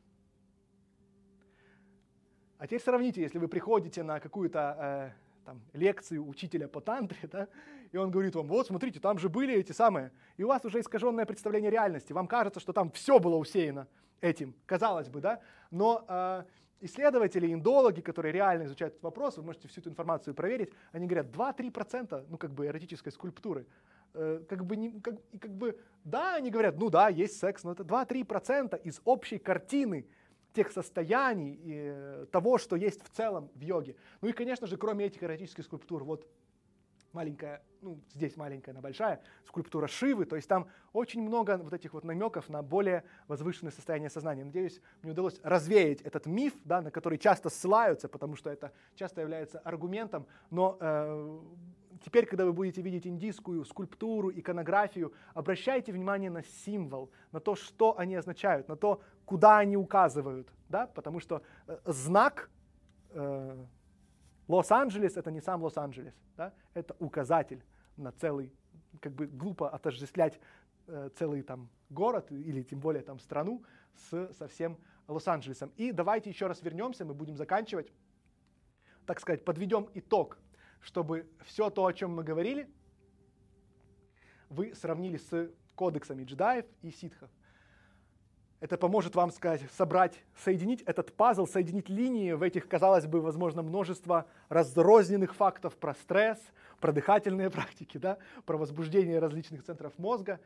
А 2.56 2.66
теперь 2.66 2.80
сравните, 2.80 3.20
если 3.20 3.38
вы 3.38 3.48
приходите 3.48 4.02
на 4.02 4.20
какую-то 4.20 4.76
э, 4.78 5.44
там, 5.44 5.60
лекцию 5.72 6.26
учителя 6.26 6.68
по 6.68 6.80
тантре, 6.80 7.18
да, 7.32 7.48
и 7.92 7.96
он 7.96 8.10
говорит 8.10 8.34
вам, 8.36 8.46
вот 8.46 8.68
смотрите, 8.68 9.00
там 9.00 9.18
же 9.18 9.28
были 9.28 9.54
эти 9.54 9.72
самые, 9.72 10.12
и 10.36 10.44
у 10.44 10.48
вас 10.48 10.64
уже 10.64 10.80
искаженное 10.80 11.26
представление 11.26 11.70
реальности, 11.70 12.12
вам 12.12 12.26
кажется, 12.26 12.60
что 12.60 12.72
там 12.72 12.90
все 12.92 13.18
было 13.18 13.36
усеяно 13.36 13.88
этим, 14.20 14.54
казалось 14.66 15.08
бы, 15.08 15.20
да, 15.20 15.40
но 15.70 16.04
э, 16.08 16.44
исследователи, 16.80 17.52
индологи, 17.52 18.00
которые 18.00 18.32
реально 18.32 18.64
изучают 18.64 18.94
этот 18.94 19.04
вопрос, 19.04 19.36
вы 19.36 19.42
можете 19.42 19.66
всю 19.66 19.80
эту 19.80 19.90
информацию 19.90 20.32
проверить, 20.34 20.72
они 20.92 21.06
говорят, 21.06 21.26
2-3% 21.26 22.26
ну, 22.28 22.38
как 22.38 22.52
бы 22.52 22.66
эротической 22.66 23.10
скульптуры 23.10 23.66
Э, 23.66 23.93
как 24.49 24.65
бы, 24.65 24.76
не, 24.76 25.01
как, 25.01 25.17
как 25.41 25.51
бы, 25.51 25.78
да, 26.05 26.36
они 26.36 26.51
говорят, 26.51 26.78
ну 26.78 26.91
да, 26.91 27.09
есть 27.09 27.39
секс, 27.39 27.65
но 27.65 27.73
это 27.73 27.83
2-3% 27.83 28.81
из 28.83 29.01
общей 29.05 29.39
картины 29.39 30.07
тех 30.52 30.70
состояний, 30.70 31.55
и 31.55 31.73
э, 31.93 32.26
того, 32.31 32.59
что 32.59 32.76
есть 32.76 33.02
в 33.02 33.10
целом 33.10 33.51
в 33.55 33.60
йоге. 33.60 33.97
Ну 34.20 34.28
и, 34.28 34.33
конечно 34.33 34.67
же, 34.67 34.76
кроме 34.76 35.07
этих 35.07 35.23
эротических 35.23 35.65
скульптур, 35.65 36.05
вот 36.05 36.28
маленькая, 37.15 37.62
ну 37.81 38.01
здесь 38.12 38.36
маленькая, 38.36 38.73
она 38.73 38.81
большая, 38.81 39.23
скульптура 39.47 39.86
Шивы, 39.86 40.26
то 40.26 40.36
есть 40.36 40.49
там 40.49 40.68
очень 40.93 41.23
много 41.23 41.57
вот 41.59 41.73
этих 41.73 41.94
вот 41.94 42.05
намеков 42.05 42.49
на 42.49 42.62
более 42.62 43.05
возвышенное 43.28 43.73
состояние 43.73 44.10
сознания. 44.10 44.44
Надеюсь, 44.44 44.81
мне 45.02 45.12
удалось 45.12 45.41
развеять 45.43 46.02
этот 46.02 46.26
миф, 46.26 46.52
да, 46.65 46.83
на 46.83 46.91
который 46.91 47.18
часто 47.18 47.51
ссылаются, 47.51 48.09
потому 48.09 48.36
что 48.36 48.51
это 48.51 48.73
часто 48.94 49.20
является 49.20 49.59
аргументом, 49.60 50.26
но 50.51 50.76
э, 50.81 51.41
теперь, 52.00 52.26
когда 52.26 52.44
вы 52.44 52.52
будете 52.52 52.82
видеть 52.82 53.06
индийскую 53.06 53.64
скульптуру, 53.64 54.31
иконографию, 54.31 55.12
обращайте 55.34 55.92
внимание 55.92 56.31
на 56.31 56.42
символ, 56.42 57.10
на 57.32 57.40
то, 57.40 57.55
что 57.55 57.98
они 57.98 58.14
означают, 58.16 58.68
на 58.68 58.76
то, 58.76 59.00
куда 59.24 59.58
они 59.58 59.76
указывают, 59.76 60.52
да, 60.68 60.86
потому 60.86 61.20
что 61.20 61.42
э, 61.66 61.78
знак 61.84 62.50
э, 63.10 63.64
Лос-Анджелес 64.48 65.16
это 65.16 65.31
не 65.31 65.40
сам 65.40 65.62
Лос-Анджелес, 65.62 66.14
да, 66.36 66.52
это 66.74 66.94
указатель 66.98 67.64
на 67.97 68.12
целый, 68.12 68.52
как 69.00 69.12
бы 69.12 69.26
глупо 69.26 69.70
отождествлять 69.70 70.39
э, 70.86 71.10
целый 71.16 71.42
там 71.42 71.68
город 71.90 72.31
или 72.32 72.62
тем 72.62 72.81
более 72.81 73.02
там 73.02 73.18
страну 73.18 73.62
с 73.94 74.32
совсем 74.34 74.78
Лос-Анджелесом. 75.08 75.73
И 75.76 75.92
давайте 75.92 76.31
еще 76.31 76.47
раз 76.47 76.62
вернемся, 76.62 77.05
мы 77.05 77.14
будем 77.14 77.36
заканчивать, 77.36 77.92
так 79.06 79.20
сказать, 79.20 79.44
подведем 79.44 79.89
итог 79.94 80.39
чтобы 80.84 81.26
все 81.44 81.70
то, 81.70 81.86
о 81.86 81.92
чем 81.92 82.14
мы 82.14 82.22
говорили, 82.22 82.68
вы 84.50 84.74
сравнили 84.74 85.16
с 85.16 85.50
кодексами 85.74 86.24
джедаев 86.24 86.66
и 86.82 86.90
ситхов. 86.90 87.30
Это 88.60 88.78
поможет 88.78 89.14
вам 89.14 89.30
сказать, 89.30 89.62
собрать, 89.72 90.22
соединить 90.36 90.82
этот 90.82 91.12
пазл, 91.14 91.46
соединить 91.46 91.88
линии 91.88 92.32
в 92.32 92.42
этих, 92.42 92.68
казалось 92.68 93.06
бы, 93.06 93.20
возможно, 93.20 93.62
множество 93.62 94.26
разрозненных 94.48 95.34
фактов 95.34 95.76
про 95.76 95.94
стресс, 95.94 96.38
про 96.80 96.92
дыхательные 96.92 97.50
практики, 97.50 97.98
да, 97.98 98.18
про 98.46 98.56
возбуждение 98.56 99.18
различных 99.18 99.64
центров 99.64 99.98
мозга. 99.98 100.38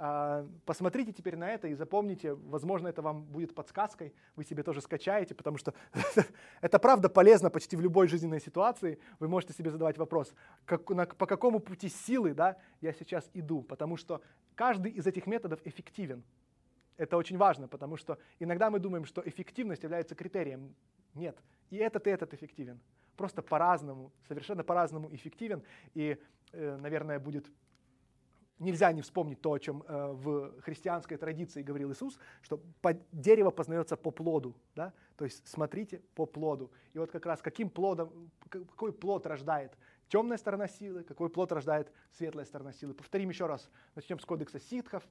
А, 0.00 0.46
посмотрите 0.64 1.12
теперь 1.12 1.36
на 1.36 1.50
это 1.50 1.66
и 1.66 1.74
запомните, 1.74 2.34
возможно, 2.34 2.86
это 2.86 3.02
вам 3.02 3.24
будет 3.24 3.52
подсказкой, 3.52 4.14
вы 4.36 4.44
себе 4.44 4.62
тоже 4.62 4.80
скачаете, 4.80 5.34
потому 5.34 5.58
что 5.58 5.74
это 6.60 6.78
правда 6.78 7.08
полезно 7.08 7.50
почти 7.50 7.76
в 7.76 7.80
любой 7.80 8.06
жизненной 8.06 8.40
ситуации. 8.40 9.00
Вы 9.18 9.26
можете 9.26 9.54
себе 9.54 9.72
задавать 9.72 9.98
вопрос, 9.98 10.32
как, 10.66 10.88
на, 10.90 11.04
по 11.04 11.26
какому 11.26 11.58
пути 11.58 11.88
силы 11.88 12.32
да, 12.32 12.58
я 12.80 12.92
сейчас 12.92 13.28
иду, 13.34 13.62
потому 13.62 13.96
что 13.96 14.22
каждый 14.54 14.92
из 14.92 15.04
этих 15.04 15.26
методов 15.26 15.60
эффективен. 15.64 16.22
Это 16.96 17.16
очень 17.16 17.36
важно, 17.36 17.66
потому 17.66 17.96
что 17.96 18.18
иногда 18.38 18.70
мы 18.70 18.78
думаем, 18.78 19.04
что 19.04 19.20
эффективность 19.24 19.82
является 19.82 20.14
критерием. 20.14 20.76
Нет, 21.14 21.36
и 21.70 21.76
этот, 21.76 22.06
и 22.06 22.10
этот 22.10 22.34
эффективен. 22.34 22.80
Просто 23.16 23.42
по-разному, 23.42 24.12
совершенно 24.28 24.62
по-разному 24.62 25.12
эффективен. 25.12 25.64
И, 25.94 26.18
э, 26.52 26.76
наверное, 26.76 27.18
будет 27.18 27.50
нельзя 28.58 28.92
не 28.92 29.02
вспомнить 29.02 29.40
то, 29.40 29.52
о 29.52 29.58
чем 29.58 29.82
э, 29.86 30.12
в 30.12 30.60
христианской 30.62 31.16
традиции 31.16 31.62
говорил 31.62 31.92
Иисус, 31.92 32.18
что 32.42 32.60
по, 32.80 32.94
дерево 33.12 33.50
познается 33.50 33.96
по 33.96 34.10
плоду, 34.10 34.56
да? 34.74 34.92
то 35.16 35.24
есть 35.24 35.46
смотрите 35.46 36.02
по 36.14 36.26
плоду. 36.26 36.70
И 36.92 36.98
вот 36.98 37.10
как 37.10 37.26
раз 37.26 37.40
каким 37.40 37.70
плодом, 37.70 38.30
какой 38.48 38.92
плод 38.92 39.26
рождает 39.26 39.76
темная 40.08 40.38
сторона 40.38 40.68
силы, 40.68 41.04
какой 41.04 41.28
плод 41.28 41.52
рождает 41.52 41.92
светлая 42.12 42.44
сторона 42.44 42.72
силы. 42.72 42.94
Повторим 42.94 43.28
еще 43.28 43.46
раз, 43.46 43.70
начнем 43.94 44.18
с 44.18 44.24
кодекса 44.24 44.58
ситхов. 44.58 45.06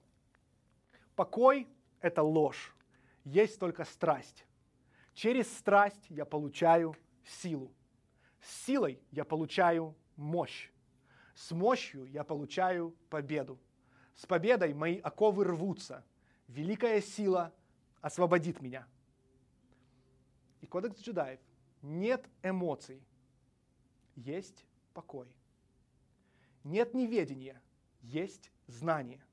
Покой– 1.15 1.67
это 2.01 2.23
ложь, 2.23 2.75
есть 3.23 3.59
только 3.59 3.83
страсть. 3.85 4.45
Через 5.13 5.51
страсть 5.57 6.05
я 6.09 6.25
получаю 6.25 6.95
силу. 7.25 7.71
С 8.39 8.65
силой 8.65 9.01
я 9.11 9.25
получаю 9.25 9.95
мощь. 10.15 10.69
С 11.37 11.51
мощью 11.51 12.05
я 12.05 12.23
получаю 12.23 12.95
победу. 13.11 13.59
С 14.15 14.25
победой 14.25 14.73
мои 14.73 14.97
оковы 14.97 15.43
рвутся. 15.43 16.03
Великая 16.47 16.99
сила 16.99 17.53
освободит 18.01 18.59
меня. 18.59 18.87
И 20.61 20.65
кодекс 20.65 20.99
джедаев. 20.99 21.39
Нет 21.83 22.27
эмоций, 22.41 23.03
есть 24.15 24.65
покой. 24.95 25.27
Нет 26.63 26.95
неведения, 26.95 27.61
есть 28.01 28.51
знание. 28.65 29.23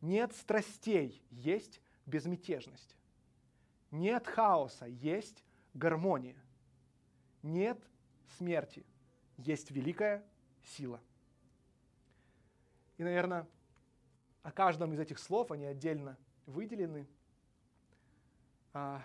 Нет 0.00 0.34
страстей, 0.34 1.22
есть 1.30 1.80
безмятежность. 2.04 2.96
Нет 3.92 4.26
хаоса, 4.26 4.86
есть 4.86 5.44
гармония. 5.72 6.42
Нет 7.44 7.78
смерти, 8.36 8.84
есть 9.36 9.70
великая 9.70 10.26
сила. 10.66 11.00
И, 12.98 13.04
наверное, 13.04 13.46
о 14.42 14.52
каждом 14.52 14.92
из 14.92 15.00
этих 15.00 15.18
слов 15.18 15.50
они 15.50 15.64
отдельно 15.64 16.16
выделены. 16.46 17.06
А, 18.72 19.02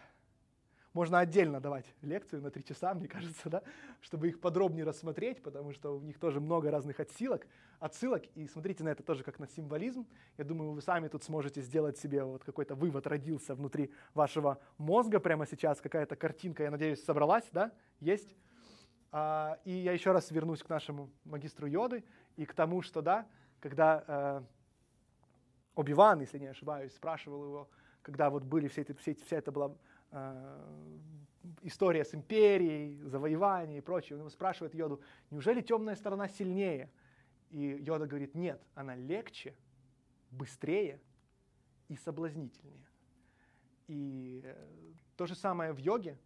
можно 0.94 1.20
отдельно 1.20 1.62
давать 1.62 1.86
лекцию 2.02 2.42
на 2.42 2.52
три 2.52 2.64
часа, 2.64 2.94
мне 2.94 3.08
кажется, 3.08 3.50
да, 3.50 3.64
чтобы 4.02 4.28
их 4.28 4.42
подробнее 4.42 4.84
рассмотреть, 4.84 5.42
потому 5.42 5.72
что 5.72 5.98
у 5.98 6.02
них 6.02 6.20
тоже 6.20 6.40
много 6.42 6.70
разных 6.70 7.00
отсылок, 7.00 7.48
отсылок. 7.80 8.24
И 8.36 8.48
смотрите 8.48 8.84
на 8.84 8.90
это 8.90 9.02
тоже 9.02 9.24
как 9.24 9.40
на 9.40 9.48
символизм. 9.48 10.06
Я 10.38 10.44
думаю, 10.44 10.72
вы 10.72 10.82
сами 10.82 11.08
тут 11.08 11.24
сможете 11.24 11.62
сделать 11.62 11.98
себе 11.98 12.24
вот 12.24 12.44
какой-то 12.44 12.76
вывод 12.76 13.08
родился 13.08 13.56
внутри 13.56 13.92
вашего 14.14 14.60
мозга 14.78 15.20
прямо 15.20 15.46
сейчас, 15.46 15.80
какая-то 15.80 16.16
картинка, 16.16 16.64
я 16.64 16.72
надеюсь, 16.72 17.04
собралась, 17.04 17.48
да? 17.52 17.72
Есть? 18.00 18.36
А, 19.12 19.60
и 19.66 19.72
я 19.72 19.92
еще 19.92 20.12
раз 20.12 20.32
вернусь 20.32 20.64
к 20.64 20.70
нашему 20.70 21.10
магистру 21.26 21.68
Йоды 21.68 22.04
и 22.38 22.46
к 22.46 22.54
тому, 22.54 22.82
что 22.82 23.02
да, 23.02 23.28
когда 23.60 24.04
э, 24.08 24.42
Оби-Ван, 25.76 26.22
если 26.22 26.40
не 26.40 26.48
ошибаюсь, 26.48 26.94
спрашивал 26.94 27.44
его, 27.44 27.70
когда 28.02 28.30
вот 28.30 28.44
были 28.44 28.70
все 28.70 28.82
эти, 28.82 28.94
все, 28.94 29.14
вся 29.16 29.38
эта 29.38 29.52
была 29.52 29.76
э, 30.12 30.98
история 31.64 32.06
с 32.06 32.16
империей, 32.16 33.02
завоевание 33.04 33.80
и 33.80 33.82
прочее, 33.82 34.16
он 34.16 34.22
его 34.22 34.30
спрашивает 34.30 34.74
Йоду, 34.74 35.02
неужели 35.30 35.62
темная 35.62 35.96
сторона 35.96 36.30
сильнее? 36.30 36.90
И 37.50 37.60
Йода 37.60 38.08
говорит, 38.08 38.34
нет, 38.34 38.62
она 38.76 38.96
легче, 38.96 39.56
быстрее 40.32 41.02
и 41.90 41.98
соблазнительнее. 41.98 42.88
И 43.88 44.42
э, 44.46 44.94
то 45.18 45.26
же 45.26 45.36
самое 45.36 45.74
в 45.74 45.78
йоге, 45.78 46.18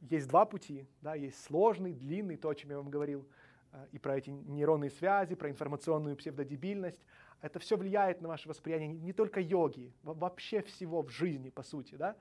есть 0.00 0.28
два 0.28 0.44
пути, 0.46 0.86
да, 1.02 1.14
есть 1.14 1.42
сложный, 1.44 1.92
длинный, 1.92 2.36
то, 2.36 2.48
о 2.48 2.54
чем 2.54 2.70
я 2.70 2.76
вам 2.76 2.90
говорил, 2.90 3.26
э, 3.72 3.86
и 3.92 3.98
про 3.98 4.16
эти 4.16 4.30
нейронные 4.30 4.90
связи, 4.90 5.34
про 5.34 5.50
информационную 5.50 6.16
псевдодебильность. 6.16 7.04
Это 7.42 7.58
все 7.58 7.76
влияет 7.76 8.20
на 8.20 8.28
ваше 8.28 8.48
восприятие 8.48 8.88
не 8.88 9.12
только 9.12 9.40
йоги, 9.40 9.92
вообще 10.02 10.62
всего 10.62 11.02
в 11.02 11.10
жизни, 11.10 11.50
по 11.50 11.62
сути. 11.62 11.94
Да? 11.94 12.16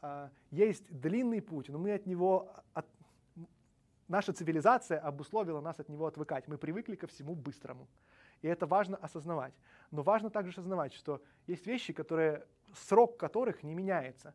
А, 0.00 0.30
есть 0.50 0.90
длинный 0.90 1.42
путь, 1.42 1.68
но 1.68 1.78
мы 1.78 1.92
от 1.92 2.06
него, 2.06 2.52
от, 2.72 2.86
наша 4.08 4.32
цивилизация 4.32 4.98
обусловила 4.98 5.60
нас 5.60 5.78
от 5.78 5.88
него 5.88 6.06
отвыкать. 6.06 6.48
Мы 6.48 6.58
привыкли 6.58 6.96
ко 6.96 7.06
всему 7.06 7.34
быстрому. 7.34 7.86
И 8.40 8.48
это 8.48 8.66
важно 8.66 8.96
осознавать. 8.96 9.54
Но 9.90 10.02
важно 10.02 10.30
также 10.30 10.52
осознавать, 10.52 10.94
что 10.94 11.22
есть 11.46 11.66
вещи, 11.66 11.92
которые, 11.92 12.46
срок 12.74 13.16
которых 13.16 13.62
не 13.62 13.74
меняется. 13.74 14.34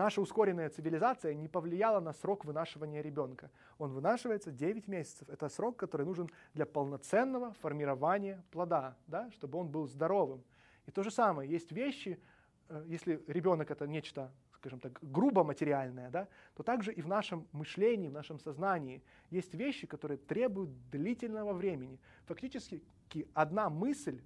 Наша 0.00 0.22
ускоренная 0.22 0.70
цивилизация 0.70 1.34
не 1.34 1.46
повлияла 1.46 2.00
на 2.00 2.14
срок 2.14 2.46
вынашивания 2.46 3.02
ребенка. 3.02 3.50
Он 3.76 3.92
вынашивается 3.92 4.50
9 4.50 4.88
месяцев. 4.88 5.28
Это 5.28 5.50
срок, 5.50 5.76
который 5.76 6.06
нужен 6.06 6.30
для 6.54 6.64
полноценного 6.64 7.52
формирования 7.60 8.42
плода, 8.50 8.96
да, 9.08 9.30
чтобы 9.32 9.58
он 9.58 9.68
был 9.68 9.86
здоровым. 9.86 10.42
И 10.86 10.90
то 10.90 11.02
же 11.02 11.10
самое, 11.10 11.50
есть 11.50 11.70
вещи, 11.70 12.18
э, 12.70 12.82
если 12.86 13.22
ребенок 13.26 13.70
это 13.70 13.86
нечто, 13.86 14.32
скажем 14.54 14.80
так, 14.80 14.98
грубо 15.02 15.44
материальное, 15.44 16.08
да, 16.08 16.28
то 16.54 16.62
также 16.62 16.94
и 16.94 17.02
в 17.02 17.06
нашем 17.06 17.46
мышлении, 17.52 18.08
в 18.08 18.14
нашем 18.14 18.38
сознании 18.38 19.02
есть 19.28 19.52
вещи, 19.52 19.86
которые 19.86 20.16
требуют 20.16 20.70
длительного 20.90 21.52
времени. 21.52 22.00
Фактически 22.24 22.82
одна 23.34 23.68
мысль 23.68 24.22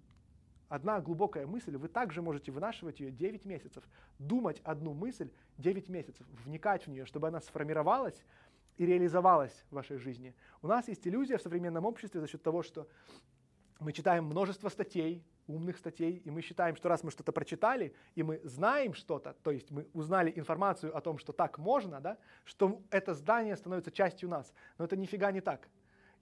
одна 0.68 1.00
глубокая 1.00 1.46
мысль, 1.46 1.76
вы 1.76 1.88
также 1.88 2.22
можете 2.22 2.52
вынашивать 2.52 3.00
ее 3.00 3.10
9 3.10 3.44
месяцев, 3.44 3.84
думать 4.18 4.60
одну 4.64 4.94
мысль 4.94 5.30
9 5.58 5.88
месяцев, 5.88 6.26
вникать 6.44 6.86
в 6.86 6.90
нее, 6.90 7.04
чтобы 7.04 7.28
она 7.28 7.40
сформировалась 7.40 8.24
и 8.76 8.86
реализовалась 8.86 9.64
в 9.70 9.74
вашей 9.74 9.98
жизни. 9.98 10.34
У 10.62 10.66
нас 10.66 10.88
есть 10.88 11.06
иллюзия 11.06 11.36
в 11.36 11.42
современном 11.42 11.84
обществе 11.84 12.20
за 12.20 12.26
счет 12.26 12.42
того, 12.42 12.62
что 12.62 12.88
мы 13.80 13.92
читаем 13.92 14.24
множество 14.24 14.68
статей, 14.68 15.24
умных 15.46 15.76
статей, 15.76 16.22
и 16.24 16.30
мы 16.30 16.40
считаем, 16.40 16.74
что 16.74 16.88
раз 16.88 17.02
мы 17.02 17.10
что-то 17.10 17.32
прочитали, 17.32 17.94
и 18.14 18.22
мы 18.22 18.40
знаем 18.44 18.94
что-то, 18.94 19.36
то 19.42 19.50
есть 19.50 19.70
мы 19.70 19.86
узнали 19.92 20.32
информацию 20.34 20.96
о 20.96 21.00
том, 21.00 21.18
что 21.18 21.32
так 21.32 21.58
можно, 21.58 22.00
да, 22.00 22.18
что 22.44 22.82
это 22.90 23.14
здание 23.14 23.56
становится 23.56 23.90
частью 23.90 24.28
нас. 24.28 24.54
Но 24.78 24.86
это 24.86 24.96
нифига 24.96 25.30
не 25.32 25.40
так 25.40 25.68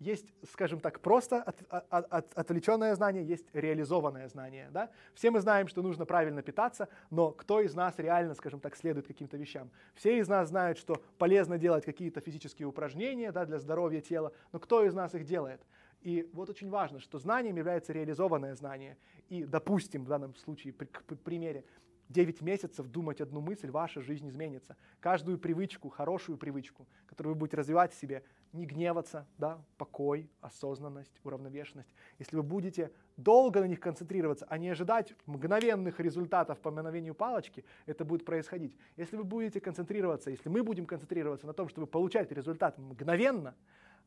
есть, 0.02 0.26
скажем 0.50 0.80
так, 0.80 1.00
просто 1.00 1.42
от, 1.42 1.56
от, 1.68 2.12
от, 2.12 2.32
отвлеченное 2.34 2.94
знание, 2.94 3.24
есть 3.24 3.46
реализованное 3.52 4.28
знание. 4.28 4.68
Да? 4.72 4.90
Все 5.14 5.30
мы 5.30 5.40
знаем, 5.40 5.68
что 5.68 5.82
нужно 5.82 6.04
правильно 6.04 6.42
питаться, 6.42 6.88
но 7.10 7.30
кто 7.30 7.60
из 7.60 7.74
нас 7.74 7.94
реально, 7.98 8.34
скажем 8.34 8.60
так, 8.60 8.76
следует 8.76 9.06
каким-то 9.06 9.36
вещам? 9.36 9.70
Все 9.94 10.18
из 10.18 10.28
нас 10.28 10.48
знают, 10.48 10.78
что 10.78 11.02
полезно 11.18 11.58
делать 11.58 11.84
какие-то 11.84 12.20
физические 12.20 12.66
упражнения 12.66 13.32
да, 13.32 13.44
для 13.46 13.58
здоровья 13.58 14.00
тела, 14.00 14.32
но 14.52 14.58
кто 14.58 14.84
из 14.84 14.92
нас 14.92 15.14
их 15.14 15.24
делает? 15.24 15.60
И 16.00 16.28
вот 16.32 16.50
очень 16.50 16.68
важно, 16.68 16.98
что 16.98 17.18
знанием 17.18 17.56
является 17.56 17.92
реализованное 17.92 18.56
знание. 18.56 18.98
И, 19.28 19.44
допустим, 19.44 20.04
в 20.04 20.08
данном 20.08 20.34
случае, 20.34 20.72
при, 20.72 20.86
к 20.86 21.04
примере, 21.22 21.64
9 22.08 22.42
месяцев 22.42 22.86
думать 22.88 23.20
одну 23.20 23.40
мысль, 23.40 23.70
ваша 23.70 24.02
жизнь 24.02 24.28
изменится. 24.28 24.76
Каждую 25.00 25.38
привычку, 25.38 25.88
хорошую 25.88 26.38
привычку, 26.38 26.86
которую 27.06 27.34
вы 27.34 27.40
будете 27.40 27.56
развивать 27.56 27.92
в 27.92 27.98
себе, 27.98 28.22
не 28.52 28.66
гневаться, 28.66 29.26
да, 29.38 29.62
покой, 29.78 30.30
осознанность, 30.40 31.18
уравновешенность. 31.24 31.94
Если 32.18 32.36
вы 32.36 32.42
будете 32.42 32.92
долго 33.16 33.60
на 33.60 33.66
них 33.66 33.80
концентрироваться, 33.80 34.46
а 34.48 34.58
не 34.58 34.68
ожидать 34.68 35.14
мгновенных 35.26 36.00
результатов 36.00 36.60
по 36.60 36.70
мгновению 36.70 37.14
палочки, 37.14 37.64
это 37.86 38.04
будет 38.04 38.24
происходить. 38.24 38.76
Если 38.96 39.16
вы 39.16 39.24
будете 39.24 39.60
концентрироваться, 39.60 40.30
если 40.30 40.48
мы 40.48 40.62
будем 40.62 40.86
концентрироваться 40.86 41.46
на 41.46 41.54
том, 41.54 41.68
чтобы 41.68 41.86
получать 41.86 42.30
результат 42.30 42.78
мгновенно, 42.78 43.54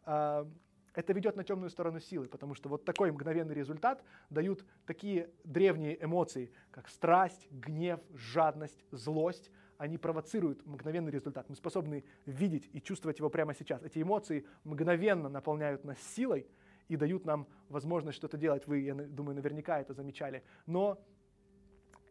а, 0.04 0.48
это 0.96 1.12
ведет 1.14 1.36
на 1.36 1.44
темную 1.44 1.70
сторону 1.70 2.00
силы, 2.00 2.28
потому 2.28 2.54
что 2.54 2.70
вот 2.70 2.86
такой 2.86 3.12
мгновенный 3.12 3.54
результат 3.54 4.04
дают 4.30 4.66
такие 4.86 5.30
древние 5.44 6.02
эмоции, 6.04 6.52
как 6.72 6.88
страсть, 6.88 7.48
гнев, 7.52 8.00
жадность, 8.14 8.84
злость. 8.92 9.52
Они 9.78 9.98
провоцируют 9.98 10.66
мгновенный 10.66 11.12
результат. 11.12 11.50
Мы 11.50 11.56
способны 11.56 12.04
видеть 12.26 12.70
и 12.74 12.82
чувствовать 12.82 13.20
его 13.20 13.30
прямо 13.30 13.54
сейчас. 13.54 13.84
Эти 13.84 14.02
эмоции 14.02 14.45
мгновенно 14.64 15.30
наполняют 15.30 15.84
нас 15.84 15.98
силой 16.16 16.48
и 16.88 16.95
дают 16.95 17.26
нам 17.26 17.48
возможность 17.70 18.18
что-то 18.18 18.38
делать. 18.38 18.68
Вы, 18.68 18.80
я 18.80 18.94
думаю, 18.95 19.36
наверняка 19.36 19.80
это 19.80 19.94
замечали. 19.94 20.44
Но 20.66 21.04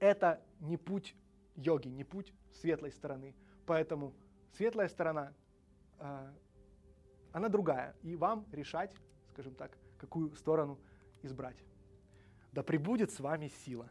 это 0.00 0.42
не 0.60 0.76
путь 0.76 1.16
йоги, 1.56 1.88
не 1.88 2.04
путь 2.04 2.34
светлой 2.52 2.92
стороны. 2.92 3.34
Поэтому 3.66 4.14
светлая 4.52 4.88
сторона 4.88 5.32
а, 5.98 6.32
она 7.32 7.48
другая. 7.48 7.96
И 8.02 8.14
вам 8.16 8.46
решать, 8.52 8.94
скажем 9.30 9.54
так, 9.54 9.76
какую 9.98 10.34
сторону 10.36 10.78
избрать. 11.22 11.56
Да 12.52 12.62
пребудет 12.62 13.10
с 13.10 13.20
вами 13.20 13.48
сила. 13.64 13.90